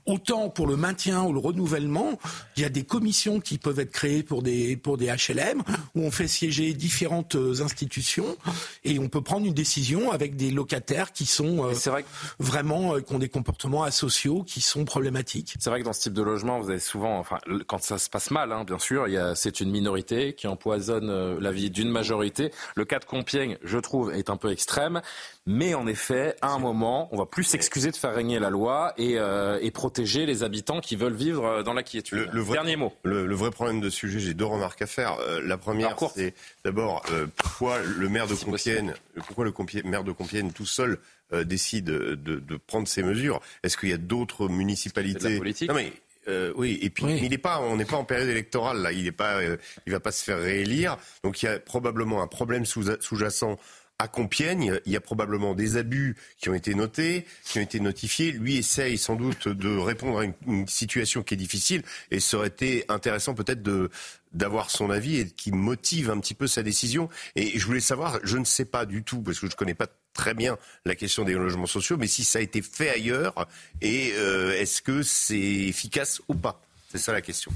autant 0.07 0.51
pour 0.51 0.67
le 0.67 0.77
maintien 0.77 1.23
ou 1.25 1.33
le 1.33 1.41
renouvellement, 1.41 2.19
il 2.57 2.63
y 2.63 2.67
a 2.67 2.69
des 2.69 2.85
commissions 2.85 3.41
qui 3.41 3.59
peuvent 3.59 3.81
être 3.81 3.93
créées 3.93 4.23
pour 4.23 4.43
des 4.43 4.77
pour 4.77 4.99
des 4.99 5.07
HLM 5.07 5.63
où 5.95 6.03
on 6.03 6.11
fait 6.11 6.29
siéger 6.29 6.75
différentes 6.75 7.37
euh, 7.37 7.63
institutions 7.63 8.37
et 8.85 8.99
on 8.99 9.09
peut 9.09 9.23
prendre 9.23 9.47
une 9.47 9.55
décision 9.55 10.11
avec 10.11 10.37
des 10.37 10.51
locataires 10.51 11.13
qui 11.13 11.27
sont 11.27 11.65
euh, 11.65 11.73
vrai 11.73 12.03
que 12.03 12.09
vraiment 12.39 12.95
euh, 12.95 13.01
qui 13.01 13.15
ont 13.15 13.19
des 13.19 13.29
comportements 13.29 13.83
asociaux 13.83 14.43
qui 14.43 14.61
sont 14.61 14.85
problématiques. 14.85 15.55
C'est 15.59 15.71
vrai 15.71 15.81
que 15.81 15.85
dans 15.85 15.93
ce 15.93 16.03
type 16.03 16.13
de 16.13 16.23
logement, 16.23 16.61
vous 16.61 16.71
avez 16.71 16.79
souvent, 16.79 17.19
enfin, 17.19 17.39
quand 17.67 17.83
ça 17.83 17.99
se 17.99 18.11
passe 18.11 18.31
mal, 18.31 18.53
hein, 18.53 18.65
bien 18.65 18.79
sûr, 18.79 19.07
c'est 19.35 19.61
une 19.61 19.71
minorité 19.71 20.35
qui 20.35 20.47
empoisonne 20.47 21.11
euh, 21.11 21.39
la 21.41 21.53
vie 21.53 21.71
d'une 21.71 21.91
majorité. 21.91 22.53
Le 22.75 22.85
cas 22.85 22.99
de 22.99 23.05
Compiègne, 23.05 23.59
je 23.63 23.79
trouve, 23.79 24.13
est 24.13 24.31
un 24.31 24.37
peu 24.37 24.51
extrême, 24.51 25.01
mais 25.47 25.75
en 25.75 25.87
effet, 25.87 26.37
à 26.43 26.49
un 26.49 26.59
moment, 26.59 27.09
on 27.13 27.17
va 27.17 27.27
plus 27.31 27.45
s'excuser 27.45 27.91
de 27.91 27.97
faire 27.97 28.15
régner 28.15 28.39
la 28.39 28.51
loi 28.51 28.95
et, 28.99 29.19
euh, 29.19 29.59
et 29.63 29.71
protéger 29.71 30.27
les 30.27 30.43
habitants 30.43 30.81
qui 30.81 30.97
veulent 30.97 31.15
vivre 31.15 31.45
euh, 31.45 31.63
dans 31.63 31.75
la 31.75 31.83
quiétude. 31.83 32.19
Le, 32.19 32.29
le 32.33 32.41
vrai, 32.41 32.55
Dernier 32.55 32.77
mot. 32.77 32.93
Le, 33.05 33.27
le 33.27 33.35
vrai 33.35 33.51
problème 33.51 33.81
de 33.81 33.91
ce 33.91 33.97
sujet, 33.97 34.19
j'ai 34.19 34.35
deux 34.35 34.45
remarques 34.45 34.83
à 34.83 34.87
faire. 34.87 35.19
Euh, 35.21 35.41
la 35.45 35.57
première, 35.57 35.97
c'est 36.15 36.35
d'abord 36.65 37.03
euh, 37.13 37.27
pourquoi 37.37 37.79
le 37.83 38.09
maire 38.09 38.27
de 38.27 38.35
Compiègne, 38.35 38.95
pourquoi 39.27 39.45
le 39.45 39.53
maire 39.85 40.05
de 40.05 40.13
Compiègne 40.13 40.53
tout 40.53 40.67
seul 40.67 40.99
décide 41.45 41.85
de, 41.85 42.15
de 42.15 42.57
prendre 42.57 42.89
ces 42.89 43.03
mesures? 43.03 43.41
Est-ce 43.63 43.77
qu'il 43.77 43.91
y 43.91 43.93
a 43.93 43.99
d'autres 43.99 44.49
municipalités? 44.49 45.39
Non 45.69 45.75
mais 45.75 45.93
euh, 46.29 46.53
oui, 46.57 46.79
et 46.83 46.91
puis 46.91 47.05
il 47.23 47.33
est 47.33 47.39
pas, 47.39 47.61
on 47.61 47.77
n'est 47.77 47.87
pas 47.87 47.97
en 47.97 48.05
période 48.05 48.29
électorale 48.29 48.83
là. 48.83 48.93
Il 48.93 49.07
est 49.07 49.13
pas, 49.13 49.37
euh, 49.41 49.57
il 49.87 49.93
va 49.93 50.01
pas 50.01 50.13
se 50.13 50.23
faire 50.25 50.39
réélire. 50.39 50.97
Donc 51.25 51.43
il 51.43 51.47
y 51.47 51.49
a 51.49 51.59
probablement 51.59 52.23
un 52.23 52.27
problème 52.27 52.67
sous- 52.67 52.85
sous-jacent 53.01 53.59
à 53.99 54.09
Compiègne. 54.09 54.81
Il 54.87 54.93
y 54.93 54.97
a 54.97 55.01
probablement 55.01 55.55
des 55.55 55.77
abus 55.77 56.17
qui 56.39 56.49
ont 56.49 56.55
été 56.55 56.75
notés, 56.75 57.27
qui 57.45 57.59
ont 57.59 57.63
été 57.63 57.81
notifiés. 57.81 58.33
Lui 58.33 58.57
essaye 58.57 58.99
sans 58.99 59.17
doute 59.17 59.49
de 59.49 59.77
répondre 59.77 60.21
à 60.21 60.25
une, 60.25 60.35
une 60.47 60.69
situation 60.69 61.23
qui 61.23 61.35
est 61.35 61.39
difficile 61.39 61.83
et 62.11 62.21
ça 62.21 62.37
aurait 62.37 62.49
été 62.49 62.85
intéressant 62.89 63.35
peut-être 63.35 63.63
de 63.63 63.91
d'avoir 64.33 64.71
son 64.71 64.91
avis 64.91 65.21
et 65.21 65.27
qui 65.27 65.53
motive 65.53 66.11
un 66.11 66.21
petit 66.21 66.35
peu 66.35 66.47
sa 66.47 66.63
décision. 66.63 67.09
Et 67.35 67.59
je 67.59 67.65
voulais 67.65 67.81
savoir, 67.81 68.21
je 68.25 68.37
ne 68.37 68.45
sais 68.45 68.67
pas 68.67 68.85
du 68.85 69.03
tout 69.03 69.23
parce 69.23 69.41
que 69.41 69.51
je 69.51 69.57
connais 69.57 69.75
pas 69.75 69.89
très 70.13 70.35
bien 70.35 70.59
la 70.85 70.95
question 70.95 71.25
des 71.25 71.35
logements 71.35 71.67
sociaux, 71.67 71.97
mais 71.97 72.07
si 72.07 72.25
ça 72.25 72.39
a 72.39 72.43
été 72.43 72.61
fait 72.61 72.91
ailleurs 72.91 73.47
et 73.81 74.13
euh, 74.17 74.53
est-ce 74.61 74.83
que 74.83 75.03
c'est 75.03 75.39
efficace 75.39 76.21
ou 76.29 76.35
pas? 76.35 76.61
C'est 76.91 76.99
ça 76.99 77.13
la 77.13 77.23
question. 77.23 77.53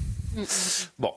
Bon. 0.97 1.13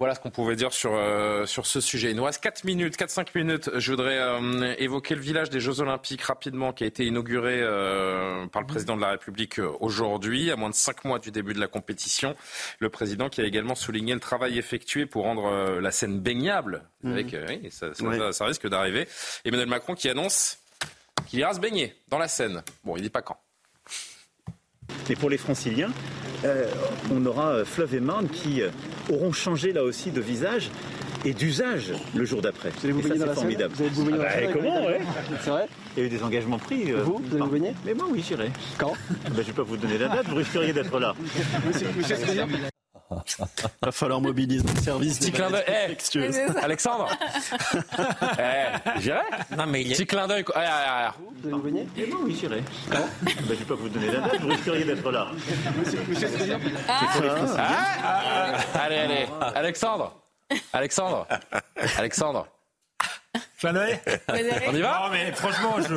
Voilà 0.00 0.16
ce 0.16 0.20
qu'on 0.20 0.30
pouvait 0.30 0.56
dire 0.56 0.72
sur, 0.72 0.92
euh, 0.92 1.46
sur 1.46 1.66
ce 1.66 1.80
sujet. 1.80 2.10
Il 2.10 2.16
nous 2.16 2.24
reste 2.24 2.42
4 2.42 2.64
minutes, 2.64 2.96
4-5 2.98 3.28
minutes. 3.36 3.70
Je 3.76 3.90
voudrais 3.92 4.18
euh, 4.18 4.74
évoquer 4.78 5.14
le 5.14 5.20
village 5.20 5.50
des 5.50 5.60
Jeux 5.60 5.78
Olympiques 5.80 6.22
rapidement 6.22 6.72
qui 6.72 6.82
a 6.82 6.86
été 6.88 7.06
inauguré 7.06 7.60
euh, 7.62 8.44
par 8.48 8.60
le 8.60 8.66
président 8.66 8.96
de 8.96 9.00
la 9.00 9.10
République 9.10 9.60
aujourd'hui, 9.78 10.50
à 10.50 10.56
moins 10.56 10.68
de 10.68 10.74
5 10.74 11.04
mois 11.04 11.20
du 11.20 11.30
début 11.30 11.54
de 11.54 11.60
la 11.60 11.68
compétition. 11.68 12.34
Le 12.80 12.88
président 12.88 13.28
qui 13.28 13.40
a 13.40 13.44
également 13.44 13.76
souligné 13.76 14.14
le 14.14 14.20
travail 14.20 14.58
effectué 14.58 15.06
pour 15.06 15.22
rendre 15.22 15.78
la 15.80 15.90
scène 15.92 16.18
baignable. 16.18 16.82
Savez 17.04 17.22
Mhm. 17.24 17.30
que, 17.30 17.46
oui, 17.48 17.70
ça, 17.70 17.94
ça- 17.94 18.04
Ouais. 18.04 18.18
ça- 18.18 18.32
ça 18.32 18.44
risque 18.46 18.68
d'arriver. 18.68 19.06
Emmanuel 19.44 19.68
Macron 19.68 19.94
qui 19.94 20.08
annonce 20.08 20.58
qu'il 21.28 21.38
ira 21.38 21.54
se 21.54 21.60
baigner 21.60 21.94
dans 22.08 22.18
la 22.18 22.26
Seine. 22.26 22.64
Bon, 22.82 22.96
il 22.96 23.02
dit 23.02 23.10
pas 23.10 23.22
quand. 23.22 23.38
Mais 25.08 25.16
pour 25.16 25.30
les 25.30 25.38
franciliens, 25.38 25.90
euh, 26.44 26.66
on 27.12 27.24
aura 27.26 27.48
euh, 27.50 27.64
Fleuve 27.64 27.94
et 27.94 28.00
Marne 28.00 28.28
qui 28.28 28.62
euh, 28.62 28.68
auront 29.10 29.32
changé 29.32 29.72
là 29.72 29.82
aussi 29.82 30.10
de 30.10 30.20
visage 30.20 30.70
et 31.24 31.32
d'usage 31.32 31.92
le 32.14 32.24
jour 32.24 32.42
d'après. 32.42 32.70
Vous 32.70 32.80
ça, 33.02 33.08
baigner 33.08 33.08
dans 33.08 33.14
c'est 33.20 33.26
la 33.26 33.34
formidable. 33.34 33.74
Vous 33.74 33.82
allez 33.82 33.90
vous 33.92 34.04
baigner 34.04 34.18
Ah 34.26 34.40
bah, 34.46 34.52
Comment, 34.52 34.86
ouais 34.86 35.00
C'est 35.42 35.50
vrai? 35.50 35.66
Il 35.96 36.00
y 36.00 36.02
a 36.02 36.06
eu 36.06 36.10
des 36.10 36.22
engagements 36.22 36.58
pris. 36.58 36.92
euh, 36.92 37.02
Vous, 37.02 37.18
vous 37.18 37.34
allez 37.34 37.44
vous 37.44 37.50
baigner? 37.50 37.74
Mais 37.86 37.94
moi, 37.94 38.06
oui, 38.10 38.22
j'irai. 38.26 38.50
Quand? 38.78 38.92
Ben, 39.10 39.30
Je 39.36 39.38
ne 39.40 39.42
vais 39.44 39.52
pas 39.52 39.62
vous 39.62 39.76
donner 39.76 39.98
la 39.98 40.08
date, 40.08 40.26
vous 40.28 40.36
risqueriez 40.36 40.72
d'être 40.72 40.98
là. 40.98 41.14
Va 43.82 43.92
falloir 43.92 44.20
mobiliser 44.20 44.64
le 44.66 44.80
service 44.80 45.18
Petit 45.18 45.32
clin 45.32 45.50
d'œil. 45.50 45.64
Eh. 45.68 46.58
Alexandre 46.62 47.08
Eh, 48.38 49.00
J'irai 49.00 49.20
Non, 49.56 49.66
mais 49.66 49.82
il 49.82 49.92
est... 49.92 49.94
Petit 49.94 50.06
clin 50.06 50.26
d'œil. 50.26 50.44
quoi. 50.44 50.54
Ah, 50.58 50.62
ah, 50.66 51.08
ah. 51.08 51.14
Vous 51.18 51.46
allez 51.48 51.52
vous 51.56 51.62
baigner 51.62 51.88
Mais 51.96 52.06
moi, 52.06 52.18
oui, 52.24 52.36
j'irai. 52.38 52.62
Ben, 52.90 53.00
je 53.26 53.40
ne 53.42 53.54
vais 53.54 53.64
pas 53.64 53.74
vous 53.74 53.88
donner 53.88 54.06
la 54.06 54.20
date, 54.20 54.40
vous 54.40 54.48
risqueriez 54.48 54.84
d'être 54.84 55.10
là. 55.10 55.28
Monsieur, 55.78 56.00
monsieur 56.08 56.28
Stéphane 56.28 56.70
Ah, 57.58 58.54
allez, 58.82 58.96
allez. 58.96 59.26
Alexandre 59.54 60.14
Alexandre 60.72 61.26
Alexandre 61.98 62.46
Clin 63.64 63.72
d'œil 63.72 63.98
On 64.68 64.74
y 64.74 64.80
va 64.80 65.00
Non, 65.04 65.10
mais 65.12 65.32
franchement, 65.32 65.76
je, 65.80 65.94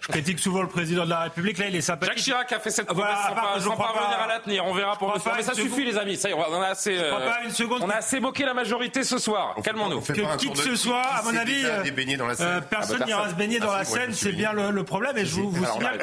je 0.00 0.08
critique 0.08 0.38
souvent 0.38 0.62
le 0.62 0.68
président 0.68 1.04
de 1.04 1.10
la 1.10 1.20
République. 1.20 1.58
Là, 1.58 1.66
il 1.68 1.76
est 1.76 1.80
sympathique. 1.80 2.14
Jacques 2.16 2.24
Chirac 2.24 2.52
a 2.52 2.60
fait 2.60 2.70
cette 2.70 2.86
promesse 2.86 3.04
Voilà, 3.06 3.40
pas, 3.40 3.54
que 3.54 3.60
je 3.60 3.64
sans 3.64 3.70
crois 3.72 3.92
parvenir 3.92 4.18
pas- 4.18 4.24
à 4.24 4.28
la 4.28 4.38
tenir. 4.40 4.64
On 4.66 4.74
verra 4.74 4.96
pour 4.96 5.12
le 5.12 5.20
Mais 5.36 5.42
ça 5.42 5.54
suffit, 5.54 5.84
les 5.84 5.96
amis. 5.98 6.16
Ça 6.16 6.28
y 6.28 6.32
est, 6.32 6.34
on 6.34 6.62
a 6.62 6.66
assez, 6.68 6.96
euh, 6.98 7.10
pas 7.12 7.40
une 7.44 7.50
seconde 7.50 7.82
on 7.82 7.88
a 7.90 7.96
assez 7.96 8.20
moqué 8.20 8.44
la 8.44 8.54
majorité 8.54 9.04
ce 9.04 9.18
soir. 9.18 9.54
Calmons-nous. 9.62 10.00
que 10.00 10.36
qui 10.36 10.50
que 10.50 10.58
ce 10.58 10.76
soit, 10.76 11.02
à 11.02 11.22
mon 11.22 11.36
avis, 11.36 11.64
euh, 11.64 11.80
allé 11.80 11.90
baigner 11.90 12.16
dans 12.16 12.26
la 12.26 12.34
Seine 12.34 12.46
euh, 12.46 12.56
Ah 12.56 12.60
bah, 12.60 12.66
personne 12.70 13.04
n'ira 13.06 13.28
se 13.30 13.34
baigner 13.34 13.58
dans 13.58 13.70
Ah, 13.70 13.78
la 13.78 13.84
si, 13.84 13.92
Seine. 13.92 14.12
C'est 14.12 14.32
bien 14.32 14.52
le, 14.52 14.70
le 14.70 14.84
problème. 14.84 15.16
Et 15.18 15.24
je 15.24 15.34
vous, 15.34 15.50
vous 15.50 15.64
signale 15.66 15.98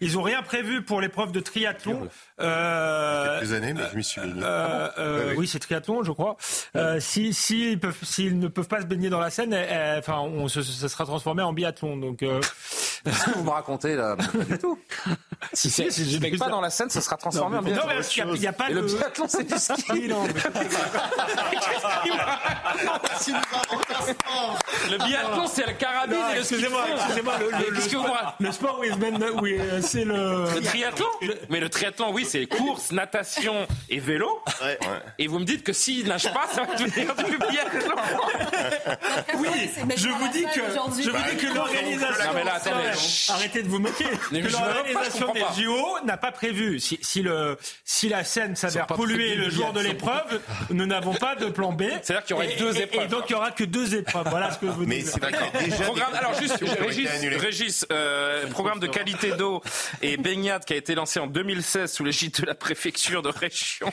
qu'ils 0.00 0.14
n'ont 0.14 0.22
rien 0.22 0.42
prévu 0.42 0.82
pour 0.82 1.00
l'épreuve 1.00 1.32
de 1.32 1.40
triathlon. 1.40 2.08
Euh, 2.40 3.38
Quelques 3.40 3.52
années, 3.52 3.72
mais 3.74 3.82
je 3.92 3.96
m'y 3.96 4.04
suis 4.04 4.20
baigné. 4.20 4.40
euh, 4.42 4.88
euh, 4.98 5.34
oui, 5.36 5.46
c'est 5.48 5.58
triathlon, 5.58 6.02
je 6.04 6.12
crois. 6.12 6.36
Euh, 6.76 7.00
si 7.00 7.32
s'ils 7.34 7.78
peuvent, 7.78 7.96
s'ils 8.02 8.38
ne 8.38 8.48
peuvent 8.48 8.68
pas 8.68 8.80
se 8.80 8.86
baigner 8.86 9.10
dans 9.10 9.20
la 9.20 9.30
Seine, 9.30 9.52
eh, 9.52 9.66
eh, 9.70 9.98
enfin, 9.98 10.18
on 10.18 10.47
se, 10.48 10.62
ça 10.62 10.88
sera 10.88 11.04
transformé 11.04 11.42
en 11.42 11.52
biathlon. 11.52 11.96
Donc, 11.96 12.22
euh, 12.22 12.40
Qu'est-ce 13.04 13.24
que 13.26 13.30
vous 13.30 13.44
me 13.44 13.50
racontez 13.50 13.94
là? 13.94 14.16
Pas 14.16 14.44
du 14.44 14.58
tout. 14.58 14.78
Si, 15.52 15.70
si, 15.70 15.90
si 15.92 16.10
je 16.10 16.18
ne 16.18 16.36
pas 16.36 16.48
dans 16.48 16.60
la 16.60 16.68
scène, 16.68 16.90
ça 16.90 17.00
sera 17.00 17.16
transformé 17.16 17.58
en 17.58 17.62
non, 17.62 17.66
biathlon. 17.68 17.86
mais 17.86 17.94
il 18.04 18.24
n'y 18.24 18.30
a, 18.30 18.34
il 18.34 18.42
y 18.42 18.46
a 18.48 18.52
pas 18.52 18.70
Et 18.70 18.74
de. 18.74 18.80
le 18.80 18.86
biathlon, 18.86 19.26
c'est 19.28 19.44
du 19.44 19.56
ski. 19.56 20.08
Non, 20.08 20.24
mais- 20.24 20.32
Le 24.90 24.98
biathlon, 24.98 25.46
c'est 25.46 25.66
le 25.66 25.72
carabine 25.74 26.16
Non, 26.16 26.30
et 26.30 26.36
le 26.36 26.44
ski 26.44 26.54
excusez-moi, 26.54 26.84
excusez-moi, 26.96 27.34
le, 28.38 28.52
sport, 28.52 28.80
oui, 28.80 29.58
euh, 29.58 29.80
c'est 29.82 30.04
le. 30.04 30.44
Le 30.54 30.62
triathlon 30.62 31.06
Mais 31.48 31.60
le 31.60 31.68
triathlon, 31.68 32.12
oui, 32.12 32.24
c'est 32.28 32.46
course, 32.46 32.92
natation 32.92 33.66
et 33.88 34.00
vélo. 34.00 34.42
Et 35.18 35.26
vous 35.26 35.38
me 35.38 35.44
dites 35.44 35.64
que 35.64 35.72
s'il 35.72 36.06
nage 36.06 36.32
pas, 36.32 36.46
ça 36.52 36.64
va 36.64 36.74
devenir 36.74 37.14
du 37.16 37.38
biathlon. 37.38 37.96
Oui, 39.34 39.70
je 39.96 40.08
vous 40.08 40.24
la 40.24 40.28
dis 40.28 40.42
que 40.42 40.60
je 41.02 41.10
vous 41.10 41.30
dis 41.30 41.36
que 41.36 41.54
l'organisation. 41.54 43.34
Arrêtez 43.34 43.62
de 43.62 43.68
vous 43.68 43.78
moquer. 43.78 44.06
L'organisation 44.32 45.32
des 45.32 45.44
JO 45.62 46.04
n'a 46.04 46.16
pas 46.16 46.32
prévu. 46.32 46.80
Si, 46.80 46.98
si 47.02 47.22
le 47.22 47.58
si 47.84 48.08
la 48.08 48.24
scène 48.24 48.56
s'avère 48.56 48.86
prévus, 48.86 49.36
le 49.36 49.50
jour 49.50 49.72
de 49.72 49.80
l'épreuve, 49.80 50.40
nous 50.70 50.86
n'avons 50.86 51.14
pas 51.14 51.34
de 51.34 51.46
plan 51.46 51.72
B. 51.72 51.84
C'est-à-dire 52.02 52.24
qu'il 52.24 52.36
y 52.36 52.38
aurait 52.38 52.56
deux 52.56 52.80
épreuves. 52.80 53.04
Et 53.04 53.08
donc 53.08 53.24
il 53.28 53.32
y 53.32 53.34
aura 53.34 53.50
que 53.50 53.64
deux 53.64 53.87
épreuves. 53.94 54.26
Voilà 54.30 54.50
ce 54.50 54.58
que 54.58 54.66
je 54.66 54.72
vous 54.72 54.86
Mais 54.86 54.98
dis. 54.98 55.06
c'est 55.06 55.20
d'accord. 55.20 55.48
Déjà, 55.60 55.84
Programme, 55.84 56.14
alors 56.14 56.34
juste, 56.34 56.62
Régis. 56.80 57.08
Régis, 57.38 57.86
euh, 57.92 58.46
programme 58.48 58.80
de 58.80 58.86
qualité 58.86 59.32
d'eau 59.32 59.62
et 60.02 60.16
baignade 60.16 60.64
qui 60.64 60.72
a 60.72 60.76
été 60.76 60.94
lancé 60.94 61.20
en 61.20 61.26
2016 61.26 61.92
sous 61.92 62.04
l'égide 62.04 62.40
de 62.40 62.46
la 62.46 62.54
préfecture 62.54 63.22
de 63.22 63.28
région. 63.28 63.90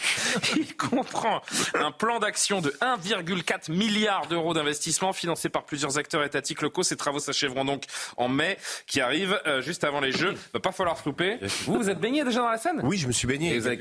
Il 0.55 0.76
comprend 0.76 1.41
un 1.76 1.91
plan 1.91 2.19
d'action 2.19 2.61
de 2.61 2.73
1,4 2.81 3.72
milliard 3.72 4.27
d'euros 4.27 4.53
d'investissement 4.53 5.13
financé 5.13 5.49
par 5.49 5.63
plusieurs 5.65 5.97
acteurs 5.97 6.23
étatiques 6.23 6.61
locaux. 6.61 6.84
Ces 6.84 6.95
travaux 6.97 7.19
s'achèveront 7.19 7.65
donc 7.65 7.84
en 8.17 8.27
mai, 8.30 8.57
qui 8.88 9.01
arrive 9.01 9.39
euh, 9.47 9.61
juste 9.61 9.84
avant 9.84 9.99
les 10.01 10.11
Jeux. 10.11 10.34
Va 10.53 10.59
pas 10.59 10.72
falloir 10.72 10.97
se 10.97 11.05
louper. 11.05 11.38
Vous, 11.65 11.76
vous 11.81 11.89
êtes 11.89 11.99
baigné 11.99 12.23
déjà 12.23 12.39
dans 12.39 12.49
la 12.49 12.57
Seine? 12.57 12.80
Oui, 12.84 12.97
je 12.97 13.07
me 13.07 13.11
suis 13.11 13.27
baigné. 13.27 13.51
Et 13.53 13.57
il 13.57 13.63
y 13.63 13.67
a 13.67 13.76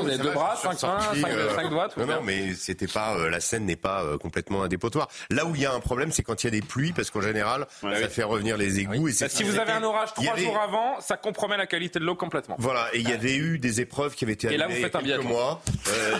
vous 0.00 0.06
avez 0.08 0.18
deux 0.18 0.24
va, 0.28 0.34
bras, 0.34 0.56
cinq 0.56 0.82
mains, 0.82 1.00
sorti, 1.00 1.20
cinq- 1.20 1.32
cinq 1.54 1.70
doigts, 1.70 1.88
tout 1.88 2.00
Non, 2.00 2.06
non, 2.06 2.22
mais 2.22 2.54
c'était 2.54 2.86
pas 2.86 3.14
euh, 3.16 3.28
la 3.30 3.40
scène 3.40 3.64
n'est 3.64 3.76
pas 3.76 4.02
euh, 4.02 4.18
complètement 4.18 4.62
un 4.62 4.68
dépotoir. 4.68 5.08
Là 5.30 5.37
où 5.46 5.54
il 5.54 5.62
y 5.62 5.66
a 5.66 5.72
un 5.72 5.80
problème, 5.80 6.10
c'est 6.12 6.22
quand 6.22 6.42
il 6.42 6.46
y 6.46 6.48
a 6.48 6.50
des 6.50 6.62
pluies, 6.62 6.92
parce 6.92 7.10
qu'en 7.10 7.20
général, 7.20 7.66
ça 7.80 8.08
fait 8.08 8.22
revenir 8.22 8.56
les 8.56 8.80
égouts. 8.80 9.08
Et 9.08 9.12
c'est 9.12 9.26
Bah, 9.26 9.30
si 9.30 9.42
vous 9.42 9.58
avez 9.58 9.72
un 9.72 9.82
orage 9.82 10.14
trois 10.14 10.32
avait- 10.32 10.42
jours 10.42 10.58
avant, 10.58 11.00
ça 11.00 11.16
compromet 11.16 11.56
la 11.56 11.66
qualité 11.66 11.98
de 11.98 12.04
l'eau 12.04 12.14
complètement. 12.14 12.56
Voilà, 12.58 12.88
et 12.92 12.98
il 13.00 13.08
y 13.08 13.12
avait 13.12 13.36
eu 13.36 13.58
des 13.58 13.80
épreuves 13.80 14.14
qui 14.14 14.24
avaient 14.24 14.34
été 14.34 14.46
Et 14.46 14.50
annulées 14.50 14.58
là, 14.60 14.66
vous 14.68 14.72
il 14.74 14.80
y 14.80 14.84
a 14.84 14.86
faites 14.86 14.96
un 14.96 15.00
quelques 15.00 15.24
mois. 15.24 15.62
Euh, 15.88 16.18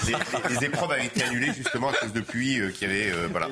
les 0.50 0.64
épreuves 0.66 0.92
avaient 0.92 1.06
été 1.06 1.22
annulées 1.22 1.52
justement 1.56 1.88
à 1.90 1.92
cause 1.94 2.12
de 2.12 2.20
pluie 2.20 2.60
euh, 2.60 2.70
qui 2.70 2.84
avait 2.84 3.10
euh, 3.10 3.28
voilà 3.30 3.48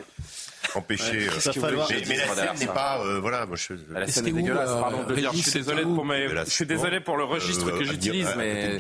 empêché. 0.75 1.05
Ouais, 1.13 1.29
euh, 1.29 1.41
ça 1.41 1.53
va 1.53 1.61
falloir- 1.61 1.89
mais, 1.91 2.03
mais 2.09 2.17
la 2.17 2.27
scène 2.35 2.59
n'est 2.61 2.67
pas 2.67 3.01
euh, 3.05 3.21
voilà. 3.21 3.47
Moi, 3.47 3.57
je, 3.57 3.75
La 3.93 4.07
scène 4.07 4.27
est 4.27 4.33
où, 4.33 4.37
dégueulasse, 4.37 4.71
euh, 4.71 4.81
pardon 4.81 5.05
de 5.05 5.11
le 5.15 5.21
dire. 5.21 5.33
Je 5.33 5.39
suis 5.43 5.53
désolé 5.53 5.83
pour 5.83 6.05
mes, 6.05 6.29
Là, 6.29 6.45
je 6.45 6.51
suis 6.51 6.67
désolé 6.67 7.01
pour 7.01 7.17
le 7.17 7.25
registre 7.25 7.69
Euh, 7.69 7.79
que 7.79 7.85
j'utilise, 7.85 8.29
mais 8.37 8.77
est 8.77 8.79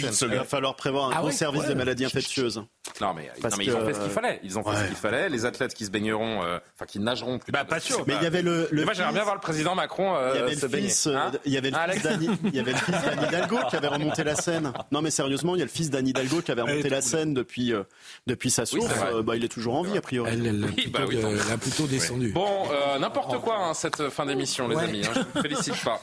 scène. 0.00 0.12
Seul. 0.12 0.30
Il 0.32 0.38
va 0.38 0.44
falloir 0.44 0.74
prévoir 0.76 1.08
un 1.08 1.12
Ah 1.16 1.20
gros 1.20 1.30
service 1.30 1.64
des 1.64 1.74
maladies 1.74 2.04
infectieuses. 2.04 2.62
Non 3.00 3.12
mais, 3.14 3.30
ils 3.64 3.74
ont 3.74 3.80
que- 3.80 3.86
fait 3.86 3.94
ce 3.94 4.00
qu'il 4.00 4.10
fallait. 4.10 4.40
Ils 4.42 4.58
ont 4.58 4.62
fait 4.64 4.76
ce 4.76 4.84
qu'il 4.88 4.96
fallait. 4.96 5.28
Les 5.28 5.44
athlètes 5.44 5.74
qui 5.74 5.84
se 5.84 5.90
baigneront, 5.90 6.42
euh, 6.44 6.58
enfin 6.74 6.86
qui 6.86 6.98
nageront 7.00 7.38
plutôt. 7.38 7.52
Bah, 7.58 7.64
pas 7.64 7.80
sûr. 7.80 8.04
Mais 8.06 8.14
il 8.20 8.22
y 8.22 8.26
avait 8.26 8.42
le, 8.42 8.68
moi 8.84 8.92
j'aimerais 8.94 9.12
bien 9.12 9.22
voir 9.24 9.34
le 9.34 9.40
président 9.40 9.74
Macron 9.74 10.14
euh, 10.16 10.32
Il 10.34 10.40
y 10.40 10.42
avait 10.42 10.54
se 10.56 10.62
le 10.62 10.68
baigner. 10.68 10.88
fils, 10.88 11.06
euh, 11.06 11.16
Hein 11.16 11.32
il 11.44 11.52
y 11.52 11.58
avait 11.58 11.70
le 11.70 11.76
fils 11.92 12.02
d'Anne 12.02 12.36
il 12.44 12.54
y 12.54 12.60
avait 12.60 12.72
le 12.72 12.78
fils 12.78 12.94
d'Anne 12.94 13.22
Hidalgo 13.28 13.58
qui 13.68 13.76
avait 13.76 13.86
remonté 13.88 14.24
la 14.24 14.34
Seine. 14.36 14.72
Non 14.92 15.02
mais 15.02 15.10
sérieusement, 15.10 15.54
il 15.56 15.58
y 15.58 15.62
a 15.62 15.64
le 15.64 15.70
fils 15.70 15.90
d'Anne 15.90 16.08
Hidalgo 16.08 16.40
qui 16.42 16.50
avait 16.52 16.62
remonté 16.62 16.88
la 16.88 17.00
Seine 17.02 17.34
depuis 17.34 17.72
euh, 17.72 17.82
depuis 18.26 18.50
sa 18.50 18.64
source. 18.66 18.86
c'est. 18.92 19.14
Euh, 19.14 19.22
bah, 19.22 19.36
il 19.36 19.44
est 19.44 19.48
toujours 19.48 19.74
en 19.74 19.82
vie 19.82 19.96
a 19.96 20.00
priori. 20.00 20.30
Elle, 20.56 20.64
a 20.64 20.66
Oui, 20.68 20.72
plutôt 20.74 20.90
bah 20.98 21.04
oui, 21.08 21.16
de- 21.16 21.22
tant 21.22 21.30
mieux. 21.30 21.38
elle 21.46 21.52
a 21.52 21.58
plutôt 21.58 21.86
descendu. 21.86 22.32
Bon, 22.32 22.64
euh, 22.70 22.98
n'importe 22.98 23.38
quoi 23.40 23.56
hein, 23.58 23.74
cette 23.74 24.08
fin 24.10 24.26
d'émission, 24.26 24.68
les 24.68 24.76
Ouais. 24.76 24.84
amis. 24.84 25.02
Hein, 25.06 25.10
je 25.14 25.20
vous 25.34 25.42
félicite 25.42 25.84
pas. 25.84 26.00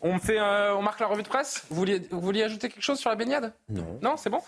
On 0.00 0.14
me 0.14 0.18
fait, 0.20 0.38
euh, 0.38 0.74
on 0.76 0.82
marque 0.82 1.00
la 1.00 1.06
revue 1.06 1.22
de 1.22 1.28
presse. 1.28 1.62
Vous 1.70 1.76
vouliez, 1.76 2.02
vous 2.10 2.20
vouliez 2.20 2.42
ajouter 2.42 2.68
quelque 2.68 2.82
chose 2.82 2.98
sur 2.98 3.10
la 3.10 3.16
baignade? 3.16 3.52
Non. 3.68 3.98
Non, 4.02 4.16
c'est 4.16 4.30
bon? 4.30 4.40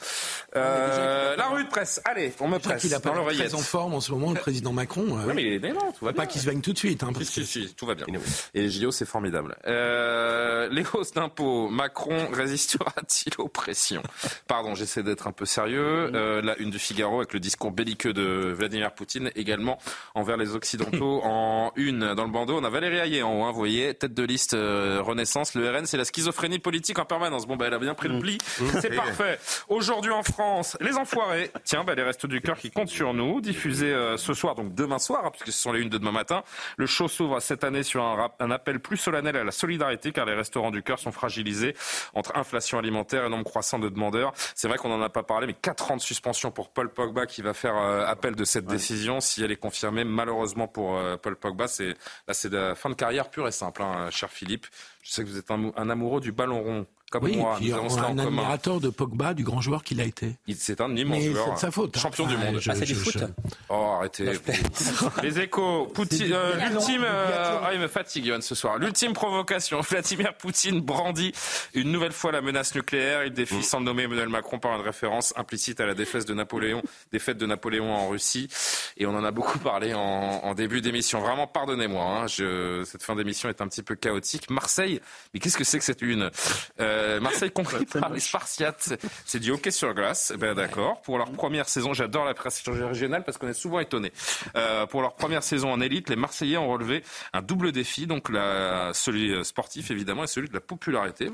Euh, 0.56 1.36
la 1.36 1.46
revue 1.48 1.64
de 1.64 1.68
presse. 1.70 2.00
Allez, 2.04 2.32
on 2.40 2.48
me 2.48 2.58
presse 2.58 2.82
qu'il 2.82 2.94
a 2.94 3.00
pas 3.00 3.10
très 3.10 3.54
en 3.54 3.58
forme 3.58 3.94
en 3.94 4.00
ce 4.00 4.12
moment, 4.12 4.32
le 4.32 4.40
président 4.40 4.72
Macron. 4.72 5.18
euh, 5.18 5.24
Oui, 5.28 5.32
mais 5.34 5.42
il 5.56 5.64
est 5.64 5.72
non, 5.72 5.92
tout 5.98 6.04
va 6.04 6.12
pas 6.12 6.26
qu'il 6.26 6.40
se 6.40 6.46
baigne 6.46 6.60
tout 6.60 6.72
de 6.72 6.78
suite. 6.78 7.02
Hein, 7.02 7.10
parce 7.12 7.26
Si, 7.26 7.40
que- 7.40 7.46
si, 7.46 7.68
si, 7.68 7.74
tout 7.74 7.86
va 7.86 7.94
bien. 7.94 8.06
Et 8.54 8.62
les 8.62 8.70
JO, 8.70 8.90
c'est 8.90 9.06
formidable. 9.06 9.56
Euh, 9.66 10.68
les 10.70 10.84
hausses 10.92 11.12
d'impôts, 11.12 11.68
Macron 11.68 12.28
résistera-t-il 12.32 13.32
aux 13.38 13.48
pressions? 13.48 14.02
Pardon, 14.46 14.74
j'essaie 14.74 15.02
d'être 15.02 15.26
un 15.26 15.32
peu 15.32 15.44
sérieux. 15.46 16.10
Euh, 16.14 16.42
la 16.42 16.56
une 16.58 16.70
du 16.70 16.78
Figaro 16.78 17.18
avec 17.18 17.32
le 17.32 17.40
discours 17.40 17.70
belliqueux 17.70 18.12
de 18.12 18.52
Vladimir 18.56 18.92
Poutine, 18.94 19.30
également 19.42 19.78
envers 20.14 20.36
les 20.38 20.54
Occidentaux. 20.54 21.20
En 21.32 21.72
une, 21.76 22.14
dans 22.14 22.24
le 22.24 22.30
bandeau, 22.30 22.58
on 22.58 22.64
a 22.64 22.70
Valérie 22.70 22.98
Ayé 22.98 23.22
en 23.22 23.32
haut, 23.40 23.44
hein, 23.44 23.50
vous 23.52 23.58
voyez, 23.58 23.94
tête 23.94 24.14
de 24.14 24.22
liste 24.22 24.54
euh, 24.54 25.00
Renaissance. 25.02 25.54
Le 25.54 25.68
RN, 25.70 25.86
c'est 25.86 25.96
la 25.96 26.04
schizophrénie 26.04 26.58
politique 26.58 26.98
en 26.98 27.04
permanence. 27.04 27.46
Bon, 27.46 27.56
bah, 27.56 27.66
elle 27.68 27.74
a 27.74 27.78
bien 27.78 27.94
pris 27.94 28.08
le 28.08 28.18
pli. 28.18 28.38
C'est 28.80 28.94
parfait. 28.94 29.38
Aujourd'hui 29.68 30.10
en 30.12 30.22
France, 30.22 30.76
les 30.80 30.96
enfoirés, 30.96 31.50
Tiens, 31.64 31.84
bah, 31.84 31.94
les 31.94 32.02
Restos 32.02 32.28
du 32.28 32.40
Cœur 32.40 32.56
qui 32.58 32.70
comptent 32.70 32.88
sur 32.88 33.14
nous, 33.14 33.40
diffusés 33.40 33.92
euh, 33.92 34.16
ce 34.16 34.34
soir, 34.34 34.54
donc 34.54 34.74
demain 34.74 34.98
soir, 34.98 35.22
hein, 35.26 35.30
puisque 35.30 35.52
ce 35.52 35.60
sont 35.60 35.72
les 35.72 35.80
unes 35.80 35.88
de 35.88 35.98
demain 35.98 36.12
matin. 36.12 36.42
Le 36.76 36.86
show 36.86 37.08
s'ouvre 37.08 37.40
cette 37.40 37.64
année 37.64 37.82
sur 37.82 38.02
un, 38.02 38.14
rap- 38.14 38.36
un 38.40 38.50
appel 38.50 38.80
plus 38.80 38.96
solennel 38.96 39.36
à 39.36 39.44
la 39.44 39.52
solidarité, 39.52 40.12
car 40.12 40.24
les 40.26 40.34
restaurants 40.34 40.70
du 40.70 40.82
cœur 40.82 40.98
sont 40.98 41.12
fragilisés 41.12 41.74
entre 42.14 42.36
inflation 42.36 42.78
alimentaire 42.78 43.24
et 43.24 43.28
nombre 43.28 43.44
croissant 43.44 43.78
de 43.78 43.88
demandeurs. 43.88 44.32
C'est 44.54 44.68
vrai 44.68 44.78
qu'on 44.78 44.88
n'en 44.88 45.02
a 45.02 45.08
pas 45.08 45.22
parlé, 45.22 45.46
mais 45.46 45.54
4 45.54 45.90
ans 45.92 45.96
de 45.96 46.02
suspension 46.02 46.50
pour 46.50 46.70
Paul 46.70 46.90
Pogba 46.92 47.26
qui 47.26 47.42
va 47.42 47.54
faire 47.54 47.76
euh, 47.76 48.04
appel 48.06 48.34
de 48.34 48.44
cette 48.44 48.66
décision. 48.66 49.20
Si 49.22 49.42
elle 49.42 49.52
est 49.52 49.56
confirmée, 49.56 50.04
malheureusement 50.04 50.68
pour 50.68 50.96
euh, 50.96 51.16
Paul 51.16 51.36
Pogba, 51.36 51.68
c'est 51.68 51.96
la 52.26 52.74
fin 52.74 52.90
de 52.90 52.94
carrière 52.94 53.30
pure 53.30 53.48
et 53.48 53.52
simple, 53.52 53.82
hein, 53.82 54.10
cher 54.10 54.30
Philippe. 54.30 54.66
Je 55.02 55.12
sais 55.12 55.22
que 55.22 55.28
vous 55.28 55.38
êtes 55.38 55.50
un 55.50 55.90
amoureux 55.90 56.20
du 56.20 56.32
ballon 56.32 56.62
rond, 56.62 56.86
comme 57.12 57.24
oui, 57.24 57.36
moi. 57.36 57.54
et 57.54 57.60
puis 57.60 57.68
Nous 57.70 57.76
avons 57.76 57.98
un 57.98 58.02
commun. 58.16 58.22
admirateur 58.26 58.80
de 58.80 58.88
Pogba, 58.88 59.34
du 59.34 59.44
grand 59.44 59.60
joueur 59.60 59.84
qu'il 59.84 60.00
a 60.00 60.04
été. 60.04 60.36
Il- 60.46 60.56
C'est 60.56 60.80
un 60.80 60.94
immense 60.96 61.18
Mais 61.18 61.30
joueur. 61.30 61.44
c'est 61.46 61.52
de 61.54 61.58
sa 61.58 61.70
faute, 61.70 61.96
hein. 61.96 62.00
Champion 62.00 62.26
du 62.26 62.34
Enfin, 62.34 62.44
monde. 62.52 62.60
je- 62.60 62.70
Ah, 62.70 62.74
c'est 62.74 62.84
du 62.86 62.94
foot. 62.94 63.12
je- 63.18 63.24
Oh, 63.68 63.94
arrêtez. 63.98 64.24
Les 65.22 65.38
échos. 65.40 65.86
Poutine, 65.94 66.32
euh, 66.32 66.56
l'ultime. 66.68 67.02
euh, 67.04 67.60
ah, 67.64 67.70
il 67.74 67.80
me 67.80 67.88
fatigue, 67.88 68.24
Johan, 68.26 68.40
ce 68.40 68.54
soir. 68.54 68.78
L'ultime 68.78 69.12
provocation. 69.12 69.80
Vladimir 69.88 70.34
Poutine 70.36 70.80
brandit 70.80 71.32
une 71.74 71.92
nouvelle 71.92 72.12
fois 72.12 72.32
la 72.32 72.40
menace 72.40 72.74
nucléaire. 72.74 73.24
Il 73.24 73.32
défie 73.32 73.62
sans 73.62 73.80
nommer 73.80 74.04
Emmanuel 74.04 74.28
Macron 74.28 74.58
par 74.58 74.74
une 74.74 74.82
référence 74.82 75.32
implicite 75.36 75.80
à 75.80 75.86
la 75.86 75.94
défaite 75.94 76.26
de 76.26 76.34
Napoléon, 76.34 76.82
défaite 77.12 77.38
de 77.38 77.46
Napoléon 77.46 77.92
en 77.94 78.08
Russie. 78.08 78.48
Et 78.96 79.06
on 79.06 79.14
en 79.16 79.24
a 79.24 79.30
beaucoup 79.30 79.58
parlé 79.58 79.94
en, 79.94 80.00
en 80.00 80.54
début 80.54 80.80
d'émission. 80.80 81.20
Vraiment, 81.20 81.46
pardonnez-moi. 81.46 82.04
hein, 82.04 82.26
je, 82.26 82.82
cette 82.84 83.02
fin 83.02 83.14
d'émission 83.16 83.48
est 83.48 83.60
un 83.60 83.68
petit 83.68 83.82
peu 83.82 83.94
chaotique. 83.94 84.50
Marseille. 84.50 85.00
Mais 85.34 85.40
qu'est-ce 85.40 85.56
que 85.58 85.64
c'est 85.64 85.78
que 85.78 85.84
cette 85.84 86.02
une? 86.02 86.30
Euh, 86.80 87.01
Marseille 87.20 87.50
conquis 87.50 87.84
par 87.86 88.10
les 88.10 88.20
Spartiates. 88.20 88.94
C'est 89.24 89.38
du 89.38 89.50
hockey 89.50 89.70
sur 89.70 89.94
glace. 89.94 90.32
Eh 90.34 90.38
Ben 90.38 90.54
d'accord. 90.54 91.00
Pour 91.02 91.18
leur 91.18 91.30
première 91.30 91.68
saison, 91.68 91.92
j'adore 91.92 92.24
la 92.24 92.34
presse 92.34 92.62
régionale 92.66 93.24
parce 93.24 93.38
qu'on 93.38 93.48
est 93.48 93.54
souvent 93.54 93.80
étonné. 93.80 94.12
Euh, 94.56 94.86
pour 94.86 95.02
leur 95.02 95.14
première 95.14 95.42
saison 95.42 95.72
en 95.72 95.80
élite, 95.80 96.08
les 96.08 96.16
Marseillais 96.16 96.56
ont 96.56 96.68
relevé 96.68 97.02
un 97.32 97.42
double 97.42 97.72
défi, 97.72 98.06
donc 98.06 98.28
la, 98.28 98.90
celui 98.94 99.32
euh, 99.32 99.44
sportif 99.44 99.90
évidemment 99.90 100.24
et 100.24 100.26
celui 100.26 100.48
de 100.48 100.54
la 100.54 100.60
popularité. 100.60 101.30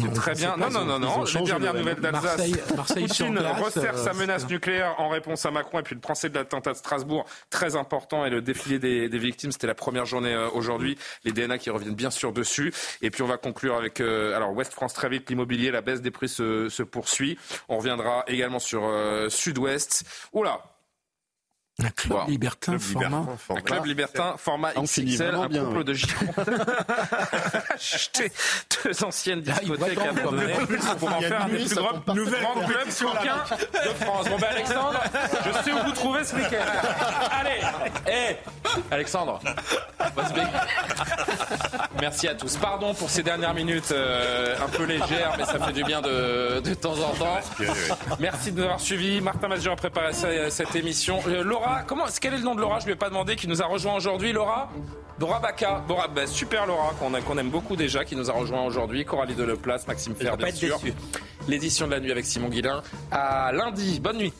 C'est 0.00 0.12
très 0.14 0.34
bien. 0.34 0.56
Non, 0.56 0.70
non, 0.70 0.84
non, 0.84 0.98
non. 0.98 1.24
Les 1.24 1.42
dernières 1.42 1.74
nouvelles 1.74 2.00
d'Alsace. 2.00 2.50
Poutine 2.98 3.38
resserre 3.38 3.96
euh, 3.96 4.04
sa 4.04 4.12
menace 4.12 4.48
nucléaire 4.48 4.94
en 4.98 5.08
réponse 5.08 5.44
à 5.46 5.50
Macron 5.50 5.80
et 5.80 5.82
puis 5.82 5.94
le 5.94 6.00
procès 6.00 6.28
de 6.28 6.34
l'attentat 6.34 6.72
de 6.72 6.76
Strasbourg, 6.76 7.24
très 7.50 7.76
important 7.76 8.24
et 8.24 8.30
le 8.30 8.42
défilé 8.42 8.78
des, 8.78 9.08
des 9.08 9.18
victimes, 9.18 9.52
c'était 9.52 9.66
la 9.66 9.74
première 9.74 10.06
journée 10.06 10.32
euh, 10.32 10.48
aujourd'hui. 10.50 10.98
Les 11.24 11.32
DNA 11.32 11.58
qui 11.58 11.70
reviennent 11.70 11.94
bien 11.94 12.10
sûr 12.10 12.32
dessus. 12.32 12.72
Et 13.02 13.10
puis 13.10 13.22
on 13.22 13.26
va 13.26 13.36
conclure 13.36 13.76
avec 13.76 14.00
euh, 14.00 14.36
alors 14.36 14.52
West 14.52 14.74
France 14.78 14.94
très 14.94 15.08
vite, 15.08 15.28
l'immobilier, 15.28 15.72
la 15.72 15.80
baisse 15.80 16.02
des 16.02 16.12
prix 16.12 16.28
se, 16.28 16.82
poursuit. 16.84 17.36
On 17.68 17.78
reviendra 17.78 18.22
également 18.28 18.60
sur 18.60 18.84
euh, 18.84 19.28
Sud-Ouest. 19.28 20.04
Oula, 20.32 20.62
Un 21.80 21.90
club 21.90 22.18
libertin, 22.26 22.76
format. 22.80 23.22
un 23.50 23.60
club 23.60 23.84
libertin, 23.86 24.34
format 24.36 24.72
XXL, 24.72 25.16
vraiment 25.16 25.42
un 25.44 25.48
bien, 25.48 25.62
couple 25.64 25.78
ouais. 25.78 25.84
de 25.84 25.92
Girondins 25.94 26.64
a 26.66 27.72
acheté 27.74 28.32
deux 28.84 29.04
anciennes 29.04 29.42
discothèques 29.42 29.96
à 29.98 30.12
pour 30.96 31.08
en 31.14 31.20
faire 31.20 31.42
un 31.44 31.48
des 31.48 31.58
plus 31.58 31.76
grands 31.76 32.54
clubs 32.66 32.88
de 32.88 33.94
France. 33.94 34.28
Bon 34.28 34.36
ben 34.38 34.48
Alexandre, 34.50 35.00
je 35.46 35.52
sais 35.62 35.72
où 35.72 35.78
vous 35.84 35.92
trouver 35.92 36.24
ce 36.24 36.34
week-end. 36.34 36.64
Allez, 37.30 37.60
hé, 38.12 38.36
Alexandre, 38.90 39.38
what's 40.16 40.32
big 40.32 40.48
Merci 42.00 42.26
à 42.26 42.34
tous. 42.34 42.56
Pardon 42.56 42.92
pour 42.94 43.08
ces 43.08 43.22
dernières 43.22 43.54
minutes 43.54 43.92
euh, 43.92 44.56
un 44.64 44.68
peu 44.68 44.82
légères, 44.84 45.34
mais 45.38 45.44
ça 45.44 45.60
fait 45.64 45.72
du 45.72 45.84
bien 45.84 46.00
de, 46.00 46.58
de 46.60 46.74
temps 46.74 46.98
en 46.98 47.12
temps. 47.14 47.38
Merci 48.18 48.50
de 48.50 48.56
nous 48.58 48.64
avoir 48.64 48.80
suivis. 48.80 49.20
Martin 49.20 49.46
Mazur 49.46 49.72
a 49.72 49.76
préparé 49.76 50.12
ce- 50.12 50.50
cette 50.50 50.74
émission. 50.74 51.20
Euh, 51.28 51.42
Laura, 51.44 51.67
comment, 51.86 52.04
quel 52.20 52.34
est 52.34 52.38
le 52.38 52.44
nom 52.44 52.54
de 52.54 52.60
Laura? 52.60 52.78
Je 52.78 52.84
ne 52.84 52.86
lui 52.88 52.92
ai 52.94 52.96
pas 52.96 53.08
demandé, 53.08 53.36
qui 53.36 53.48
nous 53.48 53.62
a 53.62 53.66
rejoint 53.66 53.94
aujourd'hui. 53.94 54.32
Laura? 54.32 54.70
Laura 55.20 55.40
Baca. 55.40 55.84
Laura, 55.88 56.08
bah, 56.08 56.26
super 56.26 56.66
Laura, 56.66 56.92
qu'on 56.98 57.38
aime 57.38 57.50
beaucoup 57.50 57.76
déjà, 57.76 58.04
qui 58.04 58.16
nous 58.16 58.30
a 58.30 58.32
rejoint 58.32 58.62
aujourd'hui. 58.62 59.04
Coralie 59.04 59.34
Deleplace, 59.34 59.86
Maxime 59.86 60.14
Fer, 60.14 60.36
bien 60.36 60.52
sûr. 60.52 60.78
L'édition 61.48 61.86
de 61.86 61.92
la 61.92 62.00
nuit 62.00 62.12
avec 62.12 62.24
Simon 62.24 62.48
Guillain. 62.48 62.82
À 63.10 63.52
lundi. 63.52 64.00
Bonne 64.00 64.18
nuit. 64.18 64.32